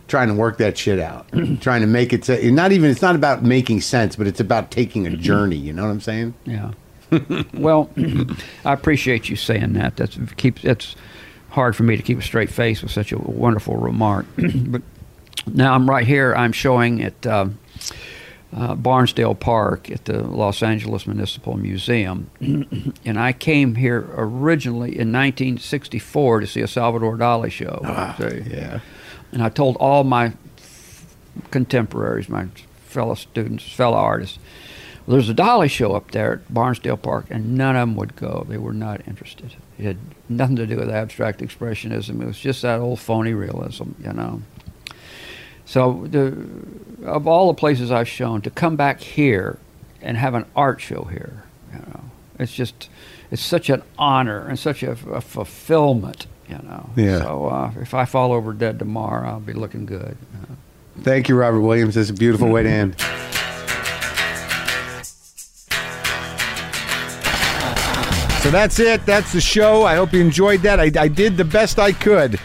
trying 0.07 0.30
to 0.30 0.34
work 0.34 0.57
that 0.57 0.76
shit 0.76 0.99
out, 0.99 1.27
trying 1.61 1.81
to 1.81 1.88
make 1.88 2.14
it. 2.14 2.27
Not 2.51 2.72
even 2.72 2.89
it's 2.89 3.03
not 3.03 3.14
about 3.14 3.43
making 3.43 3.81
sense, 3.81 4.15
but 4.15 4.26
it's 4.26 4.39
about 4.39 4.72
taking 4.72 5.06
a 5.06 5.15
journey. 5.15 5.56
You 5.56 5.72
know 5.72 5.84
what 5.84 5.91
I'm 5.91 6.01
saying? 6.01 6.34
Yeah. 6.45 6.72
well, 7.53 7.90
I 8.65 8.73
appreciate 8.73 9.30
you 9.30 9.36
saying 9.36 9.73
that. 9.73 9.95
That's 9.95 10.18
keeps 10.38 10.64
it's 10.64 10.95
hard 11.49 11.76
for 11.76 11.84
me 11.84 11.98
to 11.98 12.03
keep 12.03 12.19
a 12.19 12.22
straight 12.22 12.49
face 12.49 12.81
with 12.81 12.91
such 12.91 13.11
a 13.11 13.18
wonderful 13.18 13.76
remark. 13.76 14.26
but 14.38 14.81
now 15.48 15.73
I'm 15.73 15.90
right 15.90 16.06
here. 16.06 16.36
I'm 16.36 16.52
showing 16.52 17.03
at 17.03 17.26
uh, 17.26 17.48
uh, 18.56 18.76
Barnsdall 18.76 19.40
Park 19.40 19.90
at 19.90 20.06
the 20.06 20.23
Los 20.23 20.64
Angeles 20.64 21.07
Municipal 21.07 21.57
Museum, 21.57 22.30
and 23.06 23.19
I 23.19 23.34
came 23.34 23.76
here 23.76 24.07
originally 24.15 24.90
in 24.90 25.11
1964 25.11 26.41
to 26.41 26.48
see 26.48 26.61
a 26.61 26.68
Salvador 26.68 27.18
Dali 27.18 27.52
show. 27.52 27.81
Ah, 27.84 28.15
yeah. 28.19 28.80
And 29.31 29.44
I 29.44 29.49
told 29.49 29.76
all 29.77 30.03
my 30.03 30.34
contemporaries, 31.52 32.27
my 32.30 32.48
fellow 32.88 33.14
students, 33.14 33.72
fellow 33.72 33.98
artists, 33.98 34.40
there's 35.14 35.30
a 35.30 35.34
Dali 35.34 35.69
show 35.69 35.94
up 35.94 36.11
there 36.11 36.34
at 36.34 36.53
Barnsdall 36.53 37.02
Park, 37.02 37.26
and 37.30 37.56
none 37.56 37.76
of 37.76 37.81
them 37.81 37.95
would 37.95 38.15
go. 38.15 38.45
They 38.48 38.57
were 38.57 38.73
not 38.73 39.07
interested. 39.07 39.56
It 39.77 39.86
had 39.86 39.98
nothing 40.27 40.56
to 40.57 40.68
do 40.68 40.77
with 40.77 40.90
abstract 40.90 41.40
expressionism. 41.41 42.22
It 42.22 42.27
was 42.27 42.40
just 42.40 42.61
that 42.61 42.80
old 42.80 42.99
phony 42.99 43.34
realism, 43.34 43.91
you 44.03 44.14
know. 44.14 44.41
So, 45.65 46.07
the, 46.10 46.48
of 47.06 47.27
all 47.27 47.48
the 47.48 47.53
places 47.53 47.91
I've 47.91 48.07
shown, 48.07 48.41
to 48.41 48.49
come 48.49 48.76
back 48.76 49.02
here 49.02 49.60
and 50.02 50.18
have 50.18 50.34
an 50.34 50.45
art 50.56 50.81
show 50.81 51.03
here, 51.06 51.44
you 51.72 51.80
know, 51.80 52.02
it's 52.40 52.53
just, 52.53 52.90
it's 53.30 53.41
such 53.41 53.69
an 53.69 53.84
honor 53.98 54.48
and 54.48 54.57
such 54.57 54.84
a, 54.84 54.91
a 54.91 55.22
fulfillment 55.22 56.26
you 56.49 56.57
know. 56.64 56.90
Yeah. 56.95 57.19
So 57.19 57.45
uh, 57.45 57.72
if 57.80 57.94
I 57.94 58.06
fall 58.06 58.34
over 58.34 58.53
dead 58.53 58.80
tomorrow, 58.80 59.30
I'll 59.30 59.40
be 59.40 59.53
looking 59.53 59.86
good. 59.86 60.18
You 60.34 60.40
know? 60.40 60.57
Thank 61.02 61.30
you, 61.30 61.36
Robert 61.36 61.61
Williams. 61.61 61.95
That's 61.95 62.10
a 62.10 62.14
beautiful 62.14 62.49
way 62.49 62.64
to 62.64 62.69
end. 62.69 62.95
So 68.40 68.52
that's 68.52 68.80
it. 68.80 69.06
That's 69.06 69.34
the 69.34 69.41
show. 69.41 69.84
I 69.84 69.95
hope 69.95 70.14
you 70.14 70.22
enjoyed 70.22 70.61
that. 70.61 70.80
I, 70.80 70.90
I 70.98 71.07
did 71.10 71.36
the 71.36 71.44
best 71.44 71.78
I 71.78 71.91
could. 71.91 72.40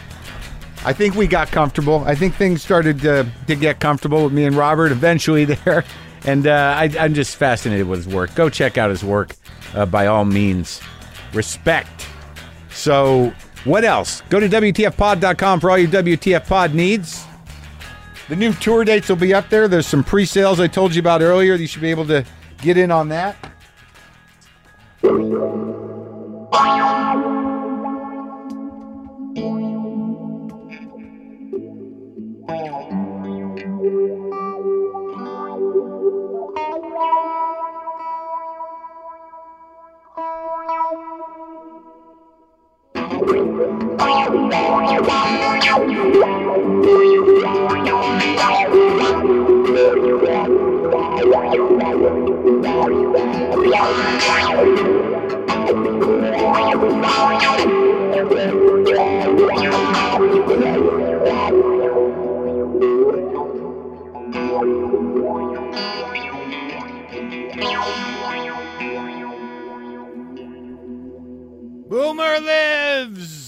I 0.83 0.93
think 0.93 1.15
we 1.15 1.25
got 1.25 1.47
comfortable. 1.47 2.03
I 2.05 2.13
think 2.15 2.35
things 2.35 2.61
started 2.61 2.99
to, 3.01 3.25
to 3.47 3.55
get 3.55 3.79
comfortable 3.79 4.25
with 4.25 4.33
me 4.33 4.43
and 4.43 4.55
Robert 4.55 4.91
eventually 4.91 5.45
there. 5.45 5.85
And 6.25 6.47
uh, 6.47 6.75
I, 6.77 6.85
am 6.97 7.13
just 7.13 7.37
fascinated 7.37 7.87
with 7.87 8.05
his 8.05 8.13
work. 8.13 8.35
Go 8.35 8.49
check 8.49 8.77
out 8.77 8.89
his 8.89 9.03
work 9.03 9.35
uh, 9.73 9.85
by 9.85 10.07
all 10.07 10.25
means. 10.25 10.81
Respect. 11.33 12.07
So 12.71 13.33
what 13.63 13.83
else? 13.83 14.21
Go 14.29 14.39
to 14.39 14.49
WTFpod.com 14.49 15.59
for 15.59 15.71
all 15.71 15.77
your 15.77 15.89
WTF 15.89 16.45
pod 16.45 16.73
needs. 16.73 17.25
The 18.27 18.35
new 18.35 18.53
tour 18.53 18.83
dates 18.83 19.07
will 19.07 19.15
be 19.15 19.33
up 19.33 19.49
there. 19.49 19.67
There's 19.67 19.87
some 19.87 20.03
pre 20.03 20.25
sales 20.25 20.59
I 20.59 20.67
told 20.67 20.93
you 20.93 20.99
about 20.99 21.21
earlier. 21.21 21.55
You 21.55 21.67
should 21.67 21.81
be 21.81 21.91
able 21.91 22.05
to 22.07 22.25
get 22.61 22.77
in 22.77 22.91
on 22.91 23.09
that. 23.09 23.37
Wow. 26.55 26.95
Boomer 71.87 72.39
lives! 72.39 73.44